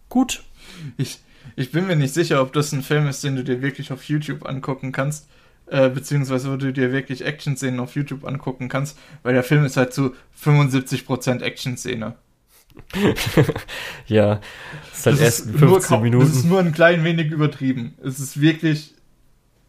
gut. 0.09 0.43
Ich, 0.97 1.19
ich 1.57 1.73
bin 1.73 1.87
mir 1.87 1.97
nicht 1.97 2.15
sicher, 2.15 2.41
ob 2.41 2.53
das 2.53 2.73
ein 2.73 2.83
Film 2.83 3.09
ist, 3.09 3.25
den 3.25 3.37
du 3.37 3.45
dir 3.45 3.61
wirklich 3.63 3.93
auf 3.93 4.05
YouTube 4.05 4.47
angucken 4.47 4.93
kannst. 4.93 5.29
Äh, 5.73 5.89
beziehungsweise 5.89 6.53
wo 6.53 6.57
du 6.57 6.71
dir 6.71 6.93
wirklich 6.93 7.25
Action-Szenen 7.25 7.81
auf 7.81 7.95
YouTube 7.97 8.27
angucken 8.27 8.69
kannst, 8.69 8.99
weil 9.23 9.33
der 9.33 9.43
Film 9.43 9.65
ist 9.65 9.79
halt 9.79 9.95
zu 9.95 10.15
75% 10.39 11.41
Action-Szene. 11.41 12.15
ja, 14.07 14.41
es 14.93 14.99
ist 14.99 15.07
halt 15.07 15.17
das 15.17 15.21
erst 15.23 15.47
ist 15.47 15.59
15 15.59 15.95
nur, 15.95 16.01
Minuten. 16.03 16.27
Es 16.27 16.37
ist 16.37 16.45
nur 16.45 16.61
ein 16.61 16.73
klein 16.73 17.05
wenig 17.05 17.31
übertrieben. 17.31 17.95
Es 18.05 18.21
ist 18.21 18.39
wirklich 18.39 18.93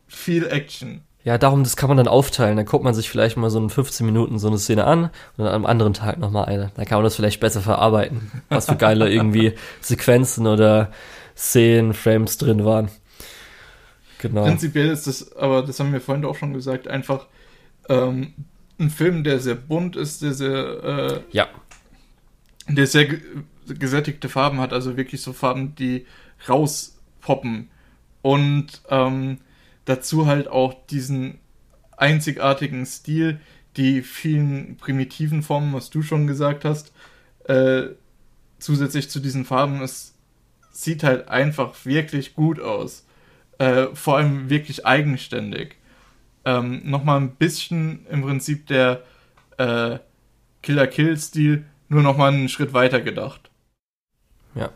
viel 0.08 0.46
Action. 0.48 1.04
Ja, 1.24 1.38
darum, 1.38 1.64
das 1.64 1.78
kann 1.78 1.88
man 1.88 1.96
dann 1.96 2.10
aufteilen. 2.10 2.58
Dann 2.58 2.66
guckt 2.66 2.84
man 2.84 2.94
sich 2.94 3.10
vielleicht 3.10 3.38
mal 3.38 3.50
so 3.50 3.60
in 3.60 3.70
15 3.70 4.06
Minuten 4.06 4.40
so 4.40 4.50
eine 4.50 4.58
Szene 4.58 4.84
an 4.84 5.06
und 5.38 5.46
dann 5.46 5.54
am 5.54 5.66
anderen 5.66 5.94
Tag 5.94 6.18
nochmal 6.18 6.46
eine. 6.46 6.74
Dann 6.76 6.84
kann 6.84 6.98
man 6.98 7.06
das 7.06 7.16
vielleicht 7.16 7.40
besser 7.40 7.62
verarbeiten, 7.62 8.30
was 8.50 8.66
für 8.66 8.76
geile 8.76 9.10
irgendwie 9.14 9.54
Sequenzen 9.80 10.48
oder 10.48 10.92
Szenen, 11.34 11.94
Frames 11.94 12.38
drin 12.38 12.66
waren. 12.66 12.90
Genau. 14.24 14.46
Prinzipiell 14.46 14.90
ist 14.90 15.06
das, 15.06 15.36
aber 15.36 15.64
das 15.64 15.82
haben 15.82 15.92
wir 15.92 16.00
vorhin 16.00 16.24
auch 16.24 16.38
schon 16.38 16.54
gesagt, 16.54 16.88
einfach 16.88 17.28
ähm, 17.90 18.34
ein 18.80 18.90
Film, 18.90 19.26
der 19.26 19.42
sehr 19.42 19.56
bunt 19.56 19.98
ist, 19.98 20.22
der 20.22 20.34
sehr, 20.34 20.84
äh, 20.84 21.22
ja. 21.32 21.50
der 22.70 22.88
sehr 22.88 23.18
gesättigte 23.68 24.30
Farben 24.30 24.62
hat, 24.62 24.72
also 24.72 24.96
wirklich 24.96 25.22
so 25.22 25.34
Farben, 25.34 25.76
die 25.76 26.06
rauspoppen. 26.48 27.70
Und 28.22 28.82
ähm, 28.90 29.40
dazu 29.84 30.26
halt 30.26 30.48
auch 30.48 30.74
diesen 30.88 31.40
einzigartigen 31.98 32.86
Stil, 32.86 33.42
die 33.76 34.04
vielen 34.04 34.78
primitiven 34.78 35.44
Formen, 35.44 35.74
was 35.74 35.90
du 35.90 36.02
schon 36.02 36.28
gesagt 36.28 36.64
hast, 36.64 36.94
äh, 37.44 37.88
zusätzlich 38.58 39.10
zu 39.10 39.20
diesen 39.20 39.44
Farben, 39.44 39.82
es 39.82 40.14
sieht 40.72 41.04
halt 41.04 41.28
einfach 41.28 41.86
wirklich 41.86 42.36
gut 42.36 42.62
aus. 42.62 43.04
Äh, 43.58 43.88
vor 43.94 44.18
allem 44.18 44.50
wirklich 44.50 44.86
eigenständig. 44.86 45.76
Ähm, 46.46 46.82
Nochmal 46.84 47.20
ein 47.22 47.36
bisschen 47.36 48.06
im 48.10 48.22
Prinzip 48.24 48.68
der 48.68 49.04
äh, 49.58 50.00
Killer-Kill-Stil, 50.62 51.66
nur 51.90 52.02
nochmal 52.02 52.34
einen 52.34 52.50
Schritt 52.50 52.74
weiter 52.74 53.02
gedacht. 53.02 53.52
Ja, 54.56 54.72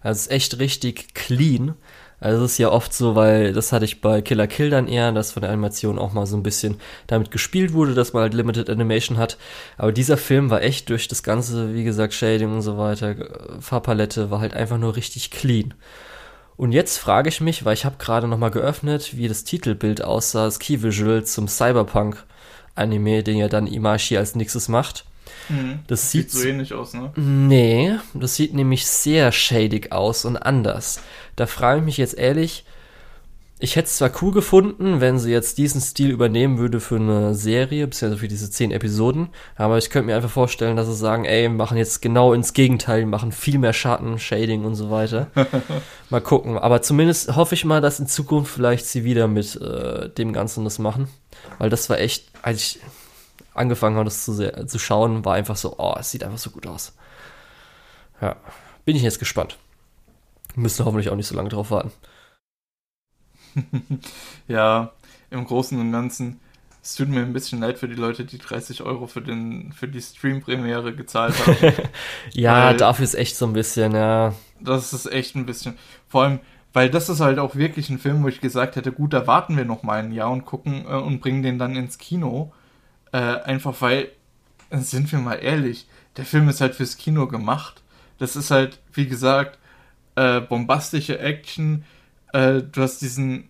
also 0.00 0.18
es 0.18 0.26
ist 0.26 0.32
echt 0.32 0.58
richtig 0.58 1.14
clean. 1.14 1.74
Also 2.20 2.44
es 2.44 2.52
ist 2.52 2.58
ja 2.58 2.70
oft 2.70 2.94
so, 2.94 3.16
weil 3.16 3.52
das 3.52 3.72
hatte 3.72 3.84
ich 3.84 4.00
bei 4.00 4.22
Killer 4.22 4.46
Kill 4.46 4.70
dann 4.70 4.86
eher, 4.86 5.10
dass 5.10 5.32
von 5.32 5.40
der 5.42 5.50
Animation 5.50 5.98
auch 5.98 6.12
mal 6.12 6.24
so 6.24 6.36
ein 6.36 6.44
bisschen 6.44 6.76
damit 7.08 7.32
gespielt 7.32 7.72
wurde, 7.72 7.94
dass 7.94 8.12
man 8.12 8.22
halt 8.22 8.34
Limited 8.34 8.70
Animation 8.70 9.18
hat. 9.18 9.38
Aber 9.76 9.90
dieser 9.90 10.16
Film 10.16 10.48
war 10.48 10.62
echt 10.62 10.88
durch 10.88 11.08
das 11.08 11.24
ganze, 11.24 11.74
wie 11.74 11.82
gesagt, 11.82 12.14
Shading 12.14 12.52
und 12.52 12.62
so 12.62 12.78
weiter, 12.78 13.16
Farbpalette 13.60 14.30
war 14.30 14.38
halt 14.40 14.54
einfach 14.54 14.78
nur 14.78 14.94
richtig 14.94 15.32
clean. 15.32 15.74
Und 16.62 16.70
jetzt 16.70 16.98
frage 16.98 17.28
ich 17.28 17.40
mich, 17.40 17.64
weil 17.64 17.74
ich 17.74 17.84
habe 17.84 17.96
gerade 17.98 18.28
noch 18.28 18.38
mal 18.38 18.52
geöffnet, 18.52 19.16
wie 19.16 19.26
das 19.26 19.42
Titelbild 19.42 20.04
aussah, 20.04 20.44
das 20.44 20.60
Key 20.60 20.80
Visual 20.80 21.24
zum 21.24 21.48
Cyberpunk 21.48 22.24
Anime, 22.76 23.24
den 23.24 23.36
ja 23.36 23.48
dann 23.48 23.66
Imashi 23.66 24.16
als 24.16 24.36
nächstes 24.36 24.68
macht. 24.68 25.04
Mhm. 25.48 25.80
Das, 25.88 26.02
das, 26.02 26.12
sieht 26.12 26.30
so 26.30 26.46
ähnlich 26.46 26.72
aus, 26.72 26.94
ne? 26.94 27.10
Nee, 27.16 27.96
das 28.14 28.36
sieht 28.36 28.54
nämlich 28.54 28.86
sehr 28.86 29.32
shadig 29.32 29.90
aus 29.90 30.24
und 30.24 30.36
anders. 30.36 31.00
Da 31.34 31.48
frage 31.48 31.80
ich 31.80 31.84
mich 31.84 31.96
jetzt 31.96 32.16
ehrlich, 32.16 32.64
ich 33.62 33.76
hätte 33.76 33.86
es 33.86 33.96
zwar 33.96 34.10
cool 34.20 34.32
gefunden, 34.32 35.00
wenn 35.00 35.20
sie 35.20 35.30
jetzt 35.30 35.56
diesen 35.56 35.80
Stil 35.80 36.10
übernehmen 36.10 36.58
würde 36.58 36.80
für 36.80 36.96
eine 36.96 37.32
Serie, 37.36 37.86
beziehungsweise 37.86 38.18
für 38.18 38.26
diese 38.26 38.50
zehn 38.50 38.72
Episoden, 38.72 39.28
aber 39.54 39.78
ich 39.78 39.88
könnte 39.88 40.06
mir 40.06 40.16
einfach 40.16 40.30
vorstellen, 40.30 40.76
dass 40.76 40.88
sie 40.88 40.96
sagen, 40.96 41.24
ey, 41.24 41.42
wir 41.42 41.50
machen 41.50 41.76
jetzt 41.78 42.02
genau 42.02 42.32
ins 42.32 42.54
Gegenteil, 42.54 43.00
wir 43.00 43.06
machen 43.06 43.30
viel 43.30 43.58
mehr 43.58 43.72
Schatten, 43.72 44.18
Shading 44.18 44.64
und 44.64 44.74
so 44.74 44.90
weiter. 44.90 45.28
mal 46.10 46.20
gucken. 46.20 46.58
Aber 46.58 46.82
zumindest 46.82 47.36
hoffe 47.36 47.54
ich 47.54 47.64
mal, 47.64 47.80
dass 47.80 48.00
in 48.00 48.08
Zukunft 48.08 48.52
vielleicht 48.52 48.84
sie 48.84 49.04
wieder 49.04 49.28
mit 49.28 49.54
äh, 49.54 50.10
dem 50.10 50.32
Ganzen 50.32 50.64
das 50.64 50.80
machen. 50.80 51.06
Weil 51.58 51.70
das 51.70 51.88
war 51.88 52.00
echt, 52.00 52.24
als 52.42 52.58
ich 52.58 52.80
angefangen 53.54 53.94
habe, 53.94 54.06
das 54.06 54.24
zu, 54.24 54.32
sehr, 54.32 54.66
zu 54.66 54.80
schauen, 54.80 55.24
war 55.24 55.34
einfach 55.34 55.56
so, 55.56 55.76
oh, 55.78 55.94
es 56.00 56.10
sieht 56.10 56.24
einfach 56.24 56.38
so 56.38 56.50
gut 56.50 56.66
aus. 56.66 56.94
Ja, 58.20 58.34
bin 58.84 58.96
ich 58.96 59.02
jetzt 59.02 59.20
gespannt. 59.20 59.56
Müssen 60.56 60.84
hoffentlich 60.84 61.10
auch 61.10 61.16
nicht 61.16 61.28
so 61.28 61.36
lange 61.36 61.48
drauf 61.48 61.70
warten. 61.70 61.92
ja, 64.48 64.92
im 65.30 65.44
Großen 65.44 65.78
und 65.78 65.92
Ganzen, 65.92 66.40
es 66.82 66.96
tut 66.96 67.08
mir 67.08 67.20
ein 67.20 67.32
bisschen 67.32 67.60
leid 67.60 67.78
für 67.78 67.88
die 67.88 67.94
Leute, 67.94 68.24
die 68.24 68.38
30 68.38 68.82
Euro 68.82 69.06
für, 69.06 69.22
den, 69.22 69.72
für 69.72 69.86
die 69.86 70.00
Stream-Premiere 70.00 70.94
gezahlt 70.94 71.34
haben. 71.46 71.72
ja, 72.32 72.74
dafür 72.74 73.04
ist 73.04 73.14
echt 73.14 73.36
so 73.36 73.46
ein 73.46 73.52
bisschen, 73.52 73.94
ja. 73.94 74.34
Das 74.60 74.92
ist 74.92 75.06
echt 75.06 75.36
ein 75.36 75.46
bisschen. 75.46 75.78
Vor 76.08 76.24
allem, 76.24 76.40
weil 76.72 76.90
das 76.90 77.08
ist 77.08 77.20
halt 77.20 77.38
auch 77.38 77.54
wirklich 77.54 77.88
ein 77.88 77.98
Film, 77.98 78.24
wo 78.24 78.28
ich 78.28 78.40
gesagt 78.40 78.74
hätte, 78.76 78.90
gut, 78.90 79.12
da 79.12 79.26
warten 79.28 79.56
wir 79.56 79.64
noch 79.64 79.84
mal 79.84 80.00
ein 80.00 80.12
Jahr 80.12 80.30
und 80.30 80.44
gucken 80.44 80.84
äh, 80.86 80.94
und 80.94 81.20
bringen 81.20 81.42
den 81.42 81.58
dann 81.58 81.76
ins 81.76 81.98
Kino. 81.98 82.52
Äh, 83.12 83.18
einfach 83.18 83.80
weil, 83.80 84.10
sind 84.70 85.12
wir 85.12 85.20
mal 85.20 85.34
ehrlich, 85.34 85.86
der 86.16 86.24
Film 86.24 86.48
ist 86.48 86.60
halt 86.60 86.74
fürs 86.74 86.96
Kino 86.96 87.28
gemacht. 87.28 87.82
Das 88.18 88.34
ist 88.34 88.50
halt, 88.50 88.80
wie 88.92 89.06
gesagt, 89.06 89.58
äh, 90.16 90.40
bombastische 90.40 91.18
Action. 91.18 91.84
Äh, 92.32 92.62
du 92.62 92.82
hast 92.82 93.02
diesen 93.02 93.48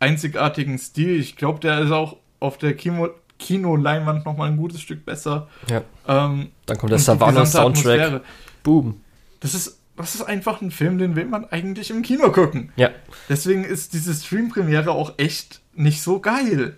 einzigartigen 0.00 0.78
Stil. 0.78 1.18
Ich 1.20 1.36
glaube, 1.36 1.60
der 1.60 1.80
ist 1.80 1.90
auch 1.90 2.16
auf 2.40 2.58
der 2.58 2.74
Kino 2.74 3.10
Kinoleinwand 3.38 4.24
noch 4.24 4.36
mal 4.36 4.48
ein 4.48 4.56
gutes 4.56 4.80
Stück 4.80 5.04
besser. 5.04 5.48
Ja. 5.68 5.82
Ähm, 6.06 6.50
Dann 6.66 6.78
kommt 6.78 6.92
der 6.92 6.98
Savannah-Soundtrack. 7.00 8.22
Boom. 8.62 9.00
Das 9.40 9.54
ist, 9.54 9.80
das 9.96 10.14
ist 10.14 10.22
einfach 10.22 10.62
ein 10.62 10.70
Film, 10.70 10.98
den 10.98 11.16
will 11.16 11.26
man 11.26 11.44
eigentlich 11.46 11.90
im 11.90 12.02
Kino 12.02 12.30
gucken. 12.30 12.72
Ja. 12.76 12.90
Deswegen 13.28 13.64
ist 13.64 13.92
diese 13.92 14.14
Stream-Premiere 14.14 14.92
auch 14.92 15.14
echt 15.18 15.60
nicht 15.74 16.00
so 16.00 16.20
geil. 16.20 16.76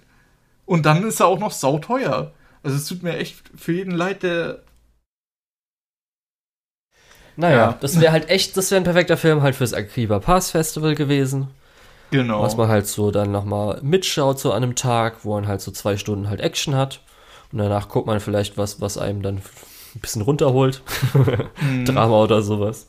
Und 0.64 0.86
dann 0.86 1.05
ist 1.05 1.20
er 1.20 1.26
auch 1.26 1.38
noch 1.38 1.53
sauteuer. 1.53 2.32
Also 2.62 2.76
es 2.76 2.86
tut 2.86 3.03
mir 3.03 3.16
echt 3.16 3.42
für 3.55 3.72
jeden 3.72 3.92
leid, 3.92 4.22
der. 4.22 4.62
Naja, 7.37 7.57
ja. 7.57 7.76
das 7.80 8.01
wäre 8.01 8.12
halt 8.12 8.30
echt, 8.30 8.57
das 8.57 8.70
wäre 8.70 8.80
ein 8.80 8.84
perfekter 8.84 9.16
Film 9.16 9.43
halt 9.43 9.55
fürs 9.55 9.74
Akiba 9.74 10.18
Pass 10.18 10.51
Festival 10.51 10.95
gewesen. 10.95 11.49
Genau. 12.11 12.43
Was 12.43 12.57
man 12.57 12.68
halt 12.68 12.87
so 12.87 13.11
dann 13.11 13.32
nochmal 13.32 13.80
mitschaut, 13.82 14.39
so 14.39 14.53
an 14.53 14.62
einem 14.62 14.74
Tag, 14.74 15.24
wo 15.24 15.34
man 15.34 15.47
halt 15.49 15.61
so 15.61 15.70
zwei 15.70 15.97
Stunden 15.97 16.30
halt 16.30 16.41
Action 16.41 16.74
hat. 16.74 17.01
Und 17.53 17.59
danach 17.59 17.89
guckt 17.89 18.07
man 18.07 18.20
vielleicht 18.20 18.57
was, 18.57 18.80
was 18.80 18.97
einem 18.97 19.22
dann 19.22 19.37
ein 19.37 20.01
bisschen 20.01 20.22
runterholt. 20.22 20.82
mhm. 21.61 21.84
Drama 21.84 22.22
oder 22.22 22.43
sowas. 22.43 22.87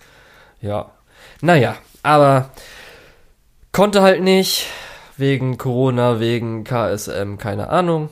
Ja. 0.62 0.92
Naja, 1.42 1.76
aber 2.04 2.52
konnte 3.72 4.02
halt 4.02 4.22
nicht 4.22 4.68
wegen 5.18 5.58
Corona, 5.58 6.20
wegen 6.20 6.64
KSM, 6.64 7.38
keine 7.38 7.70
Ahnung. 7.70 8.10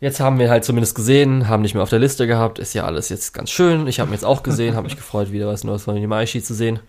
Jetzt 0.00 0.18
haben 0.18 0.38
wir 0.38 0.48
halt 0.48 0.64
zumindest 0.64 0.94
gesehen, 0.94 1.48
haben 1.48 1.60
nicht 1.60 1.74
mehr 1.74 1.82
auf 1.82 1.90
der 1.90 1.98
Liste 1.98 2.26
gehabt, 2.26 2.58
ist 2.58 2.72
ja 2.72 2.84
alles 2.84 3.10
jetzt 3.10 3.34
ganz 3.34 3.50
schön. 3.50 3.86
Ich 3.86 4.00
habe 4.00 4.08
mir 4.08 4.16
jetzt 4.16 4.24
auch 4.24 4.42
gesehen, 4.42 4.74
habe 4.74 4.84
mich 4.84 4.96
gefreut, 4.96 5.30
wieder 5.30 5.46
was 5.46 5.62
Neues 5.62 5.84
von 5.84 5.94
Nimaishi 5.94 6.42
zu 6.42 6.54
sehen. 6.54 6.80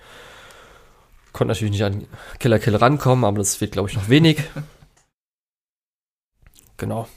Konnte 1.34 1.50
natürlich 1.50 1.72
nicht 1.72 1.84
an 1.84 2.06
Killer 2.40 2.60
Kill 2.60 2.76
rankommen, 2.76 3.26
aber 3.26 3.40
das 3.40 3.60
wird, 3.60 3.74
glaube 3.74 3.90
ich, 3.90 3.96
noch 3.96 4.08
wenig. 4.08 4.42
Genau. 6.78 7.08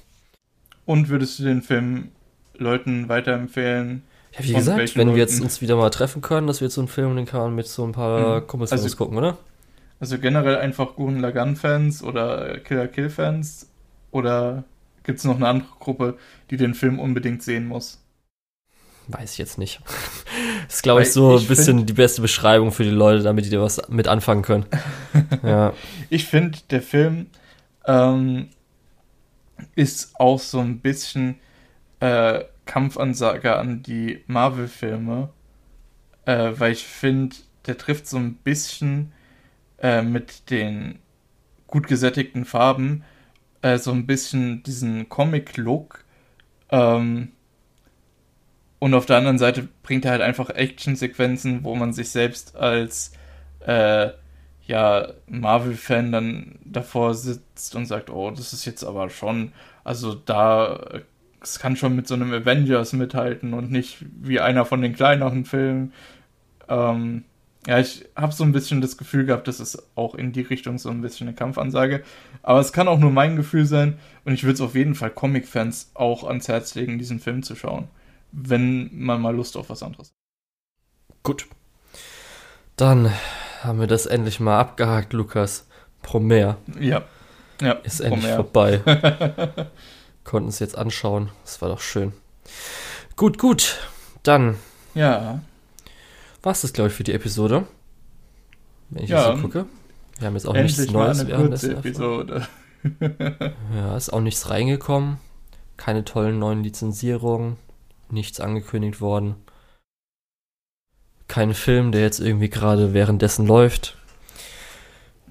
Und 0.85 1.09
würdest 1.09 1.39
du 1.39 1.45
den 1.45 1.63
Film 1.63 2.09
Leuten 2.57 3.09
weiterempfehlen? 3.09 4.03
Ja, 4.33 4.45
wie 4.45 4.53
gesagt, 4.53 4.97
wenn 4.97 5.07
Leuten? 5.07 5.17
wir 5.17 5.23
jetzt 5.23 5.41
uns 5.41 5.61
wieder 5.61 5.77
mal 5.77 5.91
treffen 5.91 6.23
können, 6.23 6.49
dass 6.49 6.61
wir 6.61 6.67
jetzt 6.67 6.75
so 6.75 6.81
einen 6.81 6.89
Film, 6.89 7.15
den 7.15 7.25
kann 7.25 7.41
man 7.41 7.55
mit 7.55 7.69
so 7.69 7.85
ein 7.85 7.93
paar 7.93 8.41
mhm. 8.41 8.47
Kumpels 8.49 8.73
also, 8.73 8.97
gucken, 8.97 9.17
oder? 9.17 9.39
Also 10.01 10.19
generell 10.19 10.57
einfach 10.57 10.97
Gurren 10.97 11.21
Lagann-Fans 11.21 12.03
oder 12.03 12.59
Killer 12.59 12.89
Kill-Fans? 12.89 13.71
Oder 14.11 14.65
gibt 15.05 15.19
es 15.19 15.25
noch 15.25 15.37
eine 15.37 15.49
andere 15.49 15.69
Gruppe, 15.79 16.19
die 16.51 16.57
den 16.57 16.75
Film 16.75 16.99
unbedingt 16.99 17.43
sehen 17.43 17.67
muss? 17.67 18.01
Weiß 19.09 19.33
ich 19.33 19.39
jetzt 19.39 19.59
nicht. 19.59 19.81
Das 20.67 20.77
ist, 20.77 20.83
glaube 20.83 21.03
ich, 21.03 21.13
so 21.13 21.37
ein 21.37 21.47
bisschen 21.47 21.85
die 21.85 21.93
beste 21.93 22.23
Beschreibung 22.23 22.73
für 22.73 22.85
die 22.85 22.91
Leute, 22.91 23.23
damit 23.23 23.45
die 23.45 23.51
da 23.51 23.61
was 23.61 23.89
mit 23.89 24.09
anfangen 24.09 24.43
können. 24.43 24.67
ja. 25.43 25.75
Ich 26.09 26.25
finde, 26.25 26.59
der 26.71 26.81
Film 26.81 27.27
ähm, 27.87 28.49
ist 29.75 30.19
auch 30.19 30.39
so 30.39 30.61
ein 30.61 30.81
bisschen 30.81 31.37
äh, 32.01 32.45
Kampfansage 32.65 33.57
an 33.57 33.83
die 33.83 34.25
Marvel-Filme, 34.27 35.29
äh, 36.25 36.53
weil 36.57 36.73
ich 36.73 36.85
finde, 36.85 37.37
der 37.67 37.77
trifft 37.77 38.07
so 38.07 38.17
ein 38.17 38.35
bisschen 38.37 39.13
äh, 39.79 40.01
mit 40.01 40.51
den 40.51 40.99
gut 41.67 41.89
gesättigten 41.89 42.47
Farben 42.47 43.05
äh, 43.65 43.79
so 43.79 43.93
ein 43.93 44.07
bisschen 44.07 44.63
diesen 44.63 45.09
Comic-Look. 45.09 46.05
Ähm, 46.71 47.33
und 48.79 48.93
auf 48.93 49.07
der 49.07 49.17
anderen 49.17 49.39
Seite 49.39 49.69
bringt 49.83 50.05
er 50.05 50.11
halt 50.11 50.21
einfach 50.21 50.51
Action-Sequenzen, 50.51 51.65
wo 51.65 51.75
man 51.75 51.95
sich 51.95 52.11
selbst 52.11 52.57
als 52.57 53.13
äh, 53.61 54.11
ja, 54.67 55.09
Marvel-Fan 55.29 56.13
dann 56.13 56.59
davor 56.67 57.15
sitzt 57.15 57.75
und 57.75 57.87
sagt, 57.87 58.11
oh, 58.11 58.31
das 58.31 58.53
ist 58.53 58.67
jetzt 58.67 58.85
aber 58.85 59.09
schon, 59.09 59.53
also 59.83 60.15
da, 60.15 61.01
es 61.41 61.59
kann 61.59 61.77
schon 61.77 61.97
mit 61.97 62.07
so 62.07 62.15
einem 62.15 62.35
Avengers 62.35 62.93
mithalten 62.93 63.55
und 63.55 63.71
nicht 63.71 64.05
wie 64.21 64.41
einer 64.41 64.67
von 64.67 64.83
den 64.83 64.95
kleineren 64.95 65.47
Filmen. 65.47 65.95
Ähm, 66.69 67.25
ja, 67.67 67.79
ich 67.79 68.05
habe 68.15 68.33
so 68.33 68.45
ein 68.45 68.53
bisschen 68.53 68.81
das 68.81 68.99
Gefühl 68.99 69.25
gehabt, 69.25 69.49
das 69.49 69.59
ist 69.59 69.83
auch 69.95 70.15
in 70.15 70.33
die 70.33 70.43
Richtung 70.43 70.79
so 70.79 70.91
ein 70.91 71.01
bisschen 71.01 71.29
eine 71.29 71.37
Kampfansage. 71.37 72.03
Aber 72.43 72.61
es 72.61 72.73
kann 72.73 72.89
auch 72.89 72.99
nur 72.99 73.11
mein 73.11 73.37
Gefühl 73.37 73.65
sein 73.65 73.99
und 74.25 74.35
ich 74.35 74.45
würde 74.45 74.55
es 74.55 74.61
auf 74.61 74.75
jeden 74.75 74.95
Fall 74.95 75.11
Comic-Fans 75.11 75.93
auch 75.95 76.25
ans 76.25 76.49
Herz 76.49 76.75
legen, 76.75 76.99
diesen 76.99 77.21
Film 77.21 77.43
zu 77.43 77.57
schauen, 77.57 77.89
wenn 78.33 78.91
man 78.93 79.21
mal 79.21 79.35
Lust 79.35 79.57
auf 79.57 79.71
was 79.71 79.83
anderes 79.83 80.09
hat. 80.09 80.15
Gut. 81.23 81.47
Dann 82.77 83.11
haben 83.63 83.81
wir 83.81 83.87
das 83.87 84.05
endlich 84.05 84.41
mal 84.41 84.59
abgehakt, 84.59 85.13
Lukas. 85.13 85.67
Promare. 86.03 86.59
Ja. 86.79 87.03
ja 87.63 87.73
ist 87.73 88.01
endlich 88.01 88.31
vorbei. 88.33 88.81
Konnten 90.25 90.51
es 90.51 90.59
jetzt 90.59 90.77
anschauen. 90.77 91.31
Das 91.45 91.63
war 91.63 91.71
doch 91.71 91.81
schön. 91.81 92.13
Gut, 93.17 93.39
gut. 93.39 93.79
Dann. 94.23 94.57
Ja. 94.95 95.41
War 96.45 96.53
es 96.53 96.61
das, 96.61 96.73
glaube 96.73 96.91
ich, 96.91 96.95
für 96.95 97.03
die 97.03 97.13
Episode. 97.13 97.67
Wenn 98.91 99.05
ich 99.05 99.11
ja. 99.11 99.35
so 99.35 99.43
gucke. 99.43 99.67
Wir 100.19 100.29
haben 100.29 100.35
jetzt 100.35 100.47
auch 100.47 100.55
nichts 100.55 100.91
Neues. 100.91 101.27
Kurze 101.27 101.73
Episode. 101.73 102.47
ja, 103.75 103.97
ist 103.97 104.13
auch 104.13 104.21
nichts 104.21 104.49
reingekommen. 104.49 105.19
Keine 105.77 106.05
tollen 106.05 106.39
neuen 106.39 106.63
Lizenzierungen. 106.63 107.57
Nichts 108.11 108.39
angekündigt 108.39 109.01
worden 109.01 109.35
kein 111.29 111.55
Film, 111.55 111.93
der 111.93 112.03
jetzt 112.03 112.21
irgendwie 112.21 112.49
gerade 112.49 112.95
währenddessen 112.95 113.47
läuft. 113.47 113.97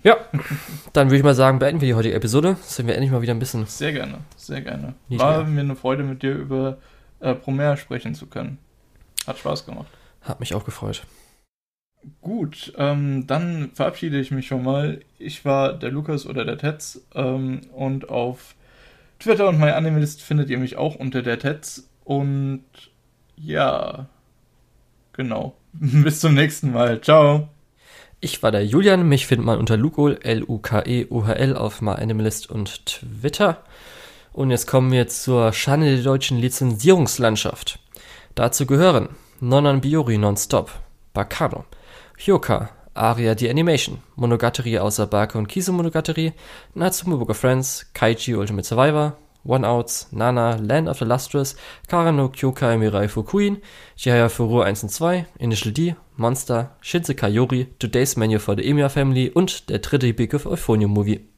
Ja, 0.04 0.18
dann 0.92 1.08
würde 1.08 1.18
ich 1.18 1.24
mal 1.24 1.36
sagen, 1.36 1.60
beenden 1.60 1.80
wir 1.80 1.88
die 1.88 1.94
heutige 1.94 2.16
Episode. 2.16 2.58
Sind 2.62 2.88
wir 2.88 2.96
endlich 2.96 3.12
mal 3.12 3.22
wieder 3.22 3.34
ein 3.34 3.40
bisschen. 3.40 3.66
Sehr 3.68 3.94
gerne, 3.94 4.18
sehr 4.36 4.62
gerne. 4.62 4.96
War 5.10 5.46
mir 5.46 5.62
eine 5.62 5.78
Freude, 5.78 6.04
mit 6.04 6.22
dir 6.22 6.34
über 6.34 6.78
äh, 7.22 7.34
Promare 7.34 7.78
sprechen 7.78 8.14
zu 8.16 8.26
können. 8.26 8.58
Hat 9.26 9.38
Spaß 9.38 9.66
gemacht. 9.66 9.88
Hat 10.24 10.40
mich 10.40 10.56
auch 10.56 10.66
gefreut. 10.66 11.04
Gut, 12.22 12.74
ähm, 12.78 13.28
dann 13.28 13.72
verabschiede 13.74 14.20
ich 14.20 14.32
mich 14.32 14.48
schon 14.48 14.64
mal. 14.64 15.00
Ich 15.20 15.46
war 15.46 15.74
der 15.74 15.92
Lukas 15.92 16.26
oder 16.26 16.44
der 16.44 16.58
Tetz 16.58 17.02
ähm, 17.16 17.62
und 17.74 18.10
auf 18.10 18.56
Twitter 19.20 19.48
und 19.48 19.60
MyAnimalist 19.60 20.22
findet 20.22 20.50
ihr 20.50 20.58
mich 20.58 20.76
auch 20.76 20.96
unter 20.96 21.22
der 21.22 21.40
Tetz 21.40 21.90
und 22.04 22.64
ja, 23.38 24.08
genau. 25.14 25.56
Bis 25.74 26.20
zum 26.20 26.34
nächsten 26.34 26.72
Mal. 26.72 27.00
Ciao. 27.02 27.50
Ich 28.20 28.44
war 28.44 28.52
der 28.52 28.66
Julian. 28.66 29.08
Mich 29.08 29.28
findet 29.28 29.46
man 29.46 29.60
unter 29.60 29.78
Lukol, 29.78 30.18
L-U-K-E-U-H-L 30.22 31.58
auf 31.58 31.82
MyAnimalist 31.82 32.50
und 32.50 32.86
Twitter. 32.86 33.64
Und 34.34 34.52
jetzt 34.52 34.68
kommen 34.68 34.92
wir 34.92 35.08
zur 35.08 35.54
Schande 35.54 35.96
der 35.96 36.04
deutschen 36.04 36.38
Lizenzierungslandschaft. 36.40 37.80
Dazu 38.36 38.66
gehören 38.66 39.10
Nonan 39.44 39.82
Biori 39.82 40.18
Nonstop, 40.18 40.70
Bakano, 41.14 41.66
Hyoka, 42.18 42.70
Aria 42.94 43.36
die 43.36 43.50
Animation, 43.50 43.98
Monogatari 44.16 44.80
außer 44.80 45.06
Bake 45.06 45.38
und 45.38 45.50
Kise 45.50 45.74
Monogatari, 45.74 46.32
Natsume 46.76 47.18
Book 47.18 47.30
of 47.30 47.36
Friends, 47.36 47.86
Kaiji 47.94 48.36
Ultimate 48.36 48.66
Survivor, 48.66 49.18
One 49.44 49.68
Outs, 49.68 50.08
Nana, 50.14 50.56
Land 50.56 50.88
of 50.88 51.00
the 51.00 51.04
Lustrous, 51.04 51.58
Karano 51.90 52.30
Kyokai 52.30 52.78
Mirai 52.78 53.10
Fukuin, 53.10 53.58
Chihaya 53.98 54.30
Furu 54.30 54.62
1 54.62 54.84
und 54.84 54.90
2, 54.90 55.26
Initial 55.40 55.74
D, 55.74 55.96
Monster, 56.16 56.78
Shinsekai 56.80 57.28
Yori, 57.28 57.68
Today's 57.80 58.16
Menu 58.16 58.40
for 58.40 58.56
the 58.56 58.64
Emiya 58.64 58.88
Family. 58.88 59.30
Und 59.30 59.70
der 59.70 59.80
dritte 59.80 60.14
Big 60.14 60.34
of 60.34 60.46
Euphonium 60.46 60.92
Movie. 60.92 61.33